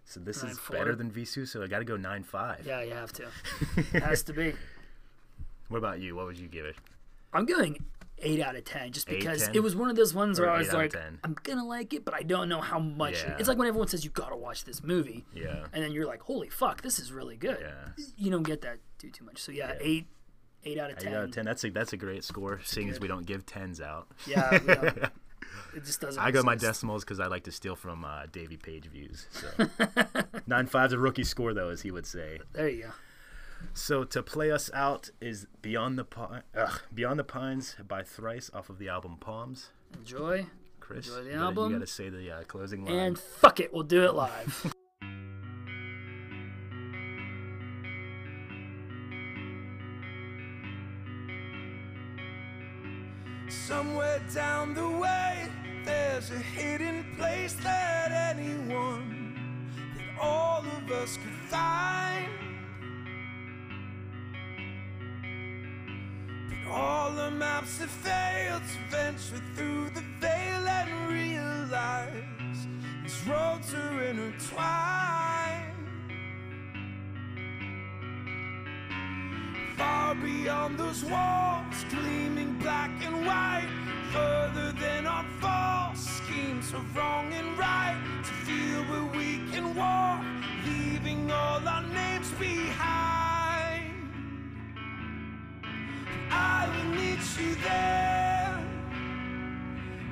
So 0.05 0.19
this 0.21 0.37
is 0.37 0.57
9.4. 0.57 0.71
better 0.71 0.95
than 0.95 1.11
Vheissu. 1.11 1.45
So 1.47 1.61
I 1.61 1.67
got 1.67 1.79
to 1.79 1.85
go 1.85 1.97
nine 1.97 2.23
five. 2.23 2.65
yeah, 2.65 2.81
you 2.81 2.93
have 2.93 3.11
to. 3.13 3.27
It 3.93 4.01
has 4.03 4.23
to 4.23 4.33
be. 4.33 4.53
What 5.69 5.79
about 5.79 5.99
you? 5.99 6.15
What 6.15 6.27
would 6.27 6.39
you 6.39 6.47
give 6.47 6.65
it? 6.65 6.75
I'm 7.33 7.45
going 7.45 7.83
eight 8.19 8.39
out 8.41 8.55
of 8.55 8.63
ten, 8.63 8.91
just 8.93 9.09
Eight, 9.09 9.19
because 9.19 9.43
10? 9.47 9.55
it 9.55 9.59
was 9.61 9.75
one 9.75 9.89
of 9.89 9.95
those 9.97 10.13
ones 10.13 10.39
where 10.39 10.49
I 10.49 10.57
was 10.59 10.71
like, 10.71 10.95
I'm 11.23 11.35
gonna 11.43 11.65
like 11.65 11.93
it, 11.93 12.05
but 12.05 12.13
I 12.13 12.23
don't 12.23 12.47
know 12.49 12.61
how 12.61 12.79
much. 12.79 13.21
Yeah. 13.21 13.35
It's 13.37 13.49
like 13.49 13.57
when 13.57 13.67
everyone 13.67 13.89
says 13.89 14.05
you 14.05 14.09
gotta 14.11 14.35
watch 14.37 14.63
this 14.63 14.81
movie, 14.81 15.25
Yeah. 15.35 15.65
and 15.73 15.83
then 15.83 15.91
you're 15.91 16.07
like, 16.07 16.21
holy 16.21 16.49
fuck, 16.49 16.81
this 16.81 16.99
is 16.99 17.11
really 17.11 17.35
good. 17.35 17.57
Yeah. 17.61 18.03
You 18.15 18.31
don't 18.31 18.43
get 18.43 18.61
that 18.61 18.77
too 18.97 19.11
too 19.11 19.25
much. 19.25 19.39
So 19.41 19.51
yeah, 19.51 19.73
Yeah. 19.73 19.77
eight, 19.81 20.07
eight 20.63 20.79
out 20.79 20.89
of 20.89 20.97
ten. 20.99 21.11
Eight 21.11 21.15
out 21.17 21.23
of 21.25 21.31
ten. 21.31 21.43
That's 21.45 21.63
a 21.65 21.69
that's 21.69 21.91
a 21.93 21.97
great 21.97 22.23
score. 22.23 22.61
Seeing 22.63 22.89
as 22.89 22.99
we 22.99 23.07
don't 23.09 23.25
give 23.25 23.45
tens 23.45 23.81
out. 23.81 24.07
Yeah, 24.25 24.51
it 25.75 25.85
just 25.85 26.01
doesn't. 26.01 26.21
I 26.21 26.31
go 26.31 26.41
my 26.43 26.55
decimals 26.55 27.03
because 27.03 27.19
I 27.19 27.27
like 27.27 27.43
to 27.45 27.51
steal 27.51 27.75
from 27.75 28.03
uh, 28.05 28.25
Davy 28.31 28.57
Page 28.57 28.85
views. 28.85 29.27
So 29.31 29.67
nine 30.47 30.67
five's 30.67 30.93
a 30.93 30.99
rookie 30.99 31.23
score 31.23 31.53
though, 31.53 31.69
as 31.69 31.81
he 31.81 31.91
would 31.91 32.05
say. 32.05 32.39
There 32.53 32.69
you 32.69 32.83
go. 32.83 32.89
So 33.73 34.03
to 34.03 34.21
play 34.21 34.51
us 34.51 34.69
out 34.73 35.09
is 35.19 35.47
Beyond 35.61 35.97
the 35.97 36.05
ugh, 36.55 36.81
Beyond 36.93 37.19
the 37.19 37.23
Pines 37.23 37.75
by 37.87 38.03
Thrice 38.03 38.51
off 38.53 38.69
of 38.69 38.77
the 38.77 38.89
album 38.89 39.17
Palms. 39.19 39.71
Enjoy. 39.97 40.45
Chris, 40.79 41.07
Enjoy 41.07 41.23
the 41.23 41.29
you 41.29 41.31
gotta- 41.33 41.45
album. 41.45 41.71
You 41.73 41.79
got 41.79 41.85
to 41.87 41.91
say 41.91 42.09
the 42.09 42.31
uh, 42.31 42.43
closing 42.43 42.85
line. 42.85 42.95
And 42.95 43.19
fuck 43.19 43.59
it, 43.59 43.73
we'll 43.73 43.83
do 43.83 44.03
it 44.05 44.13
live. 44.13 44.73
Somewhere 53.67 54.21
down 54.33 54.73
the 54.73 54.87
way, 54.87 55.49
there's 55.83 56.31
a 56.31 56.39
hidden 56.39 57.03
place 57.17 57.53
that 57.63 58.11
anyone, 58.33 59.35
that 59.97 60.23
all 60.23 60.59
of 60.61 60.89
us 60.89 61.17
could 61.17 61.49
find. 61.49 62.31
But 66.47 66.71
all 66.71 67.11
the 67.11 67.29
maps 67.29 67.79
have 67.79 67.89
failed 67.89 68.61
to 68.61 68.95
venture 68.95 69.43
through 69.57 69.89
the 69.89 70.03
veil 70.21 70.65
and 70.65 71.11
realize 71.11 72.67
these 73.03 73.27
roads 73.27 73.73
are 73.73 74.01
intertwined. 74.01 75.36
Far 79.77 80.15
beyond 80.15 80.79
those 80.79 81.03
walls, 81.05 81.85
gleaming 81.91 82.57
black 82.57 82.89
and 83.03 83.27
white. 83.27 83.69
Further 84.11 84.71
than 84.71 85.05
our 85.05 85.23
false 85.39 85.99
schemes 85.99 86.73
of 86.73 86.83
wrong 86.97 87.31
and 87.31 87.55
right. 87.59 87.95
To 88.23 88.33
feel 88.45 88.81
where 88.85 89.05
we 89.15 89.47
can 89.51 89.75
walk, 89.75 90.25
leaving 90.65 91.29
all 91.29 91.67
our 91.67 91.83
names 91.83 92.31
behind. 92.31 93.93
I 96.31 96.67
will 96.73 96.91
meet 96.95 97.19
you 97.39 97.53
there, 97.63 98.59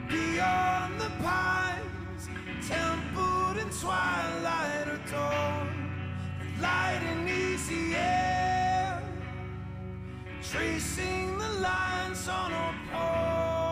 beyond 0.07 1.01
the 1.01 1.09
pines, 1.23 2.29
templed 2.67 3.57
in 3.57 3.69
twilight 3.71 4.87
or 4.87 5.01
dawn. 5.11 5.91
Light 6.61 7.01
and 7.09 7.27
easy 7.27 7.95
air 7.95 8.54
tracing 10.51 11.37
the 11.37 11.49
lines 11.59 12.27
on 12.27 12.53
our 12.53 12.75
palms. 12.91 13.64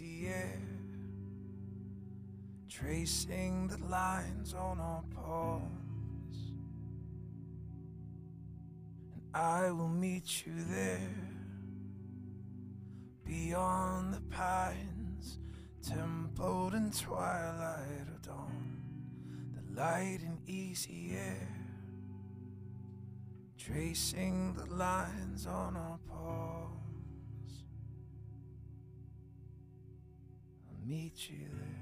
Easy 0.00 0.28
air, 0.28 0.60
tracing 2.68 3.66
the 3.68 3.78
lines 3.88 4.54
on 4.54 4.78
our 4.78 5.02
palms. 5.14 6.52
And 9.12 9.22
I 9.34 9.70
will 9.70 9.88
meet 9.88 10.46
you 10.46 10.52
there. 10.70 11.00
Beyond 13.24 14.14
the 14.14 14.20
pines, 14.30 15.38
templed 15.82 16.74
in 16.74 16.90
twilight 16.90 18.06
or 18.08 18.20
dawn, 18.22 18.78
the 19.54 19.80
light 19.80 20.20
and 20.22 20.38
easy 20.46 21.12
air, 21.14 21.48
tracing 23.58 24.54
the 24.54 24.72
lines 24.74 25.46
on 25.46 25.76
our 25.76 25.98
palms. 26.08 26.57
Meet 30.88 31.28
you 31.28 31.36
there. 31.52 31.77